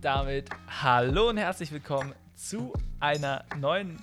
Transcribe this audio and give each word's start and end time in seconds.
damit 0.00 0.48
hallo 0.82 1.28
und 1.30 1.36
herzlich 1.38 1.72
willkommen 1.72 2.14
zu 2.34 2.72
einer 3.00 3.44
neuen. 3.58 3.98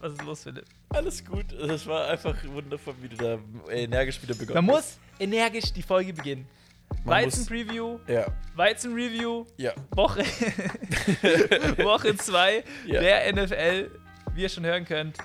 Was 0.00 0.12
ist 0.12 0.22
los, 0.22 0.42
Philipp? 0.42 0.64
Alles 0.90 1.24
gut. 1.24 1.52
Es 1.52 1.86
war 1.86 2.08
einfach 2.08 2.36
wundervoll, 2.44 2.94
wie 3.00 3.08
du 3.08 3.16
da 3.16 3.38
energisch 3.70 4.22
wieder 4.22 4.34
begonnen 4.34 4.64
Man 4.66 4.76
muss 4.76 4.98
energisch 5.18 5.72
die 5.72 5.82
Folge 5.82 6.12
beginnen. 6.12 6.46
Weizen-Preview, 7.04 7.98
Ja, 8.06 8.26
Weizen-Review, 8.54 9.46
ja. 9.56 9.72
Woche 9.90 10.20
Woche 11.82 12.16
2 12.16 12.64
Ja. 12.86 13.00
der 13.00 13.32
NFL. 13.32 13.90
Wie 14.34 14.42
ihr 14.42 14.48
schon 14.48 14.64
hören 14.64 14.84
könnt, 14.84 15.16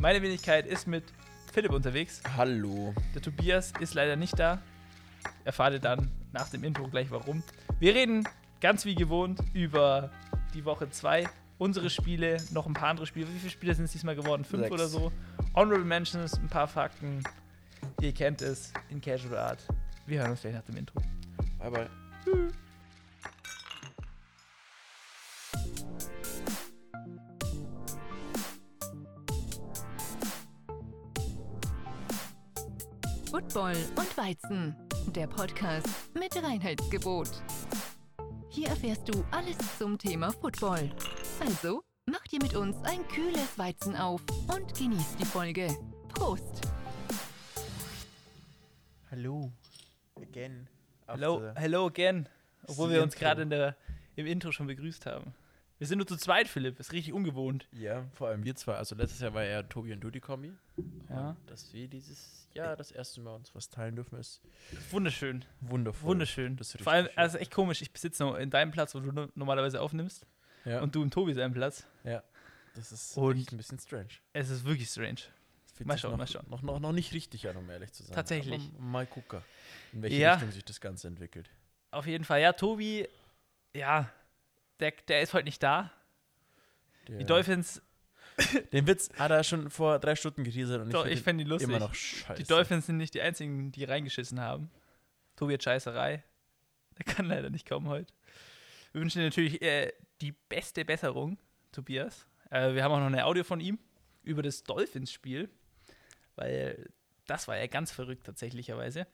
meine 0.00 0.20
Wenigkeit 0.22 0.66
ist 0.66 0.86
mit 0.86 1.04
Philipp 1.52 1.72
unterwegs. 1.72 2.20
Hallo. 2.36 2.94
Der 3.14 3.22
Tobias 3.22 3.72
ist 3.80 3.94
leider 3.94 4.16
nicht 4.16 4.38
da. 4.38 4.60
Erfahrt 5.44 5.74
ihr 5.74 5.78
dann 5.78 6.10
nach 6.32 6.48
dem 6.48 6.64
Intro 6.64 6.86
gleich 6.88 7.10
warum. 7.10 7.42
Wir 7.78 7.94
reden 7.94 8.26
ganz 8.60 8.84
wie 8.84 8.94
gewohnt 8.94 9.40
über 9.52 10.10
die 10.54 10.64
Woche 10.64 10.90
2, 10.90 11.28
unsere 11.58 11.90
Spiele, 11.90 12.36
noch 12.52 12.66
ein 12.66 12.74
paar 12.74 12.88
andere 12.90 13.06
Spiele. 13.06 13.26
Wie 13.28 13.38
viele 13.38 13.50
Spiele 13.50 13.74
sind 13.74 13.86
es 13.86 13.92
diesmal 13.92 14.16
geworden? 14.16 14.44
Fünf 14.44 14.64
Sechs. 14.64 14.72
oder 14.72 14.88
so. 14.88 15.12
Honorable 15.54 15.84
Mentions, 15.84 16.34
ein 16.38 16.48
paar 16.48 16.68
Fakten. 16.68 17.22
Ihr 18.00 18.12
kennt 18.12 18.42
es 18.42 18.72
in 18.88 19.00
Casual 19.00 19.36
Art. 19.38 19.66
Wir 20.06 20.20
hören 20.20 20.32
uns 20.32 20.40
gleich 20.40 20.54
nach 20.54 20.62
dem 20.62 20.76
Intro. 20.76 21.00
Bye, 21.58 21.70
bye. 21.70 21.88
Football 33.30 33.76
und 33.96 34.16
Weizen, 34.18 34.74
der 35.14 35.26
Podcast 35.26 35.88
mit 36.14 36.34
Reinheitsgebot. 36.42 37.30
Hier 38.52 38.66
erfährst 38.66 39.08
du 39.08 39.24
alles 39.30 39.56
zum 39.78 39.96
Thema 39.96 40.32
Football. 40.32 40.90
Also, 41.38 41.84
mach 42.06 42.22
dir 42.24 42.40
mit 42.42 42.56
uns 42.56 42.76
ein 42.82 43.06
kühles 43.06 43.56
Weizen 43.56 43.94
auf 43.94 44.20
und 44.48 44.76
genieß 44.76 45.16
die 45.20 45.24
Folge. 45.24 45.68
Prost! 46.08 46.62
Hallo. 49.12 49.52
Again. 50.20 50.68
Hello, 51.06 51.52
hello 51.54 51.86
again. 51.86 52.28
Obwohl 52.66 52.90
wir 52.90 53.04
uns 53.04 53.14
gerade 53.14 53.42
in 53.42 53.50
der, 53.50 53.76
im 54.16 54.26
Intro 54.26 54.50
schon 54.50 54.66
begrüßt 54.66 55.06
haben. 55.06 55.32
Wir 55.80 55.86
sind 55.86 55.96
nur 55.98 56.06
zu 56.06 56.16
zweit, 56.16 56.46
Philipp. 56.46 56.78
Ist 56.78 56.92
richtig 56.92 57.12
ungewohnt. 57.14 57.66
Ja, 57.72 58.04
vor 58.14 58.28
allem 58.28 58.44
wir 58.44 58.54
zwei. 58.54 58.74
Also 58.74 58.94
letztes 58.94 59.20
Jahr 59.20 59.32
war 59.34 59.44
ja 59.44 59.62
Tobi 59.62 59.92
und 59.94 60.00
du 60.00 60.10
die 60.10 60.20
Kombi. 60.20 60.52
Ja. 61.08 61.30
Und 61.30 61.50
dass 61.50 61.72
wir 61.72 61.88
dieses 61.88 62.46
Jahr 62.52 62.76
das 62.76 62.90
erste 62.92 63.20
Mal 63.22 63.34
uns 63.34 63.54
was 63.54 63.70
teilen 63.70 63.96
dürfen, 63.96 64.18
ist 64.18 64.40
Wunderschön. 64.90 65.44
wundervoll. 65.60 66.10
Wunderschön. 66.10 66.58
Vor 66.58 66.92
allem, 66.92 67.06
schön. 67.06 67.16
also 67.18 67.38
echt 67.38 67.50
komisch. 67.50 67.80
Ich 67.82 67.90
besitze 67.92 68.22
noch 68.24 68.36
in 68.36 68.50
deinem 68.50 68.70
Platz, 68.72 68.94
wo 68.94 69.00
du 69.00 69.10
no- 69.10 69.28
normalerweise 69.34 69.80
aufnimmst. 69.80 70.26
Ja. 70.66 70.82
Und 70.82 70.94
du 70.94 71.02
im 71.02 71.10
Tobi 71.10 71.32
seinem 71.34 71.54
Platz. 71.54 71.84
ja. 72.04 72.22
Das 72.76 72.92
ist 72.92 73.16
Und- 73.16 73.50
ein 73.52 73.56
bisschen 73.56 73.80
strange. 73.80 74.10
Es 74.32 74.48
ist 74.48 74.64
wirklich 74.64 74.88
strange. 74.88 75.16
Mal 75.84 75.96
schauen, 75.98 76.10
noch, 76.12 76.18
mal 76.18 76.26
schauen. 76.28 76.46
Noch, 76.50 76.60
noch, 76.62 76.78
noch 76.78 76.92
nicht 76.92 77.12
richtig 77.14 77.48
an, 77.48 77.56
um 77.56 77.68
ehrlich 77.70 77.90
zu 77.92 78.02
sein. 78.04 78.14
Tatsächlich. 78.14 78.62
Aber 78.74 78.82
mal 78.84 79.06
gucken, 79.06 79.40
in 79.92 80.02
welche 80.02 80.16
Ja. 80.18 80.34
Richtung 80.34 80.52
sich 80.52 80.64
das 80.64 80.78
Ganze 80.80 81.08
entwickelt. 81.08 81.48
Auf 81.90 82.06
jeden 82.06 82.22
Fall. 82.24 82.42
Ja, 82.42 82.52
Tobi, 82.52 83.08
ja, 83.74 84.08
der, 84.80 84.92
der 85.08 85.22
ist 85.22 85.34
heute 85.34 85.44
nicht 85.44 85.62
da. 85.62 85.92
Die 87.08 87.12
Der- 87.18 87.26
Dolphins, 87.26 87.82
Den 88.72 88.86
Witz 88.86 89.10
hat 89.18 89.30
er 89.30 89.44
schon 89.44 89.70
vor 89.70 89.98
drei 89.98 90.14
Stunden 90.16 90.44
geteasert 90.44 90.80
und 90.82 90.94
doch, 90.94 91.02
find 91.02 91.12
ich 91.12 91.20
ihn 91.20 91.24
fände 91.24 91.44
ihn 91.44 91.48
lustig. 91.48 91.68
immer 91.68 91.78
noch 91.78 91.94
scheiße. 91.94 92.34
die 92.42 92.48
Dolphins 92.48 92.86
sind 92.86 92.96
nicht 92.96 93.12
die 93.14 93.20
einzigen, 93.20 93.70
die 93.72 93.84
reingeschissen 93.84 94.40
haben. 94.40 94.70
Tobi 95.36 95.54
hat 95.54 95.62
Scheißerei. 95.62 96.22
Der 96.98 97.14
kann 97.14 97.26
leider 97.26 97.50
nicht 97.50 97.68
kommen 97.68 97.88
heute. 97.88 98.12
Wir 98.92 99.00
wünschen 99.00 99.18
dir 99.20 99.24
natürlich 99.26 99.60
äh, 99.62 99.92
die 100.20 100.32
beste 100.32 100.84
Besserung, 100.84 101.38
Tobias. 101.72 102.26
Äh, 102.50 102.74
wir 102.74 102.82
haben 102.84 102.92
auch 102.92 102.98
noch 102.98 103.06
eine 103.06 103.24
Audio 103.26 103.44
von 103.44 103.60
ihm 103.60 103.78
über 104.22 104.42
das 104.42 104.62
Dolphins-Spiel, 104.64 105.48
weil 106.36 106.90
das 107.26 107.48
war 107.48 107.56
ja 107.56 107.66
ganz 107.68 107.90
verrückt 107.92 108.24
tatsächlicherweise. 108.26 109.06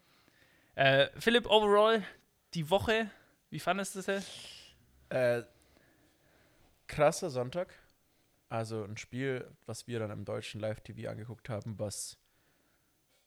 Äh, 0.75 1.09
Philipp, 1.19 1.47
overall, 1.47 2.03
die 2.55 2.69
Woche, 2.71 3.11
wie 3.51 3.61
fandest 3.61 3.95
du 3.95 4.01
es? 4.01 4.09
Äh, 5.11 5.43
krasser 6.89 7.31
Sonntag. 7.31 7.73
Also 8.49 8.85
ein 8.85 8.97
Spiel, 8.97 9.51
was 9.67 9.87
wir 9.89 9.99
dann 9.99 10.11
im 10.11 10.25
deutschen 10.25 10.61
Live-TV 10.61 11.11
angeguckt 11.11 11.49
haben, 11.49 11.79
was 11.79 12.17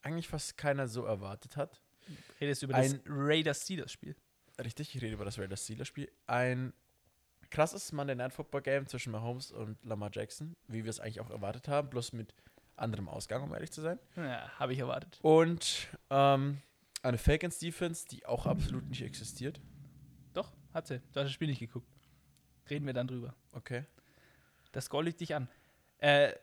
eigentlich 0.01 0.27
fast 0.29 0.57
keiner 0.57 0.87
so 0.87 1.03
erwartet 1.05 1.57
hat. 1.57 1.81
Redest 2.39 2.61
du 2.61 2.67
über 2.67 2.75
Ein- 2.75 2.91
das 2.93 3.01
Raiders-Steelers-Spiel? 3.05 4.15
Richtig, 4.63 4.95
ich 4.95 5.01
rede 5.01 5.13
über 5.13 5.25
das 5.25 5.37
Raiders 5.37 5.63
Steelers 5.63 5.87
Spiel. 5.87 6.11
Ein 6.25 6.73
krasses 7.49 7.91
Monday 7.91 8.15
Night 8.15 8.33
Football 8.33 8.61
Game 8.61 8.87
zwischen 8.87 9.11
Mahomes 9.11 9.51
und 9.51 9.83
Lamar 9.83 10.09
Jackson, 10.13 10.55
wie 10.67 10.83
wir 10.83 10.89
es 10.89 10.99
eigentlich 10.99 11.19
auch 11.21 11.29
erwartet 11.29 11.67
haben, 11.67 11.89
bloß 11.89 12.13
mit 12.13 12.33
anderem 12.75 13.09
Ausgang, 13.09 13.43
um 13.43 13.53
ehrlich 13.53 13.71
zu 13.71 13.81
sein. 13.81 13.99
Ja, 14.15 14.49
habe 14.57 14.73
ich 14.73 14.79
erwartet. 14.79 15.19
Und 15.21 15.87
ähm, 16.09 16.61
eine 17.03 17.17
Falcons 17.17 17.59
Defense, 17.59 18.05
die 18.07 18.25
auch 18.25 18.45
absolut 18.45 18.87
nicht 18.89 19.01
existiert. 19.01 19.59
Doch, 20.33 20.51
hat 20.73 20.87
sie. 20.87 20.99
Du 20.99 21.03
hast 21.19 21.25
das 21.25 21.31
Spiel 21.31 21.47
nicht 21.49 21.59
geguckt. 21.59 21.87
Reden 22.69 22.85
wir 22.85 22.93
dann 22.93 23.07
drüber. 23.07 23.33
Okay. 23.53 23.85
Das 24.71 24.85
Score 24.85 25.03
liegt 25.03 25.19
dich 25.21 25.33
an. 25.35 25.47
Äh, 25.99 26.33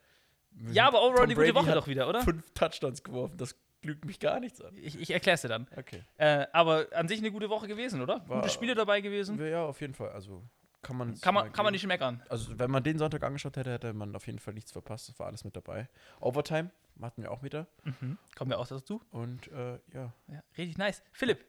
ja, 0.73 0.87
aber 0.89 1.03
overall 1.03 1.21
Tom 1.21 1.29
die 1.29 1.35
gute 1.35 1.53
Brady 1.53 1.67
Woche 1.67 1.75
doch 1.75 1.87
wieder, 1.87 2.09
oder? 2.09 2.23
Fünf 2.23 2.51
Touchdowns 2.55 3.03
geworfen, 3.03 3.37
das 3.37 3.55
lügt 3.83 4.05
mich 4.05 4.19
gar 4.19 4.41
nichts 4.41 4.61
an. 4.61 4.75
Ich, 4.77 4.99
ich 4.99 5.11
erkläre 5.11 5.35
es 5.37 5.43
dir 5.43 5.49
dann. 5.49 5.69
Okay. 5.77 6.03
Äh, 6.17 6.47
aber 6.53 6.87
an 6.93 7.09
sich 7.09 7.19
eine 7.19 7.31
gute 7.31 7.49
Woche 7.51 7.69
gewesen, 7.69 8.01
oder? 8.01 8.27
War- 8.29 8.41
Gute 8.41 8.51
Spiele 8.53 8.75
dabei 8.75 9.01
gewesen. 9.01 9.39
Ja, 9.47 9.65
auf 9.65 9.81
jeden 9.81 9.95
Fall. 9.95 10.11
Also 10.11 10.43
kann 10.83 10.97
man 10.97 11.21
Kann 11.21 11.35
man, 11.35 11.53
kann 11.53 11.65
man 11.65 11.73
nicht 11.73 11.87
meckern. 11.87 12.23
Also 12.29 12.59
wenn 12.59 12.71
man 12.71 12.83
den 12.83 12.99
Sonntag 12.99 13.23
angeschaut 13.23 13.57
hätte, 13.57 13.73
hätte 13.73 13.93
man 13.93 14.15
auf 14.17 14.27
jeden 14.27 14.39
Fall 14.39 14.55
nichts 14.55 14.73
verpasst. 14.73 15.09
Das 15.09 15.19
war 15.19 15.27
alles 15.27 15.45
mit 15.45 15.55
dabei. 15.57 15.89
Overtime 16.21 16.71
hatten 17.03 17.23
wir 17.23 17.31
auch 17.31 17.43
wieder. 17.43 17.67
Mhm. 17.85 18.19
Kommen 18.35 18.51
wir 18.51 18.59
auch 18.59 18.67
dazu. 18.67 19.03
Und 19.11 19.49
äh, 19.53 19.79
ja. 19.93 20.13
Ja, 20.29 20.43
richtig 20.57 20.79
nice. 20.79 21.03
Philipp, 21.13 21.45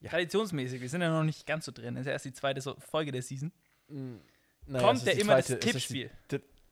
Ja. 0.00 0.10
traditionsmäßig, 0.10 0.80
wir 0.80 0.88
sind 0.88 1.00
ja 1.02 1.10
noch 1.10 1.22
nicht 1.24 1.46
ganz 1.46 1.64
so 1.64 1.72
drin. 1.72 1.94
Das 1.94 2.02
ist 2.02 2.06
ja 2.06 2.12
erst 2.12 2.24
die 2.24 2.32
zweite 2.32 2.60
Folge 2.80 3.12
der 3.12 3.22
Season. 3.22 3.52
Naja, 3.88 4.84
Kommt 4.86 5.02
ja 5.04 5.14
die 5.14 5.20
immer 5.20 5.34
zweite- 5.42 5.56
das 5.56 5.64
es 5.64 5.74
ist 5.76 5.90
die 5.90 5.94
Tippspiel. 6.04 6.10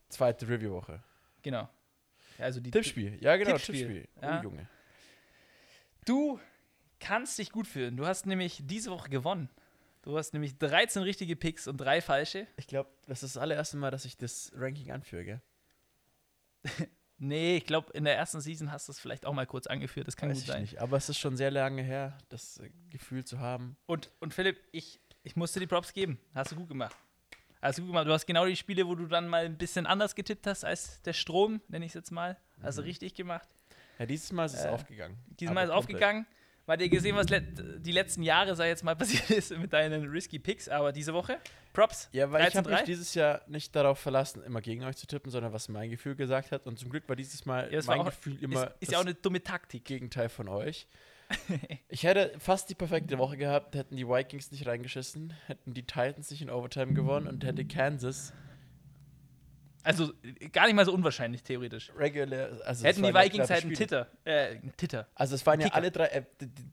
Zweite 0.08 0.48
Review-Woche. 0.48 1.02
Genau. 1.42 1.68
Also 2.38 2.60
die 2.60 2.70
Tippspiel. 2.70 3.18
Ja, 3.22 3.36
genau, 3.36 3.52
Tippspiel. 3.52 3.78
Tippspiel. 4.02 4.08
Ja. 4.22 4.40
Oh, 4.40 4.42
Junge. 4.42 4.68
Du 6.04 6.38
kannst 7.00 7.38
dich 7.38 7.50
gut 7.50 7.66
fühlen. 7.66 7.96
Du 7.96 8.06
hast 8.06 8.26
nämlich 8.26 8.60
diese 8.64 8.90
Woche 8.90 9.08
gewonnen. 9.08 9.48
Du 10.02 10.16
hast 10.16 10.32
nämlich 10.34 10.56
13 10.58 11.02
richtige 11.02 11.34
Picks 11.34 11.66
und 11.66 11.78
drei 11.78 12.00
falsche. 12.00 12.46
Ich 12.56 12.66
glaube, 12.68 12.90
das 13.06 13.22
ist 13.22 13.34
das 13.34 13.42
allererste 13.42 13.76
Mal, 13.76 13.90
dass 13.90 14.04
ich 14.04 14.16
das 14.16 14.52
Ranking 14.54 14.90
anführe, 14.92 15.24
gell? 15.24 15.40
Nee, 17.18 17.56
ich 17.56 17.64
glaube, 17.64 17.90
in 17.94 18.04
der 18.04 18.14
ersten 18.14 18.42
Season 18.42 18.70
hast 18.70 18.88
du 18.88 18.92
es 18.92 19.00
vielleicht 19.00 19.24
auch 19.24 19.32
mal 19.32 19.46
kurz 19.46 19.66
angeführt. 19.66 20.06
Das 20.06 20.16
kann 20.16 20.28
Weiß 20.28 20.36
gut 20.36 20.42
ich 20.44 20.50
sein. 20.52 20.60
nicht. 20.60 20.78
Aber 20.82 20.98
es 20.98 21.08
ist 21.08 21.16
schon 21.18 21.34
sehr 21.34 21.50
lange 21.50 21.82
her, 21.82 22.18
das 22.28 22.58
äh, 22.58 22.68
Gefühl 22.90 23.24
zu 23.24 23.38
haben. 23.38 23.78
Und, 23.86 24.10
und 24.20 24.34
Philipp, 24.34 24.60
ich, 24.70 25.00
ich 25.22 25.34
musste 25.34 25.58
die 25.58 25.66
Props 25.66 25.94
geben. 25.94 26.20
Hast 26.34 26.52
du 26.52 26.56
gut 26.56 26.68
gemacht. 26.68 26.94
Du 27.72 27.82
gut 27.82 27.88
gemacht. 27.90 28.06
Du 28.06 28.12
hast 28.12 28.26
genau 28.26 28.46
die 28.46 28.56
Spiele, 28.56 28.86
wo 28.86 28.94
du 28.94 29.06
dann 29.06 29.28
mal 29.28 29.44
ein 29.44 29.56
bisschen 29.56 29.86
anders 29.86 30.14
getippt 30.14 30.46
hast 30.46 30.64
als 30.64 31.00
der 31.02 31.12
Strom, 31.12 31.60
nenne 31.68 31.84
ich 31.84 31.90
es 31.90 31.94
jetzt 31.94 32.10
mal. 32.12 32.36
Du 32.62 32.70
Mhm. 32.70 32.78
richtig 32.80 33.14
gemacht. 33.14 33.48
Ja, 33.98 34.06
dieses 34.06 34.30
Mal 34.32 34.44
ist 34.46 34.54
es 34.54 34.64
Äh, 34.64 34.68
aufgegangen. 34.68 35.16
Diesmal 35.40 35.64
ist 35.64 35.70
Aber 35.70 35.80
komplett. 35.80 35.96
aufgegangen. 35.96 36.26
Mal 36.66 36.76
dir 36.76 36.88
gesehen, 36.88 37.14
was 37.14 37.28
let 37.28 37.44
die 37.86 37.92
letzten 37.92 38.22
Jahre, 38.24 38.56
sei 38.56 38.68
jetzt 38.68 38.82
mal 38.82 38.96
passiert 39.28 39.30
ist 39.30 39.56
mit 39.56 39.72
deinen 39.72 40.08
risky 40.08 40.38
Picks, 40.40 40.68
aber 40.68 40.90
diese 40.92 41.14
Woche, 41.14 41.38
Props. 41.72 42.08
Ja, 42.12 42.30
weil 42.32 42.48
ich 42.48 42.56
habe 42.56 42.68
13-3? 42.68 42.72
mich 42.72 42.82
dieses 42.84 43.14
Jahr 43.14 43.42
nicht 43.46 43.74
darauf 43.76 43.98
verlassen, 44.00 44.42
immer 44.42 44.60
gegen 44.60 44.82
euch 44.82 44.96
zu 44.96 45.06
tippen, 45.06 45.30
sondern 45.30 45.52
was 45.52 45.68
mein 45.68 45.90
Gefühl 45.90 46.16
gesagt 46.16 46.50
hat. 46.50 46.66
Und 46.66 46.78
zum 46.78 46.90
Glück 46.90 47.08
war 47.08 47.14
dieses 47.14 47.46
Mal 47.46 47.72
Ja, 47.72 47.78
es 47.78 47.86
mein 47.86 48.00
auch- 48.00 48.06
Gefühl 48.06 48.42
immer 48.42 48.64
Ist, 48.64 48.72
ist 48.80 48.82
das 48.82 48.88
ja 48.90 48.98
auch 48.98 49.02
eine 49.04 49.14
dumme 49.14 49.42
Taktik. 49.42 49.84
Gegenteil 49.84 50.28
von 50.28 50.48
euch. 50.48 50.88
ich 51.88 52.02
hätte 52.04 52.32
fast 52.38 52.68
die 52.70 52.74
perfekte 52.74 53.18
Woche 53.18 53.36
gehabt, 53.36 53.74
hätten 53.74 53.96
die 53.96 54.06
Vikings 54.08 54.50
nicht 54.52 54.66
reingeschissen, 54.66 55.32
hätten 55.46 55.74
die 55.74 55.82
Titans 55.84 56.30
nicht 56.30 56.42
in 56.42 56.50
Overtime 56.50 56.92
gewonnen 56.94 57.26
und 57.26 57.44
hätte 57.44 57.64
Kansas 57.64 58.32
Also 59.82 60.12
gar 60.52 60.66
nicht 60.66 60.74
mal 60.74 60.84
so 60.84 60.92
unwahrscheinlich, 60.92 61.42
theoretisch. 61.42 61.92
regular. 61.96 62.50
Also 62.64 62.84
Hätten 62.84 63.02
die 63.02 63.14
Vikings 63.14 63.50
halt 63.50 63.64
einen. 63.64 63.74
Titter. 63.74 64.08
Äh, 64.24 64.46
einen 64.56 64.76
Titter. 64.76 65.06
Also 65.14 65.34
es 65.34 65.46
waren 65.46 65.60
ja 65.60 65.68
alle 65.68 65.90
drei, 65.90 66.06
äh, 66.06 66.22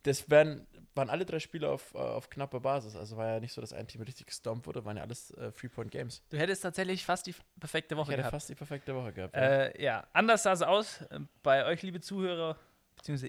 das 0.04 0.30
wären, 0.30 0.66
waren 0.96 1.10
alle 1.10 1.26
drei 1.26 1.40
Spiele 1.40 1.70
auf, 1.70 1.94
äh, 1.96 1.98
auf 1.98 2.30
knapper 2.30 2.60
Basis. 2.60 2.96
Also 2.96 3.18
war 3.18 3.28
ja 3.34 3.40
nicht 3.40 3.54
so, 3.54 3.62
dass 3.62 3.74
ein 3.74 3.88
Team 3.88 4.02
richtig 4.02 4.28
gestompt 4.28 4.66
wurde, 4.68 4.84
waren 4.86 4.98
ja 4.98 5.04
alles 5.04 5.32
äh, 5.32 5.52
Three-Point-Games. 5.52 6.24
Du 6.30 6.38
hättest 6.38 6.62
tatsächlich 6.64 7.06
fast 7.06 7.26
die 7.28 7.36
perfekte 7.60 7.96
Ich 7.96 8.00
Woche 8.00 8.12
hätte 8.12 8.22
gehabt. 8.22 8.32
fast 8.34 8.50
die 8.50 8.56
perfekte 8.56 8.96
Woche 8.96 9.14
gehabt. 9.14 9.36
ja. 9.36 9.42
Äh, 9.42 9.84
ja, 9.84 10.08
anders 10.14 10.44
sah 10.44 10.54
es 10.54 10.62
aus 10.64 11.02
äh, 11.02 11.20
bei 11.44 11.66
euch, 11.66 11.82
liebe 11.84 12.02
Zuhörer, 12.02 12.58
beziehungsweise 12.96 13.28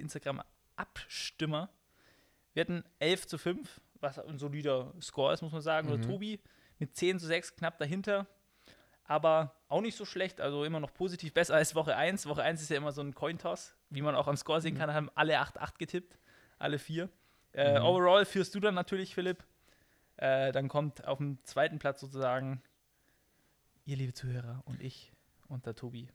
Instagram-Abstimmer. 0.77 1.69
Wir 2.53 2.61
hatten 2.63 2.85
11 2.99 3.27
zu 3.27 3.39
5, 3.39 3.81
was 4.01 4.19
ein 4.19 4.39
solider 4.39 4.93
Score 5.01 5.33
ist, 5.33 5.43
muss 5.43 5.53
man 5.53 5.63
sagen. 5.63 5.89
Oder 5.89 5.99
Mhm. 5.99 6.03
Tobi 6.03 6.41
mit 6.79 6.95
10 6.97 7.19
zu 7.19 7.27
6 7.27 7.57
knapp 7.57 7.79
dahinter. 7.79 8.27
Aber 9.07 9.55
auch 9.69 9.81
nicht 9.83 9.97
so 9.97 10.05
schlecht, 10.05 10.41
also 10.41 10.65
immer 10.65 10.81
noch 10.81 10.95
positiv 10.95 11.35
besser 11.35 11.55
als 11.55 11.75
Woche 11.75 11.95
1. 11.97 12.27
Woche 12.27 12.43
1 12.43 12.63
ist 12.63 12.71
ja 12.71 12.77
immer 12.79 12.93
so 12.93 13.03
ein 13.03 13.15
Cointoss, 13.15 13.77
wie 13.91 14.01
man 14.01 14.15
auch 14.15 14.29
am 14.29 14.37
Score 14.37 14.61
sehen 14.63 14.77
kann, 14.79 14.95
haben 14.95 15.11
alle 15.15 15.39
8-8 15.41 15.79
getippt, 15.79 16.19
alle 16.59 16.79
vier. 16.79 17.11
Äh, 17.53 17.79
Mhm. 17.79 17.85
Overall 17.85 18.25
führst 18.25 18.55
du 18.55 18.61
dann 18.61 18.75
natürlich, 18.75 19.15
Philipp, 19.15 19.45
Äh, 20.17 20.53
dann 20.53 20.69
kommt 20.69 21.05
auf 21.09 21.19
dem 21.19 21.43
zweiten 21.43 21.81
Platz 21.81 21.99
sozusagen 22.01 22.63
ihr, 23.85 23.97
liebe 23.97 24.13
Zuhörer, 24.13 24.63
und 24.65 24.81
ich 24.81 25.13
und 25.49 25.67
der 25.67 25.75
Tobi 25.75 26.09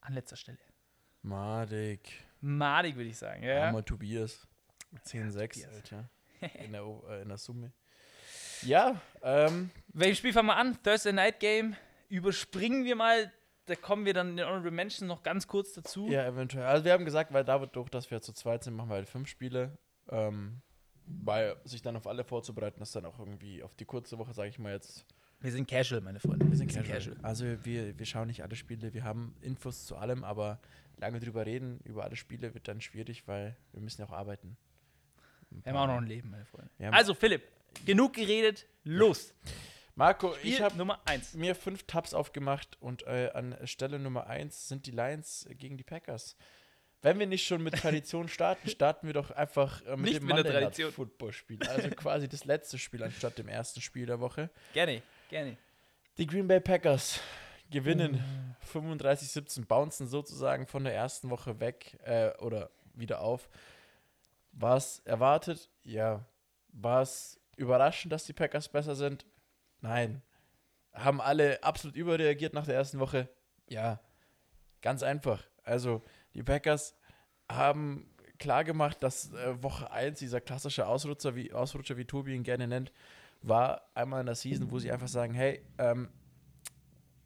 an 0.00 0.14
letzter 0.14 0.36
Stelle. 0.36 0.60
Madig. 1.22 2.08
Madig, 2.40 2.96
würde 2.96 3.10
ich 3.10 3.18
sagen. 3.18 3.42
Ja. 3.42 3.66
Armer 3.66 3.84
Tobias. 3.84 4.46
10-6, 5.06 5.32
Tobias. 5.32 5.74
Alter. 5.74 6.08
In 6.64 6.72
der, 6.72 6.82
äh, 7.08 7.22
in 7.22 7.28
der 7.28 7.36
Summe. 7.38 7.72
Ja, 8.62 9.00
ähm, 9.22 9.70
Welches 9.88 10.18
Spiel 10.18 10.32
fangen 10.32 10.46
wir 10.48 10.56
an? 10.56 10.78
Thursday 10.82 11.12
Night 11.12 11.40
Game. 11.40 11.74
Überspringen 12.08 12.84
wir 12.84 12.94
mal. 12.96 13.32
Da 13.66 13.74
kommen 13.74 14.04
wir 14.06 14.14
dann 14.14 14.30
in 14.30 14.36
den 14.38 14.46
Honorable 14.46 14.70
Mentions 14.70 15.06
noch 15.06 15.22
ganz 15.22 15.46
kurz 15.46 15.72
dazu. 15.74 16.08
ja, 16.08 16.24
eventuell. 16.26 16.64
Also 16.64 16.84
wir 16.84 16.92
haben 16.92 17.04
gesagt, 17.04 17.32
weil 17.32 17.44
David 17.44 17.74
durch, 17.76 17.90
dass 17.90 18.10
wir 18.10 18.20
zu 18.22 18.32
zweit 18.32 18.64
sind, 18.64 18.74
machen 18.74 18.88
wir 18.88 18.94
halt 18.94 19.08
fünf 19.08 19.28
Spiele. 19.28 19.76
Ähm, 20.10 20.62
weil 21.04 21.56
sich 21.64 21.82
dann 21.82 21.96
auf 21.96 22.06
alle 22.06 22.24
vorzubereiten, 22.24 22.80
ist 22.82 22.94
dann 22.96 23.04
auch 23.04 23.18
irgendwie 23.18 23.62
auf 23.62 23.74
die 23.74 23.84
kurze 23.84 24.16
Woche, 24.18 24.32
sage 24.32 24.48
ich 24.48 24.58
mal 24.58 24.72
jetzt, 24.72 25.04
Wir 25.40 25.52
sind 25.52 25.68
casual, 25.68 26.00
meine 26.00 26.18
Freunde. 26.20 26.48
Wir 26.48 26.56
sind 26.56 26.72
casual. 26.72 27.16
Also 27.22 27.44
wir, 27.64 27.98
wir 27.98 28.06
schauen 28.06 28.28
nicht 28.28 28.42
alle 28.42 28.56
Spiele, 28.56 28.94
wir 28.94 29.04
haben 29.04 29.34
Infos 29.42 29.86
zu 29.86 29.96
allem, 29.96 30.24
aber 30.24 30.60
lange 30.98 31.20
drüber 31.20 31.46
reden, 31.46 31.80
über 31.84 32.04
alle 32.04 32.16
Spiele 32.16 32.54
wird 32.54 32.68
dann 32.68 32.80
schwierig, 32.80 33.26
weil 33.26 33.56
wir 33.72 33.80
müssen 33.80 34.00
ja 34.00 34.08
auch 34.08 34.12
arbeiten. 34.12 34.56
Wir 35.50 35.72
haben 35.72 35.78
auch 35.78 35.86
noch 35.86 36.02
ein 36.02 36.06
Leben, 36.06 36.30
meine 36.30 36.44
Freunde. 36.44 36.70
Also, 36.92 37.14
Philipp, 37.14 37.42
genug 37.84 38.14
geredet. 38.14 38.66
Los. 38.84 39.34
Marco, 39.94 40.34
Spiel 40.34 40.52
ich 40.52 40.62
habe 40.62 40.76
Nummer 40.76 41.00
1. 41.06 41.34
mir 41.34 41.56
fünf 41.56 41.84
Tabs 41.84 42.14
aufgemacht 42.14 42.76
und 42.80 43.04
äh, 43.06 43.30
an 43.34 43.56
Stelle 43.64 43.98
Nummer 43.98 44.28
eins 44.28 44.68
sind 44.68 44.86
die 44.86 44.92
Lions 44.92 45.48
gegen 45.50 45.76
die 45.76 45.82
Packers. 45.82 46.36
Wenn 47.02 47.18
wir 47.18 47.26
nicht 47.26 47.46
schon 47.46 47.62
mit 47.62 47.74
Tradition 47.80 48.28
starten, 48.28 48.68
starten 48.68 49.08
wir 49.08 49.14
doch 49.14 49.32
einfach 49.32 49.84
äh, 49.86 49.96
mit 49.96 50.00
Nicht 50.00 50.16
dem 50.20 50.26
mit 50.26 50.36
der 50.36 50.44
Monday 50.44 50.52
Night 50.52 50.62
Tradition. 50.62 50.92
Football 50.92 51.32
Spiel. 51.32 51.58
Also 51.68 51.88
quasi 51.90 52.28
das 52.28 52.44
letzte 52.44 52.78
Spiel 52.78 53.02
anstatt 53.02 53.38
dem 53.38 53.48
ersten 53.48 53.80
Spiel 53.80 54.06
der 54.06 54.20
Woche. 54.20 54.50
Gerne, 54.72 55.02
gerne. 55.28 55.56
Die 56.16 56.26
Green 56.26 56.46
Bay 56.46 56.60
Packers 56.60 57.20
gewinnen 57.70 58.22
35-17, 58.72 59.66
bouncen 59.66 60.06
sozusagen 60.06 60.66
von 60.66 60.84
der 60.84 60.94
ersten 60.94 61.30
Woche 61.30 61.60
weg 61.60 61.98
äh, 62.04 62.30
oder 62.38 62.70
wieder 62.94 63.20
auf. 63.20 63.48
War 64.52 64.76
es 64.76 65.00
erwartet? 65.00 65.68
Ja. 65.84 66.24
War 66.68 67.02
es 67.02 67.40
überraschend, 67.56 68.12
dass 68.12 68.24
die 68.24 68.32
Packers 68.32 68.68
besser 68.68 68.94
sind? 68.94 69.26
Nein. 69.80 70.22
Haben 70.92 71.20
alle 71.20 71.62
absolut 71.62 71.96
überreagiert 71.96 72.54
nach 72.54 72.66
der 72.66 72.74
ersten 72.74 72.98
Woche? 72.98 73.28
Ja. 73.68 74.00
Ganz 74.80 75.02
einfach. 75.02 75.42
Also, 75.64 76.02
die 76.34 76.42
Packers 76.42 76.94
haben 77.50 78.10
klar 78.38 78.64
gemacht, 78.64 79.02
dass 79.02 79.32
äh, 79.32 79.62
Woche 79.62 79.90
1 79.90 80.18
dieser 80.18 80.40
klassische 80.40 80.86
Ausrutscher, 80.86 81.34
wie, 81.34 81.52
Ausrutscher, 81.52 81.96
wie 81.96 82.04
Tobi 82.04 82.34
ihn 82.34 82.44
gerne 82.44 82.68
nennt, 82.68 82.92
war 83.42 83.82
einmal 83.94 84.20
in 84.20 84.26
der 84.26 84.34
Season, 84.34 84.70
wo 84.70 84.78
sie 84.78 84.90
einfach 84.90 85.08
sagen, 85.08 85.34
hey, 85.34 85.62
ähm, 85.78 86.08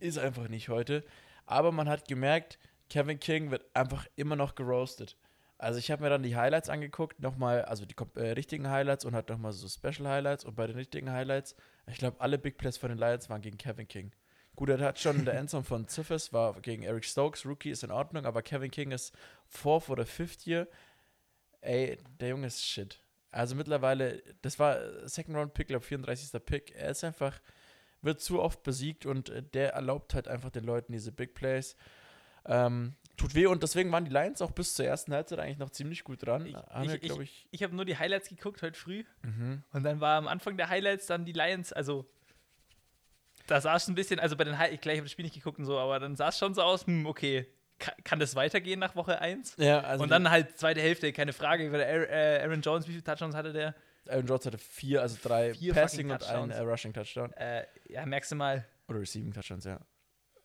ist 0.02 0.18
einfach 0.18 0.48
nicht 0.48 0.68
heute. 0.68 1.04
Aber 1.46 1.72
man 1.72 1.88
hat 1.88 2.08
gemerkt, 2.08 2.58
Kevin 2.90 3.18
King 3.18 3.50
wird 3.50 3.64
einfach 3.74 4.06
immer 4.16 4.36
noch 4.36 4.54
geroastet. 4.54 5.16
Also 5.58 5.78
ich 5.78 5.90
habe 5.90 6.02
mir 6.02 6.10
dann 6.10 6.22
die 6.22 6.36
Highlights 6.36 6.68
angeguckt, 6.68 7.20
nochmal, 7.20 7.62
also 7.62 7.86
die 7.86 7.94
äh, 8.16 8.32
richtigen 8.32 8.68
Highlights 8.68 9.04
und 9.04 9.14
halt 9.14 9.28
nochmal 9.28 9.52
so 9.52 9.68
Special 9.68 10.08
Highlights. 10.08 10.44
Und 10.44 10.56
bei 10.56 10.66
den 10.66 10.76
richtigen 10.76 11.10
Highlights, 11.10 11.54
ich 11.86 11.98
glaube, 11.98 12.20
alle 12.20 12.36
Big 12.36 12.58
Plays 12.58 12.76
von 12.76 12.88
den 12.88 12.98
Lions 12.98 13.30
waren 13.30 13.40
gegen 13.40 13.58
Kevin 13.58 13.86
King. 13.86 14.12
Gut, 14.56 14.68
er 14.68 14.80
hat 14.80 14.98
schon 14.98 15.20
in 15.20 15.24
der 15.24 15.34
Endzone 15.34 15.64
von 15.64 15.88
Ziffers, 15.88 16.32
war 16.32 16.60
gegen 16.60 16.82
Eric 16.82 17.04
Stokes, 17.04 17.46
Rookie 17.46 17.70
ist 17.70 17.84
in 17.84 17.90
Ordnung, 17.90 18.26
aber 18.26 18.42
Kevin 18.42 18.70
King 18.70 18.90
ist 18.90 19.14
Fourth 19.46 19.88
oder 19.88 20.04
Fifth 20.04 20.46
Year. 20.46 20.68
Ey, 21.62 21.96
der 22.20 22.30
Junge 22.30 22.48
ist 22.48 22.66
shit. 22.66 23.00
Also 23.30 23.54
mittlerweile, 23.54 24.22
das 24.42 24.58
war 24.58 24.78
äh, 24.78 25.08
Second 25.08 25.36
Round 25.36 25.54
Pick, 25.54 25.68
glaube 25.68 25.84
34. 25.84 26.44
Pick. 26.44 26.74
Er 26.74 26.90
ist 26.90 27.02
einfach, 27.02 27.40
wird 28.02 28.20
zu 28.20 28.40
oft 28.40 28.62
besiegt 28.62 29.06
und 29.06 29.28
äh, 29.30 29.42
der 29.42 29.72
erlaubt 29.74 30.14
halt 30.14 30.28
einfach 30.28 30.50
den 30.50 30.64
Leuten 30.64 30.92
diese 30.92 31.12
Big 31.12 31.34
Plays. 31.34 31.76
Ähm, 32.44 32.94
tut 33.16 33.34
weh 33.36 33.46
und 33.46 33.62
deswegen 33.62 33.92
waren 33.92 34.04
die 34.04 34.10
Lions 34.10 34.42
auch 34.42 34.50
bis 34.50 34.74
zur 34.74 34.84
ersten 34.84 35.12
Halbzeit 35.14 35.38
eigentlich 35.38 35.58
noch 35.58 35.70
ziemlich 35.70 36.02
gut 36.02 36.26
dran. 36.26 36.44
Ich- 36.46 36.56
ich- 36.94 37.00
glaube 37.02 37.22
ich. 37.22 37.46
Ich 37.52 37.62
habe 37.62 37.74
nur 37.76 37.84
die 37.84 37.96
Highlights 37.96 38.28
geguckt 38.28 38.62
heute 38.62 38.76
früh. 38.78 39.04
Mhm. 39.22 39.62
Und 39.72 39.84
dann 39.84 40.00
war 40.00 40.16
am 40.18 40.26
Anfang 40.26 40.56
der 40.56 40.68
Highlights 40.68 41.06
dann 41.06 41.24
die 41.24 41.32
Lions, 41.32 41.72
also 41.72 42.04
da 43.46 43.60
sah 43.60 43.76
es 43.76 43.86
ein 43.88 43.94
bisschen, 43.94 44.18
also 44.20 44.36
bei 44.36 44.44
den 44.44 44.58
Highlights, 44.58 44.80
gleich 44.82 44.96
habe 44.96 45.04
das 45.04 45.12
Spiel 45.12 45.24
nicht 45.24 45.34
geguckt 45.34 45.58
und 45.58 45.64
so, 45.66 45.78
aber 45.78 45.98
dann 46.00 46.16
sah 46.16 46.28
es 46.28 46.38
schon 46.38 46.54
so 46.54 46.62
aus, 46.62 46.86
hm, 46.86 47.06
okay, 47.06 47.46
kann, 47.78 47.94
kann 48.04 48.18
das 48.20 48.34
weitergehen 48.36 48.78
nach 48.80 48.94
Woche 48.96 49.20
1? 49.20 49.56
Ja, 49.58 49.80
also 49.80 50.02
und 50.04 50.10
dann 50.10 50.30
halt 50.30 50.58
zweite 50.58 50.80
Hälfte, 50.80 51.12
keine 51.12 51.32
Frage. 51.32 51.70
weil 51.72 51.82
Aaron, 51.82 52.08
äh, 52.08 52.40
Aaron 52.44 52.60
Jones, 52.62 52.86
wie 52.86 52.92
viele 52.92 53.04
Touchdowns 53.04 53.34
hatte 53.34 53.52
der? 53.52 53.74
Aaron 54.08 54.26
Jones 54.26 54.46
hatte 54.46 54.58
vier, 54.58 55.02
also 55.02 55.16
drei 55.22 55.54
Vier 55.54 55.74
Passing 55.74 56.10
und 56.10 56.22
einen 56.24 56.50
äh, 56.50 56.60
Rushing 56.60 56.92
Touchdown. 56.92 57.32
Äh, 57.32 57.66
ja, 57.88 58.04
merkst 58.06 58.32
du 58.32 58.36
mal, 58.36 58.66
Oder 58.88 59.00
Receiving 59.00 59.32
Touchdowns, 59.32 59.64
ja. 59.64 59.80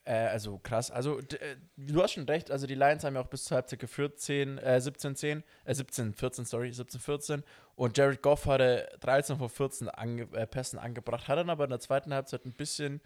Äh, 0.08 0.28
also 0.28 0.58
krass. 0.60 0.90
Also 0.90 1.20
äh, 1.20 1.58
du 1.76 2.02
hast 2.02 2.14
schon 2.14 2.24
recht, 2.24 2.50
also 2.50 2.66
die 2.66 2.76
Lions 2.76 3.04
haben 3.04 3.16
ja 3.16 3.22
auch 3.22 3.28
bis 3.28 3.44
zur 3.44 3.56
Halbzeit 3.56 3.80
geführt, 3.80 4.20
10, 4.20 4.58
äh, 4.58 4.80
17, 4.80 5.16
10, 5.16 5.44
äh, 5.66 5.74
17, 5.74 6.14
14, 6.14 6.46
sorry, 6.46 6.72
17, 6.72 7.00
14. 7.02 7.44
Und 7.76 7.98
Jared 7.98 8.22
Goff 8.22 8.46
hatte 8.46 8.88
13 9.02 9.38
von 9.38 9.50
14 9.50 9.90
ange 9.90 10.24
äh, 10.34 10.48
Pässen 10.48 10.80
angebracht, 10.80 11.28
hat 11.28 11.38
dann 11.38 11.50
aber 11.50 11.66
in 11.66 11.72
der 11.72 11.82
zweiten 11.82 12.14
Halbzeit 12.14 12.46
ein 12.46 12.54
bisschen, 12.54 13.02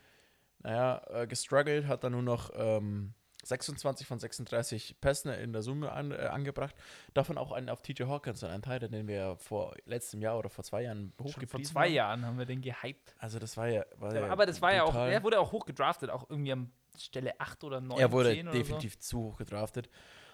naja, 0.59 1.01
äh, 1.09 1.25
gestruggelt, 1.25 1.87
hat 1.87 2.03
dann 2.03 2.11
nur 2.11 2.21
noch 2.21 2.51
ähm, 2.53 3.15
26 3.43 4.07
von 4.07 4.19
36 4.19 4.99
Pässen 5.01 5.31
in 5.33 5.53
der 5.53 5.61
Summe 5.61 5.91
an, 5.91 6.11
äh, 6.11 6.15
angebracht. 6.15 6.75
Davon 7.13 7.37
auch 7.37 7.51
einen 7.51 7.69
auf 7.69 7.81
TJ 7.81 8.03
Hawkins, 8.03 8.43
einen 8.43 8.61
Teil, 8.61 8.79
den 8.79 9.07
wir 9.07 9.15
ja 9.15 9.35
vor 9.35 9.73
letztem 9.85 10.21
Jahr 10.21 10.37
oder 10.37 10.49
vor 10.49 10.63
zwei 10.63 10.83
Jahren 10.83 11.13
schon 11.17 11.27
hochgepriesen 11.27 11.73
vor 11.73 11.81
zwei 11.81 11.87
haben. 11.87 11.93
Jahren 11.95 12.25
haben 12.25 12.37
wir 12.37 12.45
den 12.45 12.61
gehypt. 12.61 13.15
Also 13.17 13.39
das 13.39 13.57
war 13.57 13.67
ja, 13.67 13.83
war 13.97 14.13
ja 14.15 14.27
aber 14.29 14.45
das 14.45 14.61
war 14.61 14.73
ja 14.73 14.83
auch, 14.83 14.95
er 14.95 15.23
wurde 15.23 15.39
auch 15.39 15.51
hoch 15.51 15.65
gedraftet, 15.65 16.09
auch 16.09 16.29
irgendwie 16.29 16.51
am 16.51 16.71
Stelle 16.97 17.39
8 17.39 17.63
oder 17.63 17.81
9, 17.81 17.99
Er 17.99 18.11
wurde 18.11 18.33
10 18.33 18.47
oder 18.47 18.57
definitiv 18.57 18.99
zu 18.99 19.19
hoch 19.23 19.37
gedraftet. 19.37 19.89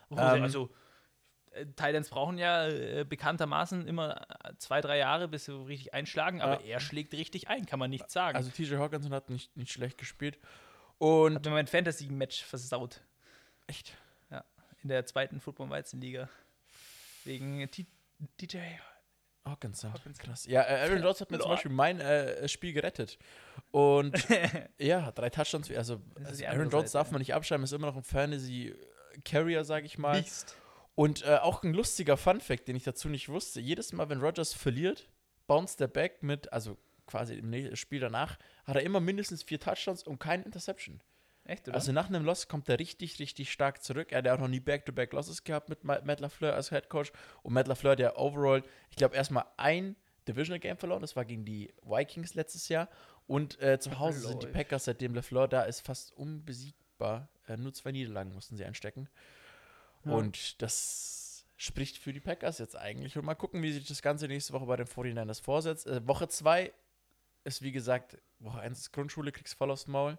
so. 0.10 0.18
ähm, 0.18 0.44
also, 0.44 0.70
äh, 1.52 1.66
Titans 1.66 2.10
brauchen 2.10 2.38
ja 2.38 2.68
äh, 2.68 3.06
bekanntermaßen 3.08 3.88
immer 3.88 4.22
äh, 4.44 4.54
zwei, 4.58 4.82
drei 4.82 4.98
Jahre, 4.98 5.28
bis 5.28 5.46
sie 5.46 5.54
richtig 5.54 5.94
einschlagen, 5.94 6.42
aber 6.42 6.62
Ja. 6.62 6.74
er 6.76 6.80
schlägt 6.80 7.14
richtig 7.14 7.48
ein, 7.48 7.66
kann 7.66 7.80
man 7.80 7.90
nicht 7.90 8.10
sagen. 8.10 8.36
Also 8.36 8.50
TJ 8.50 8.76
Hawkinson 8.78 9.14
hat 9.14 9.30
nicht, 9.30 9.56
nicht 9.56 9.72
schlecht 9.72 9.98
gespielt. 9.98 10.40
Und 10.98 11.36
hat 11.36 11.46
mir 11.46 11.52
mein 11.52 11.68
Fantasy-Match 11.68 12.44
versaut. 12.44 13.02
echt, 13.68 13.96
in 14.84 14.90
der 14.90 15.06
zweiten 15.06 15.40
Football-Weizenliga. 15.40 16.30
Wegen 17.24 17.70
T- 17.70 17.86
DJ. 18.40 18.58
Hawkinson. 19.44 19.92
Hawkinson. 19.94 20.26
Krass. 20.26 20.46
Ja, 20.46 20.62
äh, 20.64 20.88
Aaron 20.88 21.02
Jones 21.02 21.22
hat 21.22 21.32
mir 21.32 21.40
zum. 21.40 21.50
Beispiel 21.52 21.72
mein 21.72 22.00
äh, 22.00 22.48
Spiel 22.48 22.74
gerettet. 22.74 23.18
Und 23.72 24.16
ja, 24.78 25.12
drei 25.12 25.30
Touchdowns. 25.30 25.70
Also, 25.72 26.02
also 26.24 26.46
Aaron 26.46 26.70
Seite, 26.70 26.92
darf 26.92 27.12
man 27.12 27.20
nicht 27.20 27.34
abschreiben, 27.34 27.64
ist 27.64 27.74
immer 27.74 27.88
noch 27.88 27.96
ein 27.96 28.04
Fantasy-Carrier, 28.04 29.64
sage 29.64 29.86
ich 29.86 29.98
mal. 29.98 30.22
Beast. 30.22 30.56
Und 30.96 31.24
äh, 31.26 31.38
auch 31.38 31.64
ein 31.64 31.74
lustiger 31.74 32.18
Fun-Fact, 32.18 32.68
den 32.68 32.76
ich 32.76 32.84
dazu 32.84 33.08
nicht 33.10 33.30
wusste: 33.30 33.60
jedes 33.62 33.94
Mal, 33.94 34.10
wenn 34.10 34.20
Rogers 34.20 34.54
verliert, 34.54 35.10
bounced 35.48 35.80
der 35.80 35.88
Back 35.88 36.24
mit, 36.24 36.52
also 36.52 36.78
quasi 37.08 37.36
im 37.36 37.76
Spiel 37.76 38.00
danach, 38.00 38.38
hat 38.66 38.76
er 38.76 38.84
immer 38.84 39.00
mindestens 39.00 39.42
vier 39.44 39.60
Touchdowns 39.60 40.04
und 40.04 40.20
keine 40.20 40.44
Interception. 40.44 41.02
Echt, 41.46 41.68
oder? 41.68 41.76
Also 41.76 41.94
nach 41.94 42.10
einem 42.10 42.26
Loss 42.26 42.50
kommt 42.50 42.68
er 42.68 42.78
richtig, 42.78 43.20
richtig 43.20 43.52
stark 43.52 43.82
zurück. 43.82 44.12
Er 44.12 44.18
hat 44.20 44.26
ja 44.26 44.36
auch 44.36 44.40
noch 44.40 44.50
nie 44.50 44.60
Back-to-Back-Losses 44.60 45.46
gehabt 45.46 45.70
mit 45.70 45.84
Ma- 45.86 46.02
Matt 46.04 46.20
LaFleur 46.20 46.54
als 46.54 46.70
Head 46.70 46.90
Coach. 46.90 47.12
Und 47.42 47.54
Matt 47.54 47.68
LaFleur 47.68 47.98
ja 47.98 48.16
overall, 48.18 48.64
ich 48.90 48.98
glaube, 48.98 49.16
erstmal 49.16 49.46
ein 49.56 49.96
Divisional 50.28 50.60
Game 50.60 50.78
verloren. 50.78 51.00
Das 51.02 51.16
war 51.16 51.24
gegen 51.24 51.46
die 51.46 51.74
Vikings 51.84 52.36
letztes 52.36 52.68
Jahr. 52.68 52.90
Und 53.28 53.62
äh, 53.62 53.80
zu 53.80 53.98
Hause 53.98 54.20
sind 54.28 54.44
die. 54.44 54.48
Packers, 54.48 54.86
seitdem 54.86 55.16
LaFleur 55.16 55.48
da 55.48 55.64
ist, 55.64 55.80
fast 55.82 56.12
unbesiegbar. 56.18 57.30
Äh, 57.48 57.56
nur 57.56 57.74
zwei 57.74 57.94
Niederlagen 57.94 58.34
mussten 58.34 58.58
sie 58.58 58.66
einstecken. 58.66 59.08
Ja. 60.04 60.12
Und 60.12 60.62
das 60.62 61.46
spricht 61.56 61.98
für 61.98 62.12
die 62.12 62.20
Packers 62.20 62.58
jetzt 62.60 62.76
eigentlich. 62.76 63.18
Und 63.18 63.24
mal 63.26 63.36
gucken, 63.36 63.62
wie 63.64 63.72
sich 63.72 63.88
das 63.88 64.02
Ganze 64.02 64.28
nächste 64.28 64.52
Woche 64.52 64.66
bei 64.66 64.76
den 64.76 64.86
49ers 64.88 65.42
vorsetzt. 65.42 65.88
Äh, 65.88 66.06
Woche 66.06 66.28
2 66.28 66.74
ist, 67.48 67.62
wie 67.62 67.72
gesagt, 67.72 68.18
Woche 68.40 68.60
1 68.60 68.78
ist 68.78 68.92
Grundschule, 68.92 69.32
kriegst 69.32 69.56
voll 69.56 69.72
aufs 69.72 69.88
Maul. 69.88 70.18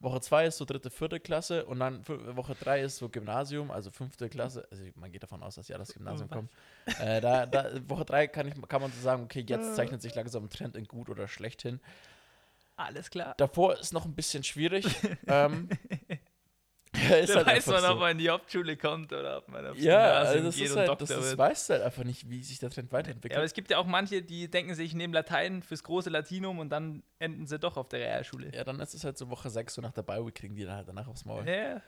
Woche 0.00 0.20
2 0.20 0.46
ist 0.46 0.56
so 0.56 0.64
dritte, 0.64 0.88
vierte 0.88 1.20
Klasse 1.20 1.66
und 1.66 1.78
dann 1.78 2.08
Woche 2.08 2.54
3 2.54 2.80
ist 2.80 2.96
so 2.96 3.10
Gymnasium, 3.10 3.70
also 3.70 3.90
fünfte 3.90 4.30
Klasse. 4.30 4.66
Also 4.70 4.82
man 4.94 5.12
geht 5.12 5.22
davon 5.22 5.42
aus, 5.42 5.56
dass 5.56 5.70
alle 5.70 5.80
das 5.80 5.92
Gymnasium 5.92 6.30
Was? 6.30 6.36
kommen. 6.36 6.48
Äh, 6.98 7.20
da, 7.20 7.44
da, 7.44 7.70
Woche 7.86 8.06
3 8.06 8.26
kann, 8.28 8.48
ich, 8.48 8.54
kann 8.68 8.80
man 8.80 8.90
so 8.90 9.00
sagen, 9.00 9.22
okay, 9.24 9.44
jetzt 9.46 9.76
zeichnet 9.76 10.00
sich 10.00 10.14
langsam 10.14 10.44
ein 10.44 10.50
Trend 10.50 10.74
in 10.74 10.86
gut 10.86 11.10
oder 11.10 11.28
schlecht 11.28 11.60
hin. 11.62 11.80
Alles 12.76 13.10
klar. 13.10 13.34
Davor 13.36 13.78
ist 13.78 13.92
noch 13.92 14.06
ein 14.06 14.14
bisschen 14.14 14.42
schwierig. 14.42 14.86
ähm, 15.26 15.68
ist 17.18 17.30
Da 17.30 17.36
halt 17.36 17.46
weiß 17.46 17.66
man, 17.66 17.80
so. 17.80 17.88
ob 17.90 17.98
man 18.00 18.10
in 18.12 18.18
die 18.18 18.30
Hauptschule 18.30 18.76
kommt 18.76 19.12
oder 19.12 19.38
ob 19.38 19.48
man 19.48 19.66
aufs 19.66 19.82
Ja, 19.82 20.12
also 20.12 20.42
das 20.44 20.56
geht 20.56 20.66
ist 20.66 20.72
und 20.72 20.78
halt, 20.88 21.00
das 21.00 21.10
ist, 21.10 21.38
weißt 21.38 21.68
du 21.68 21.72
halt 21.74 21.82
einfach 21.84 22.04
nicht, 22.04 22.28
wie 22.30 22.42
sich 22.42 22.58
der 22.58 22.70
Trend 22.70 22.90
Ja, 22.92 22.98
weiterentwickelt. 22.98 23.36
aber 23.36 23.44
es 23.44 23.54
gibt 23.54 23.70
ja 23.70 23.78
auch 23.78 23.86
manche, 23.86 24.22
die 24.22 24.50
denken 24.50 24.74
sich, 24.74 24.94
nehmen 24.94 25.12
Latein 25.14 25.62
fürs 25.62 25.82
große 25.82 26.10
Latinum 26.10 26.58
und 26.58 26.70
dann 26.70 27.02
enden 27.18 27.46
sie 27.46 27.58
doch 27.58 27.76
auf 27.76 27.88
der 27.88 28.00
Realschule. 28.00 28.50
Ja, 28.54 28.64
dann 28.64 28.80
ist 28.80 28.94
es 28.94 29.04
halt 29.04 29.18
so 29.18 29.28
Woche 29.30 29.50
6, 29.50 29.74
so 29.74 29.82
nach 29.82 29.92
der 29.92 30.02
Bi-Week 30.02 30.34
kriegen 30.34 30.54
die 30.54 30.64
dann 30.64 30.76
halt 30.76 30.88
danach 30.88 31.06
aufs 31.08 31.24
Maul. 31.24 31.46
Ja, 31.48 31.76
die 31.76 31.82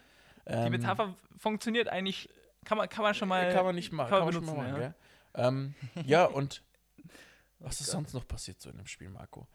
Ähm, 0.47 0.71
Metapher 0.71 1.15
funktioniert 1.39 1.89
eigentlich, 1.89 2.29
kann 2.65 2.77
man, 2.79 2.89
kann 2.89 3.03
man 3.05 3.15
schon 3.15 3.29
mal. 3.29 3.49
kann 3.53 3.65
man 3.65 3.75
nicht 3.75 3.93
machen, 3.93 4.11
kann 4.11 4.19
kann 4.19 4.27
man 4.27 4.35
man 4.35 4.45
schon 4.45 4.57
mal 4.57 4.65
benutzen, 4.69 4.95
machen, 5.35 5.75
gell? 5.95 6.05
Ähm, 6.05 6.07
ja, 6.07 6.25
und 6.27 6.63
Was 7.61 7.81
ist 7.81 7.87
Gott. 7.87 7.93
sonst 7.93 8.15
noch 8.15 8.27
passiert 8.27 8.61
so 8.61 8.71
in 8.71 8.77
dem 8.77 8.87
Spiel, 8.87 9.09
Marco? 9.09 9.47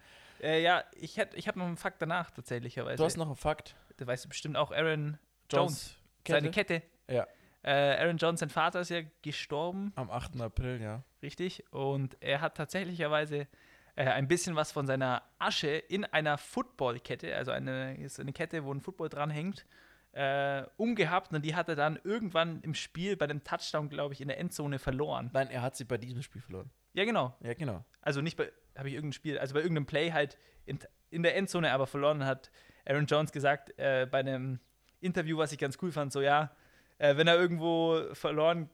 Äh, 0.41 0.62
ja, 0.62 0.83
ich, 0.93 1.17
hätt- 1.17 1.33
ich 1.33 1.47
habe 1.47 1.57
noch 1.59 1.65
einen 1.65 1.77
Fakt 1.77 2.01
danach 2.01 2.31
tatsächlicherweise. 2.31 2.97
Du 2.97 3.03
hast 3.03 3.17
noch 3.17 3.25
einen 3.27 3.36
Fakt. 3.36 3.75
Da 3.97 4.05
weißt 4.07 4.25
du 4.25 4.29
bestimmt 4.29 4.55
auch 4.55 4.71
Aaron 4.71 5.17
Jones. 5.51 5.96
Kette? 6.24 6.39
Seine 6.39 6.51
Kette. 6.51 6.84
Ja. 7.10 7.27
Äh, 7.63 8.01
Aaron 8.01 8.18
Jones, 8.18 8.39
sein 8.39 8.50
Vater, 8.50 8.82
ist 8.82 8.89
ja 8.89 9.01
gestorben, 9.22 9.92
Am 9.96 10.10
8. 10.10 10.39
April, 10.39 10.82
ja. 10.82 11.04
richtig? 11.22 11.63
Und 11.72 12.16
er 12.22 12.39
hat 12.39 12.56
tatsächlicherweise 12.56 13.48
äh, 13.96 14.06
ein 14.06 14.27
bisschen 14.27 14.56
was 14.56 14.72
von 14.72 14.88
seiner 14.88 15.24
Asche 15.38 15.70
in 15.70 16.06
einer 16.06 16.38
Footballkette, 16.38 17.36
also 17.36 17.51
eine, 17.51 17.98
ist 17.98 18.20
eine 18.20 18.32
Kette, 18.32 18.63
wo 18.63 18.74
ein 18.74 18.80
Football 18.80 19.10
dran 19.10 19.30
hängt, 19.30 19.66
äh, 20.13 20.63
umgehabt 20.77 21.34
und 21.34 21.44
die 21.44 21.56
hat 21.56 21.68
er 21.68 21.75
dann 21.75 22.00
irgendwann 22.04 22.62
im 22.62 22.74
Spiel 22.74 23.18
bei 23.18 23.27
dem 23.27 23.44
Touchdown, 23.44 23.89
glaube 23.89 24.13
ich, 24.13 24.22
in 24.22 24.30
der 24.30 24.39
Endzone 24.39 24.80
verloren. 24.80 25.30
Nein, 25.34 25.50
er 25.50 25.62
hat 25.62 25.75
sie 25.75 25.84
bei 25.84 25.98
diesem 25.98 26.22
Spiel 26.22 26.42
verloren. 26.42 26.72
Ja, 26.94 27.06
genau. 27.06 27.36
Ja, 27.42 27.54
genau. 27.54 27.86
Also 28.01 28.22
nicht 28.22 28.38
bei, 28.38 28.51
habe 28.77 28.88
ich 28.88 28.96
irgendein 28.96 29.13
Spiel, 29.13 29.38
also 29.38 29.54
bei 29.54 29.62
irgendeinem 29.62 29.86
Play 29.86 30.12
halt 30.12 30.38
in, 30.66 30.80
in 31.10 31.24
der 31.24 31.36
Endzone 31.36 31.72
aber 31.72 31.86
verloren 31.86 32.25
hat 32.25 32.50
Aaron 32.86 33.06
Jones 33.06 33.32
gesagt 33.32 33.77
äh, 33.77 34.08
bei 34.10 34.20
einem 34.20 34.60
Interview, 35.01 35.38
was 35.38 35.51
ich 35.51 35.60
ganz 35.60 35.77
cool 35.82 35.92
fand, 35.92 36.12
so 36.12 36.22
ja, 36.22 36.51
äh, 36.98 37.16
wenn 37.18 37.27
er 37.27 37.36
irgendwo 37.36 38.01
verloren 38.13 38.70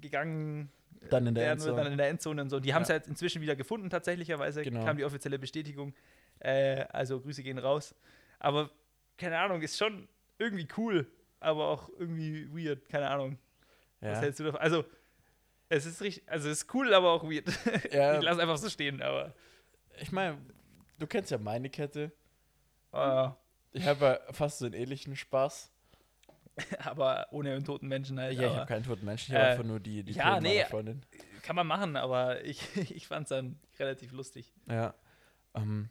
gegangen 0.00 0.70
Dann 1.10 1.26
in 1.26 1.34
der 1.34 1.44
würde, 1.44 1.52
Endzone. 1.52 1.76
dann 1.82 1.92
in 1.92 1.98
der 1.98 2.08
Endzone 2.08 2.42
und 2.42 2.50
so. 2.50 2.60
Die 2.60 2.74
haben 2.74 2.82
es 2.82 2.88
Ja. 2.88 2.94
ja 2.94 2.98
jetzt 2.98 3.08
inzwischen 3.08 3.42
wieder 3.42 3.56
gefunden, 3.56 3.90
tatsächlicherweise 3.90 4.62
Genau. 4.62 4.84
kam 4.84 4.96
die 4.96 5.04
offizielle 5.04 5.38
Bestätigung. 5.38 5.94
Äh, 6.40 6.84
also 6.90 7.20
Grüße 7.20 7.42
gehen 7.42 7.58
raus. 7.58 7.94
Aber 8.38 8.70
keine 9.16 9.38
Ahnung, 9.38 9.60
ist 9.62 9.76
schon 9.76 10.06
irgendwie 10.38 10.68
cool, 10.76 11.06
aber 11.40 11.66
auch 11.68 11.88
irgendwie 11.98 12.48
weird, 12.52 12.88
keine 12.88 13.08
Ahnung. 13.10 13.38
Was 14.00 14.18
Ja. 14.18 14.20
hältst 14.22 14.38
du 14.40 14.44
davon? 14.44 14.60
Also, 14.60 14.84
es 15.68 15.84
ist 15.86 16.00
richtig, 16.00 16.28
also 16.30 16.48
es 16.48 16.62
ist 16.62 16.74
cool, 16.74 16.94
aber 16.94 17.10
auch 17.10 17.24
weird. 17.24 17.46
Ja. 17.92 18.16
Ich 18.18 18.22
lass 18.22 18.38
einfach 18.38 18.56
so 18.58 18.68
stehen, 18.68 19.02
aber. 19.02 19.34
Ich 20.00 20.12
meine, 20.12 20.38
du 20.98 21.06
kennst 21.08 21.30
ja 21.32 21.38
meine 21.38 21.68
Kette. 21.70 22.12
äh, 22.92 23.28
Ich 23.78 23.86
habe 23.86 24.20
fast 24.32 24.58
so 24.58 24.66
einen 24.66 24.74
ähnlichen 24.74 25.16
Spaß. 25.16 25.70
aber 26.80 27.26
ohne 27.30 27.52
einen 27.52 27.64
toten 27.64 27.88
Menschen 27.88 28.18
halt. 28.18 28.38
Ja, 28.38 28.48
ich 28.48 28.56
habe 28.56 28.66
keinen 28.66 28.84
toten 28.84 29.04
Menschen, 29.04 29.32
ich 29.32 29.38
habe 29.38 29.48
äh, 29.48 29.52
einfach 29.52 29.64
nur 29.64 29.80
die, 29.80 30.02
die 30.02 30.12
ja, 30.12 30.34
Toten 30.34 30.42
nee. 30.42 30.64
Freundin. 30.64 31.02
Kann 31.42 31.56
man 31.56 31.66
machen, 31.66 31.96
aber 31.96 32.44
ich, 32.44 32.60
ich 32.90 33.06
fand 33.06 33.24
es 33.24 33.28
dann 33.30 33.58
relativ 33.78 34.12
lustig. 34.12 34.52
Ja. 34.66 34.94
Ähm, 35.54 35.88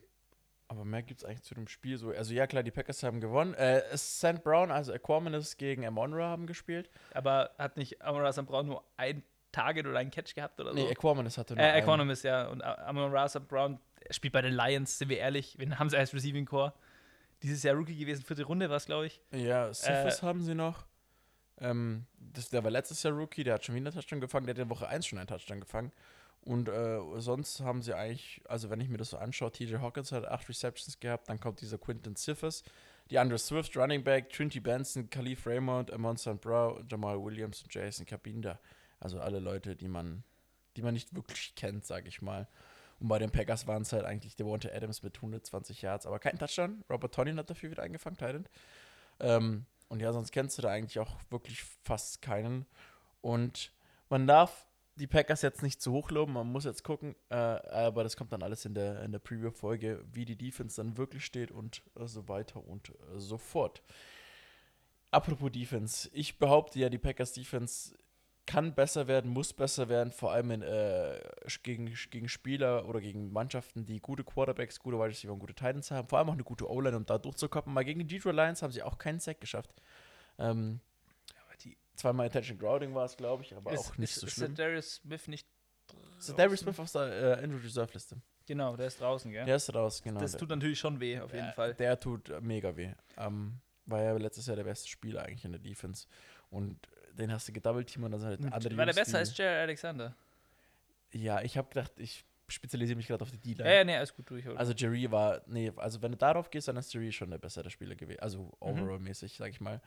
aber 0.67 0.83
mehr 0.83 1.01
gibt 1.01 1.21
es 1.21 1.25
eigentlich 1.25 1.43
zu 1.43 1.55
dem 1.55 1.67
Spiel 1.67 1.97
so. 1.97 2.09
Also 2.09 2.33
ja, 2.33 2.45
klar, 2.45 2.63
die 2.63 2.71
Packers 2.71 3.01
haben 3.03 3.21
gewonnen. 3.21 3.53
Äh, 3.53 3.81
St. 3.97 4.43
Brown, 4.43 4.69
also 4.69 4.93
Aquamanus 4.93 5.57
gegen 5.57 5.85
Amonra 5.85 6.27
haben 6.27 6.45
gespielt. 6.45 6.89
Aber 7.13 7.51
hat 7.57 7.77
nicht 7.77 8.01
Amon 8.01 8.31
St. 8.31 8.45
Brown 8.45 8.67
nur 8.67 8.83
ein 8.97 9.23
Target 9.53 9.87
oder 9.87 9.99
einen 9.99 10.11
Catch 10.11 10.35
gehabt 10.35 10.59
oder 10.59 10.73
so? 10.73 10.75
Nee, 10.75 10.91
Aquamanus 10.91 11.37
hatte 11.37 11.55
nur 11.55 11.63
äh. 11.63 11.79
Economist, 11.79 12.25
ja. 12.25 12.47
Und 12.47 12.61
Amon 12.61 13.29
St. 13.29 13.47
Brown 13.47 13.79
spielt 14.11 14.33
bei 14.33 14.41
den 14.41 14.53
Lions, 14.53 14.97
sind 14.97 15.07
wir 15.07 15.19
ehrlich. 15.19 15.55
Wen 15.57 15.79
haben 15.79 15.89
sie 15.89 15.97
als 15.97 16.13
Receiving 16.13 16.45
Core? 16.45 16.73
Dieses 17.43 17.63
Jahr 17.63 17.75
Rookie 17.75 17.95
gewesen, 17.95 18.23
vierte 18.23 18.43
Runde 18.43 18.69
war 18.69 18.77
es, 18.77 18.85
glaube 18.85 19.07
ich. 19.07 19.21
Ja, 19.31 19.71
Cephas 19.73 20.19
Äh, 20.19 20.25
haben 20.25 20.41
sie 20.43 20.55
noch. 20.55 20.85
Ähm, 21.59 22.05
das, 22.19 22.49
der 22.49 22.63
war 22.63 22.71
letztes 22.71 23.01
Jahr 23.03 23.13
Rookie, 23.13 23.43
der 23.43 23.55
hat 23.55 23.65
schon 23.65 23.75
wieder 23.75 23.87
einen 23.87 23.95
Touchdown 23.95 24.21
gefangen, 24.21 24.45
der 24.45 24.55
hat 24.55 24.61
in 24.61 24.69
Woche 24.69 24.87
1 24.87 25.05
schon 25.05 25.19
einen 25.19 25.27
Touchdown 25.27 25.59
gefangen. 25.59 25.91
Und 26.41 26.69
äh, 26.69 26.99
sonst 27.17 27.59
haben 27.59 27.81
sie 27.81 27.93
eigentlich, 27.93 28.41
also 28.47 28.69
wenn 28.69 28.79
ich 28.79 28.89
mir 28.89 28.97
das 28.97 29.09
so 29.09 29.17
anschaue, 29.17 29.51
TJ 29.51 29.77
Hawkins 29.77 30.11
hat 30.11 30.25
8 30.25 30.47
Receptions 30.49 30.99
gehabt, 30.99 31.29
dann 31.29 31.39
kommt 31.39 31.59
dieser 31.61 31.77
Quinton 31.77 32.15
Cephas, 32.15 32.63
die 33.09 33.19
Andre 33.19 33.37
Swift, 33.37 33.75
Running 33.75 34.03
Back, 34.03 34.29
Trinity 34.29 34.59
Benson, 34.59 35.09
Khalif 35.09 35.45
Raymond, 35.45 35.91
Amon 35.91 36.15
St. 36.17 36.39
Brown, 36.39 36.85
Jamal 36.89 37.21
Williams 37.21 37.63
und 37.63 37.73
Jason 37.73 38.05
Kabinda. 38.05 38.59
Also 38.99 39.19
alle 39.19 39.39
Leute, 39.39 39.75
die 39.75 39.87
man, 39.87 40.23
die 40.75 40.81
man 40.81 40.93
nicht 40.93 41.13
wirklich 41.15 41.53
kennt, 41.55 41.85
sage 41.85 42.07
ich 42.07 42.21
mal. 42.21 42.47
Und 42.99 43.07
bei 43.07 43.19
den 43.19 43.31
Packers 43.31 43.67
waren 43.67 43.83
es 43.83 43.93
halt 43.93 44.05
eigentlich 44.05 44.35
Devonta 44.35 44.69
Adams 44.69 45.03
mit 45.03 45.15
120 45.17 45.81
Yards, 45.81 46.05
aber 46.05 46.19
kein 46.19 46.37
Touchdown. 46.37 46.83
Robert 46.89 47.13
Tonyan 47.13 47.37
hat 47.37 47.49
dafür 47.49 47.71
wieder 47.71 47.83
eingefangen, 47.83 48.17
Titan. 48.17 48.47
Ähm, 49.19 49.65
und 49.89 50.01
ja, 50.01 50.11
sonst 50.11 50.31
kennst 50.31 50.57
du 50.57 50.61
da 50.61 50.69
eigentlich 50.69 50.99
auch 50.99 51.15
wirklich 51.29 51.63
fast 51.83 52.21
keinen. 52.21 52.65
Und 53.21 53.71
man 54.09 54.27
darf 54.27 54.67
die 54.95 55.07
Packers 55.07 55.43
jetzt 55.43 55.61
nicht 55.61 55.81
zu 55.81 55.91
hoch 55.91 56.09
loben, 56.09 56.33
man 56.33 56.51
muss 56.51 56.65
jetzt 56.65 56.83
gucken, 56.83 57.15
äh, 57.29 57.35
aber 57.35 58.03
das 58.03 58.17
kommt 58.17 58.33
dann 58.33 58.41
alles 58.41 58.65
in 58.65 58.73
der, 58.73 59.03
in 59.03 59.11
der 59.11 59.19
Preview-Folge, 59.19 60.03
wie 60.11 60.25
die 60.25 60.35
Defense 60.35 60.81
dann 60.81 60.97
wirklich 60.97 61.23
steht 61.23 61.51
und 61.51 61.83
äh, 61.99 62.07
so 62.07 62.27
weiter 62.27 62.65
und 62.65 62.89
äh, 62.89 62.93
so 63.17 63.37
fort. 63.37 63.83
Apropos 65.11 65.51
Defense, 65.51 66.09
ich 66.13 66.39
behaupte 66.39 66.79
ja, 66.79 66.89
die 66.89 66.97
Packers 66.97 67.33
Defense 67.33 67.95
kann 68.47 68.73
besser 68.73 69.07
werden, 69.07 69.29
muss 69.29 69.53
besser 69.53 69.89
werden, 69.89 70.11
vor 70.11 70.31
allem 70.31 70.49
in, 70.51 70.61
äh, 70.63 71.19
gegen, 71.61 71.93
gegen 72.09 72.29
Spieler 72.29 72.87
oder 72.87 73.01
gegen 73.01 73.31
Mannschaften, 73.31 73.85
die 73.85 73.99
gute 73.99 74.23
Quarterbacks, 74.23 74.79
gute 74.79 74.97
Wide 74.97 75.09
Receiver 75.09 75.33
und 75.33 75.39
gute 75.39 75.53
Titans 75.53 75.91
haben, 75.91 76.07
vor 76.07 76.17
allem 76.17 76.29
auch 76.29 76.33
eine 76.33 76.43
gute 76.43 76.67
O-Line, 76.67 76.97
um 76.97 77.05
da 77.05 77.17
durchzukommen. 77.17 77.73
Mal 77.73 77.83
gegen 77.83 77.99
die 77.99 78.07
Detroit 78.07 78.35
Lions 78.35 78.63
haben 78.63 78.71
sie 78.71 78.81
auch 78.81 78.97
keinen 78.97 79.19
Sack 79.19 79.41
geschafft. 79.41 79.69
Ähm, 80.39 80.79
die 81.63 81.77
zweimal 81.95 82.27
Attention 82.27 82.57
Grounding 82.57 82.95
war 82.95 83.05
es, 83.05 83.17
glaube 83.17 83.43
ich, 83.43 83.55
aber 83.55 83.71
ist, 83.71 83.91
auch 83.91 83.97
nicht 83.97 84.11
ist, 84.11 84.21
so 84.21 84.27
ist 84.27 84.33
schlimm. 84.33 84.55
der 84.55 84.67
Darius 84.67 84.95
Smith 84.95 85.27
nicht. 85.27 85.47
Ist 86.17 86.29
Darius 86.29 86.61
draußen? 86.61 86.73
Smith 86.73 86.79
auf 86.79 86.91
der 86.91 87.39
äh, 87.39 87.43
Injured 87.43 87.63
Reserve 87.63 87.93
Liste. 87.93 88.17
Genau, 88.45 88.77
der 88.77 88.87
ist 88.87 89.01
draußen, 89.01 89.29
gell? 89.29 89.45
Der 89.45 89.57
ist 89.57 89.73
raus, 89.75 90.01
genau. 90.01 90.21
das 90.21 90.31
der, 90.31 90.39
tut 90.39 90.49
natürlich 90.49 90.79
schon 90.79 91.01
weh, 91.01 91.19
auf 91.19 91.33
jeden 91.33 91.47
der, 91.47 91.53
Fall. 91.53 91.73
Der 91.73 91.99
tut 91.99 92.31
mega 92.41 92.75
weh. 92.77 92.93
Ähm, 93.17 93.59
war 93.85 94.01
ja 94.01 94.13
letztes 94.13 94.47
Jahr 94.47 94.55
der 94.55 94.63
beste 94.63 94.87
Spieler 94.87 95.23
eigentlich 95.23 95.43
in 95.43 95.51
der 95.51 95.59
Defense. 95.59 96.07
Und 96.49 96.87
den 97.17 97.31
hast 97.31 97.47
du 97.47 97.53
gedouble-team 97.53 98.03
und 98.03 98.11
dann 98.11 98.19
sind 98.19 98.29
halt 98.29 98.53
andere 98.53 98.77
War 98.77 98.85
der 98.85 98.93
besser 98.93 99.17
als 99.17 99.35
Jared 99.37 99.63
Alexander? 99.63 100.15
Ja, 101.11 101.41
ich 101.41 101.57
habe 101.57 101.69
gedacht, 101.69 101.91
ich 101.97 102.25
spezialisiere 102.49 102.95
mich 102.97 103.07
gerade 103.07 103.21
auf 103.23 103.31
die 103.31 103.39
D-Line. 103.39 103.67
Ja, 103.69 103.75
ja, 103.77 103.83
nee, 103.83 103.95
alles 103.95 104.13
gut 104.13 104.29
durch. 104.29 104.47
Also 104.57 104.73
Jerry 104.73 105.09
war, 105.11 105.41
nee, 105.47 105.71
also 105.75 106.01
wenn 106.01 106.11
du 106.11 106.17
darauf 106.17 106.49
gehst, 106.49 106.67
dann 106.67 106.77
ist 106.77 106.93
Jerry 106.93 107.11
schon 107.11 107.29
der 107.29 107.37
bessere 107.37 107.69
Spieler 107.69 107.95
gewesen. 107.95 108.19
Also 108.21 108.43
Mhm. 108.43 108.51
overall-mäßig, 108.59 109.35
sag 109.37 109.49
ich 109.49 109.59
mal. 109.59 109.81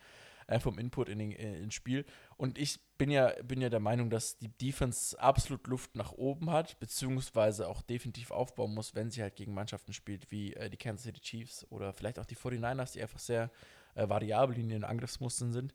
Äh, 0.46 0.58
vom 0.58 0.78
Input 0.78 1.08
in 1.08 1.20
den, 1.20 1.32
äh, 1.32 1.58
ins 1.58 1.74
Spiel. 1.74 2.04
Und 2.36 2.58
ich 2.58 2.80
bin 2.98 3.08
ja, 3.10 3.32
bin 3.44 3.60
ja 3.60 3.68
der 3.68 3.78
Meinung, 3.78 4.10
dass 4.10 4.36
die 4.38 4.48
Defense 4.48 5.18
absolut 5.20 5.66
Luft 5.68 5.94
nach 5.94 6.10
oben 6.12 6.50
hat, 6.50 6.78
beziehungsweise 6.80 7.68
auch 7.68 7.82
definitiv 7.82 8.30
aufbauen 8.32 8.74
muss, 8.74 8.94
wenn 8.96 9.10
sie 9.10 9.22
halt 9.22 9.36
gegen 9.36 9.54
Mannschaften 9.54 9.92
spielt, 9.92 10.30
wie 10.32 10.54
äh, 10.54 10.68
die 10.68 10.76
Kansas 10.76 11.04
City 11.04 11.20
Chiefs 11.20 11.64
oder 11.70 11.92
vielleicht 11.92 12.18
auch 12.18 12.26
die 12.26 12.34
49ers, 12.36 12.92
die 12.94 13.02
einfach 13.02 13.20
sehr 13.20 13.50
äh, 13.94 14.08
variabel 14.08 14.58
in 14.58 14.70
ihren 14.70 14.84
Angriffsmustern 14.84 15.52
sind. 15.52 15.72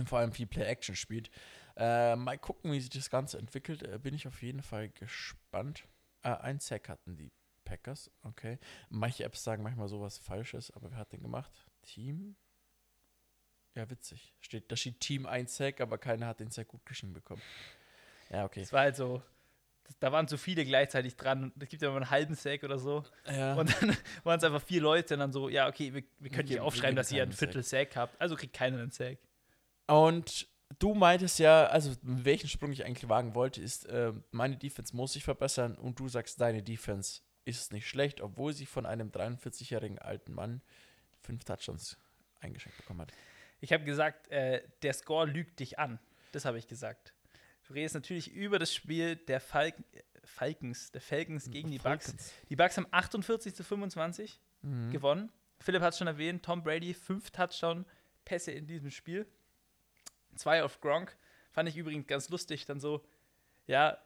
Und 0.00 0.08
vor 0.08 0.18
allem 0.18 0.32
viel 0.32 0.46
Play-Action 0.46 0.96
spielt. 0.96 1.30
Äh, 1.76 2.16
mal 2.16 2.38
gucken, 2.38 2.72
wie 2.72 2.80
sich 2.80 2.90
das 2.90 3.10
Ganze 3.10 3.38
entwickelt. 3.38 3.82
Äh, 3.82 3.98
bin 3.98 4.14
ich 4.14 4.26
auf 4.26 4.42
jeden 4.42 4.62
Fall 4.62 4.88
gespannt. 4.88 5.84
Äh, 6.22 6.30
ein 6.30 6.58
Sack 6.58 6.88
hatten 6.88 7.16
die 7.16 7.30
Packers, 7.64 8.10
okay. 8.22 8.58
Manche 8.88 9.24
Apps 9.24 9.44
sagen 9.44 9.62
manchmal 9.62 9.88
sowas 9.88 10.18
Falsches, 10.18 10.70
aber 10.72 10.90
wer 10.90 10.98
hat 10.98 11.12
den 11.12 11.22
gemacht? 11.22 11.52
Team? 11.82 12.36
Ja, 13.76 13.88
witzig. 13.88 14.34
Steht, 14.40 14.70
da 14.72 14.76
steht 14.76 14.98
Team 14.98 15.26
1 15.26 15.56
Sack, 15.56 15.80
aber 15.80 15.96
keiner 15.96 16.26
hat 16.26 16.40
den 16.40 16.50
Sack 16.50 16.68
gut 16.68 16.84
geschrieben 16.84 17.12
bekommen. 17.12 17.42
Ja, 18.30 18.44
okay. 18.44 18.62
Es 18.62 18.72
war 18.72 18.80
halt 18.80 18.96
so, 18.96 19.22
da 20.00 20.10
waren 20.10 20.26
zu 20.26 20.36
viele 20.36 20.64
gleichzeitig 20.64 21.16
dran. 21.16 21.52
Es 21.60 21.68
gibt 21.68 21.82
ja 21.82 21.88
immer 21.88 21.98
einen 21.98 22.10
halben 22.10 22.34
Sack 22.34 22.64
oder 22.64 22.78
so. 22.78 23.04
Ja. 23.26 23.54
Und 23.54 23.70
dann 23.80 23.96
waren 24.24 24.38
es 24.38 24.44
einfach 24.44 24.62
vier 24.62 24.80
Leute 24.80 25.14
und 25.14 25.20
dann 25.20 25.32
so, 25.32 25.48
ja, 25.48 25.68
okay, 25.68 25.94
wir, 25.94 26.02
wir 26.18 26.30
können 26.30 26.48
nicht 26.48 26.60
aufschreiben, 26.60 26.96
dass 26.96 27.12
ihr 27.12 27.22
ein 27.22 27.32
Viertel 27.32 27.62
Sack 27.62 27.96
habt. 27.96 28.20
Also 28.20 28.36
kriegt 28.36 28.54
keiner 28.54 28.78
einen 28.78 28.90
Sack. 28.90 29.18
Und 29.90 30.48
du 30.78 30.94
meintest 30.94 31.38
ja, 31.38 31.66
also 31.66 31.94
welchen 32.02 32.48
Sprung 32.48 32.72
ich 32.72 32.84
eigentlich 32.84 33.08
wagen 33.08 33.34
wollte, 33.34 33.60
ist, 33.60 33.86
äh, 33.86 34.12
meine 34.30 34.56
Defense 34.56 34.94
muss 34.94 35.12
sich 35.14 35.24
verbessern 35.24 35.76
und 35.76 35.98
du 35.98 36.08
sagst, 36.08 36.40
deine 36.40 36.62
Defense 36.62 37.20
ist 37.44 37.72
nicht 37.72 37.88
schlecht, 37.88 38.20
obwohl 38.20 38.52
sie 38.52 38.66
von 38.66 38.86
einem 38.86 39.08
43-jährigen 39.10 39.98
alten 39.98 40.32
Mann 40.34 40.62
fünf 41.20 41.44
Touchdowns 41.44 41.96
eingeschenkt 42.40 42.76
bekommen 42.78 43.00
hat. 43.00 43.12
Ich 43.60 43.72
habe 43.72 43.84
gesagt, 43.84 44.28
äh, 44.28 44.62
der 44.82 44.92
Score 44.92 45.26
lügt 45.26 45.60
dich 45.60 45.78
an. 45.78 45.98
Das 46.32 46.44
habe 46.44 46.58
ich 46.58 46.66
gesagt. 46.68 47.12
Du 47.66 47.74
redest 47.74 47.94
natürlich 47.94 48.30
über 48.32 48.58
das 48.58 48.72
Spiel 48.74 49.16
der 49.16 49.40
Falken, 49.40 49.84
äh, 49.92 50.02
Falcons, 50.24 50.92
der 50.92 51.00
Falcons 51.00 51.50
gegen 51.50 51.70
die 51.70 51.78
Bucks. 51.78 52.14
Die 52.48 52.56
Bucks 52.56 52.76
haben 52.76 52.86
48 52.90 53.54
zu 53.54 53.64
25 53.64 54.40
Mhm. 54.62 54.90
gewonnen. 54.92 55.32
Philipp 55.60 55.82
hat 55.82 55.92
es 55.94 55.98
schon 55.98 56.06
erwähnt, 56.06 56.44
Tom 56.44 56.62
Brady, 56.62 56.92
fünf 56.94 57.30
Touchdown-Pässe 57.30 58.52
in 58.52 58.66
diesem 58.66 58.90
Spiel. 58.90 59.26
Zwei 60.36 60.62
auf 60.62 60.80
Gronk. 60.80 61.16
Fand 61.50 61.68
ich 61.68 61.76
übrigens 61.76 62.06
ganz 62.06 62.28
lustig. 62.28 62.64
Dann 62.66 62.80
so, 62.80 63.04
ja, 63.66 63.98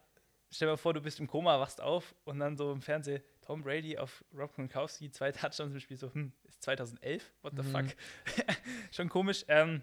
stell 0.51 0.67
dir 0.67 0.73
mal 0.73 0.77
vor, 0.77 0.93
du 0.93 1.01
bist 1.01 1.19
im 1.19 1.27
Koma, 1.27 1.59
wachst 1.59 1.81
auf 1.81 2.15
und 2.25 2.39
dann 2.39 2.57
so 2.57 2.71
im 2.71 2.81
Fernsehen, 2.81 3.21
Tom 3.41 3.61
Brady 3.63 3.97
auf 3.97 4.23
Rob 4.35 4.53
Gronkowski, 4.55 5.11
zwei 5.11 5.31
Touchdowns 5.31 5.73
im 5.73 5.79
Spiel. 5.79 5.97
So, 5.97 6.13
hm, 6.13 6.31
ist 6.43 6.63
2011? 6.63 7.31
What 7.41 7.53
the 7.55 7.63
Mhm. 7.63 7.71
fuck? 7.71 7.85
schon 8.91 9.09
komisch. 9.09 9.45
Ähm, 9.47 9.81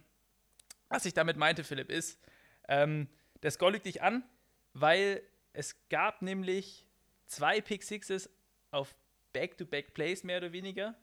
was 0.88 1.04
ich 1.04 1.14
damit 1.14 1.36
meinte, 1.36 1.64
Philipp, 1.64 1.90
ist, 1.90 2.20
ähm, 2.68 3.08
der 3.42 3.50
Score 3.50 3.72
lügt 3.72 3.86
dich 3.86 4.02
an, 4.02 4.24
weil 4.72 5.22
es 5.52 5.76
gab 5.88 6.22
nämlich 6.22 6.86
zwei 7.26 7.60
Pick 7.60 7.82
Sixes 7.82 8.28
auf 8.70 8.94
Back-to-Back-Plays 9.32 10.24
mehr 10.24 10.38
oder 10.38 10.52
weniger. 10.52 10.94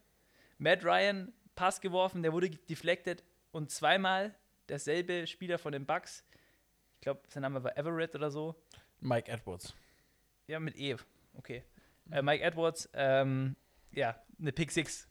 Matt 0.57 0.83
Ryan, 0.83 1.33
Pass 1.55 1.81
geworfen, 1.81 2.21
der 2.23 2.31
wurde 2.33 2.49
deflected 2.49 3.23
und 3.51 3.71
zweimal 3.71 4.35
derselbe 4.69 5.27
Spieler 5.27 5.57
von 5.57 5.71
den 5.71 5.85
Bucks, 5.85 6.23
ich 6.95 7.01
glaube, 7.01 7.21
sein 7.27 7.41
Name 7.41 7.63
war 7.63 7.77
Everett 7.77 8.15
oder 8.15 8.29
so, 8.31 8.55
Mike 8.99 9.31
Edwards. 9.31 9.73
ja, 10.47 10.59
mit 10.59 10.77
E 10.77 10.95
okay. 11.35 11.63
Äh, 12.11 12.21
Mike 12.21 12.43
Edwards, 12.43 12.89
ähm, 12.93 13.55
ja, 13.91 14.21
eine 14.39 14.51
Pick 14.51 14.71
Six. 14.71 15.07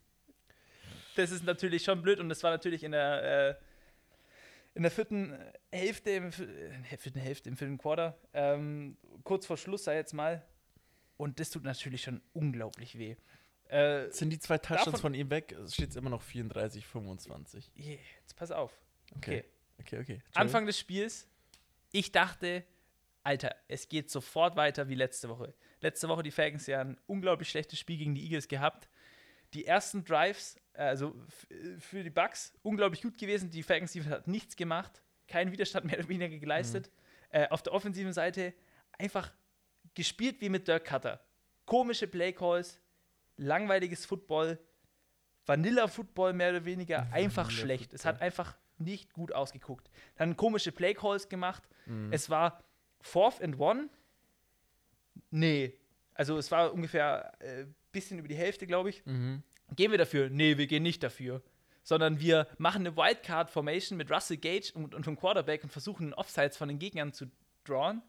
Das 1.16 1.30
ist 1.30 1.44
natürlich 1.44 1.82
schon 1.84 2.02
blöd 2.02 2.20
und 2.20 2.28
das 2.28 2.42
war 2.42 2.50
natürlich 2.50 2.84
in 2.84 2.92
der, 2.92 3.50
äh, 3.50 3.54
in 4.74 4.82
der 4.82 4.90
vierten 4.92 5.36
Hälfte, 5.72 6.10
im 6.10 6.28
äh, 6.28 6.96
vierten 6.96 7.18
Hälfte, 7.20 7.48
im 7.48 7.56
vierten 7.56 7.78
Quarter, 7.78 8.16
ähm, 8.32 8.96
kurz 9.24 9.46
vor 9.46 9.56
Schluss, 9.56 9.84
sei 9.84 9.96
jetzt 9.96 10.12
mal. 10.12 10.44
Und 11.16 11.40
das 11.40 11.50
tut 11.50 11.64
natürlich 11.64 12.02
schon 12.02 12.20
unglaublich 12.32 12.96
weh. 12.98 13.16
Äh, 13.68 14.10
Sind 14.10 14.30
die 14.30 14.38
zwei 14.38 14.58
Touchdowns 14.58 15.00
von 15.00 15.14
ihm 15.14 15.30
weg? 15.30 15.52
Es 15.52 15.74
steht 15.74 15.94
immer 15.96 16.10
noch 16.10 16.22
34, 16.22 16.86
25. 16.86 17.70
yeah, 17.76 17.98
jetzt 18.20 18.36
pass 18.36 18.50
auf. 18.52 18.72
Okay. 19.16 19.38
Okay. 19.38 19.44
Okay, 19.80 20.00
okay. 20.00 20.22
Anfang 20.34 20.66
des 20.66 20.78
Spiels, 20.78 21.26
ich 21.92 22.12
dachte, 22.12 22.64
Alter, 23.22 23.54
es 23.68 23.88
geht 23.88 24.10
sofort 24.10 24.56
weiter 24.56 24.88
wie 24.88 24.94
letzte 24.94 25.28
Woche. 25.28 25.54
Letzte 25.80 26.08
Woche 26.08 26.22
die 26.22 26.30
Falcons 26.30 26.66
ja 26.66 26.80
ein 26.80 26.98
unglaublich 27.06 27.48
schlechtes 27.48 27.78
Spiel 27.78 27.98
gegen 27.98 28.14
die 28.14 28.24
Eagles 28.24 28.48
gehabt. 28.48 28.88
Die 29.54 29.66
ersten 29.66 30.04
Drives, 30.04 30.56
äh, 30.74 30.82
also 30.82 31.14
äh, 31.50 31.78
für 31.78 32.02
die 32.02 32.10
Bucks, 32.10 32.52
unglaublich 32.62 33.02
gut 33.02 33.16
gewesen. 33.16 33.50
Die 33.50 33.62
Falcons 33.62 33.94
hat 34.06 34.26
nichts 34.28 34.56
gemacht, 34.56 35.02
keinen 35.26 35.52
Widerstand 35.52 35.86
mehr 35.86 35.98
oder 35.98 36.08
weniger 36.08 36.38
geleistet. 36.38 36.90
Äh, 37.30 37.48
auf 37.48 37.62
der 37.62 37.72
offensiven 37.72 38.12
Seite 38.12 38.54
einfach 38.98 39.32
gespielt 39.94 40.40
wie 40.40 40.48
mit 40.48 40.66
Dirk 40.68 40.84
Cutter. 40.84 41.24
Komische 41.64 42.06
Playcalls, 42.06 42.80
langweiliges 43.36 44.04
Football, 44.04 44.58
Vanilla-Football 45.46 46.32
mehr 46.32 46.50
oder 46.50 46.64
weniger, 46.64 47.06
einfach 47.12 47.46
Vanilla 47.46 47.60
schlecht. 47.60 47.92
Es 47.92 48.02
Football. 48.02 48.14
hat 48.14 48.22
einfach 48.22 48.58
nicht 48.80 49.12
gut 49.12 49.32
ausgeguckt. 49.32 49.90
Dann 50.16 50.36
komische 50.36 50.72
Playcalls 50.72 51.28
gemacht. 51.28 51.62
Mhm. 51.86 52.12
Es 52.12 52.30
war 52.30 52.62
Fourth 53.00 53.42
and 53.42 53.58
One. 53.58 53.88
Nee. 55.30 55.74
Also 56.14 56.36
es 56.36 56.50
war 56.50 56.72
ungefähr 56.72 57.32
ein 57.40 57.48
äh, 57.48 57.66
bisschen 57.92 58.18
über 58.18 58.28
die 58.28 58.34
Hälfte, 58.34 58.66
glaube 58.66 58.90
ich. 58.90 59.04
Mhm. 59.06 59.42
Gehen 59.76 59.90
wir 59.90 59.98
dafür? 59.98 60.30
Nee, 60.30 60.56
wir 60.58 60.66
gehen 60.66 60.82
nicht 60.82 61.02
dafür. 61.02 61.42
Sondern 61.82 62.20
wir 62.20 62.46
machen 62.58 62.86
eine 62.86 62.96
Wildcard-Formation 62.96 63.96
mit 63.96 64.10
Russell 64.10 64.36
Gage 64.36 64.72
und, 64.74 64.94
und 64.94 65.06
dem 65.06 65.16
Quarterback 65.16 65.62
und 65.62 65.70
versuchen 65.70 66.12
Offsides 66.14 66.56
von 66.56 66.68
den 66.68 66.78
Gegnern 66.78 67.12
zu 67.12 67.30
drawn. 67.64 68.02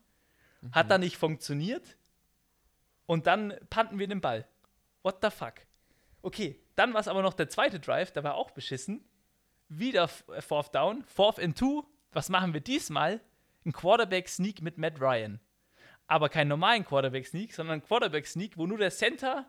Hat 0.72 0.92
dann 0.92 1.02
nicht 1.02 1.18
funktioniert. 1.18 1.98
Und 3.06 3.28
dann 3.28 3.54
panten 3.70 3.98
wir 3.98 4.08
den 4.08 4.22
Ball. 4.22 4.48
What 5.04 5.20
the 5.22 5.30
fuck? 5.30 5.54
Okay, 6.22 6.60
dann 6.76 6.94
war 6.94 7.02
es 7.02 7.08
aber 7.08 7.22
noch 7.22 7.34
der 7.34 7.50
zweite 7.50 7.80
Drive, 7.80 8.12
der 8.12 8.24
war 8.24 8.36
auch 8.36 8.52
beschissen. 8.52 9.04
Wieder 9.70 10.10
äh, 10.34 10.42
Fourth 10.42 10.74
Down, 10.74 11.04
Fourth 11.06 11.40
and 11.40 11.58
Two. 11.58 11.86
Was 12.12 12.30
machen 12.30 12.54
wir 12.54 12.62
diesmal? 12.62 13.22
Ein 13.66 13.72
Quarterback-Sneak 13.72 14.62
mit 14.62 14.78
Matt 14.78 15.00
Ryan. 15.00 15.40
Aber 16.08 16.28
keinen 16.30 16.48
normalen 16.48 16.84
Quarterback-Sneak, 16.84 17.54
sondern 17.54 17.80
ein 17.80 17.84
Quarterback-Sneak, 17.84 18.58
wo 18.58 18.66
nur 18.66 18.80
der 18.80 18.90
Center, 18.90 19.46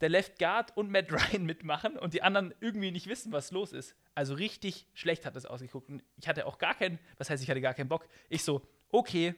der 0.00 0.08
Left 0.08 0.38
Guard 0.38 0.76
und 0.76 0.90
Matt 0.90 1.12
Ryan 1.12 1.44
mitmachen 1.44 1.96
und 1.96 2.12
die 2.12 2.22
anderen 2.22 2.52
irgendwie 2.60 2.90
nicht 2.90 3.06
wissen, 3.06 3.30
was 3.30 3.52
los 3.52 3.72
ist. 3.72 3.96
Also 4.14 4.34
richtig 4.34 4.88
schlecht 4.94 5.24
hat 5.24 5.36
das 5.36 5.46
ausgeguckt. 5.46 5.88
Und 5.88 6.02
ich 6.16 6.26
hatte 6.26 6.46
auch 6.46 6.58
gar 6.58 6.74
keinen, 6.74 6.98
was 7.18 7.30
heißt, 7.30 7.42
ich 7.42 7.48
hatte 7.48 7.60
gar 7.60 7.74
keinen 7.74 7.88
Bock. 7.88 8.08
Ich 8.28 8.42
so, 8.42 8.66
okay, 8.90 9.34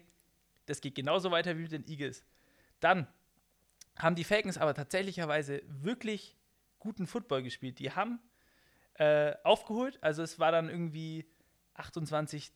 das 0.66 0.80
geht 0.80 0.94
genauso 0.94 1.30
weiter 1.30 1.56
wie 1.58 1.62
mit 1.62 1.72
den 1.72 1.86
Eagles. 1.86 2.24
Dann 2.80 3.06
haben 3.96 4.16
die 4.16 4.24
Falcons 4.24 4.58
aber 4.58 4.74
tatsächlicherweise 4.74 5.62
wirklich 5.66 6.36
guten 6.78 7.06
Football 7.06 7.42
gespielt. 7.42 7.78
Die 7.78 7.92
haben 7.92 8.20
äh, 8.94 9.34
aufgeholt, 9.42 9.98
also 10.02 10.22
es 10.22 10.38
war 10.38 10.52
dann 10.52 10.68
irgendwie 10.68 11.26
28 11.74 12.52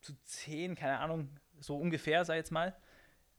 zu 0.00 0.14
10, 0.24 0.74
keine 0.74 0.98
Ahnung, 0.98 1.28
so 1.60 1.76
ungefähr, 1.76 2.24
sei 2.24 2.36
jetzt 2.36 2.52
mal. 2.52 2.76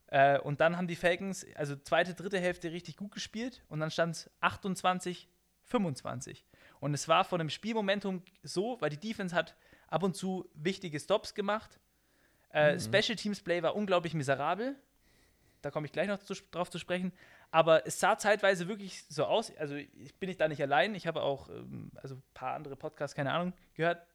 Äh, 0.07 0.39
und 0.39 0.59
dann 0.59 0.75
haben 0.75 0.87
die 0.87 0.95
Falcons, 0.95 1.45
also 1.55 1.75
zweite, 1.75 2.15
dritte 2.15 2.39
Hälfte 2.39 2.71
richtig 2.71 2.97
gut 2.97 3.11
gespielt 3.11 3.63
und 3.69 3.79
dann 3.79 3.91
stand 3.91 4.15
es 4.15 4.29
28, 4.41 5.29
25. 5.63 6.45
Und 6.79 6.93
es 6.93 7.07
war 7.07 7.23
von 7.23 7.39
dem 7.39 7.49
Spielmomentum 7.49 8.23
so, 8.41 8.77
weil 8.81 8.89
die 8.89 8.97
Defense 8.97 9.35
hat 9.35 9.55
ab 9.87 10.03
und 10.03 10.15
zu 10.15 10.49
wichtige 10.55 10.99
Stops 10.99 11.35
gemacht. 11.35 11.79
Äh, 12.49 12.79
Special 12.79 13.15
Teams 13.15 13.41
Play 13.41 13.61
war 13.61 13.75
unglaublich 13.75 14.13
miserabel. 14.13 14.75
Da 15.61 15.71
komme 15.71 15.85
ich 15.85 15.91
gleich 15.91 16.07
noch 16.07 16.19
zu, 16.19 16.33
drauf 16.51 16.69
zu 16.69 16.79
sprechen. 16.79 17.11
Aber 17.51 17.87
es 17.87 17.99
sah 17.99 18.17
zeitweise 18.17 18.67
wirklich 18.67 19.03
so 19.09 19.25
aus. 19.25 19.51
Also 19.57 19.75
ich 19.75 20.15
bin 20.19 20.27
nicht 20.27 20.39
da 20.39 20.47
nicht 20.47 20.61
allein. 20.61 20.93
Ich 20.93 21.07
habe 21.07 21.21
auch 21.23 21.49
ähm, 21.49 21.91
also 21.95 22.15
ein 22.15 22.23
paar 22.33 22.53
andere 22.53 22.75
Podcasts, 22.75 23.15
keine 23.15 23.31
Ahnung, 23.33 23.53
gehört. 23.73 24.05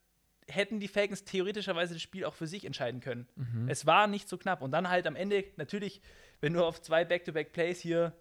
Hätten 0.47 0.79
die 0.79 0.89
Falcons 0.89 1.25
theoretischerweise 1.25 1.95
das 1.95 2.03
Spiel 2.03 2.25
auch 2.27 2.35
für 2.35 2.47
sich 2.47 2.65
entscheiden 2.67 3.01
können. 3.01 3.27
Es 3.67 3.87
war 3.87 4.07
nicht 4.07 4.29
so 4.29 4.37
knapp. 4.37 4.61
Und 4.61 4.73
dann 4.73 4.91
halt 4.91 5.07
am 5.07 5.17
Ende, 5.17 5.45
natürlich, 5.57 6.03
wenn 6.43 6.53
du 6.53 6.63
auf 6.65 6.83
zwei 6.83 7.05
Back-to-Back-Plays 7.05 7.81
hier 7.81 8.13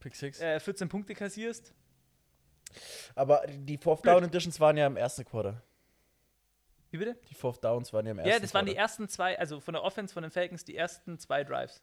Pick 0.00 0.14
Six. 0.14 0.38
äh, 0.40 0.60
14 0.60 0.88
Punkte 0.90 1.14
kassierst, 1.14 1.72
Aber 3.14 3.42
die 3.48 3.78
Fourth 3.78 4.06
Down 4.06 4.22
Editions 4.24 4.60
waren 4.60 4.76
ja 4.76 4.86
im 4.86 4.96
ersten 4.98 5.24
Quarter. 5.24 5.62
wie 6.90 6.98
bitte? 6.98 7.16
Die 7.30 7.34
Fourth 7.34 7.64
Downs 7.64 7.92
waren 7.92 8.04
ja 8.06 8.12
im 8.12 8.18
ersten 8.18 8.30
Ja, 8.30 8.38
das 8.38 8.52
waren 8.54 8.66
die 8.66 8.72
Quarter. 8.72 8.82
ersten 8.82 9.08
zwei, 9.08 9.38
also 9.38 9.60
von 9.60 9.72
der 9.74 9.82
Offense 9.82 10.12
von 10.14 10.22
den 10.22 10.30
Falcons, 10.30 10.64
die 10.64 10.76
ersten 10.76 11.18
zwei 11.18 11.42
Drives. 11.42 11.82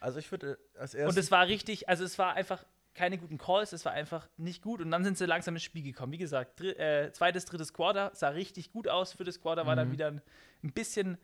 Also 0.00 0.18
ich 0.18 0.30
würde 0.30 0.58
als 0.78 0.94
Und 0.94 1.00
erstes. 1.00 1.24
es 1.26 1.30
war 1.30 1.46
richtig, 1.46 1.88
also 1.88 2.04
es 2.04 2.18
war 2.18 2.34
einfach 2.34 2.64
keine 2.94 3.18
guten 3.18 3.38
Calls, 3.38 3.72
es 3.72 3.84
war 3.84 3.92
einfach 3.92 4.28
nicht 4.36 4.62
gut 4.62 4.80
und 4.80 4.90
dann 4.90 5.04
sind 5.04 5.16
sie 5.16 5.26
langsam 5.26 5.54
ins 5.54 5.62
Spiel 5.62 5.82
gekommen. 5.82 6.12
Wie 6.12 6.18
gesagt, 6.18 6.60
dr 6.60 6.78
äh, 6.78 7.12
zweites, 7.12 7.44
drittes 7.44 7.72
Quarter 7.72 8.10
sah 8.14 8.30
richtig 8.30 8.72
gut 8.72 8.88
aus. 8.88 9.12
Für 9.12 9.24
das 9.24 9.40
Quarter 9.40 9.66
war 9.66 9.76
dann 9.76 9.92
wieder 9.92 10.08
ein, 10.08 10.20
ein 10.62 10.72
bisschen 10.72 11.18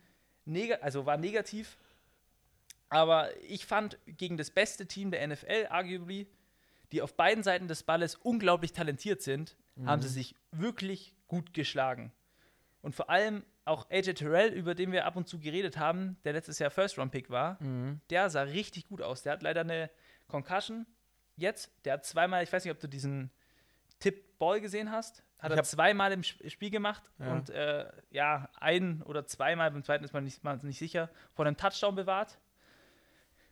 negativ, 0.45 0.83
also 0.83 1.05
war 1.05 1.17
negativ. 1.17 1.77
Aber 2.89 3.29
ich 3.43 3.65
fand 3.65 3.97
gegen 4.05 4.37
das 4.37 4.49
beste 4.49 4.85
Team 4.87 5.11
der 5.11 5.27
NFL, 5.27 5.67
arguably, 5.69 6.27
die 6.93 7.01
auf 7.01 7.15
beiden 7.15 7.43
Seiten 7.43 7.67
des 7.67 7.83
Balles 7.83 8.15
unglaublich 8.15 8.71
talentiert 8.71 9.21
sind, 9.21 9.57
haben 9.85 10.01
sie 10.01 10.07
sich 10.07 10.35
wirklich 10.51 11.13
gut 11.27 11.53
geschlagen. 11.53 12.11
Und 12.81 12.95
vor 12.95 13.09
allem 13.09 13.43
auch 13.67 13.89
AJ 13.89 14.13
Terrell, 14.15 14.53
über 14.53 14.75
den 14.75 14.91
wir 14.91 15.05
ab 15.05 15.15
und 15.15 15.27
zu 15.27 15.39
geredet 15.39 15.77
haben, 15.77 16.17
der 16.23 16.33
letztes 16.33 16.59
Jahr 16.59 16.69
First-Round-Pick 16.71 17.29
war, 17.29 17.61
Mhm. 17.61 18.01
der 18.09 18.29
sah 18.29 18.41
richtig 18.43 18.87
gut 18.87 19.01
aus. 19.01 19.23
Der 19.23 19.33
hat 19.33 19.41
leider 19.43 19.61
eine 19.61 19.89
Concussion 20.27 20.85
jetzt. 21.35 21.71
Der 21.85 21.93
hat 21.93 22.05
zweimal, 22.05 22.43
ich 22.43 22.51
weiß 22.51 22.63
nicht, 22.65 22.71
ob 22.73 22.79
du 22.79 22.87
diesen 22.87 23.29
Tip-Ball 23.99 24.61
gesehen 24.61 24.91
hast, 24.91 25.23
hat 25.39 25.51
Ich 25.51 25.57
er 25.57 25.63
zweimal 25.63 26.11
im 26.11 26.21
Sp- 26.25 26.49
Spiel 26.49 26.69
gemacht 26.71 27.03
Ja. 27.19 27.31
und 27.33 27.49
äh, 27.49 27.85
ja, 28.11 28.49
ein 28.59 29.01
oder 29.03 29.25
zweimal, 29.25 29.71
beim 29.71 29.83
zweiten 29.83 30.03
ist 30.03 30.13
man 30.13 30.23
nicht, 30.23 30.43
man 30.43 30.59
nicht 30.63 30.79
sicher, 30.79 31.09
vor 31.33 31.45
einem 31.45 31.57
Touchdown 31.57 31.95
bewahrt. 31.95 32.39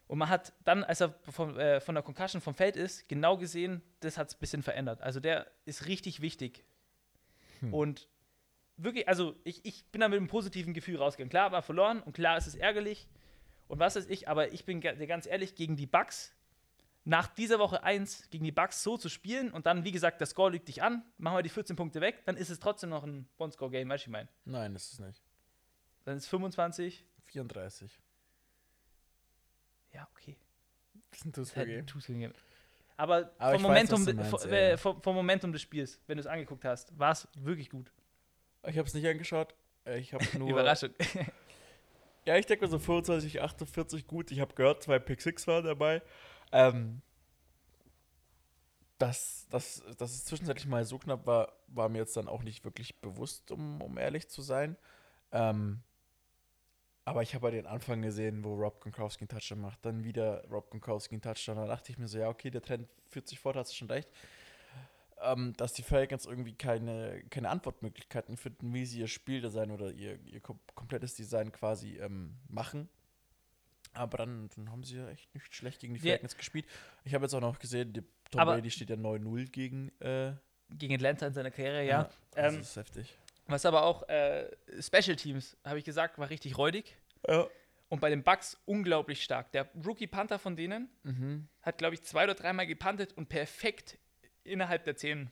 Und 0.08 0.20
man 0.20 0.30
hat 0.30 0.54
dann, 0.64 0.84
als 0.84 1.02
er 1.02 1.16
vom, 1.32 1.58
äh, 1.58 1.80
von 1.80 1.96
der 1.96 2.04
Concussion 2.04 2.40
vom 2.42 2.54
Feld 2.54 2.76
ist, 2.76 3.08
genau 3.10 3.38
gesehen, 3.38 3.82
das 4.02 4.18
hat 4.20 4.28
es 4.30 4.36
ein 4.36 4.40
bisschen 4.40 4.62
verändert. 4.64 5.02
Also 5.02 5.20
der 5.20 5.48
ist 5.66 5.88
richtig 5.88 6.22
wichtig. 6.22 6.64
Hm. 7.62 7.74
Und 7.74 8.08
wirklich, 8.78 9.08
also 9.08 9.36
ich, 9.44 9.64
ich 9.66 9.86
bin 9.92 10.02
da 10.02 10.08
mit 10.10 10.18
einem 10.18 10.28
positiven 10.28 10.74
Gefühl 10.74 10.98
rausgegangen. 10.98 11.30
Klar, 11.30 11.52
war 11.52 11.62
verloren 11.62 12.02
und 12.02 12.14
klar 12.14 12.38
ist 12.38 12.48
es 12.48 12.56
ärgerlich 12.56 13.08
und 13.68 13.80
was 13.80 13.96
weiß 13.96 14.08
ich, 14.08 14.28
aber 14.28 14.52
ich 14.54 14.66
bin 14.66 14.82
ganz 14.82 15.26
ehrlich, 15.26 15.56
gegen 15.56 15.76
die 15.76 15.88
Bucks, 15.88 16.34
nach 17.08 17.28
dieser 17.28 17.60
Woche 17.60 17.84
1 17.84 18.30
gegen 18.32 18.44
die 18.46 18.52
Bucks 18.52 18.82
so 18.82 18.98
zu 18.98 19.10
spielen 19.10 19.52
und 19.52 19.66
dann, 19.68 19.84
wie 19.84 19.92
gesagt, 19.92 20.20
der 20.20 20.28
Score 20.28 20.50
lügt 20.52 20.68
dich 20.68 20.82
an, 20.82 21.04
machen 21.18 21.38
wir 21.38 21.44
die 21.44 21.50
14 21.50 21.76
Punkte 21.76 22.02
weg, 22.02 22.24
dann 22.26 22.36
ist 22.36 22.50
es 22.50 22.60
trotzdem 22.60 22.90
noch 22.90 23.04
ein 23.04 23.28
One-Score-Game, 23.38 23.88
weißt 23.90 24.06
du, 24.06 24.10
ich 24.10 24.12
meine. 24.12 24.28
Nein, 24.46 24.76
ist 24.76 25.00
nicht. 25.00 25.22
Dann 26.04 26.18
ist 26.18 26.24
es 26.24 26.30
25. 26.30 27.06
34. 27.26 28.00
Ja, 29.94 30.08
okay. 30.16 30.36
Das 31.12 31.20
ist 31.20 31.26
ein 31.26 31.34
Two-Score-Game. 31.34 31.80
ein 31.80 31.88
Two-Score-Game. 31.88 32.34
Aber, 32.98 33.32
Aber 33.38 33.60
vom, 33.60 33.64
weiß, 33.72 33.90
Momentum, 33.90 34.06
de- 34.06 34.14
meinst, 34.16 34.46
äh, 34.46 34.78
vom, 34.78 35.02
vom 35.02 35.16
Momentum 35.16 35.52
des 35.52 35.62
Spiels, 35.62 36.00
wenn 36.08 36.18
du 36.18 36.22
es 36.22 36.28
angeguckt 36.28 36.64
hast, 36.66 36.98
war 36.98 37.12
es 37.12 37.28
wirklich 37.36 37.70
gut. 37.70 37.92
Ich 38.68 38.78
habe 38.78 38.88
es 38.88 38.94
nicht 38.94 39.08
angeschaut. 39.08 39.56
Äh, 39.86 40.00
Ich 40.00 40.14
habe 40.14 40.26
nur. 40.38 40.50
Überraschung. 40.50 40.92
Ja, 42.26 42.38
ich 42.38 42.46
denke 42.46 42.66
mal 42.66 42.72
so 42.72 42.80
25, 42.80 43.42
48 43.42 44.08
gut. 44.08 44.32
Ich 44.32 44.40
habe 44.40 44.54
gehört, 44.56 44.84
zwei 44.84 45.00
Pick 45.00 45.22
Six 45.22 45.46
waren 45.48 45.64
dabei. 45.64 46.02
Ähm, 46.52 47.02
dass, 48.98 49.48
dass, 49.50 49.84
dass 49.98 50.12
es 50.12 50.26
zwischenzeitlich 50.26 50.68
mal 50.68 50.86
so 50.86 50.98
knapp 50.98 51.28
war, 51.28 51.52
war 51.68 51.90
mir 51.90 52.00
jetzt 52.00 52.16
dann 52.16 52.28
auch 52.28 52.44
nicht 52.44 52.64
wirklich 52.64 53.02
bewusst, 53.02 53.52
um, 53.52 53.82
um 53.82 53.98
ehrlich 53.98 54.30
zu 54.30 54.42
sein. 54.42 54.78
Ähm, 55.32 55.84
aber 57.04 57.22
ich 57.22 57.36
habe 57.36 57.48
halt 57.48 57.56
den 57.56 57.68
Anfang 57.68 58.02
gesehen, 58.02 58.44
wo 58.44 58.56
Rob 58.56 58.82
Gronkowski 58.82 59.24
einen 59.24 59.28
Touchdown 59.28 59.60
macht. 59.62 59.86
Dann 59.86 60.04
wieder 60.04 60.44
Rob 60.50 60.72
Gronkowski 60.72 61.16
einen 61.16 61.22
Touchdown. 61.22 61.58
Da 61.58 61.68
dachte 61.68 61.92
ich 61.92 61.98
mir 62.00 62.08
so, 62.08 62.18
ja, 62.18 62.30
okay, 62.30 62.50
der 62.50 62.62
Trend 62.62 62.88
führt 63.10 63.28
sich 63.28 63.40
fort, 63.40 63.56
hast 63.56 63.72
du 63.72 63.76
schon 63.76 63.92
recht. 63.92 64.10
Ähm, 65.22 65.54
dass 65.58 65.72
die 65.74 65.82
Falcons 65.84 66.26
irgendwie 66.26 66.54
keine, 66.54 67.24
keine 67.30 67.50
Antwortmöglichkeiten 67.50 68.36
finden, 68.36 68.74
wie 68.74 68.86
sie 68.86 69.00
ihr 69.00 69.08
Spieldesign 69.08 69.72
oder 69.72 69.92
ihr, 69.92 70.20
ihr 70.26 70.42
kom 70.42 70.60
komplettes 70.76 71.16
Design 71.16 71.52
quasi 71.54 71.98
ähm, 72.00 72.36
machen. 72.50 72.90
Aber 73.94 74.18
dann, 74.18 74.50
dann 74.56 74.72
haben 74.72 74.84
sie 74.84 74.98
ja 74.98 75.08
echt 75.10 75.34
nicht 75.34 75.56
schlecht 75.56 75.80
gegen 75.80 75.94
die 75.94 76.02
Ja. 76.06 76.14
Falcons 76.16 76.36
gespielt. 76.36 76.66
Ich 77.06 77.14
habe 77.14 77.24
jetzt 77.26 77.34
auch 77.34 77.40
noch 77.40 77.58
gesehen, 77.60 77.94
die, 77.94 78.02
Tom 78.30 78.42
Aber- 78.42 78.56
Brady 78.56 78.70
steht 78.72 78.90
ja 78.90 78.98
9-0 78.98 79.50
gegen. 79.50 79.90
Äh, 80.02 80.34
Gegen 80.70 80.96
Atlanta 80.96 81.28
in 81.28 81.34
seiner 81.34 81.52
Karriere, 81.52 81.86
ja. 81.86 82.10
Das 82.32 82.54
Ähm, 82.56 82.60
ist 82.62 82.76
heftig. 82.76 83.16
Was 83.48 83.66
aber 83.68 83.84
auch 83.84 84.10
äh, 84.10 84.50
Special 84.82 85.16
Teams, 85.16 85.56
habe 85.64 85.78
ich 85.78 85.86
gesagt, 85.86 86.18
war 86.18 86.30
richtig 86.30 86.58
räudig. 86.58 86.96
Ja. 87.28 87.48
Und 87.88 88.02
bei 88.02 88.10
den 88.10 88.24
Bucks 88.24 88.58
unglaublich 88.66 89.24
stark. 89.24 89.52
Der 89.52 89.70
Rookie 89.86 90.08
Panther 90.08 90.40
von 90.40 90.56
denen 90.56 90.90
Mhm. 91.04 91.48
hat, 91.62 91.78
glaube 91.78 91.94
ich, 91.94 92.02
zwei 92.04 92.24
oder 92.24 92.34
dreimal 92.34 92.66
gepantet 92.66 93.14
und 93.14 93.30
perfekt 93.30 94.00
innerhalb 94.46 94.84
der 94.86 94.96
10 94.96 95.30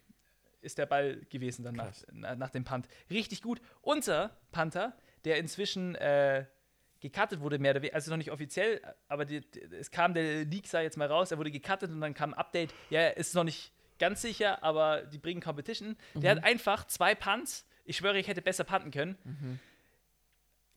ist 0.62 0.78
der 0.78 0.86
Ball 0.86 1.22
gewesen 1.30 1.64
dann 1.64 1.76
nach, 1.76 1.94
nach 2.38 2.50
dem 2.50 2.64
Punt. 2.64 2.88
Richtig 3.10 3.42
gut. 3.42 3.62
Unser 3.82 4.32
Panther, 4.52 4.96
der 5.26 5.38
inzwischen 5.38 5.96
äh, 5.96 6.46
gecuttet 7.02 7.42
wurde, 7.42 7.60
mehr 7.60 7.72
oder 7.72 7.82
weniger, 7.82 7.96
also 7.96 8.12
noch 8.12 8.18
nicht 8.18 8.32
offiziell, 8.32 8.82
aber 9.10 9.26
die, 9.26 9.42
die, 9.42 9.62
es 9.76 9.92
kam 9.92 10.14
der 10.14 10.46
Leak, 10.46 10.68
sei 10.68 10.84
jetzt 10.84 10.98
mal 10.98 11.08
raus, 11.08 11.32
er 11.32 11.38
wurde 11.38 11.52
gecuttet 11.52 11.92
und 11.92 12.00
dann 12.00 12.14
kam 12.14 12.34
ein 12.34 12.38
Update. 12.40 12.74
Ja, 12.90 13.10
ist 13.10 13.36
noch 13.36 13.44
nicht 13.44 13.74
ganz 14.00 14.22
sicher, 14.22 14.64
aber 14.64 15.02
die 15.02 15.18
bringen 15.18 15.42
Competition. 15.42 15.98
Der 16.16 16.32
hat 16.32 16.44
einfach 16.44 16.88
zwei 16.88 17.14
Punts. 17.14 17.66
Ich 17.86 17.98
schwöre, 17.98 18.18
ich 18.18 18.28
hätte 18.28 18.42
besser 18.42 18.64
punten 18.64 18.92
können. 18.92 19.18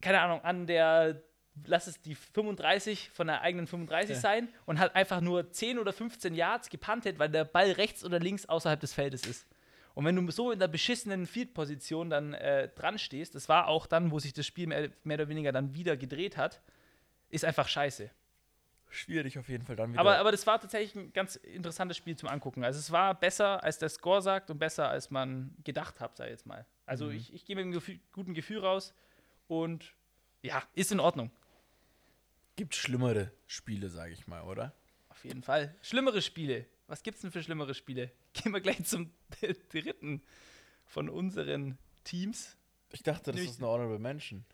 Keine 0.00 0.20
Ahnung, 0.20 0.42
an 0.42 0.66
der, 0.66 1.22
lass 1.64 1.86
es 1.86 2.00
die 2.00 2.14
35 2.14 3.10
von 3.10 3.26
der 3.26 3.40
eigenen 3.40 3.66
35 3.66 4.16
Ja. 4.16 4.20
sein 4.20 4.48
und 4.66 4.78
hat 4.78 4.94
einfach 4.94 5.20
nur 5.20 5.50
10 5.50 5.78
oder 5.78 5.92
15 5.92 6.34
Yards 6.34 6.68
gepuntet, 6.70 7.18
weil 7.18 7.28
der 7.30 7.44
Ball 7.44 7.72
rechts 7.72 8.04
oder 8.04 8.18
links 8.18 8.46
außerhalb 8.46 8.78
des 8.80 8.92
Feldes 8.92 9.26
ist. 9.26 9.46
Und 9.94 10.04
wenn 10.04 10.14
du 10.14 10.30
so 10.30 10.50
in 10.52 10.58
der 10.58 10.68
beschissenen 10.68 11.26
Field-Position 11.26 12.10
dann 12.10 12.34
äh, 12.34 12.68
dran 12.68 12.98
stehst, 12.98 13.34
das 13.34 13.48
war 13.48 13.66
auch 13.68 13.86
dann, 13.86 14.10
wo 14.10 14.18
sich 14.18 14.34
das 14.34 14.46
Spiel 14.46 14.66
mehr, 14.66 14.90
mehr 15.04 15.16
oder 15.16 15.28
weniger 15.28 15.52
dann 15.52 15.74
wieder 15.74 15.96
gedreht 15.96 16.36
hat, 16.36 16.60
ist 17.30 17.44
einfach 17.46 17.66
scheiße. 17.66 18.10
Schwierig 18.88 19.38
auf 19.38 19.48
jeden 19.48 19.64
Fall 19.64 19.74
dann 19.74 19.90
wieder. 19.92 20.00
Aber, 20.00 20.18
aber 20.18 20.30
das 20.30 20.46
war 20.46 20.60
tatsächlich 20.60 20.94
ein 20.94 21.12
ganz 21.12 21.36
interessantes 21.36 21.96
Spiel 21.96 22.16
zum 22.16 22.28
Angucken. 22.28 22.62
Also 22.62 22.78
es 22.78 22.92
war 22.92 23.14
besser, 23.14 23.64
als 23.64 23.78
der 23.78 23.88
Score 23.88 24.22
sagt 24.22 24.50
und 24.50 24.58
besser, 24.58 24.88
als 24.88 25.10
man 25.10 25.54
gedacht 25.64 25.98
hat, 26.00 26.16
sag 26.16 26.26
ich 26.26 26.32
jetzt 26.32 26.46
mal. 26.46 26.64
Also 26.84 27.10
ich, 27.10 27.32
ich 27.34 27.44
gehe 27.44 27.56
mit 27.56 27.64
einem 27.64 27.72
Gefühl, 27.72 27.98
guten 28.12 28.32
Gefühl 28.34 28.58
raus 28.60 28.94
und 29.48 29.94
ja, 30.42 30.62
ist 30.74 30.92
in 30.92 31.00
Ordnung. 31.00 31.30
Gibt 32.56 32.74
schlimmere 32.74 33.32
Spiele, 33.46 33.88
sage 33.90 34.12
ich 34.12 34.26
mal, 34.26 34.42
oder? 34.42 34.74
Auf 35.08 35.24
jeden 35.24 35.42
Fall. 35.42 35.74
Schlimmere 35.82 36.20
Spiele. 36.22 36.66
Was 36.88 37.02
gibt's 37.02 37.20
denn 37.20 37.30
für 37.32 37.42
schlimmere 37.42 37.74
Spiele? 37.74 38.10
Gehen 38.32 38.52
wir 38.52 38.60
gleich 38.60 38.84
zum 38.84 39.12
dritten 39.70 40.22
von 40.84 41.08
unseren 41.08 41.78
Teams, 42.04 42.56
Ich 42.92 43.02
dachte, 43.02 43.24
das 43.26 43.34
Nämlich- 43.36 43.50
ist 43.52 43.58
eine 43.58 43.68
Honorable 43.68 43.98
Mention. 43.98 44.44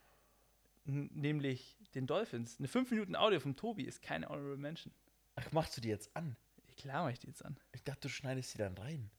nämlich 0.84 1.76
den 1.94 2.06
Dolphins. 2.06 2.58
Eine 2.58 2.68
5 2.68 2.90
Minuten 2.90 3.14
Audio 3.16 3.38
vom 3.40 3.54
Tobi 3.56 3.84
ist 3.84 4.02
keine 4.02 4.28
Honorable 4.28 4.56
Mention. 4.56 4.92
Ach, 5.36 5.52
machst 5.52 5.76
du 5.76 5.80
die 5.80 5.88
jetzt 5.88 6.14
an? 6.16 6.36
Klar 6.76 7.02
mache 7.04 7.12
ich 7.12 7.18
die 7.20 7.26
jetzt 7.28 7.44
an. 7.44 7.58
Ich 7.72 7.82
dachte, 7.82 8.00
du 8.02 8.08
schneidest 8.08 8.54
die 8.54 8.58
dann 8.58 8.76
rein. 8.78 9.10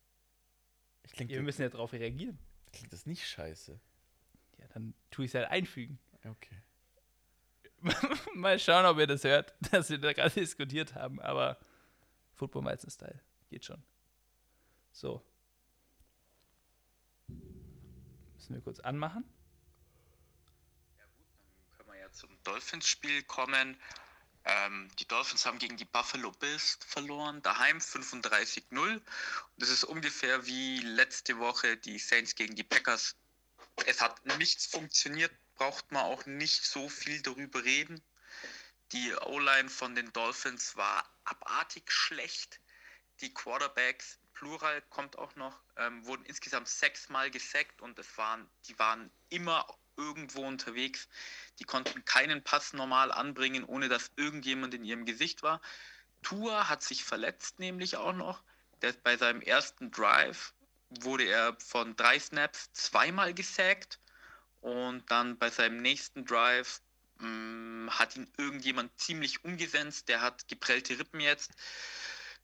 Ich 1.06 1.12
klingt, 1.12 1.32
Ja, 1.32 1.38
wir 1.38 1.44
müssen 1.44 1.62
ja 1.62 1.70
darauf 1.70 1.94
reagieren. 1.94 2.40
klingt 2.72 2.92
das 2.92 3.06
nicht 3.06 3.28
scheiße. 3.28 3.80
Ja, 4.60 4.68
dann 4.74 4.94
tue 5.12 5.26
ich 5.26 5.32
es 5.32 5.36
halt 5.36 5.50
einfügen. 5.50 6.00
Okay. 6.26 6.58
Mal 8.34 8.60
schauen, 8.60 8.86
ob 8.86 8.98
ihr 8.98 9.08
das 9.08 9.24
hört, 9.24 9.54
dass 9.72 9.90
wir 9.90 9.98
da 9.98 10.14
gerade 10.14 10.34
diskutiert 10.34 10.96
haben, 10.96 11.20
aber 11.20 11.58
Football 12.34 12.66
Weizen 12.66 12.90
Style 12.90 13.22
geht 13.50 13.66
schon. 13.66 13.84
So. 14.92 15.24
Müssen 17.28 18.56
wir 18.56 18.62
kurz 18.62 18.80
anmachen. 18.80 19.24
können 21.78 21.90
wir 21.90 22.00
ja 22.00 22.12
zum 22.12 22.30
Dolphins-Spiel 22.44 23.24
kommen. 23.24 23.78
Ähm, 24.46 24.90
die 25.00 25.08
Dolphins 25.08 25.46
haben 25.46 25.58
gegen 25.58 25.78
die 25.78 25.86
Buffalo 25.86 26.32
Bills 26.32 26.78
verloren, 26.86 27.42
daheim 27.42 27.78
35-0. 27.78 28.78
Und 28.78 29.02
Das 29.58 29.70
ist 29.70 29.86
ungefähr 29.86 30.46
wie 30.46 30.80
letzte 30.80 31.40
Woche 31.40 31.78
die 31.78 31.98
Saints 31.98 32.36
gegen 32.36 32.56
die 32.56 32.64
Packers. 32.64 33.16
Es 33.86 34.02
hat 34.02 34.26
nichts 34.38 34.66
funktioniert, 34.66 35.32
braucht 35.56 35.92
man 35.92 36.04
auch 36.04 36.26
nicht 36.26 36.66
so 36.66 36.90
viel 36.90 37.22
darüber 37.22 37.64
reden. 37.64 38.02
Die 38.92 39.14
O-Line 39.26 39.70
von 39.70 39.96
den 39.96 40.12
Dolphins 40.14 40.76
war 40.76 41.04
abartig 41.24 41.92
schlecht. 41.92 42.60
Die 43.22 43.34
Quarterbacks, 43.34 44.20
Plural 44.34 44.82
kommt 44.90 45.18
auch 45.18 45.36
noch, 45.36 45.60
ähm, 45.78 46.06
wurden 46.06 46.26
insgesamt 46.26 46.68
sechsmal 46.68 47.32
gesackt 47.32 47.82
und 47.82 47.98
es 47.98 48.18
waren, 48.18 48.50
die 48.68 48.78
waren 48.78 49.12
immer 49.30 49.66
irgendwo 49.96 50.46
unterwegs. 50.46 51.08
Die 51.60 51.64
konnten 51.64 52.04
keinen 52.06 52.44
Pass 52.44 52.74
normal 52.74 53.12
anbringen, 53.12 53.64
ohne 53.64 53.90
dass 53.90 54.12
irgendjemand 54.16 54.74
in 54.74 54.84
ihrem 54.84 55.06
Gesicht 55.06 55.44
war. 55.44 55.62
Tua 56.24 56.70
hat 56.70 56.84
sich 56.84 57.04
verletzt, 57.04 57.60
nämlich 57.60 57.98
auch 57.98 58.14
noch. 58.14 58.44
Der 58.82 58.94
bei 58.94 59.18
seinem 59.18 59.42
ersten 59.42 59.92
Drive 59.92 60.54
wurde 60.90 61.26
er 61.26 61.58
von 61.60 61.96
drei 61.96 62.20
Snaps 62.20 62.72
zweimal 62.74 63.34
gesackt 63.34 64.00
und 64.64 65.04
dann 65.12 65.38
bei 65.38 65.50
seinem 65.50 65.82
nächsten 65.82 66.24
Drive 66.24 66.82
mh, 67.20 67.92
hat 68.00 68.16
ihn 68.16 68.32
irgendjemand 68.38 68.98
ziemlich 68.98 69.44
umgesetzt. 69.44 70.08
Der 70.08 70.22
hat 70.22 70.48
geprellte 70.48 70.98
Rippen 70.98 71.20
jetzt. 71.20 71.52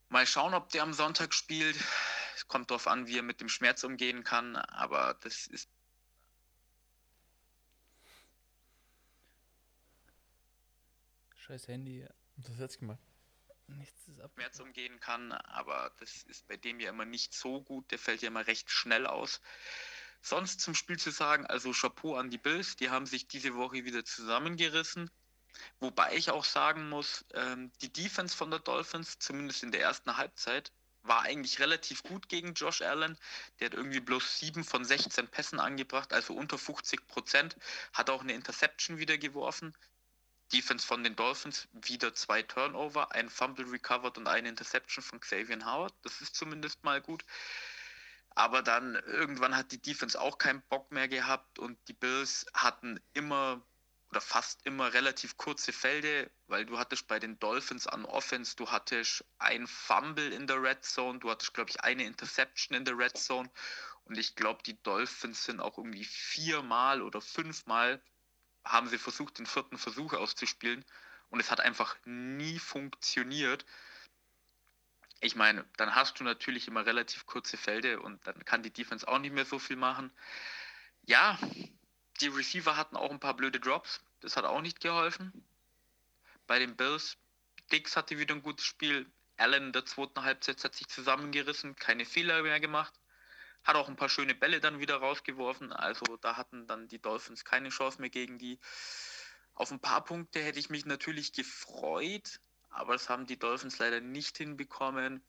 Mal 0.10 0.28
schauen, 0.28 0.54
ob 0.54 0.70
der 0.70 0.84
am 0.84 0.94
Sonntag 0.94 1.34
spielt. 1.34 1.78
Es 2.36 2.46
kommt 2.48 2.72
darauf 2.72 2.88
an, 2.88 3.08
wie 3.08 3.18
er 3.18 3.24
mit 3.24 3.40
dem 3.40 3.48
Schmerz 3.48 3.86
umgehen 3.86 4.24
kann, 4.26 4.58
aber 4.58 5.18
das 5.22 5.48
ist 5.48 5.70
Scheiß 11.36 11.70
Handy. 11.70 12.06
Was 12.36 12.50
hast 12.50 12.58
du 12.58 12.64
jetzt 12.64 12.80
gemacht? 12.80 13.00
Nichts 13.68 14.08
ist 14.10 14.20
ab. 14.20 14.32
Schmerz 14.36 14.60
umgehen 14.60 15.00
kann, 15.00 15.32
aber 15.32 15.94
das 16.00 16.24
ist 16.24 16.48
bei 16.50 16.58
dem 16.58 16.82
ja 16.82 16.90
immer 16.90 17.06
nicht 17.06 17.34
so 17.34 17.62
gut. 17.62 17.90
Der 17.92 17.98
fällt 17.98 18.22
ja 18.22 18.28
immer 18.28 18.46
recht 18.46 18.70
schnell 18.70 19.08
aus. 19.08 19.42
Sonst 20.22 20.62
zum 20.62 20.76
Spiel 20.76 21.00
zu 21.00 21.12
sagen, 21.12 21.46
also 21.46 21.72
Chapeau 21.72 22.16
an 22.16 22.30
die 22.30 22.38
Bills, 22.38 22.76
die 22.76 22.90
haben 22.90 23.06
sich 23.06 23.28
diese 23.28 23.56
Woche 23.56 23.86
wieder 23.86 24.04
zusammengerissen. 24.04 25.10
Wobei 25.80 26.16
ich 26.16 26.30
auch 26.30 26.46
sagen 26.46 26.90
muss, 26.90 27.26
ähm, 27.34 27.72
die 27.82 27.92
Defense 27.92 28.36
von 28.36 28.52
der 28.52 28.60
Dolphins, 28.60 29.20
zumindest 29.20 29.64
in 29.64 29.72
der 29.72 29.82
ersten 29.82 30.18
Halbzeit, 30.18 30.72
war 31.04 31.22
eigentlich 31.22 31.60
relativ 31.60 32.04
gut 32.04 32.30
gegen 32.30 32.54
Josh 32.54 32.82
Allen. 32.82 33.18
Der 33.60 33.68
hat 33.68 33.74
irgendwie 33.74 34.00
bloß 34.00 34.40
7 34.40 34.64
von 34.64 34.84
16 34.84 35.28
Pässen 35.28 35.60
angebracht, 35.60 36.14
also 36.14 36.34
unter 36.34 36.58
50 36.58 37.08
Prozent. 37.08 37.56
Hat 37.94 38.10
auch 38.10 38.22
eine 38.22 38.34
Interception 38.34 38.98
wieder 38.98 39.18
geworfen. 39.18 39.76
Defense 40.52 40.86
von 40.86 41.04
den 41.04 41.16
Dolphins 41.16 41.68
wieder 41.74 42.14
zwei 42.16 42.42
Turnover, 42.42 43.12
ein 43.12 43.30
Fumble 43.30 43.70
recovered 43.70 44.18
und 44.18 44.28
eine 44.28 44.50
Interception 44.50 45.04
von 45.04 45.20
Xavier 45.20 45.64
Howard. 45.64 45.94
Das 46.02 46.22
ist 46.22 46.36
zumindest 46.36 46.84
mal 46.84 47.02
gut. 47.02 47.24
Aber 48.40 48.62
dann 48.62 48.96
irgendwann 48.96 49.54
hat 49.54 49.74
die 49.74 49.82
Defense 49.82 50.18
auch 50.18 50.38
keinen 50.38 50.62
Bock 50.70 50.94
mehr 50.94 51.10
gehabt 51.10 51.60
und 51.60 51.78
die 51.90 51.94
Bills 51.94 52.46
hatten 52.54 52.98
immer 53.12 53.62
oder 54.12 54.22
fast 54.22 54.66
immer 54.66 54.94
relativ 54.94 55.36
kurze 55.36 55.74
Felde, 55.74 56.32
weil 56.48 56.66
du 56.66 56.80
hattest 56.80 57.10
bei 57.10 57.20
den 57.20 57.38
Dolphins 57.40 57.86
an 57.86 58.06
Offense, 58.06 58.56
du 58.56 58.72
hattest 58.72 59.26
ein 59.40 59.68
Fumble 59.68 60.32
in 60.32 60.48
der 60.48 60.64
Red 60.64 60.86
Zone, 60.86 61.20
du 61.20 61.30
hattest, 61.30 61.54
glaube 61.54 61.70
ich, 61.70 61.82
eine 61.82 62.06
Interception 62.06 62.78
in 62.78 62.86
der 62.86 62.98
Red 62.98 63.18
Zone 63.18 63.52
und 64.06 64.18
ich 64.18 64.38
glaube, 64.38 64.64
die 64.64 64.82
Dolphins 64.84 65.44
sind 65.44 65.60
auch 65.60 65.78
irgendwie 65.78 66.06
viermal 66.06 67.02
oder 67.02 67.20
fünfmal 67.20 68.02
haben 68.64 68.88
sie 68.88 69.00
versucht, 69.00 69.38
den 69.38 69.48
vierten 69.48 69.78
Versuch 69.78 70.14
auszuspielen 70.14 70.86
und 71.28 71.42
es 71.42 71.52
hat 71.52 71.60
einfach 71.60 71.98
nie 72.06 72.58
funktioniert. 72.58 73.66
Ich 75.22 75.36
meine, 75.36 75.66
dann 75.78 75.96
hast 75.96 76.20
du 76.20 76.24
natürlich 76.24 76.68
immer 76.68 76.86
relativ 76.86 77.26
kurze 77.26 77.58
Felde 77.58 78.00
und 78.00 78.26
dann 78.26 78.46
kann 78.46 78.64
die 78.64 78.72
Defense 78.72 79.08
auch 79.08 79.20
nicht 79.20 79.34
mehr 79.34 79.46
so 79.46 79.60
viel 79.60 79.76
machen. 79.76 80.12
Ja, 81.06 81.38
die 82.22 82.28
Receiver 82.28 82.78
hatten 82.78 82.96
auch 82.96 83.12
ein 83.12 83.20
paar 83.20 83.36
blöde 83.36 83.60
Drops. 83.60 84.02
Das 84.22 84.38
hat 84.38 84.46
auch 84.46 84.62
nicht 84.62 84.80
geholfen. 84.80 85.46
Bei 86.48 86.60
den 86.60 86.76
Bills, 86.76 87.18
Dix 87.72 87.96
hatte 87.96 88.18
wieder 88.18 88.36
ein 88.36 88.42
gutes 88.42 88.66
Spiel. 88.66 89.06
Allen 89.38 89.68
in 89.68 89.74
der 89.74 89.86
zweiten 89.86 90.24
Halbzeit 90.24 90.64
hat 90.64 90.76
sich 90.76 90.88
zusammengerissen, 90.88 91.76
keine 91.76 92.06
Fehler 92.06 92.42
mehr 92.42 92.60
gemacht. 92.60 92.94
Hat 93.64 93.76
auch 93.76 93.88
ein 93.88 93.96
paar 93.96 94.10
schöne 94.10 94.36
Bälle 94.36 94.60
dann 94.60 94.80
wieder 94.80 94.98
rausgeworfen. 94.98 95.72
Also 95.74 96.18
da 96.18 96.38
hatten 96.38 96.66
dann 96.68 96.88
die 96.88 97.00
Dolphins 97.02 97.46
keine 97.46 97.70
Chance 97.70 98.02
mehr 98.02 98.10
gegen 98.10 98.38
die. 98.38 98.60
Auf 99.54 99.72
ein 99.72 99.80
paar 99.80 100.04
Punkte 100.04 100.42
hätte 100.42 100.60
ich 100.60 100.70
mich 100.70 100.86
natürlich 100.86 101.34
gefreut, 101.34 102.40
aber 102.70 102.94
das 102.94 103.10
haben 103.10 103.26
die 103.26 103.38
Dolphins 103.38 103.80
leider 103.80 104.00
nicht 104.00 104.38
hinbekommen. 104.38 105.24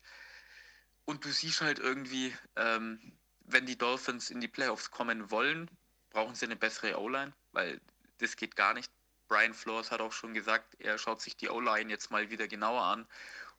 Und 1.04 1.24
du 1.24 1.30
siehst 1.30 1.60
halt 1.60 1.78
irgendwie, 1.78 2.34
ähm, 2.56 3.18
wenn 3.40 3.66
die 3.66 3.78
Dolphins 3.78 4.30
in 4.30 4.40
die 4.40 4.48
Playoffs 4.48 4.90
kommen 4.90 5.30
wollen, 5.30 5.70
brauchen 6.10 6.34
sie 6.34 6.46
eine 6.46 6.56
bessere 6.56 7.00
O-Line, 7.00 7.32
weil 7.52 7.80
das 8.18 8.36
geht 8.36 8.56
gar 8.56 8.74
nicht. 8.74 8.90
Brian 9.28 9.54
Flores 9.54 9.90
hat 9.90 10.00
auch 10.00 10.12
schon 10.12 10.34
gesagt, 10.34 10.74
er 10.80 10.98
schaut 10.98 11.20
sich 11.20 11.36
die 11.36 11.48
O-Line 11.48 11.90
jetzt 11.90 12.10
mal 12.10 12.30
wieder 12.30 12.48
genauer 12.48 12.82
an 12.82 13.06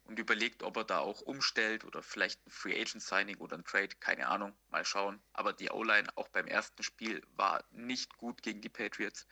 und 0.03 0.19
überlegt, 0.19 0.63
ob 0.63 0.77
er 0.77 0.83
da 0.83 0.99
auch 0.99 1.21
umstellt 1.21 1.85
oder 1.85 2.03
vielleicht 2.03 2.45
ein 2.45 2.51
Free 2.51 2.79
Agent 2.79 3.01
Signing 3.01 3.37
oder 3.37 3.57
ein 3.57 3.63
Trade, 3.63 3.95
keine 3.99 4.27
Ahnung, 4.27 4.53
mal 4.69 4.83
schauen. 4.83 5.21
Aber 5.33 5.53
die 5.53 5.69
O-Line 5.69 6.09
auch 6.15 6.27
beim 6.29 6.47
ersten 6.47 6.83
Spiel 6.83 7.21
war 7.35 7.63
nicht 7.71 8.17
gut 8.17 8.41
gegen 8.41 8.61
die 8.61 8.69
Patriots. 8.69 9.27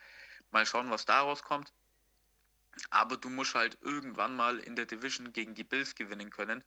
Mal 0.52 0.66
schauen, 0.66 0.90
was 0.90 1.06
daraus 1.06 1.44
kommt. 1.44 1.74
Aber 2.90 3.18
du 3.18 3.30
musst 3.30 3.56
halt 3.56 3.78
irgendwann 3.82 4.36
mal 4.36 4.60
in 4.60 4.76
der 4.76 4.86
Division 4.86 5.34
gegen 5.34 5.56
die 5.56 5.64
Bills 5.64 5.96
gewinnen 5.96 6.30
können, 6.30 6.64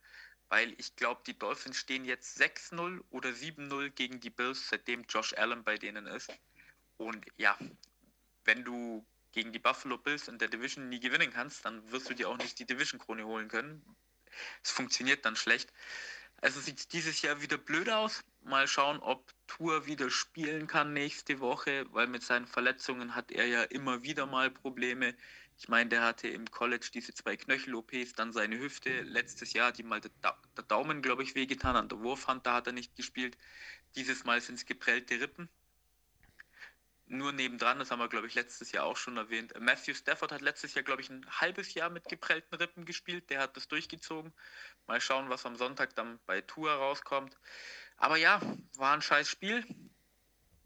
weil 0.49 0.75
ich 0.79 0.97
glaube, 0.97 1.23
die 1.27 1.39
Dolphins 1.39 1.79
stehen 1.79 2.05
jetzt 2.05 2.41
6-0 2.41 3.03
oder 3.11 3.31
7-0 3.31 3.91
gegen 3.91 4.21
die 4.21 4.31
Bills, 4.31 4.69
seitdem 4.69 5.05
Josh 5.09 5.33
Allen 5.35 5.65
bei 5.65 5.79
denen 5.79 6.07
ist. 6.07 6.31
Und 6.97 7.27
ja, 7.37 7.57
wenn 8.45 8.65
du 8.65 9.07
gegen 9.33 9.53
die 9.53 9.59
Buffalo 9.59 9.99
Bills 9.99 10.29
in 10.29 10.39
der 10.39 10.49
Division 10.49 10.89
nie 10.89 11.01
gewinnen 11.01 11.31
kannst, 11.33 11.65
dann 11.65 11.91
wirst 11.91 12.11
du 12.11 12.15
dir 12.15 12.29
auch 12.29 12.37
nicht 12.37 12.59
die 12.59 12.67
Division-Krone 12.67 13.25
holen 13.25 13.49
können. 13.49 13.83
Es 14.63 14.71
funktioniert 14.71 15.25
dann 15.25 15.37
schlecht. 15.37 15.73
Also 16.43 16.61
sieht 16.61 16.93
dieses 16.93 17.23
Jahr 17.23 17.41
wieder 17.41 17.57
blöd 17.57 17.89
aus. 17.89 18.25
Mal 18.43 18.67
schauen, 18.67 18.99
ob 18.99 19.33
Tour 19.47 19.87
wieder 19.87 20.11
spielen 20.11 20.67
kann 20.67 20.93
nächste 20.93 21.39
Woche, 21.39 21.87
weil 21.93 22.09
mit 22.09 22.25
seinen 22.25 22.47
Verletzungen 22.47 23.15
hat 23.15 23.31
er 23.31 23.47
ja 23.47 23.63
immer 23.63 24.03
wieder 24.03 24.27
mal 24.27 24.51
Probleme. 24.51 25.15
Ich 25.63 25.69
meine, 25.69 25.89
der 25.89 26.03
hatte 26.03 26.29
im 26.29 26.51
College 26.51 26.91
diese 26.93 27.15
zwei 27.15 27.37
Knöchel-OPs, 27.37 28.15
dann 28.15 28.33
seine 28.33 28.59
Hüfte. 28.59 29.03
Letztes 29.03 29.53
Jahr 29.53 29.69
hat 29.69 29.79
ihm 29.79 29.89
mal 29.89 30.01
der, 30.01 30.11
da 30.21 30.37
der 30.57 30.65
Daumen, 30.65 31.03
glaube 31.03 31.23
ich, 31.23 31.35
wehgetan. 31.35 31.77
An 31.77 31.89
der 31.89 32.01
Wurfhand, 32.01 32.47
da 32.47 32.55
hat 32.55 32.67
er 32.67 32.73
nicht 32.73 32.97
gespielt. 32.97 33.39
Dieses 33.95 34.25
Mal 34.25 34.41
sind 34.41 34.57
es 34.57 34.67
geprellte 34.67 35.21
Rippen 35.21 35.49
nur 37.13 37.33
nebendran, 37.33 37.79
das 37.79 37.91
haben 37.91 37.99
wir, 37.99 38.09
glaube 38.09 38.27
ich, 38.27 38.35
letztes 38.35 38.73
Jahr 38.73 38.85
auch 38.87 38.97
schon 38.97 39.17
erwähnt. 39.17 39.53
Matthew 39.61 39.95
Stafford 39.95 40.33
hat 40.33 40.41
letztes 40.41 40.75
Jahr, 40.75 40.83
glaube 40.83 41.03
ich, 41.03 41.11
ein 41.11 41.27
halbes 41.31 41.75
Jahr 41.75 41.91
mit 41.91 42.09
geprellten 42.09 42.55
Rippen 42.55 42.87
gespielt. 42.87 43.29
Der 43.31 43.41
hat 43.41 43.57
das 43.57 43.69
durchgezogen. 43.69 44.33
Mal 44.87 45.01
schauen, 45.01 45.29
was 45.29 45.45
am 45.45 45.57
Sonntag 45.57 45.95
dann 45.95 46.19
bei 46.27 46.41
Tour 46.41 46.73
rauskommt. 46.73 47.39
Aber 47.99 48.17
ja, 48.17 48.41
war 48.77 48.95
ein 48.95 49.03
scheiß 49.03 49.29
Spiel. 49.29 49.65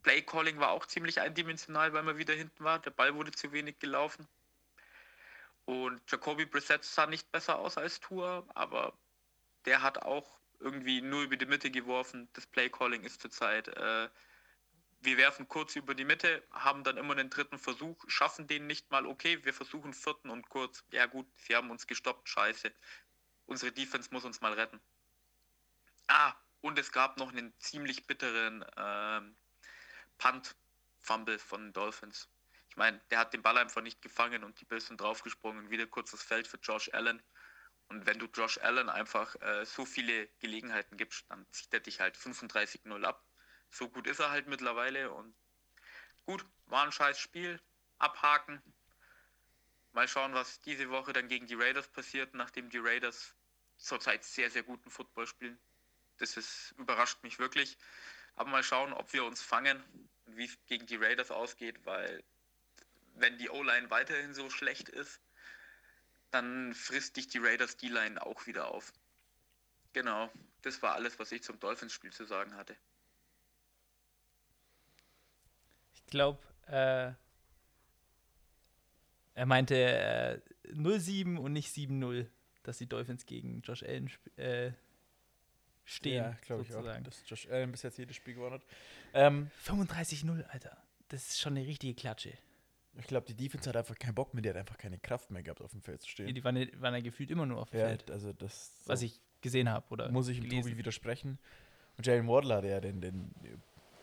Playcalling 0.03 0.59
war 0.59 0.71
auch 0.71 0.87
ziemlich 0.87 1.21
eindimensional, 1.21 1.93
weil 1.93 2.05
man 2.05 2.17
wieder 2.17 2.35
hinten 2.35 2.63
war. 2.63 2.79
Der 2.79 2.91
Ball 2.91 3.15
wurde 3.15 3.33
zu 3.33 3.51
wenig 3.51 3.81
gelaufen. 3.81 4.29
Und 5.67 6.01
Jacoby 6.11 6.47
Brissett 6.47 6.85
sah 6.85 7.07
nicht 7.07 7.31
besser 7.31 7.59
aus 7.59 7.77
als 7.77 8.01
Tour, 8.01 8.47
aber 8.55 8.99
der 9.65 9.83
hat 9.83 9.99
auch 9.99 10.41
irgendwie 10.61 11.03
nur 11.03 11.23
über 11.23 11.37
die 11.37 11.47
Mitte 11.47 11.71
geworfen. 11.71 12.29
Das 12.33 12.47
Playcalling 12.47 13.05
ist 13.05 13.21
zurzeit 13.21 13.69
äh, 13.69 14.09
wir 15.01 15.17
werfen 15.17 15.49
kurz 15.49 15.77
über 15.77 15.95
die 15.95 16.05
Mitte, 16.05 16.43
haben 16.51 16.85
dann 16.85 16.97
immer 16.97 17.15
den 17.15 17.31
dritten 17.31 17.59
Versuch, 17.59 17.97
schaffen 18.09 18.47
den 18.47 18.67
nicht 18.67 18.91
mal, 18.91 19.07
okay, 19.07 19.45
wir 19.45 19.55
versuchen 19.55 19.95
vierten 19.95 20.31
und 20.31 20.49
kurz. 20.49 20.85
Ja 20.91 21.07
gut, 21.07 21.27
sie 21.37 21.55
haben 21.55 21.71
uns 21.71 21.87
gestoppt, 21.87 22.29
scheiße. 22.29 22.73
Unsere 23.47 23.73
Defense 23.73 24.09
muss 24.13 24.25
uns 24.25 24.41
mal 24.41 24.53
retten. 24.53 24.81
Ah, 26.09 26.35
und 26.61 26.79
es 26.79 26.93
gab 26.93 27.17
noch 27.19 27.31
einen 27.31 27.55
ziemlich 27.59 28.07
bitteren 28.07 28.63
äh, 28.63 29.21
Punt-Fumble 30.19 31.39
von 31.39 31.73
Dolphins. 31.73 32.29
Ich 32.77 32.79
meine, 32.79 33.01
der 33.11 33.19
hat 33.19 33.33
den 33.33 33.43
Ball 33.43 33.57
einfach 33.57 33.83
nicht 33.83 34.03
gefangen 34.03 34.45
und 34.45 34.61
die 34.61 34.67
Bills 34.67 34.87
sind 34.87 35.01
draufgesprungen. 35.01 35.71
Wieder 35.71 35.87
kurzes 35.87 36.23
Feld 36.23 36.47
für 36.47 36.59
Josh 36.59 36.91
Allen. 36.93 37.23
Und 37.89 38.07
wenn 38.07 38.19
du 38.19 38.27
Josh 38.27 38.59
Allen 38.59 38.91
einfach 38.91 39.35
äh, 39.41 39.65
so 39.65 39.87
viele 39.87 40.29
Gelegenheiten 40.41 40.97
gibst, 40.97 41.25
dann 41.31 41.47
zieht 41.53 41.73
er 41.73 41.81
dich 41.81 42.01
halt 42.01 42.17
35-0 42.17 43.03
ab 43.05 43.27
so 43.71 43.89
gut 43.89 44.07
ist 44.07 44.21
er 44.21 44.31
halt 44.31 44.47
mittlerweile 44.47 45.11
und 45.13 45.35
gut, 46.25 46.45
war 46.67 46.85
ein 46.85 46.93
scheiß 46.93 47.19
Spiel, 47.19 47.61
abhaken. 47.99 48.63
Mal 49.93 50.09
schauen, 50.09 50.35
was 50.35 50.61
diese 50.61 50.91
Woche 50.91 51.13
dann 51.13 51.29
gegen 51.29 51.47
die 51.47 51.55
Raiders 51.55 51.89
passiert, 51.89 52.35
nachdem 52.35 52.69
die 52.71 52.79
Raiders 52.79 53.35
zurzeit 53.77 54.25
sehr, 54.25 54.51
sehr 54.51 54.63
guten 54.63 54.91
Football 54.91 55.27
spielen. 55.27 55.59
Das 56.19 56.37
ist, 56.37 56.73
überrascht 56.79 57.23
mich 57.23 57.39
wirklich. 57.39 57.79
Aber 58.35 58.51
mal 58.51 58.63
schauen, 58.63 58.93
ob 58.93 59.13
wir 59.13 59.25
uns 59.25 59.41
fangen 59.41 59.83
und 60.27 60.37
wie 60.37 60.45
es 60.45 60.59
gegen 60.67 60.87
die 60.87 60.97
Raiders 60.97 61.31
ausgeht, 61.31 61.85
weil 61.85 62.23
wenn 63.17 63.39
die 63.39 63.51
O-Line 63.51 63.91
weiterhin 63.91 64.35
so 64.35 64.51
schlecht 64.51 64.89
ist, 64.89 65.21
dann 66.31 66.75
frisst 66.75 67.17
dich 67.17 67.29
die 67.29 67.39
Raiders 67.39 67.77
D-Line 67.77 68.25
auch 68.25 68.47
wieder 68.47 68.69
auf. 68.69 68.93
Genau, 69.93 70.31
das 70.63 70.83
war 70.83 70.95
alles, 70.95 71.19
was 71.19 71.33
ich 71.33 71.43
zum 71.43 71.59
Dolphins-Spiel 71.59 72.13
zu 72.13 72.27
sagen 72.27 72.55
hatte. 72.55 72.77
Ich 75.95 76.05
glaube, 76.07 76.41
äh, 76.67 77.13
er 79.35 79.47
meinte 79.47 79.75
äh, 79.75 80.41
0-7 80.73 81.37
und 81.37 81.53
nicht 81.53 81.75
7-0, 81.75 82.27
dass 82.63 82.79
die 82.79 82.87
Dolphins 82.87 83.27
gegen 83.27 83.63
Josh 83.63 83.83
Allen 83.83 84.11
äh, 84.37 84.73
stehen. 85.85 86.25
Ja, 86.25 86.37
glaube 86.43 86.63
ich 86.63 86.75
auch, 86.75 86.85
dass 87.03 87.23
Josh 87.27 87.47
Allen 87.49 87.71
bis 87.73 87.83
jetzt 87.83 87.99
jedes 87.99 88.17
Spiel 88.17 88.35
gewonnen 88.35 88.55
hat. 88.55 88.63
Ähm, 89.15 89.51
35-0, 89.65 90.45
Alter. 90.49 90.77
Das 91.09 91.29
ist 91.29 91.41
schon 91.41 91.57
eine 91.57 91.67
richtige 91.67 91.95
Klatsche. 91.95 92.37
Ich 92.99 93.07
glaube, 93.07 93.27
die 93.27 93.35
Defense 93.35 93.69
hat 93.69 93.77
einfach 93.77 93.99
keinen 93.99 94.15
Bock 94.15 94.33
mehr, 94.35 94.43
die 94.43 94.49
hat 94.49 94.57
einfach 94.57 94.79
keine 94.79 94.99
Kraft 94.99 95.31
mehr 95.31 95.43
gehabt, 95.43 95.61
auf 95.61 95.71
dem 95.71 95.83
Feld 95.83 96.03
zu 96.03 96.09
stehen. 96.09 96.35
Die 96.35 96.45
waren, 96.45 96.57
waren 96.81 96.95
ja 96.95 97.01
gefühlt 97.01 97.31
immer 97.31 97.47
nur 97.47 97.59
auf 97.61 97.71
dem 97.71 97.81
ja, 97.81 97.89
Feld. 97.89 98.11
Also 98.11 98.33
das 98.33 98.85
so 98.85 98.89
Was 98.89 99.03
ich 99.03 99.21
gesehen 99.41 99.69
habe. 99.69 99.87
oder 99.91 100.11
Muss 100.11 100.29
ich 100.29 100.41
dem 100.41 100.51
Tobi 100.51 100.77
widersprechen. 100.77 101.39
Und 101.97 102.07
Jalen 102.07 102.29
Wardle 102.29 102.55
hat 102.57 102.65
ja 102.65 102.81
den, 102.81 103.01
den 103.01 103.35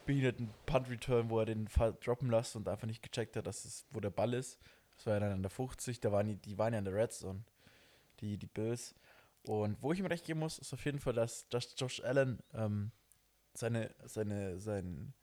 behinderten 0.06 0.50
Punt-Return, 0.66 1.30
wo 1.30 1.40
er 1.40 1.46
den 1.46 1.68
Fall 1.68 1.94
droppen 2.04 2.30
lässt 2.30 2.56
und 2.56 2.68
einfach 2.68 2.88
nicht 2.88 3.02
gecheckt 3.02 3.36
hat, 3.36 3.48
dass 3.48 3.66
es, 3.66 3.86
wo 3.92 4.00
der 4.00 4.10
Ball 4.10 4.34
ist. 4.34 4.60
Das 4.96 5.06
war 5.08 5.14
ja 5.16 5.20
dann 5.22 5.32
an 5.32 5.42
der 5.42 5.50
50, 5.50 6.00
da 6.00 6.12
waren 6.12 6.28
die, 6.28 6.36
die 6.36 6.58
waren 6.58 6.74
ja 6.74 6.80
in 6.80 6.86
der 6.86 6.94
Red 6.94 7.12
Zone, 7.12 7.44
die, 8.20 8.38
die 8.38 8.48
Bills. 8.48 8.96
Und 9.44 9.82
wo 9.82 9.92
ich 9.92 10.00
ihm 10.00 10.06
recht 10.06 10.26
geben 10.26 10.40
muss, 10.40 10.60
ist 10.60 10.74
auf 10.74 10.84
jeden 10.86 11.00
Fall, 11.00 11.14
dass, 11.14 11.48
dass 11.50 11.76
Josh 11.78 12.02
Allen 12.02 12.40
ähm, 12.54 12.92
seine, 13.54 13.94
seine, 14.06 14.60
sein, 14.60 15.14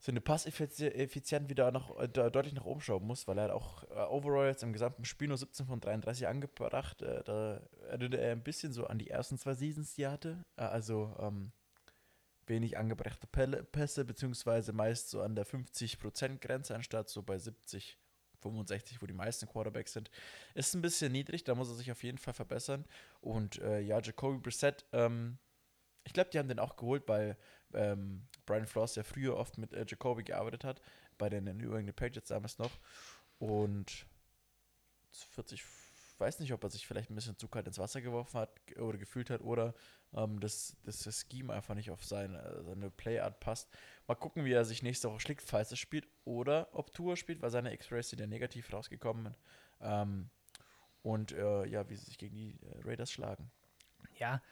seine 0.00 0.20
Passeffizienz 0.20 1.48
wieder 1.48 1.72
nach, 1.72 1.90
äh, 1.98 2.08
deutlich 2.08 2.54
nach 2.54 2.64
oben 2.64 2.80
schrauben 2.80 3.06
muss, 3.06 3.26
weil 3.26 3.38
er 3.38 3.54
auch 3.54 3.82
äh, 3.90 3.96
overall 4.08 4.46
jetzt 4.46 4.62
im 4.62 4.72
gesamten 4.72 5.04
Spiel 5.04 5.28
nur 5.28 5.36
17 5.36 5.66
von 5.66 5.80
33 5.80 6.28
angebracht. 6.28 7.02
Äh, 7.02 7.24
da 7.24 7.60
erinnert 7.88 8.14
er 8.14 8.32
ein 8.32 8.44
bisschen 8.44 8.72
so 8.72 8.86
an 8.86 8.98
die 8.98 9.10
ersten 9.10 9.38
zwei 9.38 9.54
Seasons, 9.54 9.94
die 9.94 10.02
er 10.02 10.12
hatte. 10.12 10.44
Also 10.56 11.16
ähm, 11.18 11.50
wenig 12.46 12.78
angebrachte 12.78 13.26
Pässe, 13.26 14.04
beziehungsweise 14.04 14.72
meist 14.72 15.10
so 15.10 15.20
an 15.20 15.34
der 15.34 15.46
50%-Grenze, 15.46 16.74
anstatt 16.74 17.08
so 17.08 17.22
bei 17.22 17.38
70, 17.38 17.98
65, 18.40 19.02
wo 19.02 19.06
die 19.06 19.14
meisten 19.14 19.48
Quarterbacks 19.48 19.92
sind. 19.92 20.10
Ist 20.54 20.74
ein 20.74 20.82
bisschen 20.82 21.10
niedrig, 21.12 21.42
da 21.44 21.54
muss 21.54 21.68
er 21.68 21.74
sich 21.74 21.90
auf 21.90 22.02
jeden 22.04 22.18
Fall 22.18 22.34
verbessern. 22.34 22.84
Und 23.20 23.60
äh, 23.60 23.80
ja, 23.80 24.00
Jacoby 24.00 24.38
Brissett, 24.38 24.84
ähm, 24.92 25.38
ich 26.04 26.12
glaube, 26.12 26.30
die 26.30 26.38
haben 26.38 26.48
den 26.48 26.58
auch 26.58 26.76
geholt, 26.76 27.02
weil 27.06 27.36
ähm, 27.74 28.26
Brian 28.46 28.66
Floss 28.66 28.96
ja 28.96 29.02
früher 29.02 29.36
oft 29.36 29.58
mit 29.58 29.72
äh, 29.72 29.84
Jacoby 29.86 30.24
gearbeitet 30.24 30.64
hat, 30.64 30.80
bei 31.18 31.28
den 31.28 31.44
New 31.44 31.74
England 31.74 31.96
Patriots 31.96 32.28
damals 32.28 32.58
noch. 32.58 32.78
Und 33.38 34.06
40, 35.10 35.62
weiß 36.18 36.40
nicht, 36.40 36.52
ob 36.52 36.62
er 36.64 36.70
sich 36.70 36.86
vielleicht 36.86 37.10
ein 37.10 37.14
bisschen 37.14 37.38
zu 37.38 37.48
kalt 37.48 37.66
ins 37.66 37.78
Wasser 37.78 38.00
geworfen 38.00 38.40
hat 38.40 38.50
oder 38.78 38.98
gefühlt 38.98 39.30
hat 39.30 39.40
oder 39.40 39.74
ähm, 40.14 40.40
dass, 40.40 40.76
dass 40.84 41.00
das 41.00 41.26
Scheme 41.30 41.52
einfach 41.52 41.74
nicht 41.74 41.90
auf 41.90 42.04
seine, 42.04 42.62
seine 42.64 42.90
Playart 42.90 43.40
passt. 43.40 43.68
Mal 44.06 44.14
gucken, 44.14 44.44
wie 44.44 44.52
er 44.52 44.64
sich 44.64 44.82
nächste 44.82 45.10
Woche 45.10 45.20
schlägt, 45.20 45.42
falls 45.42 45.70
er 45.70 45.76
spielt 45.76 46.08
oder 46.24 46.68
ob 46.72 46.92
Tour 46.92 47.16
spielt, 47.16 47.42
weil 47.42 47.50
seine 47.50 47.72
X-Rays 47.74 48.10
sind 48.10 48.20
ja 48.20 48.26
negativ 48.26 48.72
rausgekommen. 48.72 49.34
Ähm, 49.80 50.30
und 51.02 51.32
äh, 51.32 51.66
ja, 51.66 51.88
wie 51.88 51.96
sie 51.96 52.06
sich 52.06 52.18
gegen 52.18 52.36
die 52.36 52.58
äh, 52.62 52.80
Raiders 52.84 53.12
schlagen. 53.12 53.50
Ja, 54.14 54.42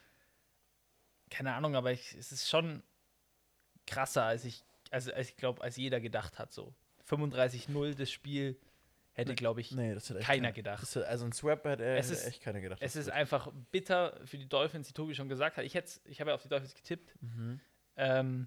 keine 1.31 1.55
Ahnung, 1.55 1.75
aber 1.75 1.93
ich, 1.93 2.15
es 2.15 2.31
ist 2.31 2.49
schon 2.49 2.83
krasser, 3.87 4.25
als 4.25 4.45
ich, 4.45 4.65
also 4.91 5.13
als 5.13 5.31
ich 5.31 5.37
glaube, 5.37 5.63
als 5.63 5.77
jeder 5.77 6.01
gedacht 6.01 6.39
hat. 6.39 6.53
So 6.53 6.75
35-0 7.09 7.95
das 7.95 8.11
Spiel 8.11 8.57
Hätte, 9.17 9.35
glaube 9.35 9.63
ich, 9.63 9.73
nee, 9.73 9.97
keiner 10.21 10.53
gedacht. 10.53 10.83
Das, 10.83 10.95
also 10.99 11.25
ein 11.25 11.33
Swap 11.33 11.65
hätte, 11.65 11.87
es 11.87 12.11
hätte 12.11 12.27
echt 12.27 12.43
keiner 12.43 12.61
gedacht. 12.61 12.83
Es 12.83 12.97
ist 12.97 13.09
einfach 13.09 13.51
bitter 13.71 14.21
für 14.27 14.37
die 14.37 14.47
Dolphins, 14.47 14.89
die 14.89 14.93
Tobi 14.93 15.15
schon 15.15 15.31
gesagt 15.31 15.57
hat. 15.57 15.65
Ich, 15.65 15.75
ich 16.05 16.21
habe 16.21 16.31
ja 16.31 16.35
auf 16.35 16.43
die 16.43 16.51
Dolphins 16.51 16.75
getippt. 16.75 17.15
Mhm. 17.23 17.59
Ähm, 17.97 18.47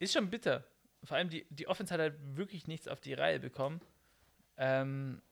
ist 0.00 0.12
schon 0.12 0.28
bitter. 0.28 0.64
Vor 1.04 1.16
allem 1.16 1.28
die, 1.28 1.46
die 1.50 1.68
Offense 1.68 1.94
hat 1.94 2.00
halt 2.00 2.14
wirklich 2.36 2.66
nichts 2.66 2.88
auf 2.88 3.00
die 3.00 3.14
Reihe 3.14 3.38
bekommen. 3.38 3.80
Ähm, 4.56 5.22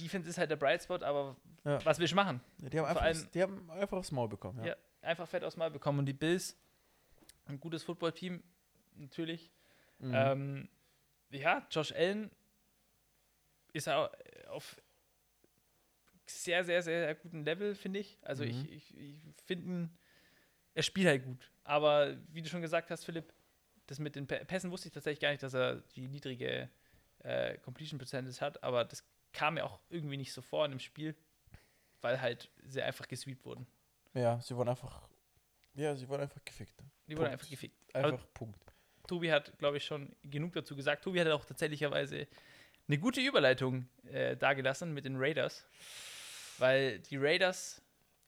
Defense 0.00 0.30
ist 0.30 0.38
halt 0.38 0.50
der 0.50 0.56
Bright 0.56 0.82
Spot, 0.82 1.02
aber 1.02 1.36
ja. 1.64 1.84
was 1.84 1.98
willst 1.98 2.12
du 2.12 2.16
machen? 2.16 2.40
Ja, 2.62 2.70
die, 2.70 2.78
haben 2.78 2.86
einfach, 2.86 3.02
allem, 3.02 3.30
die 3.34 3.42
haben 3.42 3.70
einfach 3.70 3.98
aufs 3.98 4.12
Maul 4.12 4.28
bekommen. 4.30 4.60
Ja. 4.60 4.68
ja, 4.68 4.76
einfach 5.02 5.28
fett 5.28 5.44
aufs 5.44 5.58
Maul 5.58 5.70
bekommen. 5.70 5.98
Und 5.98 6.06
die 6.06 6.14
Bills, 6.14 6.56
ein 7.46 7.60
gutes 7.60 7.82
Footballteam, 7.82 8.42
natürlich. 8.94 9.50
Mhm. 9.98 10.12
Ähm, 10.14 10.68
ja, 11.30 11.66
Josh 11.70 11.92
Allen 11.92 12.30
ist 13.72 13.88
auf 13.88 14.76
sehr, 16.26 16.64
sehr, 16.64 16.82
sehr 16.82 17.14
guten 17.14 17.44
Level, 17.44 17.74
finde 17.74 18.00
ich. 18.00 18.18
Also 18.22 18.44
mhm. 18.44 18.50
ich, 18.50 18.70
ich, 18.70 18.96
ich 18.96 19.20
finde, 19.44 19.90
er 20.74 20.82
spielt 20.82 21.08
halt 21.08 21.24
gut. 21.24 21.50
Aber 21.64 22.16
wie 22.28 22.42
du 22.42 22.48
schon 22.48 22.62
gesagt 22.62 22.90
hast, 22.90 23.04
Philipp, 23.04 23.32
das 23.86 23.98
mit 23.98 24.16
den 24.16 24.26
Pässen 24.26 24.70
wusste 24.70 24.88
ich 24.88 24.94
tatsächlich 24.94 25.20
gar 25.20 25.30
nicht, 25.30 25.42
dass 25.42 25.54
er 25.54 25.76
die 25.94 26.08
niedrige 26.08 26.70
äh, 27.20 27.58
Completion 27.58 27.98
Percentage 27.98 28.40
hat, 28.40 28.62
aber 28.62 28.84
das 28.84 29.04
kam 29.32 29.54
mir 29.54 29.64
auch 29.64 29.80
irgendwie 29.90 30.16
nicht 30.16 30.32
so 30.32 30.42
vor 30.42 30.64
in 30.64 30.72
dem 30.72 30.80
Spiel, 30.80 31.14
weil 32.00 32.20
halt 32.20 32.50
sehr 32.64 32.86
einfach 32.86 33.08
gesweept 33.08 33.44
wurden. 33.44 33.66
Ja, 34.14 34.40
sie 34.40 34.56
wurden 34.56 34.68
einfach, 34.68 35.08
ja, 35.74 35.94
sie 35.94 36.08
wurden 36.08 36.22
einfach 36.22 36.44
gefickt. 36.44 36.82
Die 37.06 37.16
wurden 37.16 37.30
einfach 37.30 37.48
gefickt. 37.48 37.76
Einfach 37.94 38.12
aber 38.12 38.26
Punkt. 38.34 38.58
Tobi 39.06 39.30
hat, 39.32 39.58
glaube 39.58 39.78
ich, 39.78 39.84
schon 39.84 40.14
genug 40.22 40.52
dazu 40.52 40.76
gesagt. 40.76 41.04
Tobi 41.04 41.20
hat 41.20 41.28
auch 41.28 41.44
tatsächlicherweise 41.44 42.28
eine 42.88 42.98
gute 42.98 43.20
Überleitung 43.20 43.88
äh, 44.04 44.36
dargelassen 44.36 44.92
mit 44.92 45.04
den 45.04 45.16
Raiders, 45.16 45.66
weil 46.58 46.98
die 47.00 47.16
Raiders 47.16 47.82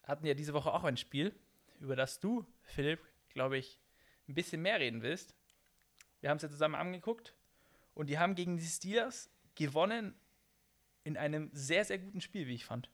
hatten 0.05 0.27
ja 0.27 0.35
diese 0.35 0.53
Woche 0.53 0.73
auch 0.73 0.85
ein 0.85 0.97
Spiel, 0.97 1.35
über 1.81 1.97
das 1.97 2.21
du, 2.21 2.47
Philipp, 2.63 3.01
glaube 3.31 3.59
ich, 3.59 3.79
ein 4.29 4.35
bisschen 4.35 4.63
mehr 4.63 4.81
reden 4.81 5.03
willst. 5.03 5.35
Wir 6.21 6.31
haben 6.31 6.37
es 6.37 6.43
ja 6.43 6.49
zusammen 6.49 6.75
angeguckt 6.75 7.35
und 7.95 8.09
die 8.09 8.19
haben 8.19 8.35
gegen 8.35 8.57
die 8.57 8.65
Steelers 8.65 9.31
gewonnen 9.55 10.15
in 11.05 11.17
einem 11.17 11.51
sehr, 11.53 11.85
sehr 11.85 11.99
guten 11.99 12.21
Spiel, 12.21 12.47
wie 12.47 12.55
ich 12.55 12.65
fand. 12.65 12.91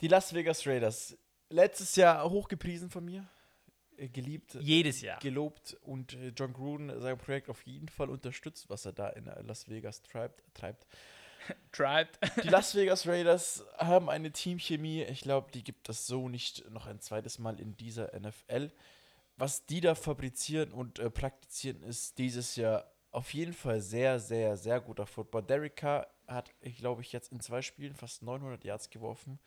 Die 0.00 0.08
Las 0.08 0.34
Vegas 0.34 0.66
Raiders. 0.66 1.16
Letztes 1.48 1.96
Jahr 1.96 2.28
hochgepriesen 2.28 2.90
von 2.90 3.04
mir. 3.04 3.26
äh, 3.96 4.08
Geliebt, 4.08 4.54
Jedes 4.60 5.00
Jahr. 5.00 5.18
gelobt 5.20 5.76
und 5.82 6.14
äh, 6.14 6.28
John 6.36 6.52
Gruden 6.52 7.00
sein 7.00 7.16
Projekt 7.18 7.48
auf 7.48 7.62
jeden 7.66 7.88
Fall 7.88 8.10
unterstützt, 8.10 8.68
was 8.68 8.84
er 8.84 8.92
da 8.92 9.08
in 9.10 9.26
äh, 9.26 9.42
Las 9.42 9.68
Vegas 9.68 10.02
treibt. 10.02 10.42
treibt. 10.54 10.86
Tribed. 11.72 12.18
Die 12.42 12.48
Las 12.48 12.74
Vegas 12.74 13.06
Raiders 13.06 13.64
haben 13.78 14.10
eine 14.10 14.32
Teamchemie. 14.32 15.04
Ich 15.04 15.20
glaube, 15.20 15.52
die 15.52 15.62
gibt 15.62 15.88
es 15.88 16.06
so 16.06 16.28
nicht 16.28 16.68
noch 16.70 16.86
ein 16.86 16.98
zweites 17.00 17.38
Mal 17.38 17.60
in 17.60 17.76
dieser 17.76 18.10
NFL. 18.18 18.72
Was 19.36 19.64
die 19.66 19.80
da 19.80 19.94
fabrizieren 19.94 20.72
und 20.72 20.98
äh, 20.98 21.08
praktizieren, 21.08 21.82
ist 21.84 22.18
dieses 22.18 22.56
Jahr 22.56 22.90
auf 23.12 23.32
jeden 23.32 23.52
Fall 23.52 23.80
sehr, 23.80 24.18
sehr, 24.18 24.56
sehr 24.56 24.80
guter 24.80 25.06
Football. 25.06 25.44
Derek 25.44 25.76
Carr 25.76 26.08
hat, 26.26 26.50
ich 26.60 26.78
glaube, 26.78 27.02
ich 27.02 27.12
jetzt 27.12 27.30
in 27.30 27.38
zwei 27.38 27.62
Spielen 27.62 27.94
fast 27.94 28.22
900 28.22 28.64
Yards 28.64 28.90
geworfen. 28.90 29.38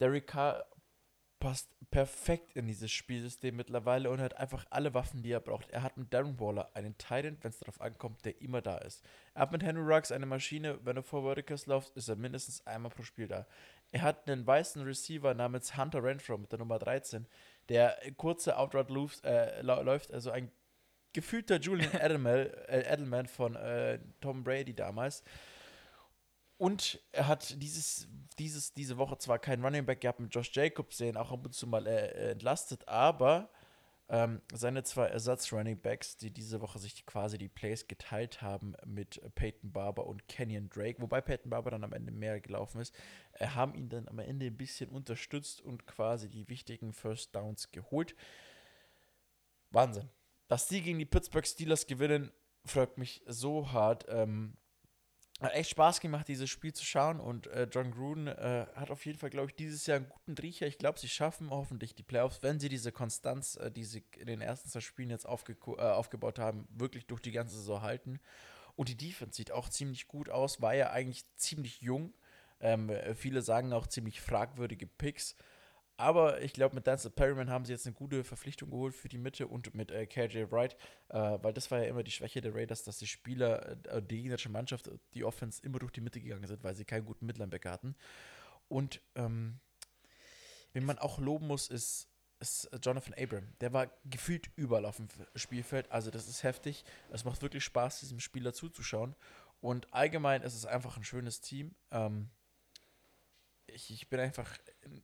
Derek 0.00 0.26
Carr 0.26 0.66
passt 1.42 1.68
perfekt 1.90 2.52
in 2.54 2.68
dieses 2.68 2.92
Spielsystem 2.92 3.56
mittlerweile 3.56 4.08
und 4.10 4.20
hat 4.20 4.36
einfach 4.36 4.64
alle 4.70 4.94
Waffen, 4.94 5.24
die 5.24 5.32
er 5.32 5.40
braucht. 5.40 5.68
Er 5.70 5.82
hat 5.82 5.96
mit 5.96 6.14
Darren 6.14 6.38
Waller 6.38 6.70
einen 6.74 6.96
Titan, 6.98 7.36
wenn 7.40 7.50
es 7.50 7.58
darauf 7.58 7.80
ankommt, 7.80 8.24
der 8.24 8.40
immer 8.40 8.62
da 8.62 8.78
ist. 8.78 9.04
Er 9.34 9.42
hat 9.42 9.50
mit 9.50 9.64
Henry 9.64 9.82
Ruggs 9.82 10.12
eine 10.12 10.24
Maschine, 10.24 10.78
wenn 10.84 10.96
er 10.96 11.02
vor 11.02 11.24
Verticals 11.24 11.66
läuft, 11.66 11.96
ist 11.96 12.08
er 12.08 12.14
mindestens 12.14 12.64
einmal 12.64 12.92
pro 12.92 13.02
Spiel 13.02 13.26
da. 13.26 13.44
Er 13.90 14.02
hat 14.02 14.30
einen 14.30 14.46
weißen 14.46 14.84
Receiver 14.84 15.34
namens 15.34 15.76
Hunter 15.76 16.04
Renfro 16.04 16.38
mit 16.38 16.52
der 16.52 16.60
Nummer 16.60 16.78
13, 16.78 17.26
der 17.68 17.98
kurze 18.16 18.56
Outroute 18.56 18.92
läuft, 18.92 19.24
äh, 19.24 19.62
läuft, 19.62 20.12
also 20.12 20.30
ein 20.30 20.48
gefühlter 21.12 21.58
Julian 21.58 21.90
Edelman, 22.00 22.38
äh, 22.68 22.92
Edelman 22.92 23.26
von 23.26 23.56
äh, 23.56 23.98
Tom 24.20 24.44
Brady 24.44 24.74
damals. 24.74 25.24
Und 26.62 27.00
er 27.10 27.26
hat 27.26 27.60
dieses, 27.60 28.06
dieses, 28.38 28.72
diese 28.72 28.96
Woche 28.96 29.18
zwar 29.18 29.40
keinen 29.40 29.64
Running 29.64 29.84
Back 29.84 30.00
gehabt 30.00 30.20
mit 30.20 30.32
Josh 30.32 30.54
Jacobs, 30.54 30.98
der 30.98 31.20
auch 31.20 31.32
ab 31.32 31.44
und 31.44 31.52
zu 31.52 31.66
mal 31.66 31.84
äh, 31.88 32.06
äh, 32.06 32.30
entlastet, 32.30 32.86
aber 32.86 33.50
ähm, 34.08 34.40
seine 34.54 34.84
zwei 34.84 35.06
Ersatz-Running 35.06 35.80
Backs, 35.80 36.18
die 36.18 36.30
diese 36.30 36.60
Woche 36.60 36.78
sich 36.78 37.04
quasi 37.04 37.36
die 37.36 37.48
Plays 37.48 37.88
geteilt 37.88 38.42
haben 38.42 38.76
mit 38.86 39.20
Peyton 39.34 39.72
Barber 39.72 40.06
und 40.06 40.28
Kenyon 40.28 40.70
Drake, 40.70 41.02
wobei 41.02 41.20
Peyton 41.20 41.50
Barber 41.50 41.72
dann 41.72 41.82
am 41.82 41.92
Ende 41.92 42.12
mehr 42.12 42.40
gelaufen 42.40 42.80
ist, 42.80 42.94
äh, 43.32 43.48
haben 43.48 43.74
ihn 43.74 43.88
dann 43.88 44.06
am 44.06 44.20
Ende 44.20 44.46
ein 44.46 44.56
bisschen 44.56 44.88
unterstützt 44.88 45.62
und 45.62 45.88
quasi 45.88 46.28
die 46.28 46.48
wichtigen 46.48 46.92
First 46.92 47.34
Downs 47.34 47.72
geholt. 47.72 48.14
Wahnsinn. 49.70 50.08
Dass 50.46 50.68
die 50.68 50.80
gegen 50.80 51.00
die 51.00 51.06
Pittsburgh 51.06 51.44
Steelers 51.44 51.88
gewinnen, 51.88 52.30
freut 52.64 52.98
mich 52.98 53.20
so 53.26 53.72
hart. 53.72 54.06
Ähm, 54.08 54.56
hat 55.42 55.54
echt 55.54 55.70
Spaß 55.70 56.00
gemacht, 56.00 56.28
dieses 56.28 56.48
Spiel 56.48 56.72
zu 56.72 56.84
schauen 56.84 57.20
und 57.20 57.46
äh, 57.48 57.68
John 57.70 57.90
Gruden 57.90 58.28
äh, 58.28 58.66
hat 58.74 58.90
auf 58.90 59.04
jeden 59.06 59.18
Fall, 59.18 59.30
glaube 59.30 59.48
ich, 59.48 59.56
dieses 59.56 59.86
Jahr 59.86 59.96
einen 59.96 60.08
guten 60.08 60.34
Riecher. 60.34 60.66
Ich 60.66 60.78
glaube, 60.78 60.98
sie 60.98 61.08
schaffen 61.08 61.50
hoffentlich 61.50 61.94
die 61.94 62.02
Playoffs, 62.02 62.42
wenn 62.42 62.60
sie 62.60 62.68
diese 62.68 62.92
Konstanz, 62.92 63.56
äh, 63.56 63.70
die 63.70 63.84
sie 63.84 64.04
in 64.16 64.26
den 64.26 64.40
ersten 64.40 64.68
zwei 64.68 64.80
Spielen 64.80 65.10
jetzt 65.10 65.26
aufge 65.26 65.56
äh, 65.66 65.80
aufgebaut 65.80 66.38
haben, 66.38 66.66
wirklich 66.70 67.06
durch 67.06 67.20
die 67.20 67.32
ganze 67.32 67.56
Saison 67.56 67.82
halten. 67.82 68.20
Und 68.76 68.88
die 68.88 68.96
Defense 68.96 69.36
sieht 69.36 69.52
auch 69.52 69.68
ziemlich 69.68 70.08
gut 70.08 70.30
aus, 70.30 70.62
war 70.62 70.74
ja 70.74 70.90
eigentlich 70.90 71.24
ziemlich 71.36 71.80
jung. 71.82 72.14
Ähm, 72.60 72.90
äh, 72.90 73.14
viele 73.14 73.42
sagen 73.42 73.72
auch 73.72 73.86
ziemlich 73.86 74.20
fragwürdige 74.20 74.86
Picks. 74.86 75.36
Aber 76.02 76.42
ich 76.42 76.52
glaube, 76.52 76.74
mit 76.74 76.84
Dance 76.88 77.08
Perryman 77.10 77.48
haben 77.48 77.64
sie 77.64 77.70
jetzt 77.70 77.86
eine 77.86 77.94
gute 77.94 78.24
Verpflichtung 78.24 78.70
geholt 78.70 78.92
für 78.92 79.08
die 79.08 79.18
Mitte 79.18 79.46
und 79.46 79.72
mit 79.72 79.92
äh, 79.92 80.04
KJ 80.04 80.50
Wright, 80.50 80.76
äh, 81.10 81.38
weil 81.40 81.52
das 81.52 81.70
war 81.70 81.78
ja 81.78 81.84
immer 81.84 82.02
die 82.02 82.10
Schwäche 82.10 82.40
der 82.40 82.56
Raiders, 82.56 82.82
dass 82.82 82.98
die 82.98 83.06
Spieler, 83.06 83.76
äh, 83.86 84.02
die 84.02 84.16
gegnerische 84.16 84.48
Mannschaft, 84.48 84.90
die 85.14 85.22
Offense 85.22 85.62
immer 85.62 85.78
durch 85.78 85.92
die 85.92 86.00
Mitte 86.00 86.20
gegangen 86.20 86.48
sind, 86.48 86.64
weil 86.64 86.74
sie 86.74 86.84
keinen 86.84 87.04
guten 87.04 87.24
Midlinebacker 87.24 87.70
hatten. 87.70 87.94
Und 88.66 89.00
ähm, 89.14 89.60
wen 90.72 90.84
man 90.84 90.98
auch 90.98 91.20
loben 91.20 91.46
muss, 91.46 91.68
ist, 91.68 92.08
ist 92.40 92.68
Jonathan 92.82 93.14
Abram. 93.16 93.46
Der 93.60 93.72
war 93.72 93.88
gefühlt 94.04 94.50
überall 94.56 94.86
auf 94.86 94.96
dem 94.96 95.06
Spielfeld. 95.36 95.88
Also 95.92 96.10
das 96.10 96.26
ist 96.26 96.42
heftig. 96.42 96.84
Es 97.10 97.24
macht 97.24 97.42
wirklich 97.42 97.62
Spaß, 97.62 98.00
diesem 98.00 98.18
Spieler 98.18 98.52
zuzuschauen. 98.52 99.14
Und 99.60 99.94
allgemein 99.94 100.42
ist 100.42 100.56
es 100.56 100.66
einfach 100.66 100.96
ein 100.96 101.04
schönes 101.04 101.40
Team. 101.40 101.76
Ähm, 101.92 102.28
ich, 103.74 103.90
ich 103.90 104.08
bin 104.08 104.20
einfach 104.20 104.50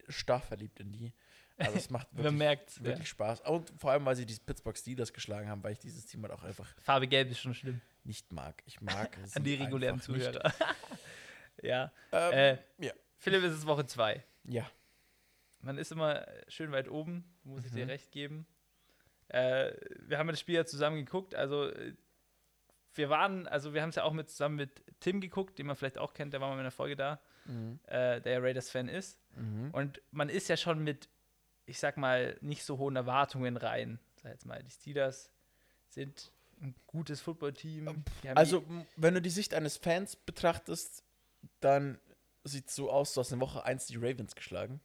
starr 0.08 0.40
verliebt 0.40 0.80
in 0.80 0.92
die. 0.92 1.12
Also 1.56 1.76
es 1.76 1.90
macht 1.90 2.06
wirklich, 2.12 2.60
es. 2.68 2.82
wirklich 2.84 3.08
Spaß. 3.08 3.40
Und 3.42 3.72
vor 3.78 3.90
allem, 3.90 4.04
weil 4.04 4.14
sie 4.16 4.24
die 4.26 4.34
Pittsburgh 4.36 4.76
Steelers 4.78 5.12
geschlagen 5.12 5.48
haben, 5.48 5.62
weil 5.64 5.72
ich 5.72 5.78
dieses 5.80 6.06
Team 6.06 6.22
halt 6.22 6.32
auch 6.32 6.44
einfach 6.44 6.72
Farbe 6.80 7.08
Gelb 7.08 7.30
ist 7.30 7.40
schon 7.40 7.54
schlimm. 7.54 7.80
nicht 8.04 8.30
mag. 8.32 8.62
Ich 8.66 8.80
mag 8.80 9.16
An 9.34 9.42
die 9.44 9.54
regulären. 9.54 10.00
Zuhörer. 10.00 10.52
ja. 11.62 11.92
Ähm, 12.12 12.32
Äh, 12.32 12.58
ja. 12.86 12.92
Philipp, 13.16 13.42
es 13.42 13.54
ist 13.54 13.66
Woche 13.66 13.86
2. 13.86 14.22
ja. 14.44 14.70
Man 15.60 15.76
ist 15.76 15.90
immer 15.90 16.24
schön 16.46 16.70
weit 16.70 16.88
oben, 16.88 17.24
muss 17.42 17.64
ich 17.64 17.72
dir 17.72 17.82
Mhm. 17.84 17.90
recht 17.90 18.12
geben. 18.12 18.46
Äh, 19.26 19.72
wir 20.06 20.16
haben 20.18 20.28
das 20.28 20.38
Spiel 20.38 20.54
ja 20.54 20.64
zusammen 20.64 20.98
geguckt, 21.04 21.34
also 21.34 21.66
äh, 21.68 21.94
wir 22.98 23.08
waren, 23.08 23.46
also 23.46 23.72
wir 23.72 23.80
haben 23.80 23.88
es 23.90 23.94
ja 23.96 24.02
auch 24.02 24.12
mit 24.12 24.28
zusammen 24.28 24.56
mit 24.56 24.82
Tim 25.00 25.20
geguckt, 25.20 25.58
den 25.58 25.66
man 25.66 25.76
vielleicht 25.76 25.96
auch 25.98 26.12
kennt, 26.12 26.32
der 26.34 26.40
war 26.40 26.48
mal 26.50 26.56
in 26.58 26.62
der 26.64 26.70
Folge 26.70 26.96
da, 26.96 27.20
Mhm. 27.46 27.78
äh, 27.86 28.20
der 28.20 28.32
ja 28.32 28.38
Raiders-Fan 28.40 28.88
ist. 28.88 29.18
Mhm. 29.36 29.70
Und 29.72 30.02
man 30.10 30.28
ist 30.28 30.48
ja 30.48 30.56
schon 30.58 30.84
mit, 30.84 31.08
ich 31.64 31.78
sag 31.78 31.96
mal, 31.96 32.36
nicht 32.42 32.62
so 32.64 32.76
hohen 32.76 32.96
Erwartungen 32.96 33.56
rein. 33.56 33.98
Sag 34.22 34.32
jetzt 34.32 34.44
mal, 34.44 34.62
die 34.62 34.70
Steelers 34.70 35.30
sind 35.88 36.30
ein 36.60 36.74
gutes 36.86 37.20
Footballteam. 37.22 37.88
Haben 37.88 38.04
Also, 38.34 38.64
wenn 38.96 39.14
du 39.14 39.22
die 39.22 39.30
Sicht 39.30 39.54
eines 39.54 39.76
Fans 39.78 40.16
betrachtest, 40.16 41.04
dann 41.60 41.98
sieht 42.44 42.68
es 42.68 42.74
so 42.74 42.90
aus, 42.90 43.14
du 43.14 43.20
hast 43.20 43.32
in 43.32 43.40
Woche 43.40 43.64
1 43.64 43.86
die 43.86 43.96
Ravens 43.96 44.34
geschlagen. 44.34 44.80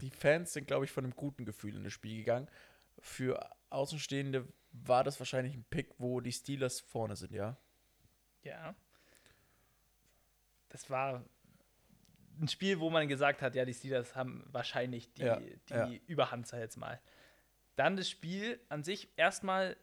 Die 0.00 0.10
Fans 0.10 0.52
sind, 0.52 0.66
glaube 0.66 0.84
ich, 0.84 0.92
von 0.92 1.04
einem 1.04 1.14
guten 1.16 1.44
Gefühl 1.44 1.74
in 1.76 1.84
das 1.84 1.92
Spiel 1.92 2.18
gegangen. 2.18 2.48
Für 2.98 3.50
Außenstehende 3.70 4.46
war 4.72 5.04
das 5.04 5.18
wahrscheinlich 5.18 5.54
ein 5.54 5.64
Pick, 5.64 5.94
wo 5.98 6.20
die 6.20 6.32
Steelers 6.32 6.80
vorne 6.80 7.16
sind, 7.16 7.32
ja? 7.32 7.56
ja. 8.42 8.74
Das 10.68 10.88
war 10.88 11.24
ein 12.40 12.48
Spiel, 12.48 12.80
wo 12.80 12.90
man 12.90 13.08
gesagt 13.08 13.42
hat, 13.42 13.54
ja, 13.54 13.64
die 13.64 13.74
Steelers 13.74 14.14
haben 14.14 14.44
wahrscheinlich 14.50 15.12
die, 15.14 15.22
Ja, 15.22 15.36
die 15.40 15.58
ja. 15.68 15.90
Überhand, 16.06 16.46
sag 16.46 16.60
jetzt 16.60 16.76
mal. 16.76 17.00
Dann 17.76 17.96
das 17.96 18.08
Spiel 18.08 18.60
an 18.68 18.82
sich 18.82 19.08
erstmal 19.16 19.76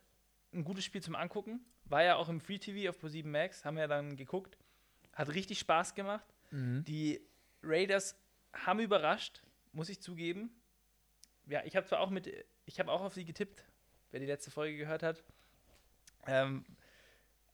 ein 0.54 0.64
gutes 0.64 0.86
Spiel 0.86 1.02
zum 1.02 1.16
Angucken. 1.16 1.66
War 1.86 2.04
ja 2.04 2.16
auch 2.16 2.30
im 2.30 2.40
Free 2.42 2.58
TV 2.58 2.90
auf 2.90 3.02
Pro7 3.04 3.26
Max, 3.28 3.66
haben 3.66 3.78
wir 3.78 3.88
dann 3.88 4.16
geguckt. 4.16 4.58
Hat 5.14 5.30
richtig 5.30 5.60
Spaß 5.60 5.96
gemacht. 5.96 6.26
Die 6.84 7.22
Raiders 7.64 8.16
haben 8.54 8.80
überrascht, 8.80 9.42
muss 9.74 9.90
ich 9.90 10.02
zugeben. 10.02 10.50
Ja, 11.46 11.64
ich 11.66 11.76
habe 11.76 11.86
zwar 11.86 12.00
auch 12.00 12.10
mit, 12.10 12.32
ich 12.66 12.80
habe 12.80 12.92
auch 12.92 13.02
auf 13.02 13.14
sie 13.14 13.26
getippt, 13.26 13.64
wer 14.12 14.20
die 14.20 14.26
letzte 14.26 14.52
Folge 14.52 14.78
gehört 14.78 15.04
hat. 15.04 15.24
Ähm, 16.26 16.66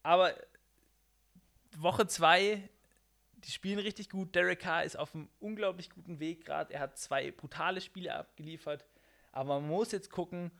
aber 0.02 0.34
Woche 1.78 2.08
2, 2.08 2.70
die 3.36 3.52
spielen 3.52 3.80
richtig 3.80 4.10
gut. 4.10 4.36
Derek 4.36 4.60
Carr 4.60 4.84
ist 4.84 4.98
auf 4.98 5.14
einem 5.16 5.30
unglaublich 5.40 5.90
guten 5.90 6.20
Weg 6.20 6.46
gerade. 6.46 6.74
Er 6.74 6.80
hat 6.82 6.98
zwei 6.98 7.32
brutale 7.32 7.82
Spiele 7.82 8.14
abgeliefert. 8.16 8.86
Aber 9.32 9.60
man 9.60 9.70
muss 9.70 9.92
jetzt 9.92 10.10
gucken, 10.10 10.52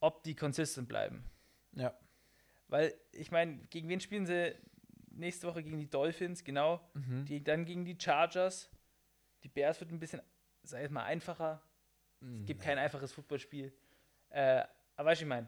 ob 0.00 0.22
die 0.24 0.34
consistent 0.34 0.88
bleiben. 0.88 1.24
Ja. 1.72 1.94
Weil, 2.68 2.94
ich 3.12 3.30
meine, 3.30 3.58
gegen 3.70 3.88
wen 3.88 4.00
spielen 4.00 4.26
sie 4.26 4.54
nächste 5.10 5.46
Woche? 5.46 5.62
Gegen 5.62 5.78
die 5.78 5.90
Dolphins, 5.90 6.44
genau. 6.44 6.80
Mhm. 6.94 7.24
Die, 7.24 7.42
dann 7.42 7.64
gegen 7.64 7.84
die 7.84 7.96
Chargers. 7.98 8.70
Die 9.42 9.48
Bears 9.48 9.80
wird 9.80 9.90
ein 9.90 9.98
bisschen, 9.98 10.20
sag 10.62 10.84
ich 10.84 10.90
mal, 10.90 11.04
einfacher. 11.04 11.62
Es 12.40 12.46
gibt 12.46 12.60
kein 12.60 12.76
einfaches 12.76 13.12
Footballspiel. 13.12 13.72
Äh, 14.28 14.64
aber 15.00 15.10
weißt 15.10 15.22
du, 15.22 15.24
ich 15.24 15.28
meine, 15.28 15.46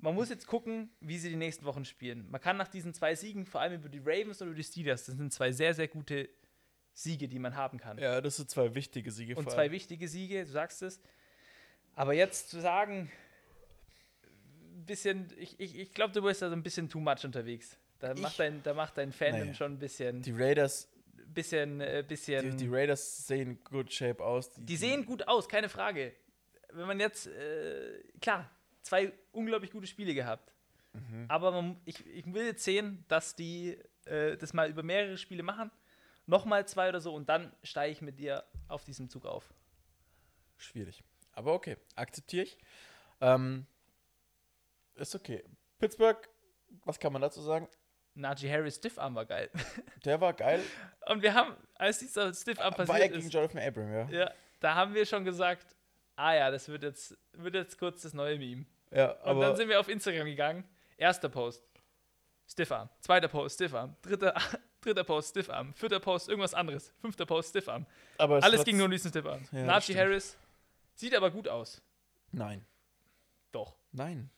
man 0.00 0.14
muss 0.14 0.28
jetzt 0.28 0.46
gucken, 0.46 0.90
wie 1.00 1.18
sie 1.18 1.28
die 1.28 1.36
nächsten 1.36 1.64
Wochen 1.64 1.84
spielen. 1.84 2.28
Man 2.30 2.40
kann 2.40 2.56
nach 2.56 2.66
diesen 2.68 2.94
zwei 2.94 3.14
Siegen, 3.14 3.46
vor 3.46 3.60
allem 3.60 3.74
über 3.74 3.88
die 3.88 3.98
Ravens 4.00 4.40
und 4.42 4.48
über 4.48 4.56
die 4.56 4.64
Steelers, 4.64 5.04
das 5.06 5.16
sind 5.16 5.32
zwei 5.32 5.52
sehr, 5.52 5.72
sehr 5.72 5.86
gute 5.88 6.28
Siege, 6.94 7.28
die 7.28 7.38
man 7.38 7.54
haben 7.54 7.78
kann. 7.78 7.96
Ja, 7.98 8.20
das 8.20 8.36
sind 8.36 8.50
zwei 8.50 8.74
wichtige 8.74 9.10
Siege. 9.12 9.36
und 9.36 9.48
zwei 9.50 9.70
wichtige 9.70 10.08
Siege, 10.08 10.44
du 10.44 10.50
sagst 10.50 10.82
es. 10.82 11.00
Aber 11.94 12.12
jetzt 12.12 12.50
zu 12.50 12.60
sagen, 12.60 13.10
ein 14.74 14.84
bisschen, 14.84 15.32
ich, 15.38 15.58
ich, 15.60 15.78
ich 15.78 15.94
glaube, 15.94 16.12
du 16.12 16.22
bist 16.22 16.42
da 16.42 16.48
so 16.48 16.54
ein 16.56 16.62
bisschen 16.62 16.88
too 16.88 17.00
much 17.00 17.24
unterwegs. 17.24 17.76
Da 18.00 18.12
Ich- 18.14 18.20
macht 18.20 18.38
dein, 18.40 18.62
da 18.64 18.74
macht 18.74 18.98
dein 18.98 19.12
Fandom 19.12 19.40
Naja. 19.40 19.54
schon 19.54 19.72
ein 19.74 19.78
bisschen, 19.78 20.22
Die 20.22 20.32
Raiders, 20.32 20.88
bisschen, 21.34 21.80
äh, 21.80 22.04
bisschen. 22.06 22.50
die, 22.56 22.64
die 22.64 22.68
Raiders 22.68 23.26
sehen 23.26 23.58
good 23.64 23.92
shape 23.92 24.24
aus. 24.24 24.50
Die 24.56 24.76
sehen 24.76 25.04
gut 25.06 25.26
aus, 25.28 25.48
keine 25.48 25.68
Frage. 25.68 26.12
Wenn 26.72 26.86
man 26.86 27.00
jetzt, 27.00 27.26
äh, 27.28 28.02
klar, 28.20 28.50
zwei 28.88 29.12
unglaublich 29.32 29.70
gute 29.70 29.86
Spiele 29.86 30.14
gehabt. 30.14 30.52
Mhm. 30.92 31.26
Aber 31.28 31.50
man, 31.52 31.80
ich, 31.84 32.04
ich 32.06 32.32
will 32.32 32.46
jetzt 32.46 32.64
sehen, 32.64 33.04
dass 33.08 33.36
die 33.36 33.78
äh, 34.06 34.36
das 34.36 34.52
mal 34.52 34.68
über 34.68 34.82
mehrere 34.82 35.18
Spiele 35.18 35.42
machen. 35.42 35.70
Nochmal 36.26 36.66
zwei 36.66 36.88
oder 36.88 37.00
so 37.00 37.14
und 37.14 37.28
dann 37.28 37.52
steige 37.62 37.92
ich 37.92 38.02
mit 38.02 38.18
dir 38.18 38.44
auf 38.68 38.84
diesem 38.84 39.08
Zug 39.08 39.24
auf. 39.24 39.52
Schwierig. 40.56 41.02
Aber 41.32 41.54
okay, 41.54 41.76
akzeptiere 41.94 42.44
ich. 42.44 42.58
Ähm, 43.20 43.66
ist 44.96 45.14
okay. 45.14 45.44
Pittsburgh, 45.78 46.28
was 46.84 46.98
kann 46.98 47.12
man 47.12 47.22
dazu 47.22 47.40
sagen? 47.40 47.68
Najee 48.14 48.50
Harris 48.50 48.76
Stiffarm 48.76 49.14
war 49.14 49.24
geil. 49.24 49.48
Der 50.04 50.20
war 50.20 50.32
geil. 50.32 50.60
Und 51.06 51.22
wir 51.22 51.32
haben, 51.32 51.54
als 51.76 52.00
dieser 52.00 52.34
Stiffarm 52.34 52.72
war 52.72 52.80
er 52.80 52.86
passiert 52.86 53.12
gegen 53.12 53.26
ist, 53.26 53.32
Jonathan 53.32 53.62
Abram, 53.62 53.92
ja. 53.92 54.08
ja, 54.08 54.32
da 54.60 54.74
haben 54.74 54.92
wir 54.92 55.06
schon 55.06 55.24
gesagt, 55.24 55.76
ah 56.16 56.34
ja, 56.34 56.50
das 56.50 56.68
wird 56.68 56.82
jetzt, 56.82 57.16
wird 57.32 57.54
jetzt 57.54 57.78
kurz 57.78 58.02
das 58.02 58.12
neue 58.12 58.36
Meme. 58.38 58.66
Ja, 58.90 59.12
Und 59.22 59.40
dann 59.40 59.56
sind 59.56 59.68
wir 59.68 59.78
auf 59.80 59.88
Instagram 59.88 60.26
gegangen. 60.26 60.64
Erster 60.96 61.28
Post, 61.28 61.62
Stiffarm. 62.46 62.88
Zweiter 63.00 63.28
Post, 63.28 63.54
Stiffarm. 63.56 63.96
Dritter, 64.02 64.34
dritter 64.80 65.04
Post, 65.04 65.30
Stiffarm. 65.30 65.74
Vierter 65.74 66.00
Post, 66.00 66.28
irgendwas 66.28 66.54
anderes. 66.54 66.92
Fünfter 67.00 67.26
Post, 67.26 67.50
Stiffarm. 67.50 67.86
aber 68.16 68.38
es 68.38 68.44
Alles 68.44 68.64
ging 68.64 68.76
nur 68.76 68.86
um 68.86 68.90
diesen 68.90 69.10
Stiffarm. 69.10 69.42
Ja, 69.52 69.64
Najee. 69.64 69.94
Harris 69.96 70.36
sieht 70.94 71.14
aber 71.14 71.30
gut 71.30 71.48
aus. 71.48 71.82
Nein. 72.32 72.64
Doch. 73.52 73.76
Nein. 73.92 74.30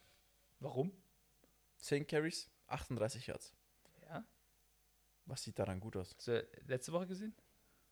Warum? 0.58 0.92
10 1.78 2.06
Carries, 2.06 2.50
38 2.66 3.26
Yards. 3.26 3.54
Ja. 4.02 4.22
Was 5.24 5.42
sieht 5.42 5.58
daran 5.58 5.80
gut 5.80 5.96
aus? 5.96 6.14
Hast 6.16 6.28
du 6.28 6.46
letzte 6.66 6.92
Woche 6.92 7.06
gesehen? 7.06 7.34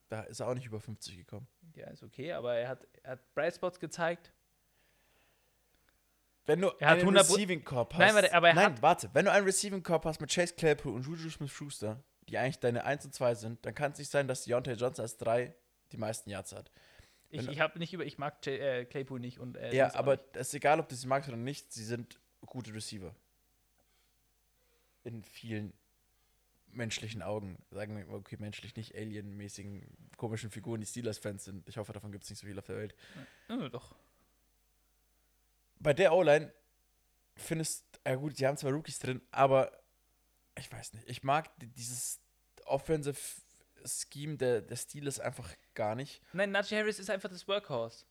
Da 0.08 0.22
ist 0.22 0.40
er 0.40 0.48
auch 0.48 0.54
nicht 0.54 0.66
über 0.66 0.80
50 0.80 1.16
gekommen. 1.16 1.48
Ja, 1.74 1.86
ist 1.88 2.02
okay, 2.02 2.32
aber 2.32 2.54
er 2.54 2.68
hat, 2.68 2.86
er 3.02 3.12
hat 3.12 3.34
Bright 3.34 3.54
Spots 3.54 3.78
gezeigt. 3.80 4.32
Wenn 6.48 6.62
du 6.62 6.68
Er 6.78 6.88
hat 6.88 6.92
einen 6.94 7.00
100 7.02 7.28
Receiving 7.28 7.62
Corp 7.62 7.92
hast. 7.92 7.98
Nein, 8.00 8.14
warte, 8.14 8.32
aber 8.34 8.48
er 8.48 8.54
nein, 8.54 8.64
hat- 8.72 8.82
warte. 8.82 9.10
Wenn 9.12 9.26
du 9.26 9.30
einen 9.32 9.44
Receiving 9.44 9.82
Corp 9.82 10.06
hast 10.06 10.18
mit 10.20 10.32
Chase 10.32 10.54
Claypool 10.54 10.94
und 10.94 11.02
Juju 11.06 11.28
Smith-Schuster, 11.28 12.02
die 12.28 12.38
eigentlich 12.38 12.58
deine 12.58 12.84
1 12.84 13.04
und 13.04 13.14
2 13.14 13.34
sind, 13.34 13.64
dann 13.66 13.74
kann 13.74 13.92
es 13.92 13.98
nicht 13.98 14.10
sein, 14.10 14.26
dass 14.26 14.44
Deontay 14.44 14.72
Johnson 14.72 15.02
als 15.02 15.18
3 15.18 15.54
die 15.92 15.98
meisten 15.98 16.30
Yards 16.30 16.52
hat. 16.54 16.70
Ich, 17.28 17.46
Wenn- 17.46 17.52
ich 17.52 17.60
habe 17.60 17.78
nicht 17.78 17.92
über, 17.92 18.06
ich 18.06 18.16
mag 18.16 18.44
J, 18.46 18.58
äh, 18.58 18.84
Claypool 18.86 19.20
nicht 19.20 19.38
und 19.38 19.58
äh, 19.58 19.74
ja, 19.74 19.94
aber 19.94 20.18
es 20.32 20.48
ist 20.48 20.54
egal, 20.54 20.80
ob 20.80 20.88
du 20.88 20.94
sie 20.96 21.06
magst 21.06 21.28
oder 21.28 21.36
nicht, 21.36 21.70
sie 21.70 21.84
sind 21.84 22.18
gute 22.46 22.72
Receiver. 22.72 23.14
In 25.04 25.22
vielen 25.22 25.74
menschlichen 26.70 27.22
Augen. 27.22 27.58
Sagen 27.70 27.96
wir, 27.96 28.08
okay, 28.14 28.36
menschlich 28.38 28.74
nicht, 28.76 28.94
alienmäßigen, 28.94 29.86
komischen 30.16 30.50
Figuren, 30.50 30.80
die 30.80 30.86
Steelers-Fans 30.86 31.44
sind. 31.44 31.68
Ich 31.68 31.76
hoffe, 31.76 31.92
davon 31.92 32.10
gibt 32.12 32.24
es 32.24 32.30
nicht 32.30 32.38
so 32.40 32.46
viel 32.46 32.58
auf 32.58 32.66
der 32.66 32.76
Welt. 32.76 32.94
Ja, 33.48 33.68
doch. 33.68 33.94
Bei 35.80 35.92
der 35.94 36.12
O-Line 36.12 36.52
findest, 37.36 37.84
ja 38.06 38.14
gut, 38.16 38.38
die 38.38 38.46
haben 38.46 38.56
zwar 38.56 38.72
Rookies 38.72 38.98
drin, 38.98 39.20
aber 39.30 39.70
ich 40.58 40.70
weiß 40.70 40.92
nicht, 40.94 41.08
ich 41.08 41.22
mag 41.22 41.56
di- 41.58 41.68
dieses 41.68 42.20
Offensive 42.64 43.18
Scheme 43.84 44.36
der, 44.36 44.60
der 44.60 44.76
Steelers 44.76 45.20
einfach 45.20 45.48
gar 45.74 45.94
nicht. 45.94 46.20
Nein, 46.32 46.50
Najee 46.50 46.76
Harris 46.78 46.98
ist 46.98 47.10
einfach 47.10 47.28
das 47.30 47.46
Workhorse. 47.46 48.04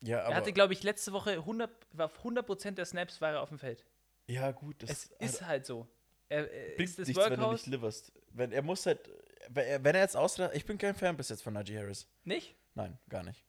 Ja, 0.00 0.18
er 0.18 0.26
aber, 0.26 0.34
hatte, 0.36 0.52
glaube 0.52 0.72
ich, 0.72 0.82
letzte 0.82 1.12
Woche 1.12 1.32
100, 1.32 1.70
war 1.92 2.06
auf 2.06 2.24
100% 2.24 2.72
der 2.72 2.84
Snaps 2.84 3.20
war 3.20 3.32
er 3.32 3.42
auf 3.42 3.48
dem 3.50 3.58
Feld. 3.58 3.84
ja 4.26 4.50
gut, 4.50 4.82
das 4.82 4.90
es 4.90 5.32
ist 5.34 5.42
halt 5.42 5.66
so. 5.66 5.86
Er, 6.30 6.50
er 6.50 6.78
ist 6.78 6.98
das 6.98 7.06
nichts, 7.06 7.22
wenn 7.30 7.38
du 7.38 7.52
nicht 7.52 7.66
liverst. 7.66 8.12
Wenn, 8.30 8.50
er 8.50 8.62
muss 8.62 8.86
halt, 8.86 9.08
wenn 9.50 9.66
er, 9.66 9.84
er 9.94 10.00
jetzt 10.00 10.16
ausreicht, 10.16 10.54
ich 10.56 10.64
bin 10.64 10.78
kein 10.78 10.94
Fan 10.94 11.16
bis 11.16 11.28
jetzt 11.28 11.42
von 11.42 11.52
Najee 11.52 11.78
Harris. 11.78 12.08
Nicht? 12.24 12.56
Nein, 12.74 12.98
gar 13.08 13.22
nicht. 13.22 13.44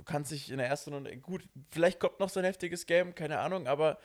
Du 0.00 0.04
kannst 0.04 0.30
dich 0.30 0.50
in 0.50 0.56
der 0.56 0.66
ersten 0.66 0.94
Runde, 0.94 1.14
gut, 1.18 1.46
vielleicht 1.70 2.00
kommt 2.00 2.20
noch 2.20 2.30
so 2.30 2.40
ein 2.40 2.46
heftiges 2.46 2.86
Game, 2.86 3.14
keine 3.14 3.38
Ahnung, 3.38 3.66
aber 3.66 3.98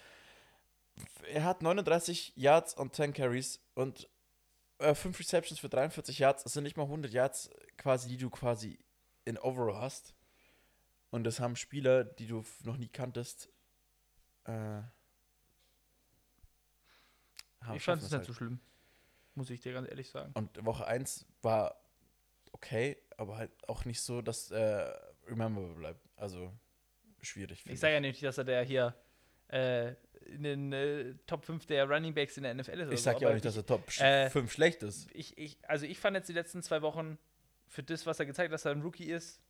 er 1.31 1.45
hat 1.45 1.61
39 1.61 2.33
Yards 2.35 2.73
und 2.73 2.93
10 2.93 3.13
Carries 3.13 3.61
und 3.75 4.09
5 4.79 5.17
Receptions 5.17 5.61
für 5.61 5.69
43 5.69 6.19
Yards. 6.19 6.43
Das 6.43 6.51
sind 6.51 6.65
nicht 6.65 6.75
mal 6.75 6.83
100 6.83 7.13
Yards 7.13 7.49
quasi, 7.77 8.09
die 8.09 8.17
du 8.17 8.29
quasi 8.29 8.77
in 9.23 9.37
Overall 9.37 9.79
hast. 9.79 10.15
Und 11.11 11.23
das 11.23 11.39
haben 11.39 11.55
Spieler, 11.55 12.03
die 12.03 12.27
du 12.27 12.43
noch 12.63 12.75
nie 12.75 12.89
kanntest, 12.89 13.47
äh, 14.43 14.79
ich 17.73 17.83
fand 17.83 18.03
es 18.03 18.09
nicht 18.09 18.17
halt. 18.17 18.25
so 18.25 18.33
schlimm. 18.33 18.59
Muss 19.33 19.49
ich 19.49 19.61
dir 19.61 19.71
ganz 19.71 19.89
ehrlich 19.89 20.09
sagen. 20.09 20.33
Und 20.33 20.65
Woche 20.65 20.85
1 20.87 21.25
war 21.41 21.81
okay, 22.51 22.97
aber 23.15 23.37
halt 23.37 23.51
auch 23.69 23.85
nicht 23.85 24.01
so, 24.01 24.21
dass 24.21 24.51
äh, 24.51 24.93
rememberable 25.27 25.75
bleibt. 25.75 26.01
Also 26.15 26.51
schwierig. 27.21 27.63
Ich 27.65 27.79
sage 27.79 27.95
ja 27.95 27.99
nicht, 27.99 28.21
dass 28.23 28.37
er 28.37 28.43
der 28.43 28.63
hier 28.63 28.95
äh, 29.47 29.93
in 30.25 30.43
den 30.43 30.73
äh, 30.73 31.15
Top 31.27 31.45
5 31.45 31.65
der 31.65 31.89
Running 31.89 32.13
Backs 32.13 32.37
in 32.37 32.43
der 32.43 32.53
NFL 32.53 32.79
ist. 32.79 32.91
Ich 32.91 32.99
so, 32.99 33.05
sag 33.05 33.21
ja 33.21 33.29
auch 33.29 33.33
nicht, 33.33 33.45
dass 33.45 33.57
er 33.57 33.65
Top 33.65 33.87
äh, 33.99 34.29
5 34.29 34.51
schlecht 34.51 34.83
ist. 34.83 35.09
ich, 35.13 35.37
ich, 35.37 35.57
also 35.67 35.85
ich 35.85 35.99
fand 35.99 36.15
jetzt 36.15 36.29
die 36.29 36.33
letzten 36.33 36.63
zwei 36.63 36.81
Wochen 36.81 37.17
für 37.67 37.83
das, 37.83 38.05
was 38.05 38.19
er 38.19 38.25
gezeigt 38.25 38.49
hat, 38.49 38.53
dass 38.53 38.65
er 38.65 38.71
ein 38.71 38.81
Rookie 38.81 39.11
ist, 39.11 39.41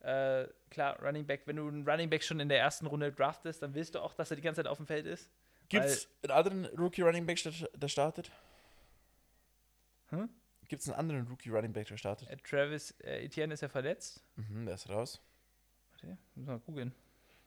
äh, 0.00 0.46
klar, 0.70 1.02
Running 1.02 1.26
Back, 1.26 1.42
wenn 1.46 1.56
du 1.56 1.66
einen 1.66 1.88
Running 1.88 2.08
Back 2.08 2.22
schon 2.22 2.40
in 2.40 2.48
der 2.48 2.60
ersten 2.60 2.86
Runde 2.86 3.12
draftest, 3.12 3.62
dann 3.62 3.74
willst 3.74 3.94
du 3.94 4.00
auch, 4.00 4.14
dass 4.14 4.30
er 4.30 4.36
die 4.36 4.42
ganze 4.42 4.62
Zeit 4.62 4.70
auf 4.70 4.78
dem 4.78 4.86
Feld 4.86 5.06
ist. 5.06 5.28
Gibt 5.68 5.84
es 5.84 6.08
einen 6.22 6.30
anderen 6.30 6.66
Rookie 6.78 7.02
Running 7.02 7.26
Back, 7.26 7.42
der, 7.42 7.52
der 7.74 7.88
startet? 7.88 8.30
Hm? 10.10 10.30
Gibt 10.68 10.82
es 10.82 10.88
einen 10.88 10.98
anderen 10.98 11.26
Rookie 11.28 11.50
Running 11.50 11.72
Back, 11.72 11.88
der 11.88 11.96
startet? 11.96 12.28
Äh, 12.28 12.36
Travis 12.36 12.92
äh, 13.02 13.24
Etienne 13.24 13.54
ist 13.54 13.60
ja 13.62 13.68
verletzt. 13.68 14.22
Mhm, 14.36 14.66
der 14.66 14.74
ist 14.74 14.88
raus. 14.88 15.20
Warte, 15.92 16.18
muss 16.34 16.46
mal 16.46 16.58
googeln. 16.60 16.94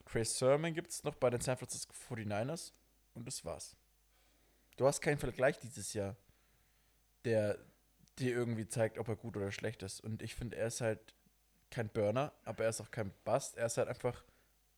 Chris 0.06 0.38
Sermon 0.38 0.74
gibt 0.74 0.90
es 0.90 1.04
noch 1.04 1.16
bei 1.16 1.30
den 1.30 1.40
San 1.42 1.58
Francisco 1.58 1.94
49ers 1.94 2.74
und 3.14 3.28
das 3.28 3.46
war's. 3.46 3.76
Du 4.78 4.88
hast 4.88 5.02
keinen 5.02 5.20
Vergleich 5.20 5.60
dieses 5.60 5.94
Jahr, 5.94 6.16
der 7.24 7.58
dir 8.18 8.34
irgendwie 8.34 8.68
zeigt, 8.68 8.98
ob 8.98 9.08
er 9.08 9.16
gut 9.16 9.38
oder 9.38 9.52
schlecht 9.52 9.84
ist. 9.84 10.02
Und 10.02 10.22
ich 10.22 10.34
finde, 10.36 10.58
er 10.58 10.68
ist 10.68 10.82
halt 10.82 11.14
kein 11.70 11.88
Burner, 11.90 12.34
aber 12.44 12.64
er 12.64 12.70
ist 12.72 12.82
auch 12.82 12.92
kein 12.92 13.12
Bust. 13.24 13.58
Er 13.58 13.68
ist 13.68 13.78
halt 13.78 13.88
einfach 13.88 14.24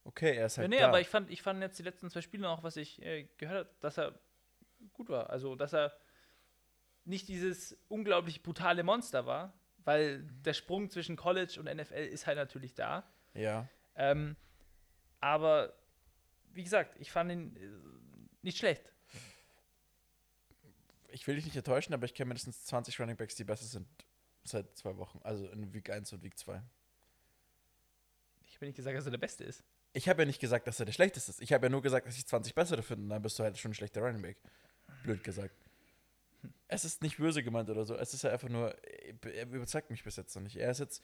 okay, 0.03 0.35
er 0.35 0.47
ist 0.47 0.57
Ja, 0.57 0.61
halt 0.61 0.69
nee, 0.69 0.79
da. 0.79 0.89
aber 0.89 0.99
ich 0.99 1.07
fand, 1.07 1.29
ich 1.31 1.41
fand 1.41 1.61
jetzt 1.61 1.79
die 1.79 1.83
letzten 1.83 2.09
zwei 2.09 2.21
Spiele 2.21 2.49
auch, 2.49 2.61
was 2.63 2.75
ich 2.75 3.01
äh, 3.01 3.23
gehört 3.37 3.67
habe, 3.67 3.75
dass 3.79 3.97
er 3.97 4.19
gut 4.91 5.09
war. 5.09 5.29
Also, 5.29 5.55
dass 5.55 5.73
er 5.73 5.93
nicht 7.05 7.27
dieses 7.27 7.77
unglaublich 7.89 8.43
brutale 8.43 8.83
Monster 8.83 9.25
war, 9.25 9.53
weil 9.85 10.23
der 10.45 10.53
Sprung 10.53 10.89
zwischen 10.89 11.15
College 11.15 11.59
und 11.59 11.65
NFL 11.65 11.93
ist 11.95 12.25
halt 12.27 12.37
natürlich 12.37 12.73
da. 12.73 13.03
ja, 13.33 13.67
Ähm, 13.95 14.35
aber 15.19 15.73
wie 16.53 16.63
gesagt, 16.63 16.95
ich 16.99 17.11
fand 17.11 17.31
ihn 17.31 17.55
äh, 17.55 17.69
nicht 18.41 18.57
schlecht. 18.57 18.91
ich 21.09 21.27
will 21.27 21.35
dich 21.35 21.45
nicht 21.45 21.55
enttäuschen, 21.55 21.93
aber 21.93 22.05
ich 22.05 22.13
kenne 22.13 22.29
mindestens 22.29 22.65
20 22.65 22.99
Running 22.99 23.15
Backs, 23.15 23.35
die 23.35 23.43
besser 23.43 23.65
sind 23.65 23.87
seit 24.43 24.75
zwei 24.75 24.97
Wochen. 24.97 25.19
Also 25.23 25.47
in 25.47 25.73
Week 25.73 25.89
1 25.89 26.11
und 26.13 26.23
Week 26.23 26.37
2. 26.37 26.61
Ich 28.41 28.55
habe 28.55 28.65
nicht 28.65 28.75
gesagt, 28.75 28.97
dass 28.97 29.05
er 29.05 29.11
der 29.11 29.17
Beste 29.17 29.43
ist. 29.43 29.63
Ich 29.93 30.09
habe 30.09 30.23
ja 30.23 30.25
nicht 30.25 30.39
gesagt, 30.39 30.67
dass 30.67 30.79
er 30.79 30.85
der 30.85 30.93
schlechteste 30.93 31.31
ist. 31.31 31.41
Ich 31.41 31.53
habe 31.53 31.65
ja 31.67 31.69
nur 31.69 31.81
gesagt, 31.81 32.07
dass 32.07 32.17
ich 32.17 32.25
20 32.25 32.55
bessere 32.55 32.81
finde. 32.81 33.03
Und 33.03 33.09
dann 33.09 33.21
bist 33.21 33.37
du 33.37 33.43
halt 33.43 33.57
schon 33.57 33.71
ein 33.71 33.75
schlechter 33.75 34.01
Running 34.01 34.21
Back. 34.21 34.37
Blöd 35.03 35.23
gesagt. 35.23 35.55
Es 36.67 36.85
ist 36.85 37.01
nicht 37.01 37.17
böse 37.17 37.43
gemeint 37.43 37.69
oder 37.69 37.85
so. 37.85 37.95
Es 37.95 38.13
ist 38.13 38.23
ja 38.23 38.31
einfach 38.31 38.49
nur, 38.49 38.75
er 39.21 39.47
überzeugt 39.47 39.89
mich 39.89 40.03
bis 40.03 40.15
jetzt 40.15 40.35
noch 40.35 40.43
nicht. 40.43 40.55
Er 40.57 40.71
ist 40.71 40.79
jetzt. 40.79 41.03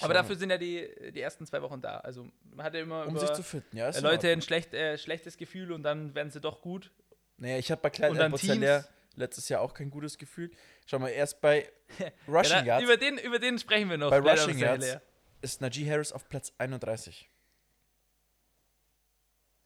Aber 0.00 0.14
dafür 0.14 0.36
sind 0.36 0.50
ja 0.50 0.58
die, 0.58 0.88
die 1.12 1.20
ersten 1.20 1.46
zwei 1.46 1.60
Wochen 1.62 1.80
da. 1.80 1.98
Also 1.98 2.28
man 2.50 2.64
hat 2.64 2.74
ja 2.74 2.80
immer 2.80 3.06
um 3.06 3.10
über 3.10 3.20
sich 3.20 3.32
zu 3.32 3.42
fitten, 3.42 3.76
ja. 3.76 3.88
äh, 3.90 4.00
Leute 4.00 4.30
ein 4.30 4.40
schlecht, 4.40 4.72
äh, 4.72 4.96
schlechtes 4.96 5.36
Gefühl 5.36 5.72
und 5.72 5.82
dann 5.82 6.14
werden 6.14 6.30
sie 6.30 6.40
doch 6.40 6.62
gut. 6.62 6.90
Naja, 7.36 7.58
ich 7.58 7.70
habe 7.70 7.82
bei 7.82 7.90
Klein 7.90 8.12
Und 8.12 8.18
dann 8.18 8.32
Epozellär 8.32 8.82
Teams. 8.82 8.94
letztes 9.16 9.48
Jahr 9.48 9.60
auch 9.60 9.74
kein 9.74 9.90
gutes 9.90 10.16
Gefühl. 10.16 10.50
Schau 10.86 10.98
mal, 10.98 11.08
erst 11.08 11.40
bei 11.40 11.68
Ja, 11.98 12.10
Rushing 12.26 12.50
da, 12.50 12.64
Yards 12.64 12.84
über, 12.84 12.96
den, 12.96 13.18
über 13.18 13.38
den 13.38 13.58
sprechen 13.58 13.90
wir 13.90 13.98
noch. 13.98 14.10
Bei 14.10 14.20
Rushing 14.20 14.58
Yards. 14.58 14.96
ist 15.42 15.60
Najee 15.60 15.90
Harris 15.90 16.12
auf 16.12 16.28
Platz 16.28 16.52
31. 16.58 17.28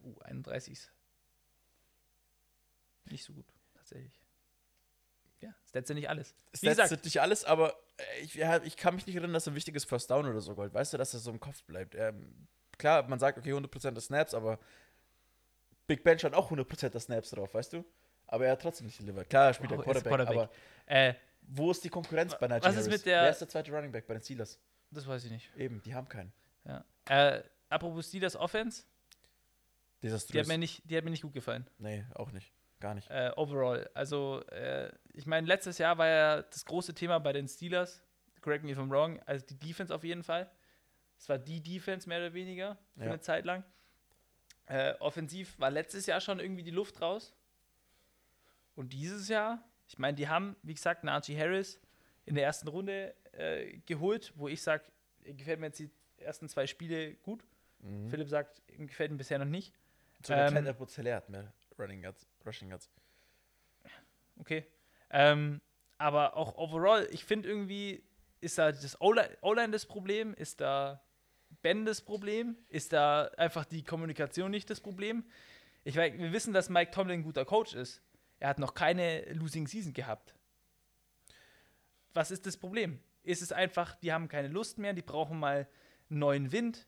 Uh, 0.03 0.19
31 0.21 0.73
ist 0.73 0.93
nicht 3.11 3.25
so 3.25 3.33
gut, 3.33 3.47
tatsächlich. 3.75 4.18
Nicht 5.89 6.09
alles. 6.09 6.35
Gesagt, 6.61 6.89
sind 6.89 7.05
nicht 7.05 7.21
alles, 7.21 7.45
aber 7.45 7.75
äh, 7.97 8.21
ich, 8.23 8.35
ja, 8.35 8.63
ich 8.63 8.77
kann 8.77 8.95
mich 8.95 9.07
nicht 9.07 9.17
erinnern, 9.17 9.33
dass 9.35 9.47
er 9.47 9.53
ein 9.53 9.57
wichtiges 9.57 9.85
First 9.85 10.11
Down 10.11 10.27
oder 10.27 10.41
so 10.41 10.55
gold. 10.55 10.73
Weißt 10.75 10.93
du, 10.93 10.99
dass 10.99 11.15
er 11.15 11.21
so 11.21 11.31
im 11.31 11.41
Kopf 11.41 11.63
bleibt? 11.65 11.95
Ähm, 11.95 12.47
klar, 12.79 13.07
man 13.09 13.19
sagt, 13.19 13.39
okay, 13.39 13.53
100% 13.53 13.91
der 13.93 14.01
Snaps, 14.01 14.35
aber 14.35 14.59
Big 15.87 16.03
Ben 16.05 16.19
hat 16.19 16.35
auch 16.35 16.51
100% 16.51 16.89
der 16.91 17.01
Snaps 17.01 17.31
drauf, 17.31 17.55
weißt 17.55 17.73
du? 17.73 17.85
Aber 18.27 18.45
er 18.47 18.53
hat 18.53 18.63
trotzdem 18.63 18.87
nicht 18.87 18.99
delivered. 19.01 19.29
Klar, 19.31 19.47
er 19.49 19.55
spielt 19.55 19.71
Wow, 19.71 19.79
der 19.85 19.87
er 19.87 19.97
ist 19.97 20.05
Quarterback, 20.05 20.37
Quarterback. 20.37 20.51
aber 20.87 21.09
äh, 21.09 21.15
wo 21.43 21.71
ist 21.71 21.83
die 21.83 21.89
Konkurrenz 21.89 22.37
bei 22.39 22.47
Najee 22.47 22.67
Was 22.67 22.77
ist 22.77 22.91
mit 22.91 23.07
der- 23.07 23.23
Wer 23.23 23.31
ist 23.31 23.41
der 23.41 23.49
zweite 23.49 23.73
Running 23.73 23.91
Back 23.93 24.07
bei 24.07 24.15
den 24.15 24.23
Steelers? 24.23 24.59
das 24.91 25.07
weiß 25.07 25.25
ich 25.25 25.31
nicht. 25.31 25.51
Eben, 25.57 25.81
die 25.83 25.95
haben 25.95 26.09
keinen. 26.09 26.33
Ja. 26.65 26.85
Äh, 27.09 27.43
apropos 27.71 28.07
Steelers 28.09 28.37
Offense, 28.37 28.83
die 30.03 30.09
hat, 30.09 30.15
Desaströs. 30.15 30.47
mir 30.47 30.59
nicht, 30.59 30.83
die 30.89 30.97
hat 30.97 31.05
mir 31.05 31.11
nicht 31.11 31.23
gut 31.23 31.33
gefallen. 31.33 31.67
Nee, 31.79 32.05
auch 32.15 32.33
nicht. 32.33 32.53
Gar 32.81 32.95
nicht. 32.95 33.11
Äh, 33.11 33.33
overall. 33.37 33.89
Also, 33.95 34.43
äh, 34.51 34.91
ich 35.13 35.27
meine, 35.27 35.47
letztes 35.47 35.79
Jahr 35.79 35.99
war 35.99 36.07
ja 36.07 36.43
das 36.43 36.65
große 36.65 36.95
Thema 36.95 37.19
bei 37.19 37.33
den 37.33 37.49
Steelers, 37.49 38.03
correct 38.41 38.65
me 38.65 38.71
if 38.71 38.79
I'm 38.79 38.91
wrong, 38.91 39.21
also 39.27 39.45
die 39.47 39.59
Defense 39.59 39.93
auf 39.95 40.05
jeden 40.05 40.23
Fall. 40.23 40.49
Es 41.19 41.29
war 41.29 41.39
die 41.39 41.61
Defense 41.61 42.09
mehr 42.09 42.19
oder 42.19 42.33
weniger 42.35 42.79
für 42.97 43.05
Ja. 43.05 43.11
eine 43.11 43.21
Zeit 43.21 43.45
lang. 43.45 43.65
Äh, 44.67 44.95
offensiv 45.01 45.59
war 45.59 45.71
letztes 45.71 46.07
Jahr 46.07 46.21
schon 46.21 46.39
irgendwie 46.41 46.63
die 46.63 46.71
Luft 46.71 47.01
raus. 47.01 47.35
Und 48.77 48.93
dieses 48.93 49.29
Jahr, 49.29 49.65
ich 49.89 49.99
meine, 49.99 50.15
die 50.15 50.29
haben, 50.29 50.55
wie 50.63 50.75
gesagt, 50.75 51.03
Najee 51.03 51.37
Harris 51.39 51.81
in 52.27 52.35
der 52.37 52.45
ersten 52.45 52.69
Runde 52.69 53.15
äh, 53.33 53.79
geholt, 53.87 54.33
wo 54.37 54.47
ich 54.47 54.63
sage, 54.63 54.85
gefällt 55.25 55.59
mir 55.59 55.67
jetzt 55.67 55.79
die 55.81 55.91
ersten 56.19 56.49
zwei 56.49 56.67
Spiele 56.67 57.15
gut. 57.17 57.43
Mhm. 57.81 58.09
Philipp 58.09 58.29
sagt, 58.29 58.63
ihm 58.69 58.87
gefällt 58.87 59.11
ihm 59.11 59.17
bisher 59.17 59.39
noch 59.39 59.47
nicht. 59.47 59.75
Sogar 60.25 60.47
ähm, 60.47 60.53
Klein 60.53 60.67
Epozellär 60.67 61.17
hat 61.17 61.29
mehr 61.29 61.53
Running 61.79 62.03
Yards, 62.03 62.27
Rushing 62.49 62.71
Yards. 62.71 62.91
okay. 64.41 64.67
Ähm, 65.11 65.61
aber 65.99 66.37
auch 66.37 66.57
overall, 66.57 67.07
ich 67.11 67.25
finde 67.25 67.49
irgendwie, 67.49 68.03
ist 68.41 68.59
da 68.59 68.73
das 68.73 69.01
O-Line 69.01 69.71
das 69.71 69.87
Problem? 69.87 70.35
Ist 70.35 70.61
da 70.61 71.03
Ben 71.63 71.85
das 71.85 72.01
Problem? 72.01 72.57
Ist 72.69 72.93
da 72.93 73.25
einfach 73.37 73.65
die 73.65 73.83
Kommunikation 73.83 74.51
nicht 74.51 74.71
das 74.71 74.81
Problem? 74.81 75.25
Ich 75.85 75.97
weiß, 75.97 76.15
wir 76.19 76.33
wissen, 76.33 76.53
dass 76.53 76.69
Mike 76.69 76.91
Tomlin 76.91 77.21
ein 77.21 77.23
guter 77.23 77.45
Coach 77.45 77.75
ist. 77.75 78.03
Er 78.39 78.49
hat 78.49 78.59
noch 78.59 78.75
keine 78.75 79.23
Losing 79.33 79.67
Season 79.67 79.93
gehabt. 79.93 80.35
Was 82.15 82.31
ist 82.31 82.47
das 82.47 82.57
Problem? 82.57 83.01
Ist 83.23 83.43
es 83.43 83.53
einfach, 83.53 83.97
die 83.97 84.13
haben 84.13 84.29
keine 84.29 84.49
Lust 84.49 84.79
mehr, 84.79 84.93
die 84.93 85.03
brauchen 85.03 85.39
mal 85.39 85.69
neuen 86.09 86.53
Wind? 86.53 86.87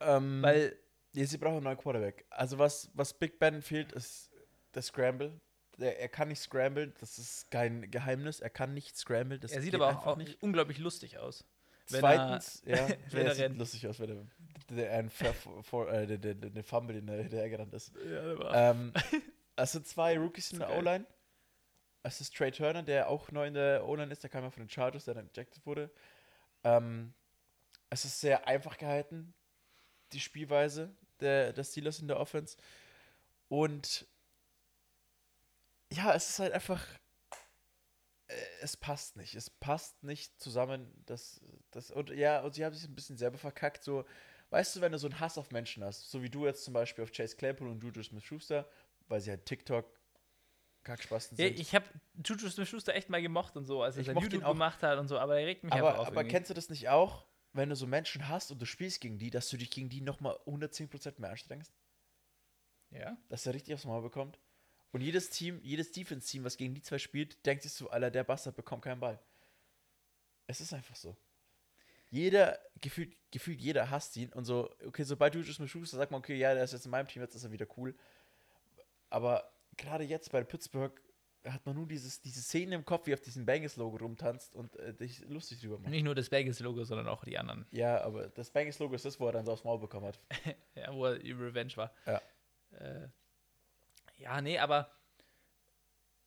Ähm, 0.00 0.42
Weil 0.42 0.78
ja, 1.12 1.24
sie 1.24 1.38
brauchen 1.38 1.56
einen 1.56 1.64
neuen 1.64 1.78
Quarterback. 1.78 2.24
Also 2.30 2.58
was, 2.58 2.90
was 2.94 3.14
Big 3.14 3.38
Ben 3.38 3.62
fehlt, 3.62 3.92
ist 3.92 4.29
der 4.74 4.82
Scramble. 4.82 5.40
Der, 5.78 5.98
er 5.98 6.08
kann 6.08 6.28
nicht 6.28 6.40
scramble, 6.40 6.92
das 7.00 7.18
ist 7.18 7.50
kein 7.50 7.90
Geheimnis. 7.90 8.40
Er 8.40 8.50
kann 8.50 8.74
nicht 8.74 8.96
scramble. 8.96 9.38
Das 9.38 9.52
er 9.52 9.62
sieht 9.62 9.74
aber 9.74 9.88
einfach 9.88 10.06
auch 10.06 10.20
unglaublich 10.40 10.78
lustig 10.78 11.18
aus. 11.18 11.44
Zweitens, 11.86 12.62
ja, 12.64 12.88
wenn 13.10 13.26
er 13.26 13.34
sieht 13.34 13.44
rennt. 13.44 13.58
lustig 13.58 13.86
aus, 13.88 13.98
wenn 13.98 14.10
er 14.10 14.26
der, 14.74 14.92
ein 14.92 15.10
vor, 15.10 15.90
äh, 15.90 16.06
der, 16.06 16.18
der, 16.18 16.34
der, 16.34 16.64
Fumble 16.64 16.98
in 16.98 17.06
der, 17.06 17.24
der 17.24 17.48
gerannt 17.48 17.74
ist. 17.74 17.92
Ja, 17.96 18.70
Ähm, 18.70 18.92
sind 19.60 19.86
zwei 19.86 20.18
Rookies 20.18 20.52
in 20.52 20.60
der. 20.60 20.70
O-Line. 20.76 21.06
Es 22.02 22.20
ist 22.20 22.34
Trey 22.34 22.50
Turner, 22.50 22.82
der 22.82 23.08
auch 23.08 23.30
neu 23.30 23.46
in 23.46 23.54
der 23.54 23.86
O-Line 23.86 24.12
ist, 24.12 24.22
der 24.22 24.30
kam 24.30 24.44
ja 24.44 24.50
von 24.50 24.62
den 24.62 24.70
Chargers, 24.70 25.04
der 25.04 25.14
dann 25.14 25.28
ejected 25.28 25.64
wurde. 25.66 25.90
Ähm, 26.64 27.12
es 27.90 28.04
ist 28.04 28.20
sehr 28.20 28.46
einfach 28.46 28.78
gehalten, 28.78 29.34
die 30.12 30.20
Spielweise 30.20 30.94
der, 31.20 31.52
der 31.52 31.64
Steelers 31.64 31.98
in 31.98 32.08
der 32.08 32.18
Offense. 32.18 32.56
Und 33.48 34.06
ja, 35.92 36.14
es 36.14 36.30
ist 36.30 36.38
halt 36.38 36.52
einfach. 36.52 36.86
äh, 38.28 38.34
Es 38.62 38.76
passt 38.76 39.16
nicht. 39.16 39.34
Es 39.34 39.50
passt 39.50 40.02
nicht 40.02 40.40
zusammen. 40.40 40.90
Das, 41.06 41.40
das, 41.70 41.90
und 41.90 42.10
ja, 42.10 42.40
und 42.42 42.54
sie 42.54 42.64
haben 42.64 42.74
sich 42.74 42.88
ein 42.88 42.94
bisschen 42.94 43.16
selber 43.16 43.38
verkackt. 43.38 43.82
So, 43.82 44.04
weißt 44.50 44.76
du, 44.76 44.80
wenn 44.80 44.92
du 44.92 44.98
so 44.98 45.06
einen 45.08 45.20
Hass 45.20 45.38
auf 45.38 45.50
Menschen 45.50 45.84
hast, 45.84 46.10
so 46.10 46.22
wie 46.22 46.30
du 46.30 46.46
jetzt 46.46 46.64
zum 46.64 46.74
Beispiel 46.74 47.04
auf 47.04 47.12
Chase 47.12 47.36
Claypool 47.36 47.68
und 47.68 47.82
Juju 47.82 48.02
Smith-Schuster, 48.02 48.68
weil 49.08 49.20
sie 49.20 49.30
halt 49.30 49.46
TikTok 49.46 49.98
Kackspasten 50.82 51.36
Ja, 51.38 51.46
sind. 51.48 51.60
ich 51.60 51.74
habe 51.74 51.84
Juju 52.24 52.48
Smith-Schuster 52.48 52.94
echt 52.94 53.10
mal 53.10 53.20
gemocht 53.20 53.56
und 53.56 53.66
so, 53.66 53.82
als 53.82 53.96
er 53.96 54.00
Ich 54.00 54.06
sein 54.06 54.16
YouTube 54.16 54.44
gemacht 54.44 54.82
hat 54.82 54.98
und 54.98 55.08
so, 55.08 55.18
aber 55.18 55.38
er 55.38 55.46
regt 55.46 55.62
mich 55.64 55.72
aber 55.72 55.88
einfach 55.88 56.00
auf. 56.00 56.06
aber 56.08 56.20
irgendwie. 56.22 56.30
kennst 56.32 56.48
du 56.50 56.54
das 56.54 56.70
nicht 56.70 56.88
auch, 56.88 57.26
wenn 57.52 57.68
du 57.68 57.76
so 57.76 57.86
Menschen 57.86 58.28
hast 58.28 58.50
und 58.50 58.62
du 58.62 58.64
spielst 58.66 59.00
gegen 59.00 59.18
die, 59.18 59.28
dass 59.30 59.48
du 59.50 59.56
dich 59.58 59.70
gegen 59.70 59.88
die 59.90 60.00
nochmal 60.00 60.38
110% 60.46 61.20
mehr 61.20 61.30
anstrengst? 61.30 61.72
ja? 62.90 63.16
Dass 63.28 63.44
er 63.46 63.52
richtig 63.54 63.74
aufs 63.74 63.84
Maul 63.84 64.00
bekommt? 64.02 64.38
Und 64.92 65.02
jedes 65.02 65.30
Team, 65.30 65.60
jedes 65.62 65.92
Defense-Team, 65.92 66.44
was 66.44 66.56
gegen 66.56 66.74
die 66.74 66.82
zwei 66.82 66.98
spielt, 66.98 67.44
denkt 67.46 67.62
sich 67.62 67.72
so, 67.72 67.90
Alter, 67.90 68.10
der 68.10 68.24
Bastard 68.24 68.56
bekommt 68.56 68.82
keinen 68.82 69.00
Ball. 69.00 69.18
Es 70.46 70.60
ist 70.60 70.72
einfach 70.72 70.96
so. 70.96 71.16
Jeder, 72.10 72.58
gefühlt, 72.80 73.16
gefühlt 73.30 73.60
jeder 73.60 73.88
hasst 73.88 74.16
ihn 74.16 74.32
und 74.32 74.44
so, 74.44 74.68
okay, 74.84 75.04
sobald 75.04 75.34
du 75.34 75.38
mit 75.38 75.70
Schuster 75.70 75.96
sagt 75.96 76.10
man, 76.10 76.18
okay, 76.18 76.36
ja, 76.36 76.54
der 76.54 76.64
ist 76.64 76.72
jetzt 76.72 76.84
in 76.84 76.90
meinem 76.90 77.06
Team, 77.06 77.22
jetzt 77.22 77.36
ist 77.36 77.44
er 77.44 77.52
wieder 77.52 77.66
cool. 77.76 77.94
Aber 79.10 79.52
gerade 79.76 80.02
jetzt 80.02 80.32
bei 80.32 80.42
Pittsburgh 80.42 81.00
hat 81.44 81.64
man 81.64 81.76
nur 81.76 81.86
dieses, 81.86 82.20
diese 82.20 82.42
Szene 82.42 82.74
im 82.74 82.84
Kopf, 82.84 83.06
wie 83.06 83.14
auf 83.14 83.20
diesem 83.20 83.46
Bengals-Logo 83.46 83.96
rumtanzt 83.96 84.54
und 84.54 84.76
äh, 84.76 84.92
dich 84.92 85.20
lustig 85.28 85.60
drüber 85.60 85.78
macht. 85.78 85.90
Nicht 85.90 86.04
nur 86.04 86.14
das 86.14 86.30
Vegas-Logo, 86.30 86.84
sondern 86.84 87.08
auch 87.08 87.24
die 87.24 87.38
anderen. 87.38 87.64
Ja, 87.70 88.02
aber 88.02 88.28
das 88.28 88.50
Bengals-Logo 88.50 88.94
ist 88.94 89.04
das, 89.04 89.18
wo 89.18 89.26
er 89.26 89.32
dann 89.32 89.46
so 89.46 89.52
aufs 89.52 89.64
Maul 89.64 89.78
bekommen 89.78 90.06
hat. 90.06 90.20
Ja, 90.74 90.94
wo 90.94 91.06
er 91.06 91.20
über 91.20 91.46
Revenge 91.46 91.76
war. 91.76 91.94
Ja. 92.06 92.20
Äh, 92.72 93.08
ja, 94.20 94.40
nee, 94.40 94.58
aber 94.58 94.90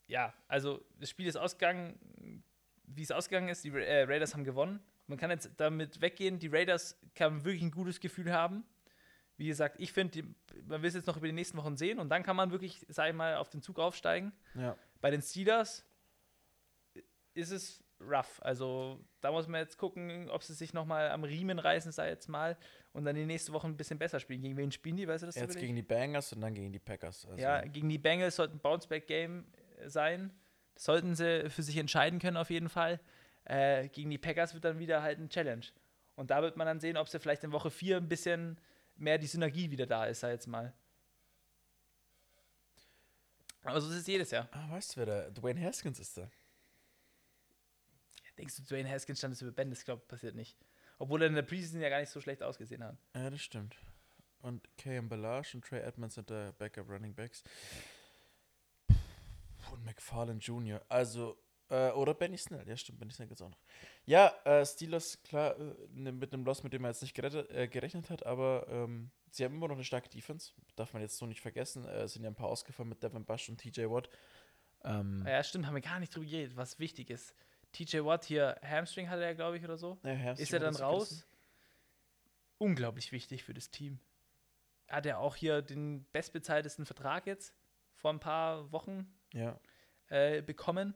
ja, 0.07 0.33
also 0.47 0.83
das 0.99 1.09
Spiel 1.09 1.27
ist 1.27 1.37
ausgegangen, 1.37 2.43
wie 2.83 3.03
es 3.03 3.11
ausgegangen 3.11 3.49
ist. 3.49 3.63
Die 3.63 3.69
Ra 3.69 3.79
äh, 3.79 4.03
Raiders 4.03 4.33
haben 4.33 4.43
gewonnen. 4.43 4.81
Man 5.07 5.17
kann 5.17 5.29
jetzt 5.29 5.51
damit 5.57 6.01
weggehen, 6.01 6.39
die 6.39 6.47
Raiders 6.47 6.99
kann 7.13 7.43
wirklich 7.43 7.61
ein 7.63 7.71
gutes 7.71 7.99
Gefühl 7.99 8.31
haben. 8.33 8.65
Wie 9.37 9.47
gesagt, 9.47 9.75
ich 9.79 9.91
finde, 9.91 10.23
man 10.65 10.81
will 10.81 10.87
es 10.87 10.95
jetzt 10.95 11.07
noch 11.07 11.17
über 11.17 11.27
die 11.27 11.33
nächsten 11.33 11.57
Wochen 11.57 11.75
sehen 11.75 11.99
und 11.99 12.09
dann 12.09 12.23
kann 12.23 12.35
man 12.35 12.51
wirklich, 12.51 12.85
sag 12.89 13.09
ich 13.09 13.15
mal, 13.15 13.35
auf 13.35 13.49
den 13.49 13.61
Zug 13.61 13.79
aufsteigen. 13.79 14.31
Ja. 14.55 14.77
Bei 15.01 15.11
den 15.11 15.21
Steelers 15.21 15.85
ist 17.33 17.51
es 17.51 17.83
rough. 18.07 18.41
Also 18.41 18.99
da 19.21 19.31
muss 19.31 19.47
man 19.47 19.61
jetzt 19.61 19.77
gucken, 19.77 20.29
ob 20.29 20.43
sie 20.43 20.53
sich 20.53 20.73
nochmal 20.73 21.09
am 21.11 21.23
Riemen 21.23 21.59
reißen, 21.59 21.91
sei 21.91 22.09
jetzt 22.09 22.27
mal, 22.27 22.57
und 22.91 23.05
dann 23.05 23.15
die 23.15 23.25
nächste 23.25 23.53
Woche 23.53 23.67
ein 23.67 23.77
bisschen 23.77 23.99
besser 23.99 24.19
spielen. 24.19 24.41
Gegen 24.41 24.57
wen 24.57 24.71
spielen 24.71 24.97
die? 24.97 25.07
Weißt 25.07 25.23
du 25.23 25.27
das 25.27 25.35
Jetzt 25.35 25.57
gegen 25.57 25.75
die 25.75 25.81
Bangers 25.81 26.33
und 26.33 26.41
dann 26.41 26.53
gegen 26.53 26.71
die 26.71 26.79
Packers. 26.79 27.25
Also, 27.25 27.41
Ja, 27.41 27.61
gegen 27.61 27.89
die 27.89 27.97
Bengals 27.97 28.35
sollte 28.35 28.55
ein 28.55 28.59
Bounceback-Game 28.59 29.45
sein. 29.85 30.31
Das 30.75 30.85
sollten 30.85 31.15
sie 31.15 31.49
für 31.49 31.63
sich 31.63 31.77
entscheiden 31.77 32.19
können, 32.19 32.37
auf 32.37 32.49
jeden 32.49 32.69
Fall. 32.69 32.99
Äh, 33.45 33.89
gegen 33.89 34.09
die 34.09 34.17
Packers 34.17 34.53
wird 34.53 34.65
dann 34.65 34.79
wieder 34.79 35.01
halt 35.01 35.19
ein 35.19 35.29
Challenge. 35.29 35.65
Und 36.15 36.31
da 36.31 36.41
wird 36.41 36.57
man 36.57 36.67
dann 36.67 36.79
sehen, 36.79 36.97
ob 36.97 37.07
sie 37.09 37.19
vielleicht 37.19 37.43
in 37.43 37.51
Woche 37.51 37.71
4 37.71 37.97
ein 37.97 38.07
bisschen 38.07 38.59
mehr 38.95 39.17
die 39.17 39.27
Synergie 39.27 39.71
wieder 39.71 39.85
da 39.85 40.05
ist, 40.05 40.19
sei 40.21 40.31
jetzt 40.31 40.47
mal. 40.47 40.73
Aber 43.63 43.79
so 43.81 43.89
ist 43.89 43.95
es 43.95 44.07
jedes 44.07 44.31
Jahr. 44.31 44.47
Ah, 44.51 44.69
weißt 44.71 44.95
du, 44.95 44.97
wer 44.99 45.05
der 45.05 45.31
Dwayne 45.31 45.61
Haskins 45.61 45.99
ist 45.99 46.17
da? 46.17 46.29
Denkst 48.37 48.55
du, 48.57 48.63
Dwayne 48.63 48.89
Haskins 48.89 49.19
stand 49.19 49.33
das 49.33 49.41
über 49.41 49.51
Ben? 49.51 49.69
Das 49.69 49.83
glaube 49.85 50.01
ich 50.03 50.07
passiert 50.07 50.35
nicht. 50.35 50.57
Obwohl 50.97 51.21
er 51.21 51.27
in 51.27 51.35
der 51.35 51.41
Preseason 51.41 51.81
ja 51.81 51.89
gar 51.89 51.99
nicht 51.99 52.09
so 52.09 52.21
schlecht 52.21 52.41
ausgesehen 52.43 52.83
hat. 52.83 52.97
Ja, 53.15 53.29
das 53.29 53.41
stimmt. 53.41 53.75
Und 54.41 54.67
K.M. 54.77 55.07
Bellage 55.09 55.55
und 55.55 55.65
Trey 55.65 55.79
Edmonds 55.81 56.15
sind 56.15 56.29
der 56.29 56.51
Backup 56.53 56.89
Running 56.89 57.13
Backs. 57.13 57.43
Und 59.71 59.85
McFarlane 59.85 60.39
Jr. 60.39 60.81
Also, 60.89 61.37
äh, 61.69 61.89
oder 61.91 62.13
Benny 62.13 62.37
Snell. 62.37 62.67
Ja, 62.67 62.75
stimmt, 62.77 62.99
Benny 62.99 63.11
Snell 63.11 63.27
gibt's 63.27 63.41
auch 63.41 63.49
noch. 63.49 63.57
Ja, 64.05 64.33
äh, 64.43 64.65
Steelers, 64.65 65.21
klar, 65.23 65.57
äh, 65.59 65.73
ne- 65.93 66.11
mit 66.11 66.33
einem 66.33 66.43
Loss, 66.45 66.63
mit 66.63 66.73
dem 66.73 66.83
er 66.83 66.89
jetzt 66.89 67.01
nicht 67.01 67.13
gerettet, 67.15 67.49
äh, 67.51 67.67
gerechnet 67.67 68.09
hat, 68.09 68.25
aber 68.25 68.67
ähm, 68.69 69.09
sie 69.31 69.45
haben 69.45 69.55
immer 69.55 69.67
noch 69.69 69.75
eine 69.75 69.83
starke 69.85 70.09
Defense. 70.09 70.51
Darf 70.75 70.93
man 70.93 71.01
jetzt 71.01 71.17
so 71.17 71.25
nicht 71.25 71.41
vergessen. 71.41 71.85
Äh, 71.85 72.03
es 72.03 72.13
sind 72.13 72.23
ja 72.23 72.29
ein 72.29 72.35
paar 72.35 72.49
ausgefallen 72.49 72.89
mit 72.89 73.01
Devin 73.01 73.25
Bush 73.25 73.49
und 73.49 73.57
TJ 73.59 73.85
Watt. 73.89 74.09
Ähm, 74.83 75.23
Ah 75.25 75.29
Ja, 75.31 75.43
stimmt, 75.43 75.65
haben 75.65 75.75
wir 75.75 75.81
gar 75.81 75.99
nicht 75.99 76.13
drüber 76.13 76.25
geredet, 76.25 76.55
was 76.57 76.77
wichtig 76.79 77.09
ist. 77.09 77.33
TJ 77.73 78.05
Watt 78.05 78.23
hier, 78.25 78.55
Hamstring 78.63 79.09
hatte 79.09 79.23
er, 79.23 79.35
glaube 79.35 79.57
ich, 79.57 79.63
oder 79.63 79.77
so. 79.77 79.97
ja, 80.03 80.31
Ist 80.33 80.53
er 80.53 80.59
dann 80.59 80.75
raus? 80.75 81.09
gerissen. 81.09 81.23
Unglaublich 82.57 83.11
wichtig 83.11 83.43
für 83.43 83.53
das 83.53 83.69
Team. 83.71 83.99
Hat 84.87 85.05
er 85.05 85.19
auch 85.19 85.35
hier 85.35 85.61
den 85.61 86.05
bestbezahltesten 86.11 86.85
Vertrag 86.85 87.25
jetzt 87.27 87.53
vor 87.95 88.11
ein 88.11 88.19
paar 88.19 88.71
Wochen 88.71 89.07
Ja. 89.33 89.59
äh, 90.07 90.41
bekommen. 90.41 90.95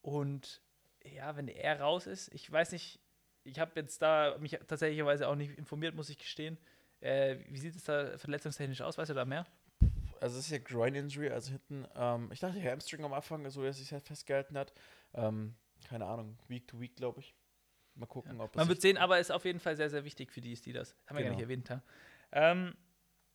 Und 0.00 0.62
ja, 1.04 1.36
wenn 1.36 1.48
er 1.48 1.80
raus 1.80 2.06
ist, 2.06 2.32
ich 2.32 2.50
weiß 2.50 2.72
nicht, 2.72 3.00
ich 3.44 3.58
habe 3.58 3.72
jetzt 3.76 4.00
da 4.00 4.36
mich 4.38 4.52
tatsächlich 4.68 5.02
auch 5.02 5.34
nicht 5.34 5.58
informiert, 5.58 5.94
muss 5.94 6.08
ich 6.08 6.18
gestehen. 6.18 6.56
Äh, 7.00 7.38
wie 7.48 7.58
sieht 7.58 7.74
es 7.74 7.84
da 7.84 8.16
verletzungstechnisch 8.16 8.80
aus? 8.80 8.96
Weißt 8.96 9.10
du 9.10 9.14
da 9.14 9.24
mehr? 9.24 9.46
Also 10.20 10.38
es 10.38 10.44
ist 10.46 10.50
ja 10.52 10.58
Groin 10.58 10.94
Injury, 10.94 11.30
also 11.30 11.50
hinten. 11.50 11.84
Ähm, 11.96 12.30
ich 12.32 12.38
dachte 12.38 12.62
Hamstring 12.62 13.04
am 13.04 13.12
Anfang, 13.12 13.48
so 13.50 13.64
dass 13.64 13.78
sich 13.78 13.92
halt 13.92 14.04
festgehalten 14.06 14.56
hat. 14.56 14.72
Ähm, 15.14 15.56
keine 15.88 16.06
Ahnung, 16.06 16.38
Week 16.48 16.66
to 16.68 16.80
Week, 16.80 16.94
glaube 16.96 17.20
ich. 17.20 17.34
Mal 17.94 18.06
gucken, 18.06 18.40
ob 18.40 18.54
Man 18.56 18.68
wird 18.68 18.80
sehen, 18.80 18.96
aber 18.96 19.18
ist 19.18 19.30
auf 19.30 19.44
jeden 19.44 19.60
Fall 19.60 19.76
sehr, 19.76 19.90
sehr 19.90 20.04
wichtig 20.04 20.32
für 20.32 20.40
die 20.40 20.56
Steelers. 20.56 20.96
Haben 21.06 21.18
wir 21.18 21.24
gar 21.24 21.30
Genau. 21.30 21.34
nicht 21.36 21.42
erwähnt. 21.42 21.68
Ja. 21.68 21.82
Ähm, 22.32 22.74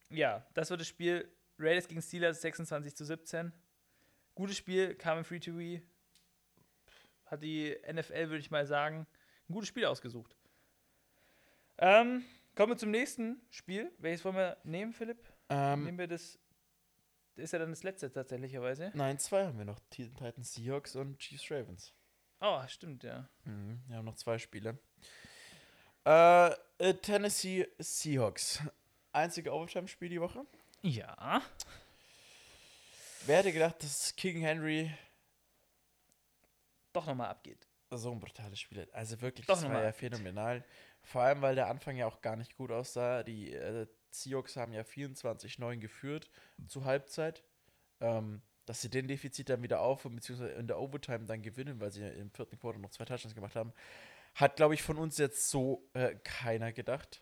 ja, 0.09 0.45
das 0.53 0.69
wird 0.69 0.81
das 0.81 0.87
Spiel. 0.87 1.29
Raiders 1.59 1.87
gegen 1.87 2.01
Steelers 2.01 2.41
26 2.41 2.95
zu 2.95 3.05
17. 3.05 3.51
Gutes 4.35 4.57
Spiel, 4.57 4.95
kam 4.95 5.19
im 5.19 5.25
Free 5.25 5.39
TV. 5.39 5.83
Hat 7.25 7.43
die 7.43 7.75
NFL, 7.91 8.29
würde 8.29 8.37
ich 8.39 8.51
mal 8.51 8.65
sagen, 8.65 9.05
ein 9.49 9.53
gutes 9.53 9.67
Spiel 9.69 9.85
ausgesucht. 9.85 10.35
Ähm, 11.77 12.23
kommen 12.55 12.71
wir 12.73 12.77
zum 12.77 12.91
nächsten 12.91 13.41
Spiel. 13.49 13.91
Welches 13.99 14.23
wollen 14.25 14.35
wir 14.35 14.57
nehmen, 14.63 14.93
Philipp? 14.93 15.19
Ähm, 15.49 15.83
Nehmen 15.85 15.97
wir 15.97 16.07
das. 16.07 16.39
Ist 17.35 17.53
ja 17.53 17.59
dann 17.59 17.69
das 17.69 17.83
letzte 17.83 18.11
tatsächlicherweise. 18.11 18.91
nein, 18.95 19.19
zwei 19.19 19.45
haben 19.45 19.57
wir 19.59 19.65
noch. 19.65 19.79
Titans 19.91 20.53
Seahawks 20.55 20.95
und 20.95 21.19
Chiefs 21.19 21.51
Ravens. 21.51 21.93
Oh, 22.39 22.61
stimmt, 22.67 23.03
ja. 23.03 23.27
Mhm, 23.45 23.81
wir 23.87 23.97
haben 23.97 24.05
noch 24.05 24.15
zwei 24.15 24.37
Spiele. 24.37 24.77
Äh, 26.05 26.51
äh, 26.77 26.93
Tennessee 27.01 27.67
Seahawks. 27.79 28.61
Einzige 29.11 29.51
Overtime-Spiel 29.53 30.09
die 30.09 30.21
Woche. 30.21 30.45
Ja. 30.81 31.41
Wer 33.25 33.37
hätte 33.39 33.51
gedacht, 33.51 33.81
dass 33.83 34.15
King 34.15 34.39
Henry 34.41 34.91
Doch 36.93 37.07
nochmal 37.07 37.29
abgeht. 37.29 37.67
so 37.91 38.11
ein 38.11 38.19
brutales 38.19 38.59
Spiel 38.59 38.81
hat? 38.81 38.93
Also 38.93 39.19
wirklich, 39.21 39.45
Doch 39.47 39.55
das 39.55 39.63
war 39.65 39.81
ja 39.81 39.89
abgeht. 39.89 40.11
phänomenal. 40.11 40.63
Vor 41.01 41.21
allem, 41.23 41.41
weil 41.41 41.55
der 41.55 41.67
Anfang 41.67 41.95
ja 41.97 42.05
auch 42.05 42.21
gar 42.21 42.35
nicht 42.35 42.55
gut 42.55 42.71
aussah. 42.71 43.23
Die 43.23 43.53
äh, 43.53 43.87
Seahawks 44.11 44.55
haben 44.55 44.73
ja 44.73 44.81
24-9 44.81 45.77
geführt 45.77 46.29
zur 46.67 46.85
Halbzeit. 46.85 47.43
Ähm, 47.99 48.41
dass 48.67 48.81
sie 48.81 48.89
den 48.89 49.07
Defizit 49.07 49.49
dann 49.49 49.63
wieder 49.63 49.79
auf 49.79 50.03
beziehungsweise 50.03 50.51
in 50.51 50.67
der 50.67 50.77
Overtime 50.77 51.25
dann 51.25 51.41
gewinnen, 51.41 51.79
weil 51.79 51.91
sie 51.91 52.01
im 52.05 52.29
vierten 52.29 52.59
Quarter 52.59 52.77
noch 52.79 52.91
zwei 52.91 53.05
Touchdowns 53.05 53.33
gemacht 53.33 53.55
haben, 53.55 53.73
hat, 54.35 54.57
glaube 54.57 54.73
ich, 54.75 54.83
von 54.83 54.97
uns 54.97 55.17
jetzt 55.17 55.49
so 55.49 55.89
äh, 55.93 56.15
keiner 56.23 56.71
gedacht. 56.73 57.21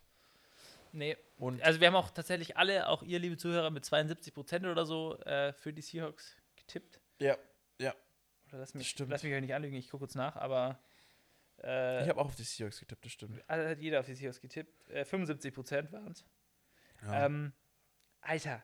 Nee, 0.92 1.16
Und 1.38 1.62
Also 1.62 1.80
wir 1.80 1.88
haben 1.88 1.96
auch 1.96 2.10
tatsächlich 2.10 2.58
alle, 2.58 2.88
auch 2.90 3.04
ihr, 3.04 3.20
liebe 3.20 3.38
Zuhörer, 3.38 3.70
mit 3.70 3.86
72 3.86 4.34
Prozent 4.34 4.66
oder 4.66 4.86
so 4.86 5.18
äh, 5.20 5.54
für 5.54 5.72
die 5.72 5.82
Seahawks 5.82 6.36
getippt. 6.56 7.00
ja, 7.20 7.38
ja. 7.80 7.94
Oder 8.50 8.60
lass 8.60 8.74
mich, 8.74 8.90
stimmt. 8.90 9.12
lass 9.12 9.22
mich 9.24 9.32
ja 9.32 9.40
nicht 9.42 9.54
anlügen, 9.54 9.76
ich 9.76 9.90
gucke 9.90 10.04
kurz 10.06 10.16
nach, 10.16 10.36
aber 10.38 10.80
äh, 11.62 12.04
Ich 12.04 12.10
habe 12.10 12.22
auch 12.22 12.26
auf 12.26 12.36
die 12.36 12.44
Seahawks 12.44 12.80
getippt, 12.80 13.06
das 13.06 13.12
stimmt. 13.12 13.44
also 13.48 13.70
hat 13.70 13.80
jeder 13.80 14.00
auf 14.00 14.06
die 14.06 14.16
Seahawks 14.16 14.40
getippt. 14.42 14.90
Äh, 14.90 15.02
75% 15.04 15.92
waren 15.92 16.12
es. 16.12 16.26
Ja. 17.04 17.26
Ähm, 17.26 17.54
Alter, 18.22 18.64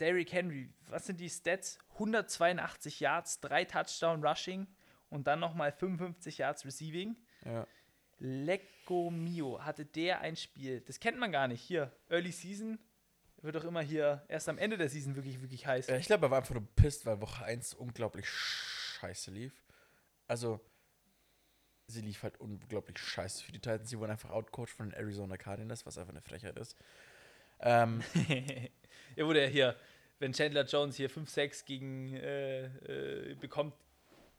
Derrick 0.00 0.32
Henry, 0.32 0.70
was 0.88 1.06
sind 1.06 1.20
die 1.20 1.30
Stats? 1.30 1.78
182 1.94 3.00
Yards, 3.00 3.40
3 3.40 3.64
Touchdown 3.64 4.24
Rushing 4.24 4.66
und 5.08 5.26
dann 5.26 5.40
nochmal 5.40 5.72
55 5.72 6.38
Yards 6.38 6.64
Receiving. 6.64 7.16
ja. 7.44 7.66
Lecco 8.18 9.10
Mio, 9.10 9.62
hatte 9.62 9.84
der 9.84 10.20
ein 10.22 10.36
Spiel. 10.36 10.80
Das 10.80 11.00
kennt 11.00 11.18
man 11.18 11.32
gar 11.32 11.48
nicht. 11.48 11.60
Hier, 11.60 11.92
Early 12.08 12.32
Season 12.32 12.78
wird 13.42 13.56
doch 13.56 13.64
immer 13.64 13.82
hier 13.82 14.24
erst 14.28 14.48
am 14.48 14.58
Ende 14.58 14.78
der 14.78 14.88
Season 14.88 15.14
wirklich, 15.16 15.40
wirklich 15.42 15.66
heiß. 15.66 15.88
Ja, 15.88 15.96
ich 15.96 16.06
glaube, 16.06 16.26
er 16.26 16.30
war 16.30 16.38
einfach 16.38 16.54
nur 16.54 16.66
pisst, 16.76 17.04
weil 17.04 17.20
Woche 17.20 17.44
1 17.44 17.74
unglaublich 17.74 18.26
scheiße 18.26 19.30
lief. 19.30 19.52
Also, 20.26 20.60
sie 21.86 22.00
lief 22.00 22.22
halt 22.22 22.40
unglaublich 22.40 22.98
scheiße 22.98 23.44
für 23.44 23.52
die 23.52 23.60
Titans. 23.60 23.90
Sie 23.90 23.98
wurden 23.98 24.12
einfach 24.12 24.30
outcoached 24.30 24.74
von 24.74 24.90
den 24.90 24.98
Arizona 24.98 25.36
Cardinals, 25.36 25.84
was 25.86 25.98
einfach 25.98 26.12
eine 26.12 26.22
Frechheit 26.22 26.56
ist. 26.56 26.76
Ähm, 27.60 28.02
ja, 29.16 29.26
wurde 29.26 29.42
ja 29.42 29.48
hier, 29.48 29.76
wenn 30.18 30.32
Chandler 30.32 30.64
Jones 30.64 30.96
hier 30.96 31.10
5-6 31.10 31.64
gegen 31.64 32.14
äh, 32.14 32.66
äh, 32.66 33.34
bekommt, 33.34 33.74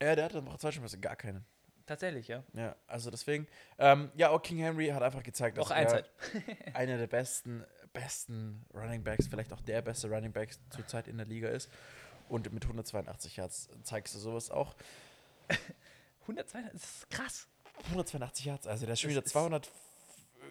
ja, 0.01 0.15
der 0.15 0.32
in 0.34 0.45
Woche 0.45 0.57
2 0.59 0.71
schon 0.71 0.84
fast 0.84 1.01
gar 1.01 1.15
keinen. 1.15 1.43
tatsächlich, 1.86 2.28
ja. 2.28 2.43
Ja, 2.53 2.75
also 2.88 3.09
deswegen, 3.11 3.47
ähm, 3.80 4.11
ja, 4.15 4.30
auch 4.30 4.41
King 4.41 4.57
Henry 4.59 4.88
hat 4.89 5.01
einfach 5.03 5.23
gezeigt, 5.23 5.57
dass 5.57 5.65
Auch 5.67 5.71
er 5.75 5.88
halt. 5.88 6.11
einer 6.73 6.97
der 6.97 7.07
besten, 7.07 7.63
besten 7.93 8.63
Running 8.73 9.03
Backs, 9.03 9.28
vielleicht 9.28 9.51
auch 9.53 9.61
der 9.61 9.82
beste 9.82 10.07
Running 10.09 10.32
Back 10.32 10.51
zurzeit 10.69 11.07
in 11.07 11.17
der 11.17 11.25
Liga 11.25 11.49
ist. 11.49 11.69
Und 12.30 12.51
mit 12.53 12.63
182 12.63 13.38
Yards 13.38 13.69
zeigst 13.84 14.13
du 14.13 14.19
sowas 14.19 14.51
auch. 14.51 14.75
102, 16.23 16.61
das 16.73 16.84
ist 16.84 17.09
krass. 17.09 17.47
182 17.86 18.45
Yards, 18.45 18.67
also 18.67 18.86
der 18.86 18.93
ist 18.93 19.01
schon 19.01 19.09
wieder 19.11 19.23
ist- 19.23 19.32
200, 19.32 19.69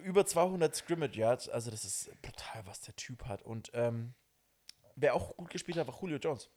über 0.03 0.25
200 0.25 0.75
Scrimmage 0.75 1.15
Yards, 1.17 1.49
also 1.49 1.71
das 1.71 1.83
ist 1.83 2.09
brutal, 2.21 2.65
was 2.65 2.81
der 2.81 2.95
Typ 2.95 3.25
hat. 3.25 3.41
Und 3.43 3.71
ähm, 3.73 4.13
wer 4.95 5.13
auch 5.15 5.35
gut 5.37 5.49
gespielt 5.49 5.77
hat, 5.77 5.87
war 5.87 5.99
Julio 6.01 6.17
Jones. 6.17 6.49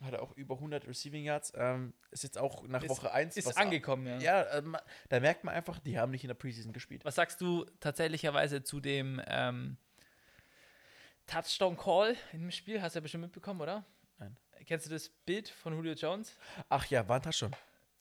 Hat 0.00 0.14
er 0.14 0.22
auch 0.22 0.32
über 0.36 0.56
100 0.56 0.88
Receiving 0.88 1.24
Yards. 1.24 1.52
Ähm, 1.54 1.94
ist 2.10 2.24
jetzt 2.24 2.36
auch 2.36 2.64
nach 2.66 2.82
Ist- 2.82 2.90
Woche 2.90 3.12
1. 3.12 3.36
Ist 3.36 3.56
angekommen, 3.56 4.06
ja. 4.06 4.18
Ja, 4.18 4.58
ähm, 4.58 4.76
da 5.08 5.20
merkt 5.20 5.44
man 5.44 5.54
einfach, 5.54 5.78
die 5.78 5.96
haben 5.98 6.10
nicht 6.10 6.24
in 6.24 6.28
der 6.28 6.34
Preseason 6.34 6.72
gespielt. 6.72 7.04
Was 7.04 7.14
sagst 7.14 7.40
du 7.40 7.64
tatsächlicherweise 7.78 8.64
zu 8.64 8.80
dem 8.80 9.22
ähm, 9.28 9.76
Touchdown 11.26 11.76
Call 11.76 12.16
im 12.32 12.50
Spiel? 12.50 12.82
Hast 12.82 12.94
du 12.94 12.98
ja 12.98 13.02
bestimmt 13.02 13.22
mitbekommen, 13.22 13.60
oder? 13.60 13.84
Nein. 14.18 14.36
Kennst 14.66 14.86
du 14.86 14.90
das 14.90 15.08
Bild 15.08 15.48
von 15.48 15.72
Julio 15.74 15.92
Jones? 15.94 16.36
Ach 16.68 16.84
ja, 16.86 17.06
war 17.08 17.16
ein 17.16 17.22
Touchdown. 17.22 17.52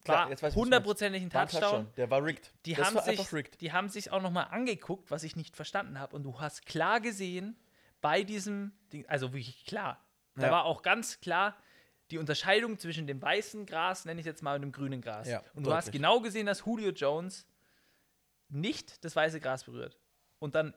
War 0.08 0.30
jetzt 0.30 0.41
meinst. 0.41 0.58
hundertprozentig 0.58 1.22
ein 1.24 1.34
War 1.34 1.41
ein 1.41 1.47
Touchdown. 1.47 1.88
Der 1.97 2.10
war 2.10 2.24
rigged. 2.24 2.52
Die 2.66 2.74
das 2.74 2.88
haben, 2.88 2.95
war 2.95 3.04
sich, 3.04 3.34
rigged. 3.34 3.62
die 3.62 3.72
haben 3.72 3.89
sich 3.89 4.12
auch 4.12 4.22
nochmal 4.22 4.47
angeguckt, 4.52 5.12
was 5.12 5.24
ich 5.24 5.36
nicht 5.36 5.56
verstanden 5.56 5.99
habe. 5.99 6.16
Und 6.16 6.24
du 6.24 6.39
hast 6.39 6.66
klar 6.66 6.99
gesehen, 6.99 7.56
bei 8.02 8.24
diesem 8.24 8.72
Ding, 8.91 9.06
also 9.08 9.32
wirklich 9.34 9.66
klar, 9.66 10.04
da 10.36 10.47
Ja. 10.47 10.52
war 10.52 10.66
auch 10.66 10.82
ganz 10.82 11.20
klar 11.20 11.56
die 12.10 12.18
Unterscheidung 12.18 12.78
zwischen 12.78 13.08
dem 13.08 13.22
weißen 13.22 13.66
Gras, 13.66 14.06
nenne 14.06 14.20
ich 14.20 14.26
jetzt 14.26 14.43
mal, 14.43 14.56
und 14.56 14.62
dem 14.62 14.72
grünen 14.72 15.02
Gras. 15.02 15.28
Ja, 15.28 15.43
und 15.54 15.66
du 15.66 15.74
hast 15.74 15.91
genau 15.91 16.20
gesehen, 16.20 16.45
dass 16.45 16.66
Julio 16.66 16.91
Jones 16.91 17.45
nicht 18.49 19.04
das 19.06 19.16
weiße 19.16 19.39
Gras 19.39 19.64
berührt. 19.64 19.97
Und 20.39 20.56
dann 20.56 20.74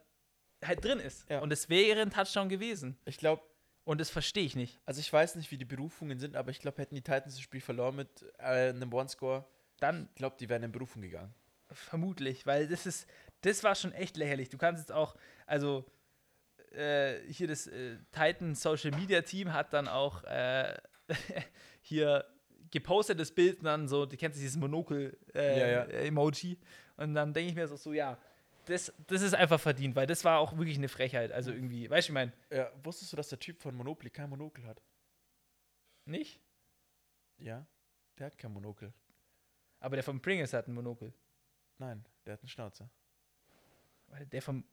halt 0.64 0.84
drin 0.84 1.00
ist. 1.00 1.28
Ja. 1.28 1.40
Und 1.40 1.52
es 1.52 1.68
wäre 1.68 2.00
ein 2.02 2.10
Touchdown 2.10 2.48
gewesen. 2.48 2.96
Ich 3.04 3.16
glaube, 3.18 3.42
Und 3.84 4.00
das 4.00 4.10
verstehe 4.10 4.44
ich 4.44 4.56
nicht. 4.56 4.80
also 4.86 5.00
ich 5.00 5.12
weiß 5.12 5.34
nicht, 5.36 5.50
wie 5.50 5.58
die 5.58 5.64
Berufungen 5.66 6.18
sind, 6.18 6.36
aber 6.36 6.50
ich 6.50 6.58
glaube, 6.58 6.80
hätten 6.80 6.94
die 6.94 7.02
Titans 7.02 7.34
das 7.34 7.40
Spiel 7.40 7.60
verloren 7.60 7.96
mit 7.96 8.08
äh, 8.38 8.70
einem 8.70 8.92
One-Score, 8.92 9.44
Dann 9.78 10.08
ich 10.10 10.16
glaube, 10.16 10.36
die 10.40 10.48
wären 10.48 10.62
in 10.62 10.72
Berufung 10.72 11.02
gegangen. 11.02 11.34
Vermutlich, 11.70 12.46
weil 12.46 12.66
das 12.68 12.86
ist, 12.86 13.06
das 13.42 13.62
war 13.62 13.74
schon 13.74 13.92
echt 13.92 14.16
lächerlich. 14.16 14.48
Du 14.48 14.58
kannst 14.58 14.80
jetzt 14.80 14.92
auch, 14.92 15.16
also 15.46 15.84
äh, 16.72 17.20
hier 17.30 17.46
das 17.48 17.66
äh, 17.66 17.98
Titan 18.12 18.54
Social 18.54 18.90
Media 18.92 19.20
Team 19.22 19.52
hat 19.52 19.72
dann 19.72 19.88
auch 19.88 20.24
äh, 20.24 20.74
hier 21.82 22.24
gepostet 22.70 23.20
das 23.20 23.30
Bild 23.30 23.58
und 23.58 23.64
dann 23.64 23.88
so, 23.88 24.06
du 24.06 24.16
kennst 24.16 24.38
dieses 24.38 24.56
Monokel 24.56 25.16
äh, 25.34 25.60
Ja, 25.60 25.66
ja. 25.68 25.84
Emoji 26.00 26.58
und 26.96 27.14
dann 27.14 27.32
denke 27.32 27.50
ich 27.50 27.54
mir 27.54 27.68
so, 27.68 27.76
so 27.76 27.92
ja, 27.92 28.18
das, 28.66 28.92
das 29.06 29.22
ist 29.22 29.34
einfach 29.34 29.60
verdient, 29.60 29.94
weil 29.96 30.06
das 30.06 30.24
war 30.24 30.38
auch 30.38 30.56
wirklich 30.56 30.76
eine 30.78 30.88
Frechheit. 30.88 31.32
Also 31.32 31.52
irgendwie, 31.52 31.88
weißt 31.90 32.08
du, 32.08 32.12
ich 32.12 32.14
meine, 32.14 32.32
Ja, 32.50 32.70
wusstest 32.82 33.12
du, 33.12 33.16
dass 33.16 33.28
der 33.28 33.38
Typ 33.38 33.60
von 33.60 33.74
Monopoly 33.74 34.10
kein 34.10 34.30
Monokel 34.30 34.64
hat? 34.66 34.82
nicht, 36.06 36.40
Ja, 37.38 37.66
der 38.18 38.26
hat 38.26 38.38
kein 38.38 38.52
Monokel. 38.52 38.92
aber 39.80 39.96
der 39.96 40.02
von 40.04 40.20
Pringles 40.20 40.52
hat 40.52 40.68
ein 40.68 40.74
Monokel. 40.74 41.12
Nein, 41.78 42.04
der 42.24 42.34
hat 42.34 42.40
einen 42.40 42.48
Schnauzer. 42.48 42.88
Der 44.30 44.42
vom, 44.42 44.64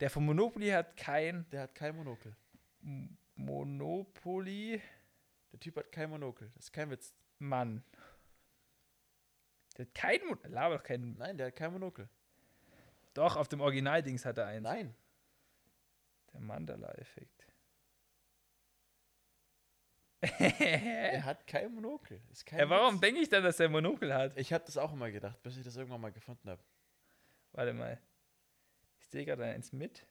der 0.00 0.08
vom 0.10 0.24
Monopoly 0.26 0.68
hat 0.70 0.96
kein 0.96 1.48
Der 1.50 1.62
hat 1.62 1.74
kein 1.74 1.96
Monokel. 1.96 2.34
M- 2.82 3.16
Monopoly. 3.34 4.80
Der 5.52 5.60
Typ 5.60 5.76
hat 5.76 5.92
kein 5.92 6.08
Monokel. 6.10 6.50
Das 6.54 6.64
ist 6.66 6.72
kein 6.72 6.88
Witz. 6.90 7.12
Mann. 7.38 7.82
Der 9.76 9.84
hat 9.86 9.94
kein 9.94 10.20
Mon 10.26 10.38
Laber 10.44 10.76
doch 10.78 10.82
kein. 10.84 11.14
Nein, 11.18 11.36
der 11.36 11.48
hat 11.48 11.56
kein 11.56 11.72
Monokel. 11.72 12.08
Doch, 13.16 13.36
auf 13.36 13.48
dem 13.48 13.62
Original-Dings 13.62 14.26
hat 14.26 14.36
er 14.36 14.46
eins. 14.46 14.62
Nein. 14.62 14.94
Der 16.34 16.40
Mandala-Effekt. 16.40 17.46
Er 20.38 21.24
hat 21.24 21.46
kein 21.46 21.72
Monokel. 21.72 22.20
Kein 22.44 22.58
ja, 22.58 22.68
warum 22.68 23.00
denke 23.00 23.20
ich 23.20 23.28
dann, 23.28 23.42
dass 23.42 23.60
er 23.60 23.68
Monokel 23.68 24.12
hat? 24.12 24.36
Ich 24.36 24.52
habe 24.52 24.64
das 24.64 24.76
auch 24.76 24.92
immer 24.92 25.10
gedacht, 25.10 25.42
bis 25.42 25.56
ich 25.56 25.64
das 25.64 25.76
irgendwann 25.76 26.00
mal 26.00 26.12
gefunden 26.12 26.50
habe. 26.50 26.62
Warte 27.52 27.72
mal. 27.72 28.00
Ich 28.98 29.06
sehe 29.06 29.24
gerade 29.24 29.44
eins 29.44 29.72
mit. 29.72 30.06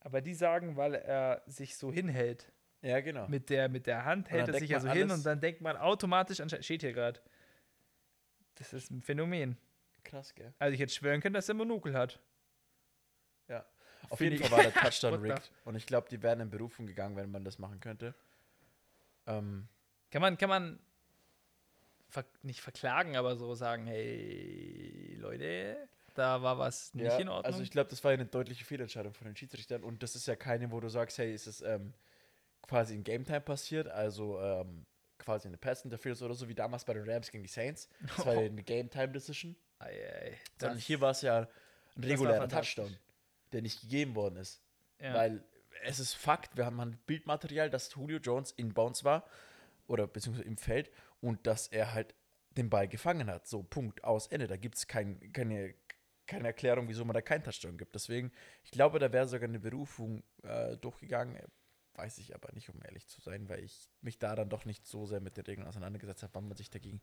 Aber 0.00 0.20
die 0.20 0.34
sagen, 0.34 0.76
weil 0.76 0.94
er 0.94 1.42
sich 1.46 1.76
so 1.76 1.92
hinhält. 1.92 2.52
Ja, 2.82 3.00
genau. 3.00 3.26
Mit 3.28 3.50
der, 3.50 3.68
mit 3.68 3.86
der 3.86 4.04
Hand 4.04 4.30
hält 4.30 4.48
er 4.48 4.54
sich 4.58 4.70
ja 4.70 4.78
so 4.78 4.88
hin 4.88 5.10
und 5.10 5.26
dann 5.26 5.40
denkt 5.40 5.60
man 5.60 5.76
automatisch, 5.76 6.40
anscheinend 6.40 6.64
steht 6.64 6.82
hier 6.82 6.92
gerade. 6.92 7.20
Das 8.56 8.72
ist 8.72 8.90
ein 8.90 9.02
Phänomen. 9.02 9.56
Krass, 10.06 10.34
gell? 10.34 10.54
Also 10.58 10.72
ich 10.72 10.80
hätte 10.80 10.92
schwören 10.92 11.20
können, 11.20 11.34
dass 11.34 11.48
er 11.48 11.54
Monokel 11.54 11.94
hat. 11.94 12.20
Ja. 13.48 13.66
Auf 14.08 14.18
Find 14.18 14.32
jeden 14.32 14.44
Fall 14.44 14.58
war 14.58 14.62
der 14.62 14.74
Touchdown 14.82 15.20
rigged. 15.20 15.50
Und 15.64 15.74
ich 15.74 15.84
glaube, 15.84 16.08
die 16.08 16.22
wären 16.22 16.40
in 16.40 16.48
Berufung 16.48 16.86
gegangen, 16.86 17.16
wenn 17.16 17.30
man 17.30 17.44
das 17.44 17.58
machen 17.58 17.80
könnte. 17.80 18.14
Ähm, 19.26 19.66
Kann 20.10 20.22
man, 20.22 20.38
kann 20.38 20.48
man 20.48 20.78
ver 22.08 22.24
nicht 22.42 22.60
verklagen, 22.60 23.16
aber 23.16 23.34
so 23.34 23.54
sagen, 23.54 23.86
hey, 23.86 25.16
Leute, 25.18 25.88
da 26.14 26.40
war 26.40 26.56
was 26.56 26.94
nicht 26.94 27.06
ja, 27.06 27.18
in 27.18 27.28
Ordnung. 27.28 27.44
Also 27.46 27.62
ich 27.62 27.72
glaube, 27.72 27.90
das 27.90 28.04
war 28.04 28.12
eine 28.12 28.26
deutliche 28.26 28.64
Fehlentscheidung 28.64 29.12
von 29.12 29.26
den 29.26 29.34
Schiedsrichtern. 29.34 29.82
Und 29.82 30.04
das 30.04 30.14
ist 30.14 30.26
ja 30.26 30.36
keine, 30.36 30.70
wo 30.70 30.78
du 30.78 30.88
sagst, 30.88 31.18
hey, 31.18 31.34
ist 31.34 31.48
es 31.48 31.62
ähm, 31.62 31.92
quasi 32.62 32.94
in 32.94 33.02
Game 33.02 33.24
Time 33.24 33.40
passiert, 33.40 33.88
also 33.88 34.40
ähm, 34.40 34.86
quasi 35.18 35.48
eine 35.48 35.56
Pass 35.56 35.84
Interference 35.84 36.22
oder 36.22 36.34
so, 36.34 36.48
wie 36.48 36.54
damals 36.54 36.84
bei 36.84 36.94
den 36.94 37.08
Rams 37.08 37.30
gegen 37.30 37.42
die 37.42 37.50
Saints. 37.50 37.88
Das 38.16 38.24
war 38.24 38.34
ja 38.34 38.40
eine 38.46 38.62
Game 38.62 38.88
Time 38.88 39.08
Decision. 39.08 39.56
Ei, 39.78 40.36
Sondern 40.58 40.78
hier 40.78 41.00
war 41.00 41.10
es 41.10 41.22
ja 41.22 41.48
ein 41.96 42.04
regulärer. 42.04 42.48
Touchdown, 42.48 42.96
der 43.52 43.62
nicht 43.62 43.80
gegeben 43.80 44.14
worden 44.14 44.36
ist. 44.36 44.62
ja. 45.00 45.14
Weil 45.14 45.44
es 45.82 45.98
ist 45.98 46.14
Fakt, 46.14 46.56
wir 46.56 46.66
haben 46.66 46.80
ein 46.80 46.98
Bildmaterial, 47.06 47.70
dass 47.70 47.94
Julio 47.94 48.18
Jones 48.18 48.52
in 48.52 48.72
Bounce 48.72 49.04
war 49.04 49.28
oder 49.86 50.06
beziehungsweise 50.06 50.48
im 50.48 50.56
Feld 50.56 50.90
und 51.20 51.46
dass 51.46 51.68
er 51.68 51.92
halt 51.92 52.14
den 52.56 52.70
Ball 52.70 52.88
gefangen 52.88 53.30
hat. 53.30 53.46
So, 53.46 53.62
Punkt, 53.62 54.04
aus, 54.04 54.26
Ende. 54.28 54.46
Da 54.46 54.56
gibt 54.56 54.76
es 54.76 54.86
kein, 54.86 55.32
keine, 55.32 55.74
keine 56.26 56.48
Erklärung, 56.48 56.88
wieso 56.88 57.04
man 57.04 57.14
da 57.14 57.20
keinen 57.20 57.44
Touchdown 57.44 57.76
gibt. 57.76 57.94
Deswegen, 57.94 58.32
ich 58.64 58.70
glaube, 58.70 58.98
da 58.98 59.12
wäre 59.12 59.28
sogar 59.28 59.48
eine 59.48 59.60
Berufung 59.60 60.22
äh, 60.42 60.76
durchgegangen. 60.78 61.38
Weiß 61.94 62.18
ich 62.18 62.34
aber 62.34 62.52
nicht, 62.52 62.68
um 62.68 62.82
ehrlich 62.82 63.06
zu 63.08 63.20
sein, 63.20 63.48
weil 63.48 63.64
ich 63.64 63.88
mich 64.00 64.18
da 64.18 64.34
dann 64.34 64.50
doch 64.50 64.64
nicht 64.64 64.86
so 64.86 65.06
sehr 65.06 65.20
mit 65.20 65.36
den 65.36 65.44
Regeln 65.44 65.66
auseinandergesetzt 65.66 66.22
habe, 66.22 66.34
wann 66.34 66.48
man 66.48 66.56
sich 66.56 66.70
dagegen 66.70 67.00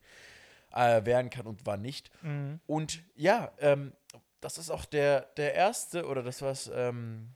äh, 0.74 1.04
wehren 1.04 1.30
kann 1.30 1.46
und 1.46 1.64
wann 1.64 1.80
nicht. 1.82 2.10
Mhm. 2.22 2.60
Und 2.66 3.02
ja, 3.14 3.52
ähm, 3.58 3.92
das 4.40 4.58
ist 4.58 4.70
auch 4.70 4.84
der, 4.84 5.22
der 5.36 5.54
erste, 5.54 6.06
oder 6.06 6.22
das 6.22 6.42
war's, 6.42 6.70
ähm, 6.74 7.30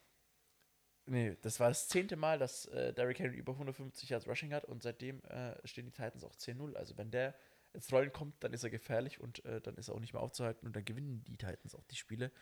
nee, 1.07 1.36
das 1.43 1.59
war 1.61 1.68
das 1.68 1.89
zehnte 1.89 2.16
Mal, 2.16 2.39
dass 2.39 2.66
äh, 2.66 2.93
Derrick 2.93 3.18
Henry 3.18 3.36
über 3.36 3.53
150 3.53 4.11
Yards 4.11 4.26
Rushing 4.26 4.53
hat 4.53 4.64
und 4.64 4.82
seitdem 4.82 5.22
äh, 5.24 5.55
stehen 5.66 5.86
die 5.86 5.93
Titans 5.93 6.24
auch 6.24 6.34
10-0. 6.34 6.74
Also 6.74 6.99
wenn 6.99 7.11
der 7.11 7.34
ins 7.72 7.93
Rollen 7.93 8.12
kommt, 8.12 8.43
dann 8.43 8.53
ist 8.53 8.64
er 8.64 8.70
gefährlich 8.70 9.20
und 9.20 9.45
äh, 9.45 9.61
dann 9.61 9.76
ist 9.76 9.89
er 9.89 9.95
auch 9.95 10.01
nicht 10.01 10.12
mehr 10.12 10.22
aufzuhalten 10.22 10.66
und 10.66 10.74
dann 10.74 10.84
gewinnen 10.84 11.22
die 11.24 11.36
Titans 11.36 11.74
auch 11.74 11.84
die 11.84 11.97
Spiele. 11.97 12.32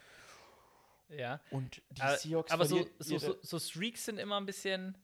ja. 1.09 1.41
Und 1.51 1.83
die 1.91 2.01
Aber, 2.01 2.17
Seahawks 2.17 2.51
aber 2.51 2.65
so, 2.65 2.87
so, 2.99 3.19
so, 3.19 3.37
so 3.43 3.59
Streaks 3.59 4.05
sind 4.07 4.19
immer 4.19 4.41
ein 4.41 4.47
bisschen 4.47 4.97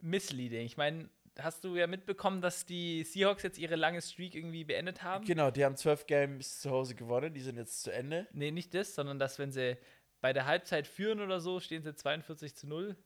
misleading. 0.00 0.64
Ich 0.66 0.76
meine, 0.76 1.08
hast 1.38 1.64
du 1.64 1.76
ja 1.76 1.86
mitbekommen, 1.86 2.40
dass 2.40 2.64
die 2.64 3.02
Seahawks 3.04 3.42
jetzt 3.42 3.58
ihre 3.58 3.76
lange 3.76 4.00
Streak 4.00 4.34
irgendwie 4.34 4.64
beendet 4.64 5.02
haben? 5.02 5.24
Genau, 5.24 5.50
die 5.50 5.64
haben 5.64 5.76
12 5.76 6.06
Games 6.06 6.60
zu 6.60 6.70
Hause 6.70 6.94
gewonnen, 6.94 7.34
die 7.34 7.40
sind 7.40 7.56
jetzt 7.56 7.82
zu 7.82 7.92
Ende. 7.92 8.26
Nee, 8.32 8.50
nicht 8.50 8.72
das, 8.74 8.94
sondern 8.94 9.18
dass, 9.18 9.38
wenn 9.38 9.50
sie 9.52 9.76
bei 10.20 10.32
der 10.32 10.46
Halbzeit 10.46 10.86
führen 10.86 11.20
oder 11.20 11.40
so, 11.40 11.60
stehen 11.60 11.82
sie 11.82 11.94
42 11.94 12.54
zu 12.54 12.66
0. 12.66 12.96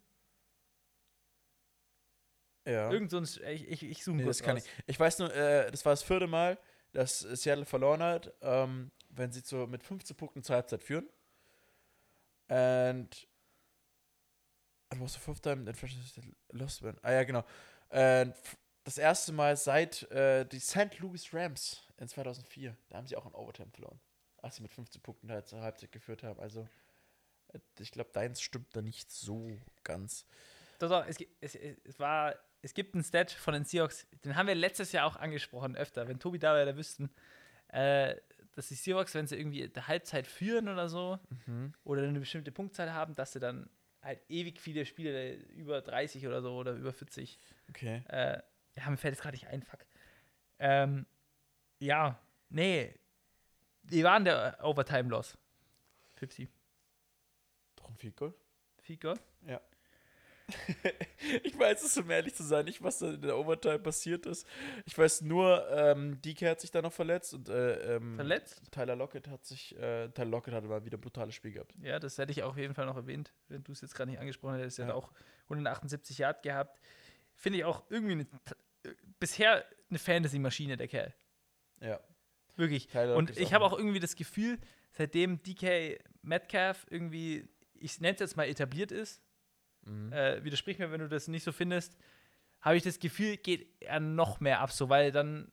Ja. 2.66 2.90
Irgend 2.90 3.10
so 3.10 3.16
ein, 3.18 3.24
ich, 3.54 3.68
ich, 3.68 3.82
ich 3.82 4.02
zoome 4.02 4.18
Nee, 4.18 4.24
kurz 4.24 4.38
das 4.38 4.46
kann 4.46 4.56
raus. 4.56 4.64
ich. 4.66 4.84
Ich 4.86 5.00
weiß 5.00 5.18
nur, 5.20 5.34
äh, 5.34 5.70
das 5.70 5.84
war 5.84 5.92
das 5.92 6.02
vierte 6.02 6.26
Mal, 6.26 6.58
dass 6.92 7.20
Seattle 7.20 7.64
verloren 7.64 8.02
hat, 8.02 8.34
ähm, 8.42 8.90
wenn 9.08 9.32
sie 9.32 9.40
so 9.40 9.66
mit 9.66 9.82
15 9.82 10.16
Punkten 10.16 10.42
zur 10.42 10.56
Halbzeit 10.56 10.84
führen. 10.84 11.08
And 12.48 13.14
it 14.92 15.00
was 15.00 15.14
the 15.14 15.18
fifth 15.20 15.42
time 15.42 15.64
that 15.64 15.76
Franchise 15.76 16.20
lost 16.52 16.82
when. 16.82 16.96
Ah 17.02 17.12
ja, 17.12 17.24
genau. 17.24 17.44
F- 17.90 18.56
das 18.84 18.98
erste 18.98 19.32
Mal 19.32 19.56
seit 19.56 20.10
äh, 20.10 20.44
die 20.46 20.60
St. 20.60 20.98
Louis 20.98 21.32
Rams 21.34 21.82
in 21.98 22.08
2004. 22.08 22.76
Da 22.88 22.96
haben 22.96 23.06
sie 23.06 23.16
auch 23.16 23.26
in 23.26 23.34
Overtime 23.34 23.70
verloren. 23.70 24.00
Als 24.40 24.56
sie 24.56 24.62
mit 24.62 24.72
15 24.72 25.02
Punkten 25.02 25.30
halt 25.30 25.46
zur 25.48 25.60
Halbzeit 25.60 25.92
geführt 25.92 26.22
haben. 26.22 26.38
Also, 26.40 26.68
äh, 27.52 27.58
ich 27.80 27.90
glaube, 27.90 28.10
deins 28.12 28.40
stimmt 28.40 28.74
da 28.74 28.82
nicht 28.82 29.10
so 29.10 29.50
ganz. 29.84 30.24
Doch, 30.78 30.88
doch, 30.88 31.06
es, 31.06 31.16
es, 31.40 31.54
es, 31.56 31.98
war, 31.98 32.34
es 32.62 32.72
gibt 32.72 32.94
einen 32.94 33.02
Stat 33.04 33.32
von 33.32 33.52
den 33.54 33.64
Seahawks, 33.64 34.06
den 34.24 34.36
haben 34.36 34.46
wir 34.46 34.54
letztes 34.54 34.92
Jahr 34.92 35.06
auch 35.06 35.16
angesprochen, 35.16 35.74
öfter, 35.76 36.06
wenn 36.06 36.20
Tobi 36.20 36.38
da 36.38 36.54
wäre, 36.54 36.66
der 36.66 36.76
wüssten, 36.76 37.10
äh, 37.68 38.14
dass 38.52 38.68
die 38.68 38.74
Seahawks, 38.74 39.12
wenn 39.14 39.26
sie 39.26 39.36
irgendwie 39.36 39.68
der 39.68 39.88
Halbzeit 39.88 40.26
führen 40.28 40.68
oder 40.68 40.88
so, 40.88 41.18
oder 41.84 42.02
eine 42.02 42.20
bestimmte 42.20 42.52
Punktzahl 42.52 42.92
haben, 42.92 43.14
dass 43.16 43.32
sie 43.32 43.40
dann 43.40 43.68
halt 44.02 44.22
ewig 44.28 44.60
viele 44.60 44.86
Spiele, 44.86 45.34
über 45.34 45.80
30 45.82 46.26
oder 46.28 46.42
so, 46.42 46.54
oder 46.56 46.72
über 46.74 46.92
40, 46.92 47.38
Okay. 47.70 48.02
äh, 48.08 48.40
ja, 48.76 48.90
mir 48.90 48.96
fällt 48.96 49.14
jetzt 49.14 49.22
gerade 49.22 49.34
nicht 49.36 49.46
ein, 49.48 49.62
fuck. 49.62 49.80
Ähm, 50.58 51.06
ja, 51.78 52.18
nee, 52.48 52.94
wie 53.82 54.04
war 54.04 54.16
denn 54.18 54.24
der 54.26 54.58
Overtime-Loss? 54.62 55.36
Pipsi, 56.16 56.48
Doch 57.76 57.88
ein 57.88 57.96
Field 57.96 58.16
Goal? 58.16 58.34
Field 58.82 59.00
Goal? 59.00 59.18
Ich 61.42 61.58
weiß 61.58 61.82
es, 61.84 61.96
um 61.98 62.10
ehrlich 62.10 62.34
zu 62.34 62.42
sein, 62.42 62.64
nicht, 62.64 62.82
was 62.82 63.00
da 63.00 63.10
in 63.10 63.20
der 63.20 63.36
Overtime 63.36 63.78
passiert 63.80 64.24
ist. 64.24 64.46
Ich 64.86 64.96
weiß 64.96 65.20
nur, 65.22 65.68
ähm, 65.70 66.20
DK 66.22 66.48
hat 66.48 66.60
sich 66.62 66.70
da 66.70 66.80
noch 66.80 66.92
verletzt 66.92 67.34
und 67.34 67.50
äh, 67.50 67.96
ähm, 67.96 68.14
Verletzt? 68.16 68.62
Tyler 68.70 68.96
Lockett 68.96 69.28
hat 69.28 69.44
sich, 69.44 69.76
äh, 69.78 70.08
Tyler 70.08 70.30
Lockett 70.30 70.54
hatte 70.54 70.66
mal 70.66 70.84
wieder 70.86 70.96
ein 70.96 71.00
brutales 71.02 71.34
Spiel 71.34 71.52
gehabt. 71.52 71.74
Ja, 71.82 71.98
das 71.98 72.16
hätte 72.16 72.32
ich 72.32 72.42
auf 72.42 72.56
jeden 72.56 72.74
Fall 72.74 72.86
noch 72.86 72.96
erwähnt, 72.96 73.32
wenn 73.48 73.62
du 73.62 73.72
es 73.72 73.82
jetzt 73.82 73.94
gerade 73.94 74.10
nicht 74.10 74.20
angesprochen 74.20 74.56
hättest. 74.56 74.78
Er 74.78 74.86
hat 74.86 74.92
Ja. 74.92 74.96
auch 74.96 75.12
178 75.50 76.16
Yard 76.18 76.42
gehabt. 76.42 76.80
Finde 77.38 77.60
ich 77.60 77.64
auch 77.64 77.84
irgendwie 77.88 78.12
eine, 78.12 78.26
äh, 78.84 78.94
bisher 79.18 79.64
eine 79.88 79.98
Fantasy-Maschine, 79.98 80.76
der 80.76 80.88
Kerl. 80.88 81.14
Ja. 81.80 82.00
Wirklich. 82.56 82.88
Tyler 82.88 83.14
Und 83.16 83.36
ich 83.38 83.54
habe 83.54 83.64
auch 83.64 83.78
irgendwie 83.78 84.00
das 84.00 84.16
Gefühl, 84.16 84.58
seitdem 84.90 85.40
DK 85.42 85.98
Metcalf 86.22 86.84
irgendwie, 86.90 87.48
ich 87.74 88.00
nenne 88.00 88.14
es 88.14 88.20
jetzt 88.20 88.36
mal 88.36 88.48
etabliert 88.48 88.92
ist, 88.92 89.22
Mhm. 89.86 90.12
äh, 90.12 90.42
widersprich 90.44 90.78
mir, 90.78 90.90
wenn 90.90 91.00
du 91.00 91.08
das 91.08 91.28
nicht 91.28 91.44
so 91.44 91.52
findest, 91.52 91.96
habe 92.60 92.76
ich 92.76 92.82
das 92.82 92.98
Gefühl, 92.98 93.36
geht 93.36 93.70
er 93.80 94.00
noch 94.00 94.40
mehr 94.40 94.60
ab, 94.60 94.72
so, 94.72 94.88
weil 94.88 95.12
dann 95.12 95.50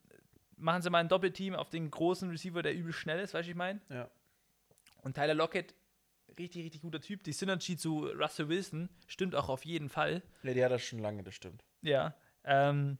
machen 0.58 0.82
sie 0.82 0.90
mal 0.90 0.98
ein 1.00 1.08
Doppelteam 1.08 1.54
auf 1.54 1.70
den 1.70 1.92
großen 1.92 2.30
Receiver, 2.32 2.64
der 2.64 2.74
übel 2.74 2.92
schnell 2.92 3.20
ist, 3.20 3.34
weißt 3.36 3.46
du, 3.48 3.52
ich 3.52 3.56
meine? 3.56 3.80
Ja. 3.90 4.10
Und 5.04 5.14
Tyler 5.14 5.36
Lockett, 5.36 5.76
richtig, 6.40 6.66
richtig 6.66 6.82
guter 6.82 7.00
Typ. 7.00 7.24
Die 7.24 7.32
Synergy 7.34 7.78
zu 7.78 8.08
Russell 8.08 8.50
Wilson 8.50 8.90
stimmt 9.08 9.36
auch 9.36 9.48
auf 9.50 9.64
jeden 9.64 9.90
Fall. 9.90 10.24
Nee, 10.42 10.56
die 10.56 10.66
hat 10.66 10.72
das 10.72 10.82
schon 10.82 11.00
lange, 11.00 11.22
das 11.24 11.36
stimmt. 11.36 11.64
Ja. 11.86 12.16
Ähm, 12.44 12.98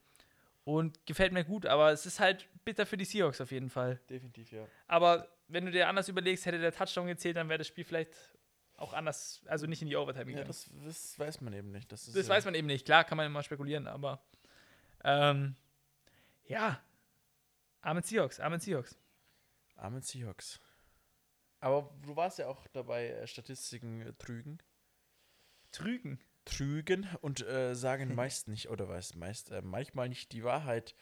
und 0.64 1.06
gefällt 1.06 1.32
mir 1.32 1.44
gut, 1.44 1.66
aber 1.66 1.92
es 1.92 2.06
ist 2.06 2.20
halt 2.20 2.48
bitter 2.66 2.86
für 2.86 2.98
die 2.98 3.06
Seahawks 3.06 3.40
auf 3.42 3.52
jeden 3.52 3.70
Fall. 3.70 4.00
Definitiv, 4.10 4.52
ja. 4.52 4.66
Aber 4.88 5.28
wenn 5.48 5.66
du 5.66 5.72
dir 5.72 5.88
anders 5.88 6.10
überlegst, 6.10 6.46
hätte 6.46 6.60
der 6.60 6.72
Touchdown 6.72 7.08
gezählt, 7.08 7.38
dann 7.38 7.50
wäre 7.50 7.60
das 7.60 7.68
Spiel 7.68 7.84
vielleicht 7.84 8.14
auch 8.78 8.94
anders, 8.94 9.42
also 9.46 9.68
nicht 9.68 9.82
in 9.82 9.88
die 9.88 9.96
Overtime 9.96 10.26
Ja, 10.32 10.44
gegangen. 10.44 10.48
das, 10.48 10.70
das 10.84 11.20
weiß 11.20 11.42
man 11.42 11.54
eben 11.54 11.72
nicht. 11.72 11.92
Das, 11.92 12.08
ist 12.08 12.18
das 12.18 12.28
ja, 12.28 12.34
weiß 12.34 12.46
man 12.46 12.56
eben 12.56 12.68
nicht. 12.68 12.86
Klar 12.86 13.04
kann 13.04 13.18
man 13.18 13.26
immer 13.28 13.44
spekulieren, 13.44 13.88
aber 13.88 14.22
ähm, 15.04 15.56
ja. 16.48 16.82
Armen 17.82 18.04
Seahawks, 18.04 18.40
armen 18.40 18.60
Seahawks. 18.60 18.98
Armen 19.76 20.02
Seahawks. 20.02 20.60
Aber 21.60 21.94
du 22.02 22.16
warst 22.16 22.40
ja 22.40 22.48
auch 22.48 22.68
dabei, 22.68 23.10
äh, 23.10 23.28
Statistiken 23.28 24.02
äh, 24.02 24.14
trügen. 24.14 24.60
Trügen. 25.72 26.20
Trügen 26.46 27.08
und 27.22 27.42
äh, 27.46 27.76
sagen 27.76 28.16
meist 28.16 28.48
nicht, 28.48 28.70
oder 28.70 28.88
weiß 28.88 29.16
meist, 29.16 29.52
äh, 29.52 29.62
manchmal 29.62 30.10
nicht 30.10 30.32
die 30.32 30.44
Wahrheit. 30.44 30.96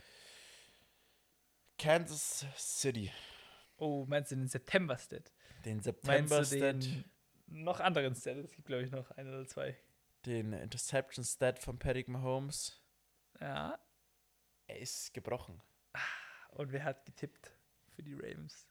Kansas 1.77 2.45
City. 2.57 3.11
Oh, 3.77 4.05
meinst 4.07 4.31
du 4.31 4.35
den 4.35 4.47
September-Stat? 4.47 5.31
Den 5.65 5.77
Meinst 5.77 5.85
September 5.85 6.45
Stat, 6.45 6.83
den 6.83 7.05
noch 7.47 7.79
anderen 7.79 8.15
Stat? 8.15 8.37
Es 8.37 8.51
gibt, 8.51 8.67
glaube 8.67 8.83
ich, 8.83 8.91
noch 8.91 9.11
ein 9.11 9.27
oder 9.27 9.45
zwei. 9.45 9.77
den 10.25 10.53
Interception 10.53 11.25
Stat 11.25 11.59
von 11.59 11.77
Patrick 11.77 12.07
Mahomes. 12.07 12.81
Ja. 13.41 13.77
Er 14.67 14.79
ist 14.79 15.13
gebrochen. 15.13 15.61
Und 16.51 16.71
wer 16.71 16.83
hat 16.85 17.05
getippt 17.05 17.51
für 17.89 18.03
die 18.03 18.13
Ravens? 18.13 18.67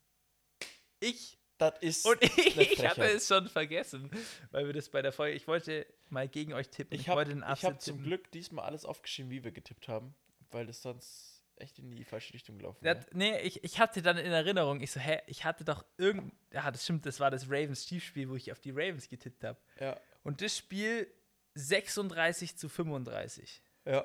Ich. 1.01 1.39
Das 1.71 1.83
ist. 1.83 2.07
Und 2.07 2.23
ich, 2.39 2.57
ich 2.57 2.87
hatte 2.87 3.05
es 3.05 3.29
schon 3.29 3.49
vergessen, 3.49 4.11
weil 4.51 4.67
wir 4.67 4.73
das 4.73 4.89
bei 4.89 5.03
der 5.03 5.13
Folge. 5.13 5.37
Ich 5.37 5.47
wollte 5.47 5.87
mal 6.09 6.29
gegen 6.29 6.53
euch 6.55 6.69
tippen. 6.69 6.99
Ich 6.99 7.09
habe 7.09 7.19
wollte 7.19 7.31
den 7.31 7.41
ich 7.41 7.45
Upset 7.49 7.71
hab 7.71 7.81
zum. 7.81 8.03
Glück 8.03 8.31
diesmal 8.33 8.65
alles 8.65 8.85
aufgeschrieben, 8.85 9.31
wie 9.31 9.45
wir 9.45 9.53
getippt 9.53 9.89
haben, 9.89 10.15
weil 10.51 10.67
das 10.67 10.83
sonst 10.83 11.45
echt 11.57 11.79
in 11.79 11.91
die 11.91 12.05
falsche 12.05 12.35
Richtung 12.35 12.59
gelaufen 12.59 12.87
hat, 12.89 13.15
nee, 13.15 13.39
ich, 13.41 13.63
ich 13.63 13.79
hatte 13.79 14.03
dann 14.03 14.19
in 14.19 14.33
Erinnerung, 14.33 14.81
ich 14.81 14.91
so, 14.91 14.99
hä, 14.99 15.21
ich 15.27 15.45
hatte 15.45 15.65
doch 15.65 15.85
irgend. 15.97 16.35
Ja, 16.53 16.71
das 16.71 16.83
stimmt, 16.83 17.07
das 17.07 17.21
war 17.21 17.31
das 17.31 17.47
Ravens-Chiefs-Spiel, 17.47 18.29
wo 18.29 18.35
ich 18.35 18.51
auf 18.51 18.59
die 18.61 18.71
Ravens 18.71 19.09
getippt 19.09 19.45
habe. 19.45 19.61
Ja, 19.79 19.99
Und 20.25 20.41
das 20.43 20.57
Spiel 20.57 21.07
36 21.55 22.57
zu 22.57 22.69
35. 22.69 23.63
ja. 23.85 24.05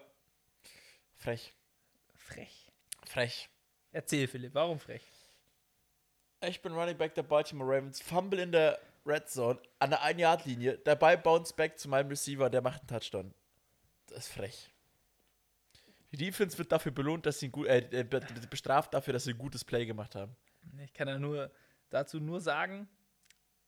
Frech. 1.15 1.51
Frech. 2.13 2.71
Frech. 3.05 3.49
Erzähl, 3.91 4.27
Philipp, 4.27 4.53
warum 4.53 4.79
frech? 4.79 5.01
Ich 6.41 6.61
bin 6.61 6.73
Running 6.73 6.97
Back 6.97 7.15
der 7.15 7.23
Baltimore 7.23 7.69
Ravens. 7.77 8.01
Fumble 8.01 8.39
in 8.39 8.51
der 8.51 8.79
Red 9.05 9.29
Zone 9.29 9.59
an 9.79 9.89
der 9.89 10.01
1-Yard-Linie. 10.03 10.77
Dabei 10.79 11.17
bounce 11.17 11.53
back 11.53 11.79
zu 11.79 11.89
meinem 11.89 12.09
Receiver, 12.09 12.49
der 12.49 12.61
macht 12.61 12.81
einen 12.81 12.87
Touchdown. 12.87 13.33
Das 14.07 14.19
ist 14.27 14.33
frech. 14.33 14.71
Die 16.11 16.17
Defense 16.17 16.57
wird 16.57 16.71
dafür 16.71 16.91
belohnt, 16.91 17.25
dass 17.25 17.39
sie 17.39 17.47
ein 17.47 17.51
gut, 17.51 17.67
äh, 17.67 17.79
äh, 17.91 18.03
be- 18.03 18.21
bestraft 18.49 18.93
dafür, 18.93 19.13
dass 19.13 19.23
sie 19.25 19.31
ein 19.31 19.37
gutes 19.37 19.63
Play 19.65 19.85
gemacht 19.85 20.15
haben. 20.15 20.35
Ich 20.83 20.93
kann 20.93 21.07
ja 21.07 21.17
nur 21.17 21.51
dazu 21.89 22.19
nur 22.19 22.39
sagen, 22.39 22.87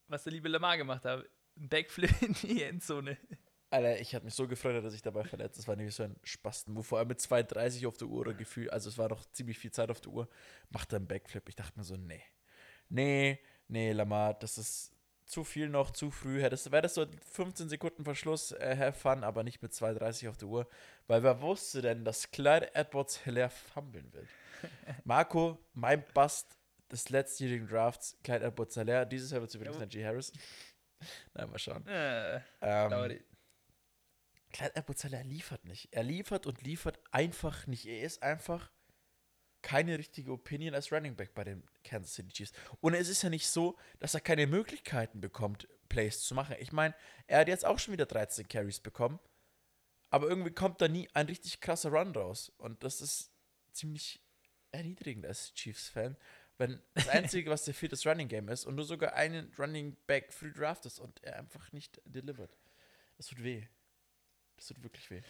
was 0.08 0.24
der 0.24 0.34
liebe 0.34 0.48
Lamar 0.48 0.78
gemacht 0.78 1.04
hat. 1.06 1.26
Ein 1.58 1.70
Backflip 1.70 2.12
in 2.22 2.34
die 2.34 2.64
Endzone. 2.64 3.18
Alter, 3.72 4.00
ich 4.00 4.16
hatte 4.16 4.26
mich 4.26 4.34
so 4.34 4.48
gefreut, 4.48 4.84
dass 4.84 4.94
ich 4.94 5.02
dabei 5.02 5.24
verletzt. 5.24 5.58
Das 5.60 5.68
war 5.68 5.76
nämlich 5.76 5.94
so 5.96 6.04
ein 6.04 6.16
Spasten, 6.24 6.82
vor 6.84 6.98
allem 7.00 7.10
mit 7.10 7.20
2,30 7.20 7.88
auf 7.88 7.98
der 7.98 8.08
Uhr 8.08 8.22
oder 8.22 8.34
Gefühl, 8.34 8.70
also 8.70 8.90
es 8.90 8.98
war 8.98 9.10
noch 9.10 9.26
ziemlich 9.32 9.60
viel 9.60 9.72
Zeit 9.72 9.92
auf 9.92 10.02
der 10.02 10.12
Uhr, 10.12 10.30
macht 10.70 10.94
er 10.94 10.98
einen 10.98 11.08
Backflip. 11.08 11.48
Ich 11.50 11.56
dachte 11.56 11.78
mir 11.78 11.84
so, 11.84 11.96
nee. 11.96 12.24
Nee, 12.90 13.40
nee, 13.68 13.92
Lamar, 13.92 14.34
das 14.34 14.58
ist 14.58 14.94
zu 15.26 15.44
viel 15.44 15.70
noch, 15.70 15.92
zu 15.92 16.10
früh. 16.12 16.42
Hättest, 16.42 16.72
wäre 16.72 16.82
das 16.82 16.96
so 16.96 17.06
15 17.32 17.70
Sekunden 17.70 18.04
Verschluss, 18.04 18.52
äh, 18.52 18.76
have 18.78 19.00
fun, 19.00 19.24
aber 19.24 19.44
nicht 19.44 19.62
mit 19.62 19.72
2,30 19.74 20.30
auf 20.30 20.38
der 20.38 20.48
Uhr. 20.48 20.68
Weil 21.08 21.24
wer 21.24 21.42
wusste 21.42 21.82
denn, 21.82 22.04
dass 22.04 22.32
Clyde 22.32 22.74
Edwards 22.74 23.24
Hilaire 23.24 23.50
fummeln 23.52 24.12
wird? 24.12 24.28
Marco, 25.06 25.58
mein 25.74 26.04
Bust 26.14 26.58
des 26.92 27.10
letztjährigen 27.10 27.68
Drafts, 27.68 28.18
Clyde 28.24 28.46
Edwards 28.46 28.76
Hilaire. 28.76 29.06
Dieses 29.06 29.32
Jahr 29.32 29.42
wird 29.42 29.50
es 29.50 29.56
übrigens 29.56 29.76
Ja. 29.78 29.82
Najee 29.82 30.06
Harris. 30.06 30.34
Na, 31.34 31.46
mal 31.46 31.60
schauen. 31.60 31.86
Äh, 31.88 32.42
Ähm, 32.62 32.90
Clyde 34.52 34.76
edwards 34.76 35.04
er 35.04 35.24
liefert 35.24 35.64
nicht. 35.66 35.90
Er 35.92 36.04
liefert 36.04 36.48
und 36.48 36.64
liefert 36.64 37.00
einfach 37.12 37.68
nicht. 37.68 37.86
Er 37.86 38.02
ist 38.02 38.24
einfach 38.24 38.72
keine 39.62 39.98
richtige 39.98 40.32
Opinion 40.32 40.74
als 40.74 40.92
Running 40.92 41.16
Back 41.16 41.34
bei 41.34 41.44
den 41.44 41.64
Kansas 41.84 42.16
City 42.16 42.30
Chiefs. 42.32 42.54
Und 42.82 42.94
es 42.94 43.10
ist 43.10 43.22
ja 43.22 43.30
nicht 43.30 43.48
so, 43.48 43.78
dass 44.00 44.14
er 44.14 44.22
keine 44.22 44.48
Möglichkeiten 44.48 45.22
bekommt, 45.22 45.68
Plays 45.90 46.22
zu 46.22 46.36
machen. 46.36 46.56
Ich 46.60 46.72
meine, 46.72 46.94
er 47.28 47.40
hat 47.40 47.48
jetzt 47.48 47.66
auch 47.66 47.80
schon 47.80 47.94
wieder 47.94 48.06
13 48.06 48.48
Carries 48.48 48.80
bekommen, 48.80 49.20
aber 50.10 50.30
irgendwie 50.30 50.52
kommt 50.52 50.82
da 50.82 50.88
nie 50.88 51.10
ein 51.14 51.26
richtig 51.26 51.60
krasser 51.62 51.90
Run 51.92 52.12
raus. 52.14 52.52
Und 52.58 52.84
das 52.84 53.02
ist 53.02 53.32
ziemlich 53.72 54.22
erniedrigend 54.72 55.26
als 55.26 55.54
Chiefs-Fan, 55.54 56.16
wenn 56.58 56.82
das 56.94 57.08
Einzige, 57.10 57.50
was 57.50 57.66
dir 57.66 57.74
fehlt, 57.74 57.92
das 57.92 58.06
Running 58.06 58.28
Game 58.28 58.50
ist 58.50 58.66
und 58.66 58.78
du 58.78 58.84
sogar 58.84 59.14
einen 59.14 59.52
Running 59.58 59.98
Back 60.08 60.32
free 60.32 60.52
draftest 60.52 61.00
und 61.00 61.24
er 61.24 61.38
einfach 61.38 61.72
nicht 61.72 62.02
delivert. 62.06 62.56
Das 63.18 63.28
tut 63.28 63.44
weh. 63.44 63.68
Das 64.56 64.68
tut 64.68 64.84
wirklich 64.84 65.10
weh. 65.10 65.22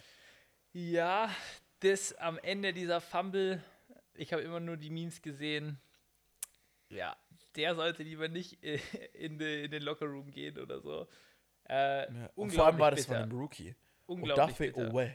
Ja, 0.72 1.34
das 1.80 2.12
am 2.14 2.38
Ende 2.38 2.72
dieser 2.72 3.00
Fumble, 3.00 3.62
ich 4.14 4.32
habe 4.32 4.42
immer 4.42 4.60
nur 4.60 4.76
die 4.76 4.90
Memes 4.90 5.22
gesehen. 5.22 5.80
Ja, 6.88 7.16
der 7.56 7.74
sollte 7.74 8.02
lieber 8.02 8.28
nicht 8.28 8.62
in, 9.14 9.38
de, 9.38 9.64
in 9.64 9.70
den 9.70 9.82
Lockerroom 9.82 10.30
gehen 10.30 10.58
oder 10.58 10.80
so. 10.80 11.08
Äh, 11.68 12.12
Ja. 12.12 12.30
Und 12.34 12.52
vor 12.52 12.66
allem 12.66 12.78
war 12.78 12.90
das 12.90 13.00
bitter. 13.06 13.14
von 13.14 13.22
einem 13.22 13.32
Rookie. 13.38 13.74
Und 14.06 14.16
Unglaublich 14.22 14.46
dafür, 14.48 14.66
bitter. 14.72 14.94
oh. 14.94 15.10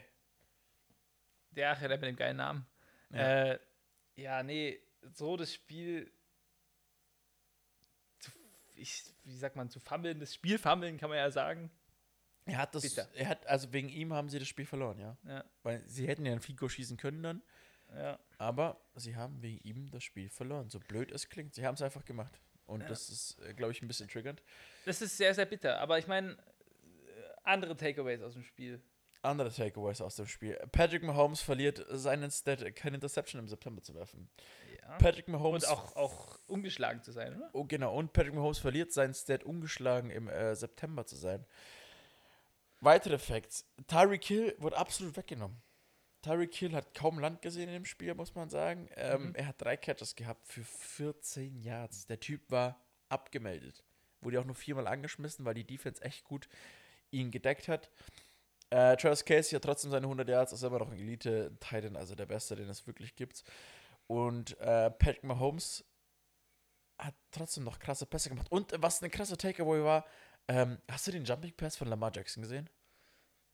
Der, 1.50 1.74
der 1.74 1.88
mit 1.88 2.02
dem 2.02 2.16
geilen 2.16 2.36
Namen. 2.36 2.66
Ja. 3.10 3.44
Äh, 3.52 3.58
ja, 4.16 4.42
nee, 4.42 4.80
so 5.12 5.36
das 5.36 5.52
Spiel 5.52 6.10
zu, 8.18 8.30
ich, 8.74 9.04
wie 9.24 9.36
sagt 9.36 9.56
man, 9.56 9.68
zu 9.70 9.78
fummeln, 9.80 10.18
das 10.20 10.34
Spiel 10.34 10.58
fummeln 10.58 10.96
kann 10.98 11.10
man 11.10 11.18
ja 11.18 11.30
sagen. 11.30 11.70
Er 12.46 12.58
hat 12.58 12.74
das, 12.74 12.82
Bitter. 12.82 13.08
er 13.14 13.28
hat, 13.28 13.46
also 13.46 13.72
wegen 13.72 13.88
ihm 13.88 14.12
haben 14.12 14.28
sie 14.28 14.38
das 14.38 14.48
Spiel 14.48 14.66
verloren, 14.66 14.98
ja. 15.00 15.16
Ja, 15.26 15.44
Weil 15.62 15.82
sie 15.86 16.06
hätten 16.06 16.24
ja 16.24 16.32
ein 16.32 16.40
Fico 16.40 16.68
schießen 16.68 16.96
können 16.96 17.22
dann, 17.22 17.42
ja. 17.94 18.18
aber 18.38 18.80
sie 18.94 19.16
haben 19.16 19.40
wegen 19.42 19.58
ihm 19.66 19.90
das 19.90 20.02
Spiel 20.04 20.28
verloren. 20.28 20.68
So 20.70 20.78
blöd 20.80 21.10
es 21.12 21.28
klingt. 21.28 21.54
Sie 21.54 21.66
haben 21.66 21.74
es 21.74 21.82
einfach 21.82 22.04
gemacht. 22.04 22.40
Und 22.66 22.80
Ja. 22.82 22.88
das 22.88 23.08
ist, 23.10 23.36
glaube 23.56 23.72
ich, 23.72 23.82
ein 23.82 23.88
bisschen 23.88 24.08
triggernd. 24.08 24.42
Das 24.84 25.00
ist 25.00 25.16
sehr, 25.16 25.34
sehr 25.34 25.46
bitter. 25.46 25.78
Aber 25.80 25.98
ich 25.98 26.06
meine, 26.06 26.32
äh, 26.32 26.36
andere 27.44 27.76
Takeaways 27.76 28.22
aus 28.22 28.32
dem 28.34 28.42
Spiel. 28.42 28.80
Andere 29.22 29.52
Takeaways 29.52 30.00
aus 30.00 30.16
dem 30.16 30.26
Spiel. 30.26 30.56
Patrick 30.72 31.02
Mahomes 31.02 31.40
verliert 31.40 31.84
seinen 31.90 32.30
Stat, 32.30 32.74
keine 32.76 32.96
Interception 32.96 33.40
im 33.40 33.48
September 33.48 33.82
zu 33.82 33.94
werfen. 33.94 34.28
Ja. 34.82 34.98
Patrick 34.98 35.26
Mahomes. 35.28 35.64
Und 35.64 35.70
auch, 35.70 35.96
auch 35.96 36.38
ungeschlagen 36.46 37.02
zu 37.02 37.12
sein, 37.12 37.36
oder? 37.36 37.50
Oh, 37.52 37.64
genau. 37.64 37.94
Und 37.96 38.12
Patrick 38.12 38.34
Mahomes 38.34 38.58
verliert 38.58 38.92
seinen 38.92 39.14
Stat, 39.14 39.42
ungeschlagen 39.44 40.10
im 40.10 40.28
äh, 40.28 40.54
September 40.54 41.06
zu 41.06 41.16
sein. 41.16 41.44
Weitere 42.80 43.18
Facts. 43.18 43.64
Tyreek 43.88 44.24
Hill 44.24 44.54
wurde 44.58 44.76
absolut 44.76 45.16
weggenommen. 45.16 45.56
Tyreek 46.26 46.54
Hill 46.54 46.74
hat 46.74 46.92
kaum 46.94 47.18
Land 47.20 47.40
gesehen 47.40 47.68
in 47.68 47.74
dem 47.74 47.84
Spiel, 47.84 48.14
muss 48.14 48.34
man 48.34 48.48
sagen. 48.50 48.88
Ähm, 48.96 49.28
Mhm. 49.28 49.34
Er 49.36 49.46
hat 49.46 49.60
drei 49.62 49.76
Catches 49.76 50.16
gehabt 50.16 50.46
für 50.46 50.64
14 50.64 51.60
Yards. 51.60 52.06
Der 52.06 52.18
Typ 52.18 52.50
war 52.50 52.80
abgemeldet. 53.08 53.84
Wurde 54.20 54.40
auch 54.40 54.44
nur 54.44 54.54
viermal 54.56 54.88
angeschmissen, 54.88 55.44
weil 55.44 55.54
die 55.54 55.64
Defense 55.66 56.02
echt 56.02 56.24
gut 56.24 56.48
ihn 57.12 57.30
gedeckt 57.30 57.68
hat. 57.68 57.90
Äh, 58.70 58.96
Travis 58.96 59.24
Casey 59.24 59.54
hat 59.54 59.62
trotzdem 59.62 59.92
seine 59.92 60.06
100 60.06 60.28
Yards, 60.28 60.52
ist 60.52 60.64
immer 60.64 60.80
noch 60.80 60.90
ein 60.90 60.98
Elite-Titan, 60.98 61.94
also 61.96 62.16
der 62.16 62.26
Beste, 62.26 62.56
den 62.56 62.68
es 62.68 62.86
wirklich 62.88 63.14
gibt. 63.14 63.44
Und 64.08 64.58
äh, 64.58 64.90
Patrick 64.90 65.22
Mahomes 65.22 65.84
hat 66.98 67.14
trotzdem 67.30 67.62
noch 67.62 67.78
krasse 67.78 68.06
Pässe 68.06 68.30
gemacht. 68.30 68.50
Und 68.50 68.74
was 68.78 69.00
ein 69.02 69.10
krasser 69.10 69.36
Takeaway 69.36 69.84
war, 69.84 70.04
ähm, 70.48 70.78
hast 70.90 71.06
du 71.06 71.12
den 71.12 71.24
Jumping 71.24 71.52
Pass 71.56 71.76
von 71.76 71.86
Lamar 71.88 72.10
Jackson 72.12 72.42
gesehen? 72.42 72.68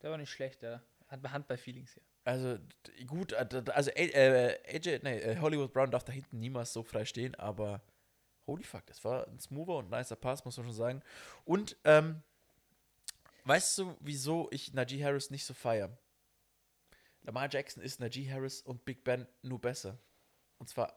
Der 0.01 0.11
war 0.11 0.17
nicht 0.17 0.31
schlecht, 0.31 0.63
der 0.63 0.83
hat 1.09 1.23
Hand 1.31 1.49
bei 1.49 1.59
Feelings 1.59 1.93
hier. 1.93 2.03
Also 2.25 2.59
gut, 3.07 3.33
äh, 3.33 3.63
also 3.73 3.91
äh, 3.91 4.59
AJ, 4.69 5.01
nee, 5.03 5.19
äh, 5.19 5.39
Hollywood 5.41 5.73
Brown 5.73 5.91
darf 5.91 6.05
da 6.05 6.13
hinten 6.13 6.39
niemals 6.39 6.73
so 6.73 6.83
frei 6.83 7.05
stehen, 7.05 7.35
aber 7.35 7.83
holy 8.47 8.63
fuck, 8.63 8.87
das 8.87 9.05
war 9.05 9.27
ein 9.27 9.41
smoother 9.41 9.77
und 9.77 9.91
nicer 9.91 10.17
Pass, 10.17 10.45
muss 10.45 10.57
man 10.57 10.67
schon 10.67 10.75
sagen. 10.75 11.03
Und 11.45 11.77
ähm, 11.85 12.23
weißt 13.45 13.79
du, 13.79 13.97
wieso 14.01 14.49
ich 14.53 14.73
Najee 14.73 15.03
Harris 15.03 15.31
nicht 15.31 15.45
so 15.45 15.55
feiere? 15.55 15.97
Lamar 17.23 17.49
Jackson 17.51 17.83
ist 17.83 18.01
Najee 18.01 18.31
Harris 18.31 18.63
und 18.63 18.85
Big 18.85 19.05
Ben 19.05 19.27
nur 19.43 19.61
besser. 19.61 19.99
Und 20.59 20.69
zwar, 20.69 20.97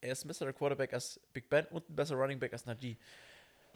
er 0.00 0.12
ist 0.12 0.24
ein 0.24 0.28
besserer 0.28 0.52
Quarterback 0.52 0.92
als 0.94 1.20
Big 1.32 1.48
Ben 1.48 1.66
und 1.66 1.88
ein 1.88 1.96
besserer 1.96 2.18
Running 2.20 2.38
Back 2.38 2.52
als 2.52 2.66
Najee. 2.66 2.98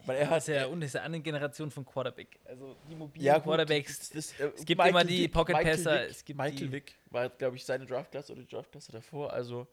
Weil 0.05 0.18
er 0.18 0.30
hat 0.30 0.38
ist 0.38 0.49
ja 0.49 0.66
und 0.66 0.82
ist 0.82 0.94
eine 0.94 1.05
andere 1.07 1.22
Generation 1.22 1.70
von 1.70 1.84
Quarterback. 1.84 2.38
Also 2.44 2.76
die 2.88 2.94
mobilen 2.94 3.24
ja, 3.24 3.40
Quarterbacks. 3.40 4.11
das- 4.11 4.11
das, 4.11 4.40
äh, 4.40 4.53
es 4.55 4.64
gibt 4.64 4.78
Michael 4.78 4.90
immer 4.90 5.05
die 5.05 5.26
Pocket-Passer, 5.28 5.90
Michael 5.90 6.03
Vick, 6.05 6.11
es 6.11 6.24
gibt 6.24 6.38
Michael 6.38 6.57
die- 6.66 6.72
Vick 6.72 6.94
war, 7.11 7.28
glaube 7.30 7.57
ich, 7.57 7.64
seine 7.64 7.86
Draftklasse 7.86 8.32
oder 8.32 8.42
die 8.42 8.49
Draftklasse 8.49 8.92
davor. 8.92 9.32
Also, 9.32 9.66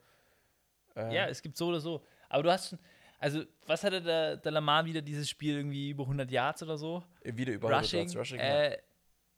äh, 0.95 1.13
Ja, 1.13 1.27
es 1.27 1.41
gibt 1.41 1.57
so 1.57 1.67
oder 1.67 1.79
so. 1.79 2.03
Aber 2.29 2.41
du 2.43 2.51
hast 2.51 2.69
schon, 2.69 2.79
also 3.19 3.43
was 3.67 3.83
hatte 3.83 4.01
der, 4.01 4.37
der 4.37 4.51
Lamar 4.51 4.85
wieder 4.85 5.01
dieses 5.01 5.29
Spiel 5.29 5.57
irgendwie 5.57 5.89
über 5.91 6.05
100 6.07 6.31
Yards 6.31 6.63
oder 6.63 6.77
so? 6.77 7.03
wieder 7.23 7.53
über 7.53 7.67
Rushing, 7.69 7.99
100 7.99 8.15
Yards 8.15 8.31
Rushing 8.31 8.39
ja. 8.39 8.63
äh, 8.65 8.77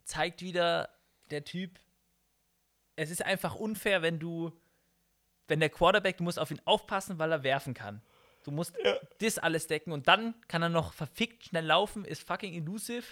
zeigt 0.05 0.41
wieder 0.41 0.89
der 1.31 1.43
Typ, 1.43 1.79
es 2.95 3.09
ist 3.09 3.21
einfach 3.25 3.55
unfair, 3.55 4.01
wenn 4.01 4.19
du, 4.19 4.51
wenn 5.47 5.59
der 5.59 5.69
Quarterback, 5.69 6.17
du 6.17 6.23
musst 6.23 6.39
auf 6.39 6.51
ihn 6.51 6.61
aufpassen, 6.63 7.19
weil 7.19 7.31
er 7.31 7.43
werfen 7.43 7.73
kann. 7.73 8.01
Du 8.45 8.51
musst 8.51 8.73
das 9.19 9.37
alles 9.39 9.67
decken 9.67 9.91
und 9.91 10.07
dann 10.07 10.33
kann 10.47 10.61
er 10.61 10.69
noch 10.69 10.93
verfickt 10.93 11.45
schnell 11.45 11.65
laufen, 11.65 12.05
ist 12.05 12.25
fucking 12.27 12.53
elusive 12.53 13.03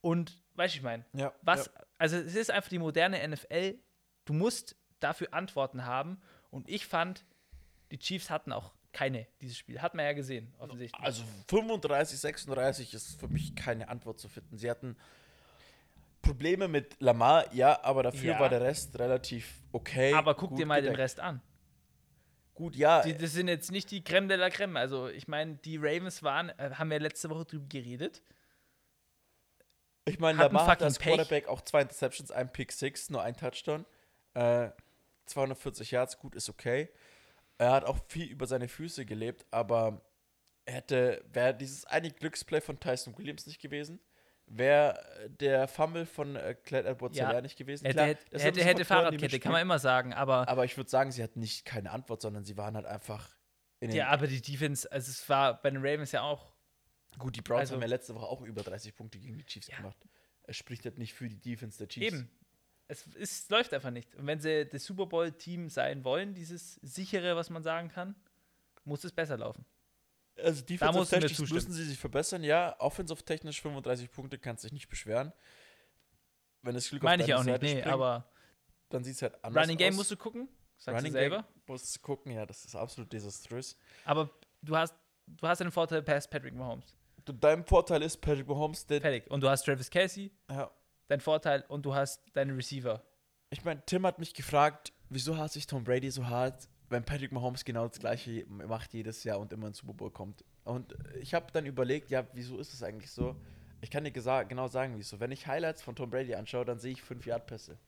und, 0.00 0.40
weißt 0.54 0.74
du, 0.74 0.78
ich 0.78 0.82
meine, 0.82 1.04
ja, 1.12 1.32
was, 1.42 1.66
Ja. 1.66 1.72
also 1.98 2.16
es 2.16 2.34
ist 2.34 2.50
einfach 2.50 2.70
die 2.70 2.78
moderne 2.78 3.26
NFL, 3.28 3.78
du 4.24 4.32
musst 4.32 4.76
dafür 5.00 5.28
Antworten 5.32 5.84
haben 5.84 6.20
und 6.50 6.68
ich 6.68 6.86
fand, 6.86 7.24
die 7.90 7.98
Chiefs 7.98 8.30
hatten 8.30 8.52
auch 8.52 8.72
keine 8.92 9.26
dieses 9.40 9.56
Spiel, 9.58 9.82
hat 9.82 9.94
man 9.94 10.04
ja 10.04 10.12
gesehen, 10.12 10.52
offensichtlich. 10.58 11.04
Also 11.04 11.22
35, 11.48 12.18
36 12.18 12.94
ist 12.94 13.20
für 13.20 13.28
mich 13.28 13.54
keine 13.56 13.88
Antwort 13.88 14.18
zu 14.20 14.28
finden. 14.28 14.56
Sie 14.56 14.70
hatten 14.70 14.96
Probleme 16.22 16.68
mit 16.68 17.00
Lamar, 17.00 17.52
ja, 17.54 17.82
aber 17.82 18.02
dafür 18.02 18.32
Ja. 18.34 18.40
war 18.40 18.48
der 18.48 18.60
Rest 18.60 18.98
relativ 18.98 19.52
okay. 19.72 20.12
Aber 20.14 20.34
guck 20.34 20.54
dir 20.56 20.66
mal 20.66 20.76
den 20.82 20.92
gedeckt. 20.92 20.98
Rest 21.00 21.20
an. 21.20 21.40
Gut, 22.60 22.76
ja. 22.76 23.00
Die, 23.00 23.16
das 23.16 23.32
sind 23.32 23.48
jetzt 23.48 23.72
nicht 23.72 23.90
die 23.90 24.04
Creme 24.04 24.28
de 24.28 24.36
la 24.36 24.50
Creme. 24.50 24.76
Also, 24.76 25.08
ich 25.08 25.26
meine, 25.28 25.54
die 25.54 25.78
Ravens 25.78 26.22
waren, 26.22 26.50
äh, 26.58 26.72
haben 26.74 26.90
wir 26.90 27.00
letzte 27.00 27.30
Woche 27.30 27.46
drüber 27.46 27.64
geredet. 27.70 28.22
Ich 30.04 30.18
meine, 30.18 30.38
fucking 30.38 30.84
als 30.84 30.98
Pech. 30.98 31.14
Quarterback 31.14 31.48
auch 31.48 31.62
zwei 31.62 31.80
Interceptions, 31.80 32.30
ein 32.30 32.52
Pick 32.52 32.70
Six, 32.72 33.08
nur 33.08 33.22
ein 33.22 33.34
Touchdown. 33.34 33.86
Äh, 34.34 34.68
240 35.24 35.90
Yards, 35.90 36.18
gut, 36.18 36.34
ist 36.34 36.50
okay. 36.50 36.90
Er 37.56 37.72
hat 37.72 37.84
auch 37.84 37.98
viel 38.08 38.26
über 38.26 38.46
seine 38.46 38.68
Füße 38.68 39.06
gelebt, 39.06 39.46
aber 39.50 40.02
er 40.66 40.74
hätte, 40.74 41.24
wäre 41.32 41.54
dieses 41.54 41.86
eine 41.86 42.10
Glücksplay 42.10 42.60
von 42.60 42.78
Tyson 42.78 43.16
Williams 43.16 43.46
nicht 43.46 43.62
gewesen, 43.62 44.00
wäre 44.50 45.28
der 45.28 45.68
Fumble 45.68 46.04
von 46.06 46.36
äh, 46.36 46.54
Clyde 46.54 46.88
edwards 46.88 47.16
Ja. 47.16 47.40
nicht 47.40 47.56
gewesen. 47.56 47.84
Hätte, 47.84 47.94
Klar, 47.94 48.06
hätte, 48.08 48.38
hätte, 48.38 48.64
hätte 48.64 48.84
Fahrradkette, 48.84 49.38
kann 49.40 49.52
man 49.52 49.62
immer 49.62 49.78
sagen. 49.78 50.12
Aber, 50.12 50.48
Aber 50.48 50.64
ich 50.64 50.76
würde 50.76 50.90
sagen, 50.90 51.12
sie 51.12 51.22
hatten 51.22 51.40
nicht 51.40 51.64
keine 51.64 51.90
Antwort, 51.92 52.20
sondern 52.20 52.44
sie 52.44 52.56
waren 52.56 52.74
halt 52.74 52.86
einfach 52.86 53.36
ja, 53.82 54.08
aber 54.08 54.26
die 54.26 54.42
Defense, 54.42 54.90
also 54.92 55.10
es 55.10 55.26
war 55.30 55.60
bei 55.62 55.70
den 55.70 55.78
Ravens 55.80 56.12
ja 56.12 56.20
auch. 56.20 56.52
gut, 57.18 57.34
die 57.36 57.40
Browns 57.40 57.60
also- 57.60 57.74
haben 57.76 57.80
ja 57.80 57.86
letzte 57.88 58.14
Woche 58.14 58.26
auch 58.26 58.42
über 58.42 58.62
30 58.62 58.94
Punkte 58.94 59.18
gegen 59.18 59.38
die 59.38 59.44
Chiefs 59.46 59.68
Ja. 59.68 59.78
gemacht. 59.78 59.96
Es 60.42 60.56
spricht 60.56 60.84
halt 60.84 60.98
nicht 60.98 61.14
für 61.14 61.28
die 61.28 61.40
Defense 61.40 61.78
der 61.78 61.88
Chiefs. 61.88 62.06
Eben. 62.14 62.30
Es, 62.88 63.06
es 63.18 63.48
läuft 63.48 63.72
einfach 63.72 63.90
nicht. 63.90 64.14
Und 64.16 64.26
wenn 64.26 64.40
sie 64.40 64.66
das 64.66 64.84
Super 64.84 65.06
Bowl-Team 65.06 65.70
sein 65.70 66.04
wollen, 66.04 66.34
dieses 66.34 66.74
sichere, 66.82 67.36
was 67.36 67.48
man 67.48 67.62
sagen 67.62 67.88
kann, 67.88 68.16
muss 68.84 69.04
es 69.04 69.12
besser 69.12 69.38
laufen. 69.38 69.64
Also 70.44 70.62
du 70.62 70.76
zustimmen. 70.76 71.52
müssen 71.52 71.72
sie 71.72 71.84
sich 71.84 71.98
verbessern. 71.98 72.42
Ja, 72.44 72.76
offensive-technisch 72.78 73.60
35 73.60 74.10
Punkte 74.10 74.38
kannst 74.38 74.64
dich 74.64 74.72
nicht 74.72 74.88
beschweren. 74.88 75.32
Wenn 76.62 76.74
das 76.74 76.88
Glück 76.88 77.02
Meine 77.02 77.22
ich 77.22 77.28
deine 77.28 77.40
auch 77.40 77.44
nicht, 77.44 77.52
Seite 77.52 77.64
nee, 77.64 77.70
springt, 77.72 77.86
aber 77.86 78.30
dann 78.90 79.04
sieht 79.04 79.16
es 79.16 79.22
halt 79.22 79.42
anders 79.42 79.64
Running 79.64 79.78
Game 79.78 79.92
aus. 79.94 79.96
musst 79.96 80.10
du 80.10 80.16
gucken, 80.16 80.48
sagst 80.76 80.98
Running 80.98 81.12
du 81.12 81.18
selber. 81.18 81.36
Game 81.36 81.62
musst 81.66 81.96
du 81.96 82.00
gucken, 82.00 82.32
ja, 82.32 82.44
das 82.44 82.64
ist 82.64 82.74
absolut 82.74 83.12
desaströs. 83.12 83.76
Aber 84.04 84.30
du 84.60 84.76
hast, 84.76 84.94
du 85.26 85.46
hast 85.46 85.58
den 85.60 85.70
Vorteil, 85.70 86.02
Pass 86.02 86.28
Patrick 86.28 86.54
Mahomes. 86.54 86.96
Du, 87.24 87.32
dein 87.32 87.64
Vorteil 87.64 88.02
ist 88.02 88.18
Patrick 88.20 88.46
Mahomes, 88.46 88.86
der, 88.86 89.00
Fertig. 89.00 89.30
Und 89.30 89.42
du 89.42 89.48
hast 89.48 89.64
Travis 89.64 89.88
Casey, 89.88 90.30
ja, 90.50 90.70
dein 91.08 91.20
Vorteil, 91.20 91.64
und 91.68 91.86
du 91.86 91.94
hast 91.94 92.22
deine 92.34 92.56
Receiver. 92.56 93.02
ich 93.50 93.64
meine, 93.64 93.82
Tim 93.86 94.06
hat 94.06 94.18
mich 94.18 94.34
gefragt, 94.34 94.92
wieso 95.08 95.36
hasse 95.36 95.58
ich 95.58 95.66
Tom 95.66 95.84
Brady 95.84 96.10
so 96.10 96.26
hart, 96.26 96.68
wenn 96.90 97.04
Patrick 97.04 97.32
Mahomes 97.32 97.64
genau 97.64 97.88
das 97.88 97.98
gleiche 97.98 98.44
macht 98.48 98.92
jedes 98.92 99.24
Jahr 99.24 99.38
und 99.40 99.52
immer 99.52 99.68
ins 99.68 99.78
Super 99.78 99.94
Bowl 99.94 100.10
kommt. 100.10 100.44
Und 100.64 100.94
ich 101.20 101.34
habe 101.34 101.46
dann 101.52 101.64
überlegt, 101.66 102.10
ja, 102.10 102.26
wieso 102.34 102.58
ist 102.58 102.74
es 102.74 102.82
eigentlich 102.82 103.10
so? 103.10 103.34
Ich 103.80 103.90
kann 103.90 104.04
dir 104.04 104.10
genau 104.12 104.68
sagen, 104.68 104.94
wieso. 104.98 105.20
Wenn 105.20 105.32
ich 105.32 105.46
Highlights 105.46 105.82
von 105.82 105.96
Tom 105.96 106.10
Brady 106.10 106.34
anschaue, 106.34 106.64
dann 106.66 106.78
sehe 106.78 106.92
ich 106.92 107.02
5 107.02 107.24
Yard 107.26 107.46
Pässe. 107.46 107.78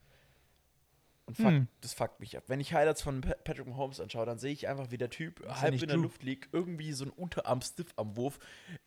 Und 1.25 1.37
fuck, 1.37 1.45
Hm. 1.47 1.67
das 1.79 1.93
fuckt 1.93 2.19
mich 2.19 2.35
ab. 2.37 2.43
Wenn 2.47 2.59
ich 2.59 2.73
Highlights 2.73 3.01
von 3.01 3.21
Pa- 3.21 3.35
Patrick 3.45 3.65
Mahomes 3.67 4.01
anschaue, 4.01 4.25
dann 4.25 4.39
sehe 4.39 4.51
ich 4.51 4.67
einfach, 4.67 4.91
wie 4.91 4.97
der 4.97 5.09
Typ 5.09 5.41
halb 5.47 5.73
in 5.73 5.79
der 5.79 5.89
true. 5.89 6.03
Luft 6.03 6.21
liegt, 6.23 6.53
irgendwie 6.53 6.91
so 6.91 7.05
einen 7.05 7.11
Unterarm-Stiff 7.13 7.93
am 7.95 8.17
Wurf 8.17 8.39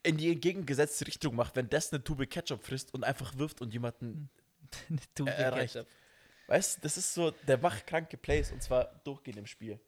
in 0.03 0.17
die 0.17 0.31
entgegengesetzte 0.31 1.07
Richtung 1.07 1.35
macht, 1.35 1.55
wenn 1.55 1.67
das 1.69 1.91
eine 1.91 2.03
Tube 2.03 2.27
Ketchup 2.29 2.63
frisst 2.63 2.93
und 2.93 3.03
einfach 3.03 3.35
wirft 3.37 3.61
und 3.61 3.73
jemanden 3.73 4.29
du 5.15 5.25
Er 5.25 5.35
erreicht. 5.37 5.73
Ketchup. 5.73 5.87
Weißt 6.47 6.77
du, 6.77 6.81
das 6.81 6.97
ist 6.97 7.13
so, 7.13 7.31
der 7.47 7.57
macht 7.57 7.87
kranke 7.87 8.17
Plays 8.17 8.51
und 8.51 8.61
zwar 8.61 9.01
durchgehend 9.03 9.39
im 9.39 9.45
Spiel. 9.47 9.79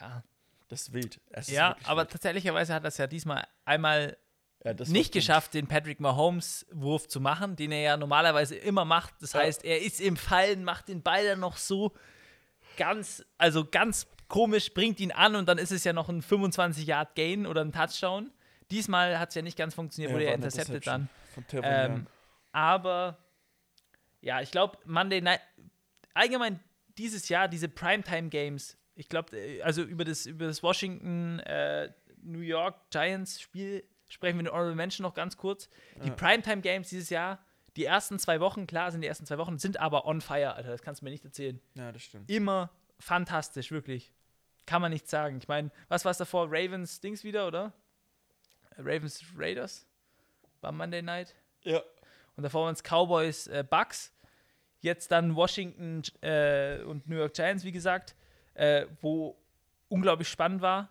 Ja, 0.00 0.22
Das 0.68 0.82
ist 0.82 0.92
wild. 0.92 1.20
Es 1.30 1.48
ist 1.48 1.54
ja 1.54 1.70
wirklich 1.70 1.86
aber 1.86 2.00
wild. 2.02 2.10
tatsächlicherweise 2.10 2.74
hat 2.74 2.84
er 2.84 2.88
es 2.88 2.96
ja 2.98 3.06
diesmal 3.06 3.46
einmal 3.64 4.16
Ja, 4.64 4.74
das 4.74 4.88
nicht 4.88 5.12
geschafft, 5.12 5.54
den 5.54 5.66
Patrick 5.68 6.00
Mahomes-Wurf 6.00 7.08
zu 7.08 7.20
machen, 7.20 7.56
den 7.56 7.70
er 7.72 7.80
ja 7.82 7.96
normalerweise 7.96 8.56
immer 8.56 8.84
macht. 8.84 9.14
Das 9.20 9.32
Ja. 9.34 9.40
heißt, 9.40 9.64
er 9.64 9.80
ist 9.82 10.00
im 10.00 10.16
Fallen, 10.16 10.64
macht 10.64 10.88
den 10.88 11.02
Ball 11.02 11.24
dann 11.24 11.40
noch 11.40 11.56
so 11.56 11.92
ganz, 12.76 13.24
also 13.38 13.64
ganz 13.64 14.06
komisch, 14.28 14.74
bringt 14.74 14.98
ihn 14.98 15.12
an 15.12 15.36
und 15.36 15.46
dann 15.48 15.58
ist 15.58 15.70
es 15.70 15.84
ja 15.84 15.92
noch 15.92 16.08
ein 16.08 16.20
25-Yard-Gain 16.22 17.46
oder 17.46 17.60
ein 17.62 17.72
Touchdown. 17.72 18.32
Diesmal 18.72 19.18
hat 19.20 19.28
es 19.28 19.36
ja 19.36 19.42
nicht 19.42 19.56
ganz 19.56 19.74
funktioniert, 19.74 20.12
wurde 20.12 20.24
war 20.24 20.30
er 20.32 20.34
intercepted 20.34 20.84
dann. 20.86 21.08
Ähm, 21.62 22.06
aber 22.50 23.18
ja, 24.20 24.40
ich 24.40 24.50
glaube, 24.50 24.78
Monday 24.84 25.20
Night, 25.20 25.40
allgemein 26.14 26.58
dieses 26.98 27.28
Jahr, 27.28 27.46
diese 27.46 27.68
Primetime-Games, 27.68 28.76
ich 28.96 29.08
glaube, 29.08 29.36
also 29.62 29.82
über 29.82 30.04
das, 30.04 30.26
über 30.26 30.46
das 30.46 30.62
Washington 30.62 31.38
äh, 31.40 31.92
New 32.22 32.40
York 32.40 32.90
Giants 32.90 33.40
Spiel 33.40 33.84
sprechen 34.08 34.36
wir 34.36 34.40
in 34.40 34.44
den 34.46 34.52
Honorable 34.52 34.74
Mention 34.74 35.02
noch 35.04 35.14
ganz 35.14 35.36
kurz. 35.36 35.68
Die 36.02 36.08
Ja. 36.08 36.14
Primetime-Games 36.14 36.88
dieses 36.88 37.10
Jahr, 37.10 37.44
die 37.76 37.84
ersten 37.84 38.18
zwei 38.18 38.40
Wochen, 38.40 38.66
klar 38.66 38.90
sind 38.90 39.00
die 39.02 39.06
ersten 39.08 39.26
zwei 39.26 39.38
Wochen, 39.38 39.58
sind 39.58 39.78
aber 39.78 40.06
on 40.06 40.20
fire, 40.20 40.54
Alter, 40.54 40.70
das 40.70 40.82
kannst 40.82 41.00
du 41.02 41.04
mir 41.04 41.10
nicht 41.10 41.24
erzählen. 41.24 41.60
Ja, 41.74 41.92
das 41.92 42.02
stimmt. 42.02 42.30
Immer 42.30 42.70
fantastisch, 42.98 43.70
wirklich. 43.70 44.12
Kann 44.64 44.80
man 44.82 44.90
nicht 44.92 45.08
sagen. 45.08 45.36
Ich 45.38 45.46
meine, 45.48 45.70
was 45.88 46.04
war 46.04 46.10
es 46.12 46.18
davor? 46.18 46.46
Ravens 46.50 47.00
Dings 47.00 47.22
wieder, 47.22 47.46
oder? 47.46 47.72
Ravens 48.78 49.22
Raiders? 49.36 49.86
War 50.60 50.72
Monday 50.72 51.02
Night? 51.02 51.34
Ja. 51.62 51.82
Und 52.36 52.42
davor 52.42 52.64
waren 52.66 52.74
es 52.74 52.82
Cowboys, 52.82 53.46
äh, 53.46 53.64
Bucks. 53.68 54.12
Jetzt 54.80 55.10
dann 55.10 55.34
Washington 55.36 56.02
äh, 56.22 56.82
und 56.82 57.08
New 57.08 57.16
York 57.16 57.34
Giants, 57.34 57.64
wie 57.64 57.72
gesagt, 57.72 58.14
äh, 58.56 58.86
wo 59.00 59.36
unglaublich 59.88 60.28
spannend 60.28 60.60
war. 60.62 60.90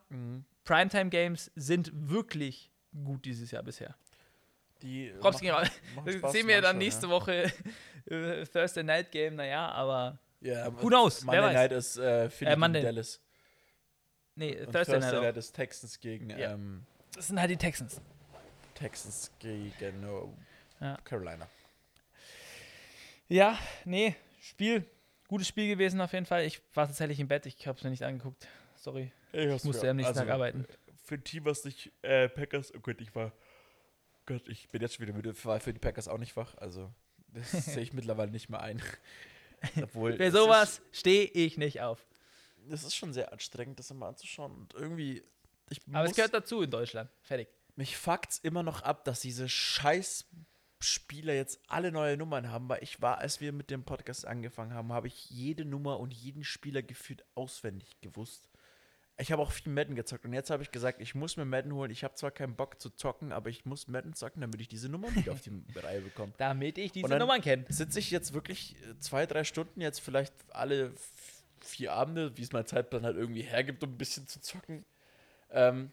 Primetime-Games 0.63 1.51
sind 1.55 1.91
wirklich 1.93 2.72
gut 3.03 3.26
dieses 3.26 3.51
Jahr 3.51 3.63
bisher. 3.63 3.95
Die 4.82 5.09
Props 5.20 5.41
machen- 5.41 5.49
raus. 5.49 5.68
machen 5.95 6.05
Das 6.05 6.16
Spaß 6.16 6.32
sehen 6.32 6.47
wir 6.47 6.61
dann 6.61 6.78
nächste 6.78 7.07
ja. 7.07 7.11
Woche 7.11 7.51
äh, 8.09 8.45
Thursday 8.45 8.84
Night 8.84 9.11
Game, 9.11 9.36
naja, 9.36 9.70
aber 9.72 10.18
Ja, 10.41 10.72
Who 10.82 10.88
knows? 10.88 11.26
Wer 11.26 11.41
Monday 11.41 11.47
weiß. 11.47 11.53
Night 11.55 11.72
ist 11.72 11.97
äh, 11.97 12.30
Philly 12.30 12.51
Äh, 12.51 12.55
Monday- 12.55 12.82
gegen 12.82 12.93
Dallas. 12.95 13.22
nee, 14.36 14.59
Und 14.61 14.72
Thursday, 14.74 14.99
Night. 14.99 15.13
Night 15.22 15.38
ist 15.38 15.53
Texans 15.53 15.99
gegen 15.99 16.30
Ja. 16.30 16.53
ähm, 16.53 16.86
Das 17.16 17.28
sind 17.28 17.39
halt 17.39 17.49
die 17.51 17.57
Texans. 17.57 18.01
Texans 18.76 19.32
gegen 19.39 20.01
no, 20.01 20.34
Ja. 20.82 20.97
Carolina. 21.03 21.47
Ja, 23.28 23.57
nee, 23.86 24.16
Spiel, 24.39 24.86
gutes 25.28 25.48
Spiel 25.48 25.68
gewesen 25.68 26.02
auf 26.02 26.14
jeden 26.14 26.26
Fall. 26.26 26.46
Ich 26.46 26.62
war 26.74 26.88
tatsächlich 26.88 27.20
im 27.20 27.28
Bett, 27.28 27.46
ich 27.46 27.68
habe 27.68 27.78
es 27.78 27.84
mir 27.84 27.90
nicht 27.90 28.04
angeguckt. 28.04 28.48
Sorry, 28.76 29.12
ich 29.32 29.64
musste 29.64 29.90
am 29.90 29.98
nächsten 29.98 30.10
Also, 30.10 30.22
Tag 30.22 30.30
arbeiten. 30.30 30.66
Für 31.04 31.16
ein 31.16 31.24
Team, 31.24 31.46
was 31.46 31.64
nicht 31.66 31.92
äh, 32.02 32.30
Packers, 32.30 32.74
oh 32.76 32.80
Gott, 32.80 33.00
ich 33.02 33.14
war, 33.16 33.32
Gott, 34.26 34.48
ich 34.48 34.70
bin 34.70 34.82
jetzt 34.82 34.96
schon 34.96 35.06
wieder 35.06 35.16
müde, 35.16 35.34
war 35.46 35.60
für 35.60 35.74
die 35.74 35.80
Packers 35.80 36.08
auch 36.08 36.18
nicht 36.18 36.36
wach. 36.36 36.56
Also, 36.58 36.92
das 37.28 37.52
sehe 37.66 37.84
ich 37.84 37.94
mittlerweile 37.94 38.32
nicht 38.32 38.50
mehr 38.50 38.62
ein. 38.62 38.82
Obwohl, 39.82 40.18
Für 40.18 40.32
sowas 40.32 40.82
stehe 40.92 41.26
ich 41.26 41.58
nicht 41.58 41.82
auf. 41.82 42.06
Das 42.68 42.84
ist 42.84 42.96
schon 42.96 43.14
sehr 43.14 43.32
anstrengend, 43.32 43.80
das 43.80 43.92
immer 43.92 44.08
anzuschauen. 44.08 44.52
Und 44.52 44.74
irgendwie, 44.74 45.24
ich 45.70 45.80
Aber 45.92 46.06
es 46.06 46.16
gehört 46.16 46.34
dazu 46.34 46.62
in 46.62 46.72
Deutschland. 46.72 47.10
Fertig. 47.22 47.48
Mich 47.76 47.98
fuckt's 47.98 48.40
immer 48.40 48.64
noch 48.64 48.82
ab, 48.82 49.04
dass 49.06 49.20
diese 49.20 49.50
scheiß 49.50 50.26
Spieler 50.80 51.34
jetzt 51.34 51.60
alle 51.68 51.92
neue 51.92 52.18
Nummern 52.18 52.52
haben, 52.52 52.70
weil 52.70 52.84
ich 52.84 53.02
war, 53.02 53.20
als 53.20 53.42
wir 53.42 53.52
mit 53.52 53.72
dem 53.72 53.84
Podcast 53.84 54.26
angefangen 54.26 54.74
haben, 54.74 54.92
habe 54.92 55.08
ich 55.08 55.30
jede 55.30 55.66
Nummer 55.66 56.00
und 56.00 56.14
jeden 56.14 56.44
Spieler 56.44 56.82
gefühlt 56.82 57.26
auswendig 57.36 58.00
gewusst. 58.02 58.50
Ich 59.18 59.32
habe 59.32 59.42
auch 59.42 59.52
viel 59.52 59.72
Madden 59.72 59.96
gezockt 59.96 60.26
und 60.26 60.34
jetzt 60.34 60.50
habe 60.50 60.62
ich 60.62 60.72
gesagt, 60.72 61.00
ich 61.00 61.16
muss 61.16 61.38
mir 61.38 61.46
Madden 61.46 61.74
holen. 61.74 61.90
Ich 61.90 62.04
habe 62.04 62.16
zwar 62.16 62.32
keinen 62.32 62.56
Bock 62.56 62.82
zu 62.82 62.90
zocken, 62.90 63.32
aber 63.32 63.50
ich 63.50 63.66
muss 63.66 63.88
Madden 63.88 64.14
zocken, 64.14 64.42
damit 64.42 64.60
ich 64.60 64.68
diese 64.68 64.90
Nummern 64.90 65.16
wieder 65.16 65.32
auf 65.32 65.40
die 65.40 65.64
Reihe 65.76 66.02
bekomme. 66.02 66.34
Damit 66.38 66.78
ich 66.78 66.92
diese 66.92 67.18
Nummern 67.18 67.40
kenne. 67.40 67.64
Sitze 67.70 68.00
ich 68.00 68.12
jetzt 68.12 68.34
wirklich 68.34 68.76
äh, 68.84 69.00
zwei, 69.00 69.26
drei 69.26 69.46
Stunden, 69.46 69.80
jetzt 69.80 70.02
vielleicht 70.02 70.34
alle 70.50 70.94
vier 71.62 71.94
Abende, 71.94 72.38
wie 72.38 72.42
es 72.42 72.52
mein 72.52 72.66
Zeitplan 72.66 73.06
halt 73.06 73.16
irgendwie 73.16 73.42
hergibt, 73.42 73.82
um 73.84 73.92
ein 73.92 73.98
bisschen 73.98 74.28
zu 74.28 74.42
zocken, 74.42 74.86
ähm, 75.50 75.92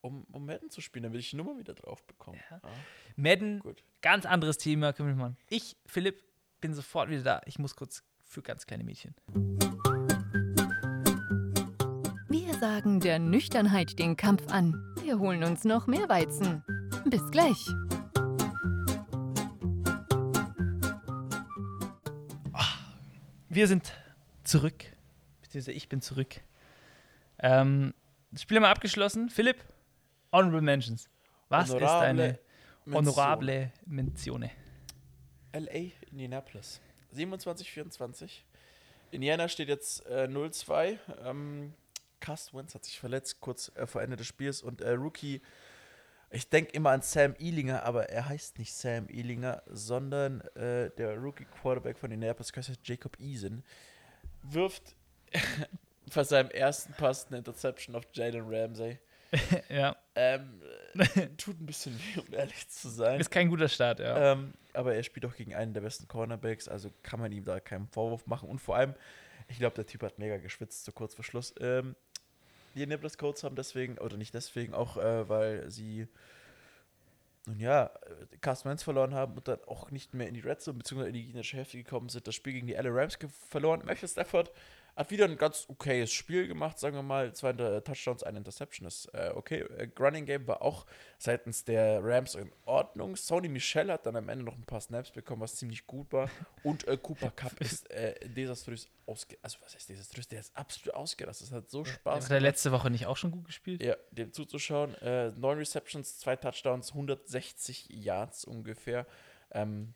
um, 0.00 0.24
um 0.32 0.46
Madden 0.46 0.70
zu 0.70 0.80
spielen, 0.80 1.04
damit 1.04 1.20
ich 1.20 1.30
die 1.30 1.36
Nummer 1.36 1.58
wieder 1.58 1.74
drauf 1.74 2.02
bekomme. 2.04 2.38
Ja. 2.50 2.60
Ah, 2.62 2.68
Madden, 3.16 3.60
gut. 3.60 3.82
ganz 4.02 4.26
anderes 4.26 4.58
Thema, 4.58 4.92
kümmere 4.92 5.14
mich 5.14 5.20
mal. 5.20 5.36
Ich, 5.48 5.76
Philipp, 5.86 6.22
bin 6.60 6.74
sofort 6.74 7.10
wieder 7.10 7.22
da. 7.22 7.40
Ich 7.46 7.58
muss 7.58 7.76
kurz 7.76 8.02
für 8.24 8.42
ganz 8.42 8.66
kleine 8.66 8.84
Mädchen. 8.84 9.14
Wir 12.28 12.54
sagen 12.54 13.00
der 13.00 13.18
Nüchternheit 13.18 13.98
den 13.98 14.16
Kampf 14.16 14.50
an. 14.50 14.94
Wir 15.02 15.18
holen 15.18 15.42
uns 15.44 15.64
noch 15.64 15.86
mehr 15.86 16.08
Weizen. 16.08 16.62
Bis 17.06 17.30
gleich. 17.30 17.66
Wir 23.52 23.66
sind 23.66 23.92
zurück. 24.44 24.84
Beziehungsweise 25.42 25.72
ich 25.72 25.88
bin 25.88 26.00
zurück. 26.00 26.36
Ähm, 27.40 27.94
das 28.30 28.42
Spiel 28.42 28.56
haben 28.56 28.62
wir 28.62 28.68
abgeschlossen. 28.68 29.28
Philipp, 29.28 29.56
Honorable 30.32 30.60
Mentions. 30.62 31.08
Was 31.48 31.68
ist 31.68 31.74
Honorable 31.74 32.00
deine 32.00 32.38
Mention. 32.84 33.16
honorable 33.16 33.72
Menzione? 33.86 34.50
LA, 35.52 35.92
Indianapolis. 36.10 36.80
27, 37.12 37.70
24. 37.70 38.44
Indiana 39.10 39.48
steht 39.48 39.68
jetzt 39.68 40.06
äh, 40.06 40.28
0-2. 40.30 40.98
Ähm, 41.24 41.74
Cast 42.20 42.54
Wentz 42.54 42.74
hat 42.74 42.84
sich 42.84 43.00
verletzt, 43.00 43.40
kurz 43.40 43.72
äh, 43.74 43.86
vor 43.86 44.02
Ende 44.02 44.16
des 44.16 44.26
Spiels. 44.26 44.62
Und 44.62 44.80
äh, 44.80 44.90
Rookie, 44.90 45.40
ich 46.30 46.48
denke 46.48 46.70
immer 46.72 46.90
an 46.90 47.02
Sam 47.02 47.34
Ealinger, 47.38 47.82
aber 47.82 48.08
er 48.08 48.28
heißt 48.28 48.58
nicht 48.58 48.72
Sam 48.72 49.08
Ealinger, 49.08 49.62
sondern 49.66 50.42
äh, 50.54 50.90
der 50.90 51.16
Rookie-Quarterback 51.16 51.98
von 51.98 52.12
Indianapolis, 52.12 52.52
Jacob 52.84 53.18
Eason, 53.18 53.64
wirft 54.42 54.94
bei 56.14 56.22
seinem 56.22 56.50
ersten 56.50 56.92
Pass 56.92 57.26
eine 57.26 57.38
Interception 57.38 57.96
auf 57.96 58.04
Jalen 58.12 58.44
Ramsey. 58.46 59.00
ja, 59.68 59.96
Ähm, 60.14 60.60
äh, 60.94 61.28
tut 61.36 61.60
ein 61.60 61.66
bisschen 61.66 61.96
weh, 61.98 62.20
um 62.20 62.34
ehrlich 62.34 62.68
zu 62.68 62.88
sein. 62.88 63.20
ist 63.20 63.30
kein 63.30 63.48
guter 63.48 63.68
Start, 63.68 64.00
ja. 64.00 64.32
Ähm, 64.32 64.54
aber 64.72 64.94
er 64.94 65.02
spielt 65.02 65.24
auch 65.26 65.34
gegen 65.34 65.54
einen 65.54 65.72
der 65.72 65.80
besten 65.80 66.08
Cornerbacks, 66.08 66.68
also 66.68 66.90
kann 67.02 67.20
man 67.20 67.32
ihm 67.32 67.44
da 67.44 67.60
keinen 67.60 67.86
Vorwurf 67.88 68.26
machen. 68.26 68.48
Und 68.48 68.60
vor 68.60 68.76
allem, 68.76 68.94
ich 69.48 69.58
glaube, 69.58 69.76
der 69.76 69.86
Typ 69.86 70.02
hat 70.02 70.18
mega 70.18 70.36
geschwitzt, 70.38 70.84
so 70.84 70.92
kurz 70.92 71.14
vor 71.14 71.24
Schluss. 71.24 71.54
Ähm, 71.60 71.94
die 72.74 72.82
Indianapolis 72.82 73.18
Colts 73.18 73.44
haben 73.44 73.56
deswegen, 73.56 73.98
oder 73.98 74.16
nicht 74.16 74.34
deswegen, 74.34 74.74
auch 74.74 74.96
äh, 74.96 75.28
weil 75.28 75.70
sie, 75.70 76.06
nun 77.46 77.58
ja, 77.58 77.86
äh, 77.86 78.36
Carsten 78.40 78.68
Wentz 78.68 78.82
verloren 78.82 79.14
haben 79.14 79.34
und 79.34 79.48
dann 79.48 79.58
auch 79.66 79.90
nicht 79.90 80.14
mehr 80.14 80.28
in 80.28 80.34
die 80.34 80.40
Red 80.40 80.60
Zone 80.60 80.78
bzw. 80.78 81.06
in 81.06 81.12
die 81.14 81.24
gegnerische 81.26 81.56
Hälfte 81.56 81.78
gekommen 81.78 82.08
sind, 82.08 82.26
das 82.26 82.34
Spiel 82.34 82.52
gegen 82.52 82.66
die 82.66 82.74
LA 82.74 82.90
Rams 82.90 83.18
verloren. 83.48 83.82
Matthew 83.84 84.08
Stafford 84.08 84.52
hat 85.00 85.10
wieder 85.10 85.24
ein 85.24 85.38
ganz 85.38 85.64
okayes 85.68 86.12
Spiel 86.12 86.46
gemacht, 86.46 86.78
sagen 86.78 86.94
wir 86.94 87.02
mal, 87.02 87.32
zwei 87.32 87.50
Inter- 87.50 87.82
Touchdowns, 87.82 88.22
eine 88.22 88.36
Interception 88.36 88.86
ist 88.86 89.06
äh, 89.14 89.32
okay. 89.34 89.60
Äh, 89.60 89.88
Running 89.98 90.26
Game 90.26 90.46
war 90.46 90.60
auch 90.60 90.84
seitens 91.18 91.64
der 91.64 92.04
Rams 92.04 92.34
in 92.34 92.52
Ordnung. 92.66 93.16
Sony 93.16 93.48
Michel 93.48 93.90
hat 93.90 94.04
dann 94.04 94.14
am 94.16 94.28
Ende 94.28 94.44
noch 94.44 94.54
ein 94.56 94.64
paar 94.64 94.82
Snaps 94.82 95.10
bekommen, 95.10 95.40
was 95.40 95.56
ziemlich 95.56 95.86
gut 95.86 96.12
war. 96.12 96.28
Und 96.64 96.86
äh, 96.86 96.98
Cooper 96.98 97.30
Cup 97.30 97.58
ist 97.62 97.90
äh, 97.90 98.28
desaströs 98.28 98.90
ausge... 99.06 99.38
Also 99.40 99.56
was 99.62 99.74
heißt 99.74 99.88
desaströs? 99.88 100.28
Der 100.28 100.40
ist 100.40 100.54
absolut 100.54 100.94
ausgerastet. 100.94 101.46
Das 101.48 101.56
hat 101.56 101.70
so 101.70 101.82
Spaß 101.82 102.24
Hat 102.24 102.30
er 102.30 102.40
letzte 102.40 102.70
Woche 102.70 102.90
nicht 102.90 103.06
auch 103.06 103.16
schon 103.16 103.30
gut 103.30 103.46
gespielt? 103.46 103.82
ja, 103.82 103.96
dem 104.10 104.34
zuzuschauen. 104.34 104.94
Äh, 104.96 105.30
neun 105.30 105.56
Receptions, 105.56 106.18
zwei 106.18 106.36
Touchdowns, 106.36 106.90
160 106.90 107.88
Yards 107.88 108.44
ungefähr. 108.44 109.06
Ähm, 109.50 109.94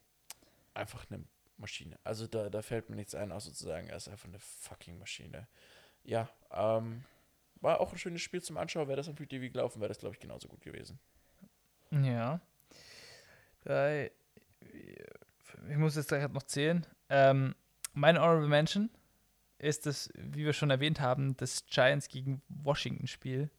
einfach 0.72 1.04
eine 1.10 1.24
Maschine. 1.56 1.98
Also 2.04 2.26
da, 2.26 2.50
da 2.50 2.62
fällt 2.62 2.90
mir 2.90 2.96
nichts 2.96 3.14
ein, 3.14 3.32
außer 3.32 3.52
zu 3.52 3.64
sagen, 3.64 3.88
er 3.88 3.96
ist 3.96 4.08
einfach 4.08 4.28
eine 4.28 4.38
fucking 4.38 4.98
Maschine. 4.98 5.46
Ja, 6.02 6.28
ähm, 6.50 7.04
war 7.60 7.80
auch 7.80 7.92
ein 7.92 7.98
schönes 7.98 8.22
Spiel 8.22 8.42
zum 8.42 8.56
Anschauen. 8.56 8.88
Wäre 8.88 8.96
das 8.96 9.08
am 9.08 9.16
Free 9.16 9.26
TV 9.26 9.52
gelaufen, 9.52 9.80
wäre 9.80 9.88
das, 9.88 9.98
glaube 9.98 10.14
ich, 10.14 10.20
genauso 10.20 10.48
gut 10.48 10.60
gewesen. 10.60 10.98
Ja. 11.90 12.40
Ich 13.66 14.10
muss 15.76 15.96
jetzt 15.96 16.08
gleich 16.08 16.28
noch 16.28 16.42
zählen. 16.42 16.86
Ähm, 17.08 17.54
mein 17.92 18.18
Honorable 18.18 18.48
Mention 18.48 18.90
ist 19.58 19.86
das, 19.86 20.10
wie 20.14 20.44
wir 20.44 20.52
schon 20.52 20.70
erwähnt 20.70 21.00
haben, 21.00 21.36
das 21.36 21.64
Giants 21.66 22.08
gegen 22.08 22.42
Washington 22.48 23.06
Spiel. 23.06 23.50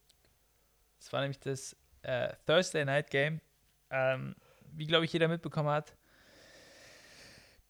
Das 1.00 1.12
war 1.14 1.22
nämlich 1.22 1.40
das 1.40 1.76
äh, 2.04 2.34
Thursday 2.46 2.86
Night 2.86 3.10
Game. 3.10 3.42
Ähm, 3.90 4.36
wie, 4.72 4.86
glaube 4.86 5.06
ich, 5.06 5.14
jeder 5.14 5.28
mitbekommen 5.28 5.70
hat. 5.70 5.96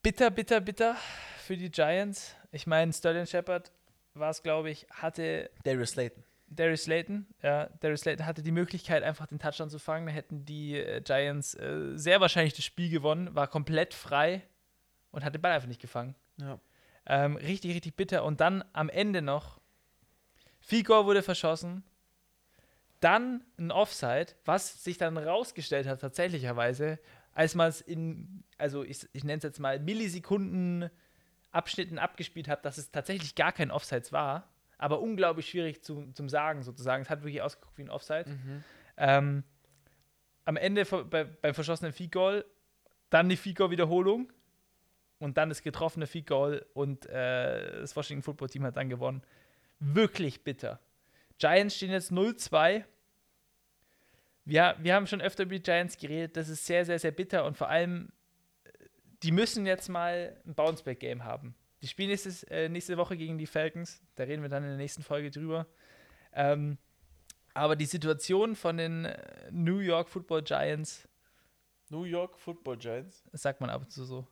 Bitter, 0.06 0.30
bitter, 0.30 0.62
bitter 0.62 0.96
für 1.40 1.58
die 1.58 1.72
Giants. 1.72 2.36
Ich 2.52 2.68
meine, 2.68 2.94
Sterling 2.94 3.26
Shepard 3.26 3.72
war 4.14 4.30
es, 4.30 4.44
glaube 4.44 4.70
ich, 4.70 4.86
hatte 4.92 5.50
Darius 5.64 5.94
Slayton. 5.94 6.24
Darius 6.46 6.84
Slayton, 6.84 7.26
ja, 7.42 7.72
Darius 7.80 8.02
Slayton 8.02 8.28
hatte 8.28 8.44
die 8.44 8.52
Möglichkeit, 8.52 9.02
einfach 9.02 9.26
den 9.26 9.40
Touchdown 9.40 9.72
zu 9.72 9.80
fangen. 9.80 10.06
Da 10.06 10.12
hätten 10.12 10.46
die 10.46 10.78
äh, 10.78 11.02
Giants 11.02 11.56
äh, 11.56 11.98
sehr 11.98 12.22
wahrscheinlich 12.22 12.54
das 12.54 12.64
Spiel 12.64 12.92
gewonnen, 12.92 13.34
war 13.34 13.48
komplett 13.48 13.96
frei 13.96 14.44
und 15.10 15.26
hat 15.26 15.34
den 15.34 15.42
Ball 15.42 15.54
einfach 15.54 15.68
nicht 15.68 15.82
gefangen. 15.82 16.14
Ja. 16.40 16.60
Ähm, 17.08 17.38
richtig, 17.38 17.74
richtig 17.74 17.96
bitter. 17.96 18.26
Und 18.26 18.42
dann 18.42 18.64
am 18.74 18.90
Ende 18.90 19.24
noch, 19.24 19.60
Figur 20.62 21.08
wurde 21.08 21.24
verschossen, 21.24 21.84
dann 23.00 23.44
ein 23.58 23.72
Offside, 23.72 24.34
was 24.46 24.84
sich 24.84 25.00
dann 25.00 25.18
rausgestellt 25.18 25.88
hat, 25.88 26.00
tatsächlicherweise, 26.00 27.00
als 27.36 27.54
man 27.54 27.68
es 27.70 27.82
in, 27.82 28.44
also 28.58 28.84
ich, 28.84 29.08
ich 29.14 29.24
nenne 29.24 29.38
es 29.38 29.44
jetzt 29.44 29.60
mal 29.60 29.80
Millisekunden 29.80 30.90
Abschnitten 31.52 32.00
abgespielt 32.00 32.48
hat, 32.48 32.66
dass 32.66 32.78
es 32.78 32.92
tatsächlich 32.92 33.36
gar 33.36 33.52
kein 33.52 33.72
Offside 33.72 34.12
war, 34.12 34.50
aber 34.78 35.02
unglaublich 35.02 35.50
schwierig 35.50 35.84
zu, 35.84 36.12
zum 36.14 36.28
Sagen 36.30 36.64
sozusagen. 36.64 37.04
Es 37.04 37.10
hat 37.10 37.22
wirklich 37.22 37.42
ausgeguckt 37.42 37.78
wie 37.78 37.84
ein 37.84 37.90
Offside. 37.90 38.26
Ähm, 38.98 39.44
am 40.46 40.58
Ende 40.58 40.86
bei, 40.86 41.26
beim 41.26 41.54
verschossenen 41.54 41.94
Feed 41.94 42.12
Goal, 42.12 42.46
dann 43.10 43.30
die 43.30 43.38
Feed 43.38 43.58
Goal 43.58 43.72
Wiederholung 43.72 44.32
und 45.20 45.38
dann 45.38 45.50
das 45.50 45.62
getroffene 45.62 46.08
Feed 46.08 46.28
Goal 46.28 46.66
und 46.74 47.06
äh, 47.08 47.82
das 47.82 47.96
Washington 47.96 48.24
Football 48.24 48.50
Team 48.50 48.64
hat 48.64 48.78
dann 48.78 48.90
gewonnen. 48.90 49.22
Wirklich 49.80 50.44
bitter. 50.44 50.80
Giants 51.38 51.76
stehen 51.76 51.92
jetzt 51.92 52.12
0-2. 52.12 52.86
Wir, 54.46 54.76
wir 54.80 54.94
haben 54.94 55.08
schon 55.08 55.22
öfter 55.22 55.44
über 55.44 55.56
die 55.56 55.64
Giants 55.64 55.98
geredet. 55.98 56.38
Das 56.38 56.50
ist 56.50 56.66
sehr, 56.66 56.86
sehr, 56.86 57.00
sehr 57.00 57.12
bitter 57.12 57.46
und 57.46 57.58
vor 57.58 57.70
allem, 57.70 58.10
äh, 58.64 58.70
die 59.24 59.32
müssen 59.32 59.66
jetzt 59.66 59.90
mal 59.90 60.36
ein 60.46 60.56
Bounceback-Game 60.56 61.24
haben. 61.24 61.56
Die 61.82 61.88
spielen 61.88 62.10
nächstes, 62.10 62.44
äh, 62.44 62.70
nächste 62.70 62.98
Woche 62.98 63.18
gegen 63.18 63.38
die 63.38 63.48
Falcons. 63.48 64.02
Da 64.16 64.24
reden 64.24 64.42
wir 64.42 64.50
dann 64.50 64.64
in 64.64 64.70
der 64.70 64.78
nächsten 64.78 65.04
Folge 65.04 65.32
drüber. 65.32 65.68
Ähm, 66.34 66.78
aber 67.54 67.76
die 67.76 67.86
Situation 67.86 68.56
von 68.56 68.78
den 68.78 69.06
äh, 69.06 69.18
New 69.52 69.80
York 69.80 70.10
Football 70.10 70.44
Giants 70.44 71.08
New 71.90 72.04
York 72.04 72.38
Football 72.38 72.78
Giants. 72.78 73.24
Das 73.32 73.42
sagt 73.42 73.62
man 73.62 73.70
ab 73.70 73.82
und 73.82 73.92
zu 73.92 74.06
so. 74.06 74.28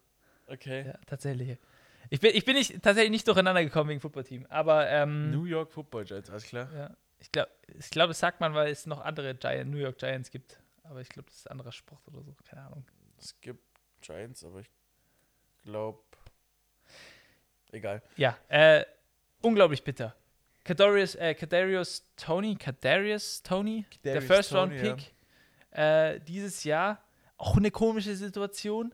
Okay. 0.48 0.88
Ja, 0.88 0.98
tatsächlich. 1.06 1.58
Ich 2.10 2.20
bin, 2.20 2.32
ich 2.36 2.46
bin 2.46 2.56
nicht, 2.56 2.82
tatsächlich 2.82 3.12
nicht 3.12 3.28
durcheinander 3.28 3.64
gekommen 3.64 3.90
wegen 3.90 4.02
Footballteam. 4.02 4.46
Aber 4.50 4.90
ähm, 4.90 5.32
New 5.32 5.46
York 5.46 5.72
Football 5.72 6.06
Giants, 6.06 6.30
alles 6.30 6.44
klar. 6.44 6.70
ja, 6.74 6.98
ich 7.24 7.32
glaube, 7.32 7.50
ich 7.80 7.90
glaub, 7.90 8.10
das 8.10 8.20
sagt 8.20 8.42
man, 8.42 8.54
weil 8.54 8.70
es 8.70 8.86
noch 8.86 9.00
andere 9.00 9.34
Giant, 9.34 9.72
New 9.72 9.78
York 9.78 9.98
Giants 9.98 10.30
gibt. 10.30 10.60
Aber 10.84 11.00
ich 11.00 11.08
glaube, 11.08 11.28
das 11.30 11.38
ist 11.38 11.48
ein 11.48 11.52
anderer 11.52 11.72
Sport 11.72 12.02
oder 12.10 12.22
so. 12.22 12.36
Keine 12.46 12.64
Ahnung. 12.64 12.86
Es 13.18 13.40
gibt 13.40 13.64
Giants, 14.02 14.44
aber 14.44 14.60
ich 14.60 14.70
glaube. 15.64 16.04
Egal. 17.72 18.04
Ja, 18.18 18.38
äh, 18.50 18.84
unglaublich 19.42 19.86
bitter. 19.86 20.14
Kadarius, 20.66 21.16
äh, 21.16 21.34
Kadarius 21.34 22.06
Tony, 22.18 22.56
Kadarius 22.56 23.42
Tony, 23.42 23.86
der 24.04 24.16
Kadarius 24.16 24.36
First 24.36 24.54
Round 24.54 24.74
Toney, 24.74 24.86
ja. 24.88 24.96
Pick 24.96 25.14
äh, 25.72 26.20
dieses 26.20 26.66
Jahr. 26.66 27.02
Auch 27.38 27.56
eine 27.56 27.72
komische 27.72 28.16
Situation. 28.18 28.94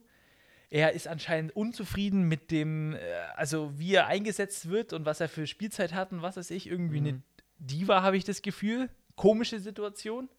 Er 0.69 0.93
ist 0.93 1.07
anscheinend 1.07 1.55
unzufrieden 1.55 2.27
mit 2.27 2.51
dem, 2.51 2.93
äh, 2.93 2.99
also 3.35 3.77
wie 3.79 3.95
er 3.95 4.05
eingesetzt 4.05 4.69
wird 4.69 4.93
und 4.93 5.05
was 5.05 5.19
er 5.19 5.29
für 5.29 5.47
Spielzeit 5.47 5.93
hat 5.93 6.11
und 6.11 6.21
was 6.21 6.37
weiß 6.37 6.51
ich. 6.51 6.67
Irgendwie 6.67 6.97
eine 6.99 7.13
Mhm. 7.13 7.23
Diva, 7.59 8.01
habe 8.01 8.17
ich 8.17 8.23
das 8.23 8.41
Gefühl. 8.41 8.89
Komische 9.15 9.59
Situation. 9.59 10.29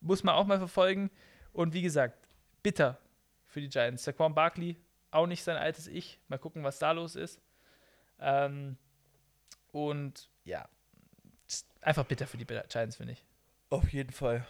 Muss 0.00 0.22
man 0.24 0.34
auch 0.34 0.46
mal 0.46 0.58
verfolgen. 0.58 1.10
Und 1.52 1.74
wie 1.74 1.82
gesagt, 1.82 2.26
bitter 2.62 2.98
für 3.44 3.60
die 3.60 3.68
Giants. 3.68 4.04
Saquon 4.04 4.34
Barkley, 4.34 4.76
auch 5.10 5.26
nicht 5.26 5.42
sein 5.42 5.56
altes 5.56 5.86
Ich. 5.86 6.20
Mal 6.28 6.38
gucken, 6.38 6.64
was 6.64 6.78
da 6.78 6.92
los 6.92 7.16
ist. 7.16 7.40
Ähm, 8.18 8.76
und 9.72 10.30
ja, 10.44 10.68
einfach 11.80 12.04
bitter 12.04 12.26
für 12.26 12.36
die 12.38 12.46
Giants, 12.46 12.96
finde 12.96 13.12
ich. 13.14 13.24
Auf 13.68 13.92
jeden 13.92 14.12
Fall. 14.12 14.46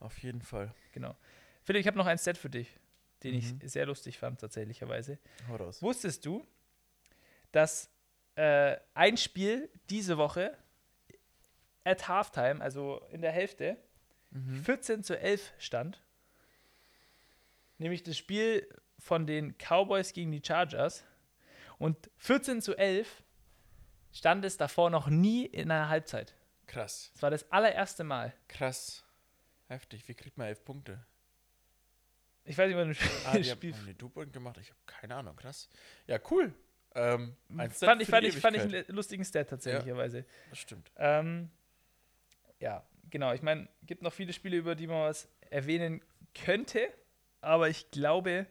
Auf 0.00 0.18
jeden 0.18 0.42
Fall. 0.42 0.74
Genau. 0.92 1.16
Philipp, 1.64 1.80
ich 1.80 1.86
habe 1.86 1.98
noch 1.98 2.06
ein 2.06 2.18
Set 2.18 2.38
für 2.38 2.50
dich, 2.50 2.68
den 3.22 3.34
Mhm. 3.34 3.60
ich 3.62 3.70
sehr 3.72 3.86
lustig 3.86 4.18
fand, 4.18 4.40
tatsächlicherweise. 4.40 5.18
Hau 5.48 5.56
raus. 5.56 5.82
Wusstest 5.82 6.24
du, 6.24 6.46
dass 7.52 7.90
äh, 8.36 8.76
ein 8.94 9.16
Spiel 9.16 9.68
diese 9.90 10.16
Woche 10.18 10.56
at 11.88 12.06
Halftime, 12.08 12.60
also 12.60 13.00
in 13.10 13.20
der 13.22 13.32
Hälfte, 13.32 13.76
Mhm. 14.30 14.62
14 14.62 15.02
zu 15.02 15.18
11 15.18 15.54
stand? 15.58 16.02
Nämlich 17.78 18.02
das 18.02 18.18
Spiel 18.18 18.68
von 18.98 19.26
den 19.26 19.56
Cowboys 19.56 20.12
gegen 20.12 20.30
die 20.32 20.42
Chargers. 20.44 21.02
Und 21.78 22.10
14 22.18 22.60
zu 22.60 22.76
11 22.76 23.22
stand 24.12 24.44
es 24.44 24.56
davor 24.58 24.90
noch 24.90 25.06
nie 25.08 25.46
in 25.46 25.70
einer 25.70 25.88
Halbzeit. 25.88 26.34
Krass. 26.66 27.10
Das 27.14 27.22
war 27.22 27.30
das 27.30 27.50
allererste 27.50 28.04
Mal. 28.04 28.34
Krass. 28.48 29.04
Heftig. 29.68 30.06
Wie 30.08 30.14
kriegt 30.14 30.36
man 30.36 30.48
elf 30.48 30.62
Punkte? 30.64 31.02
Ich 32.44 32.58
weiß 32.58 32.68
nicht, 32.68 32.76
wann 32.76 32.90
du 32.92 32.98
Ah, 33.26 33.32
das 33.32 33.42
die 33.42 33.44
Spiel 33.44 33.74
haben, 33.74 33.86
die 33.86 33.94
Double 33.96 34.26
gemacht? 34.26 34.58
Ich 34.60 34.68
habe 34.70 34.80
keine 34.86 35.14
Ahnung. 35.14 35.36
Krass. 35.36 35.68
Ja, 36.06 36.18
cool. 36.30 36.52
Ähm, 36.94 37.36
ein 37.56 37.70
fand 37.70 38.02
ich, 38.02 38.08
fand, 38.08 38.26
ich, 38.26 38.36
fand 38.38 38.56
ich 38.56 38.62
einen 38.62 38.84
lustigen 38.88 39.24
Stat 39.24 39.50
tatsächlicherweise. 39.50 40.24
Das 40.50 40.58
stimmt. 40.58 40.90
Ähm, 40.96 41.50
ja, 42.60 42.84
genau. 43.10 43.32
Ich 43.32 43.42
meine, 43.42 43.68
gibt 43.84 44.02
noch 44.02 44.12
viele 44.12 44.32
Spiele, 44.32 44.56
über 44.56 44.74
die 44.74 44.86
man 44.86 45.02
was 45.08 45.28
erwähnen 45.50 46.02
könnte, 46.34 46.80
aber 47.40 47.68
ich 47.68 47.90
glaube, 47.90 48.46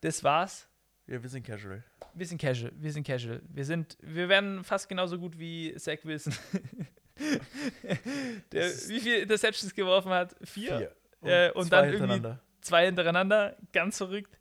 das 0.00 0.22
war's. 0.24 0.68
Ja, 1.06 1.22
wir 1.22 1.28
sind 1.30 1.46
casual. 1.46 1.82
Wir 2.14 2.26
sind 2.26 2.40
casual. 2.40 2.72
Wir 2.76 2.92
sind 2.92 3.06
casual. 3.06 3.40
Wir 3.48 3.64
sind, 3.64 3.96
wir 4.00 4.28
werden 4.28 4.62
fast 4.62 4.88
genauso 4.88 5.18
gut 5.18 5.38
wie 5.38 5.74
Zach 5.76 5.98
Wilson. 6.04 6.34
Der 8.52 8.68
wie 8.88 9.00
viele 9.00 9.18
Interceptions 9.20 9.74
geworfen 9.74 10.10
hat? 10.12 10.36
Vier. 10.44 10.94
Und, 11.20 11.28
Äh, 11.30 11.50
und 11.54 11.72
dann 11.72 11.92
irgendwie. 11.92 12.34
Zwei 12.60 12.86
hintereinander. 12.86 13.56
Ganz 13.72 13.98
verrückt. 13.98 14.38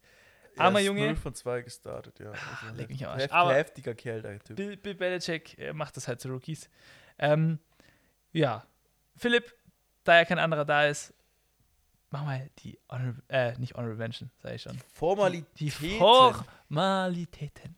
Armer 0.57 0.79
Er 0.79 0.81
ist 0.81 0.87
Junge. 0.87 1.03
Ah, 1.03 1.07
0 1.07 1.15
von 1.15 1.33
2 1.35 1.61
gestartet, 1.61 2.19
ja. 2.19 2.31
Also 2.31 2.75
leck 2.75 2.89
mich 2.89 3.05
am 3.05 3.11
Arsch. 3.13 3.23
heft- 3.23 3.33
Aber- 3.33 3.53
heftiger 3.55 3.93
Kerl, 3.93 4.21
der 4.23 4.39
Typ. 4.39 4.55
Bill, 4.55 4.75
Bill 4.77 4.95
Belichick 4.95 5.57
äh, 5.59 5.71
macht 5.71 5.95
das 5.97 6.07
halt 6.07 6.19
zu 6.19 6.29
Rookies. 6.29 6.67
Ähm, 7.19 7.59
ja. 8.37 8.65
Philipp, 9.15 9.53
da 10.03 10.17
ja 10.17 10.25
kein 10.25 10.39
anderer 10.39 10.65
da 10.65 10.85
ist, 10.85 11.13
mach 12.11 12.23
mal 12.23 12.49
die 12.59 12.79
Honorable, 12.89 13.23
äh, 13.29 13.57
nicht 13.57 13.75
Honorable 13.75 13.97
Mention, 13.97 14.29
sag 14.41 14.55
ich 14.55 14.61
schon. 14.61 14.77
Formalität. 14.93 15.59
Die 15.59 15.71
Formalitäten. 15.71 17.75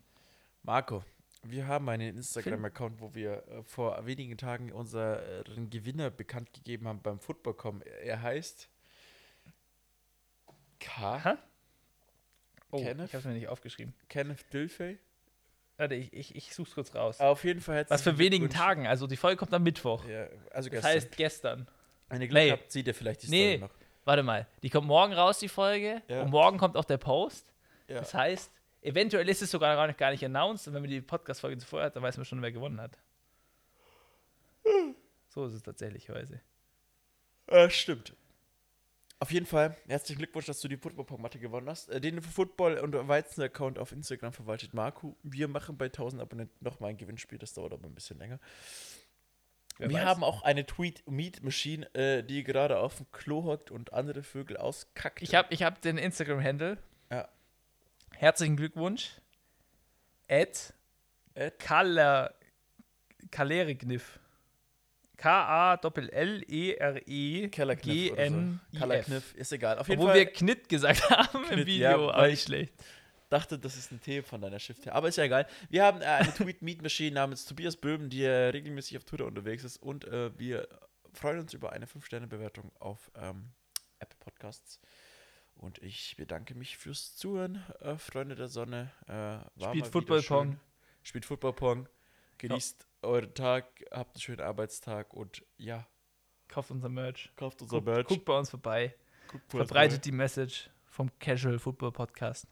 Marco, 0.62 1.02
wir 1.42 1.66
haben 1.66 1.88
einen 1.88 2.16
Instagram-Account, 2.16 3.00
wo 3.00 3.14
wir 3.14 3.42
äh, 3.48 3.62
vor 3.64 4.04
wenigen 4.04 4.36
Tagen 4.36 4.72
unseren 4.72 5.70
Gewinner 5.70 6.10
bekannt 6.10 6.52
gegeben 6.52 6.86
haben 6.86 7.00
beim 7.00 7.18
Footballcom. 7.18 7.82
Er 8.02 8.20
heißt 8.20 8.68
K. 10.78 11.24
Hä? 11.24 11.34
Oh, 12.70 12.82
Kenneth? 12.82 13.08
ich 13.08 13.14
hab's 13.14 13.24
mir 13.24 13.32
nicht 13.32 13.48
aufgeschrieben. 13.48 13.94
Kenneth 14.08 14.52
Dilfey. 14.52 14.98
Warte, 15.80 15.94
ich, 15.94 16.12
ich, 16.12 16.36
ich 16.36 16.54
such's 16.54 16.74
kurz 16.74 16.94
raus. 16.94 17.18
Auf 17.20 17.42
jeden 17.42 17.62
Fall 17.62 17.86
Was 17.88 18.02
für 18.02 18.18
wenigen. 18.18 18.50
Tagen, 18.50 18.86
also 18.86 19.06
die 19.06 19.16
Folge 19.16 19.38
kommt 19.38 19.54
am 19.54 19.62
Mittwoch. 19.62 20.04
Ja, 20.06 20.26
also 20.50 20.68
Das 20.68 20.70
gestern. 20.70 20.90
heißt 20.90 21.16
gestern. 21.16 21.68
Eine 22.10 22.28
Glück 22.28 22.42
Nee. 22.42 22.50
habt, 22.52 22.70
seht 22.70 22.86
ihr 22.86 22.94
vielleicht 22.94 23.22
die 23.22 23.30
Nee. 23.30 23.56
Story 23.56 23.70
noch. 23.72 23.74
Warte 24.04 24.22
mal, 24.22 24.46
die 24.62 24.68
kommt 24.68 24.86
morgen 24.86 25.14
raus, 25.14 25.38
die 25.38 25.48
Folge. 25.48 26.02
Ja. 26.08 26.20
Und 26.22 26.30
morgen 26.30 26.58
kommt 26.58 26.76
auch 26.76 26.84
der 26.84 26.98
Post. 26.98 27.46
Ja. 27.88 27.98
Das 27.98 28.12
heißt, 28.12 28.50
eventuell 28.82 29.26
ist 29.28 29.40
es 29.40 29.50
sogar 29.50 29.74
gar 29.74 29.86
nicht, 29.86 29.98
gar 29.98 30.10
nicht 30.10 30.22
announced. 30.24 30.68
Und 30.68 30.74
wenn 30.74 30.82
man 30.82 30.90
die 30.90 31.00
Podcast-Folge 31.00 31.56
zuvor 31.56 31.82
hat, 31.84 31.96
dann 31.96 32.02
weiß 32.02 32.18
man 32.18 32.26
schon, 32.26 32.42
wer 32.42 32.52
gewonnen 32.52 32.80
hat. 32.80 32.98
So 35.28 35.46
ist 35.46 35.54
es 35.54 35.62
tatsächlicherweise. 35.62 36.40
Äh, 37.46 37.70
stimmt. 37.70 38.14
Auf 39.22 39.30
jeden 39.32 39.44
Fall, 39.44 39.76
herzlichen 39.86 40.18
Glückwunsch, 40.18 40.46
dass 40.46 40.60
du 40.62 40.68
die 40.68 40.78
Football-Matte 40.78 41.38
gewonnen 41.38 41.68
hast. 41.68 41.90
Äh, 41.90 42.00
Den 42.00 42.22
Football- 42.22 42.78
und 42.78 42.94
Weizen-Account 43.06 43.78
auf 43.78 43.92
Instagram 43.92 44.32
verwaltet 44.32 44.72
Marco. 44.72 45.14
Wir 45.22 45.46
machen 45.46 45.76
bei 45.76 45.90
1000 45.90 46.22
Abonnenten 46.22 46.64
nochmal 46.64 46.90
ein 46.90 46.96
Gewinnspiel, 46.96 47.36
das 47.38 47.52
dauert 47.52 47.74
aber 47.74 47.86
ein 47.86 47.94
bisschen 47.94 48.18
länger. 48.18 48.40
Wer 49.76 49.90
wir 49.90 49.96
weiß. 49.98 50.04
haben 50.06 50.24
auch 50.24 50.42
eine 50.42 50.64
Tweet-Meet-Machine, 50.64 51.94
äh, 51.94 52.22
die 52.24 52.44
gerade 52.44 52.78
auf 52.78 52.96
dem 52.96 53.10
Klo 53.12 53.44
hockt 53.44 53.70
und 53.70 53.92
andere 53.92 54.22
Vögel 54.22 54.56
auskackt. 54.56 55.20
Ich 55.22 55.34
habe 55.34 55.52
ich 55.52 55.62
hab 55.62 55.82
den 55.82 55.98
Instagram-Handle. 55.98 56.78
Ja. 57.10 57.28
Herzlichen 58.14 58.56
Glückwunsch. 58.56 59.20
Ed 60.28 60.72
Ed? 61.34 61.58
Kaler, 61.58 62.34
Kalerigniff. 63.30 64.19
K-A-L-L-E-R-E 65.20 66.78
Kellerkniff 67.50 68.12
oder 68.12 68.24
so. 68.30 68.36
G-N-I-F. 68.36 68.78
Kellerkniff, 68.78 69.34
ist 69.34 69.52
egal. 69.52 69.78
Auf 69.78 69.88
jeden 69.88 70.00
Obwohl 70.00 70.14
wir 70.14 70.24
Knit 70.26 70.66
gesagt 70.68 71.10
haben 71.10 71.44
im 71.50 71.66
Video, 71.66 71.82
ja, 71.82 71.94
aber 71.96 72.28
nicht 72.28 72.44
schlecht. 72.44 72.72
dachte, 73.28 73.58
das 73.58 73.76
ist 73.76 73.92
ein 73.92 74.00
Thema 74.00 74.22
von 74.26 74.40
deiner 74.40 74.58
Shift 74.58 74.86
her. 74.86 74.94
Aber 74.94 75.08
ist 75.08 75.16
ja 75.16 75.24
egal. 75.24 75.46
Wir 75.68 75.84
haben 75.84 76.00
äh, 76.00 76.06
eine 76.06 76.32
Tweet-Meet-Machine 76.32 77.14
namens 77.14 77.44
Tobias 77.44 77.76
Böhm, 77.76 78.08
die 78.08 78.24
äh, 78.24 78.48
regelmäßig 78.48 78.96
auf 78.96 79.04
Twitter 79.04 79.26
unterwegs 79.26 79.62
ist. 79.62 79.76
Und 79.76 80.06
äh, 80.06 80.30
wir 80.38 80.66
freuen 81.12 81.40
uns 81.40 81.52
über 81.52 81.72
eine 81.72 81.84
5-Sterne-Bewertung 81.84 82.72
auf 82.78 83.10
ähm, 83.14 83.50
Apple 83.98 84.16
Podcasts. 84.20 84.80
Und 85.54 85.82
ich 85.82 86.16
bedanke 86.16 86.54
mich 86.54 86.78
fürs 86.78 87.14
Zuhören, 87.16 87.62
äh, 87.80 87.98
Freunde 87.98 88.36
der 88.36 88.48
Sonne. 88.48 88.90
Äh, 89.06 89.36
Spielt 89.62 89.86
Football-Pong. 89.88 90.58
Spielt 91.02 91.26
Football-Pong. 91.26 91.90
Genießt 92.38 92.86
euren 93.02 93.32
Tag, 93.34 93.66
habt 93.90 94.16
einen 94.16 94.20
schönen 94.20 94.40
Arbeitstag 94.40 95.12
und 95.14 95.44
ja, 95.56 95.86
Kauft 96.48 96.70
unser 96.70 96.88
Merch. 96.88 97.30
kauft 97.36 97.62
unser 97.62 97.76
Guckt, 97.76 97.86
Merch. 97.86 98.06
guckt 98.06 98.24
bei 98.24 98.38
uns 98.38 98.50
vorbei. 98.50 98.94
guckt 99.28 99.50
Verbreitet 99.50 100.04
die 100.04 100.12
Message 100.12 100.68
vom 100.86 101.10
Casual 101.18 101.58
Football 101.58 101.92
Podcast. 101.92 102.46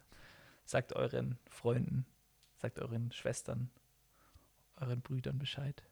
Sagt 0.64 0.92
euren 0.92 1.38
Freunden, 1.48 2.06
sagt 2.56 2.78
euren 2.78 3.10
Schwestern, 3.12 3.70
euren 4.76 5.00
Brüdern 5.00 5.38
Bescheid. 5.38 5.82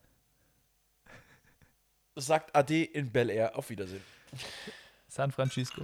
Sagt 2.15 2.55
Ade 2.55 2.85
in 2.85 3.11
Bel 3.11 3.29
Air. 3.31 3.57
Auf 3.59 3.69
Wiedersehen. 3.71 4.03
San 5.09 5.31
Francisco. 5.33 5.83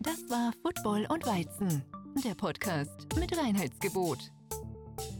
Das 0.00 0.18
war 0.30 0.52
Football 0.62 1.06
und 1.08 1.26
Weizen, 1.26 1.84
der 2.24 2.34
Podcast 2.34 3.14
mit 3.16 3.36
Reinheitsgebot. 3.36 4.30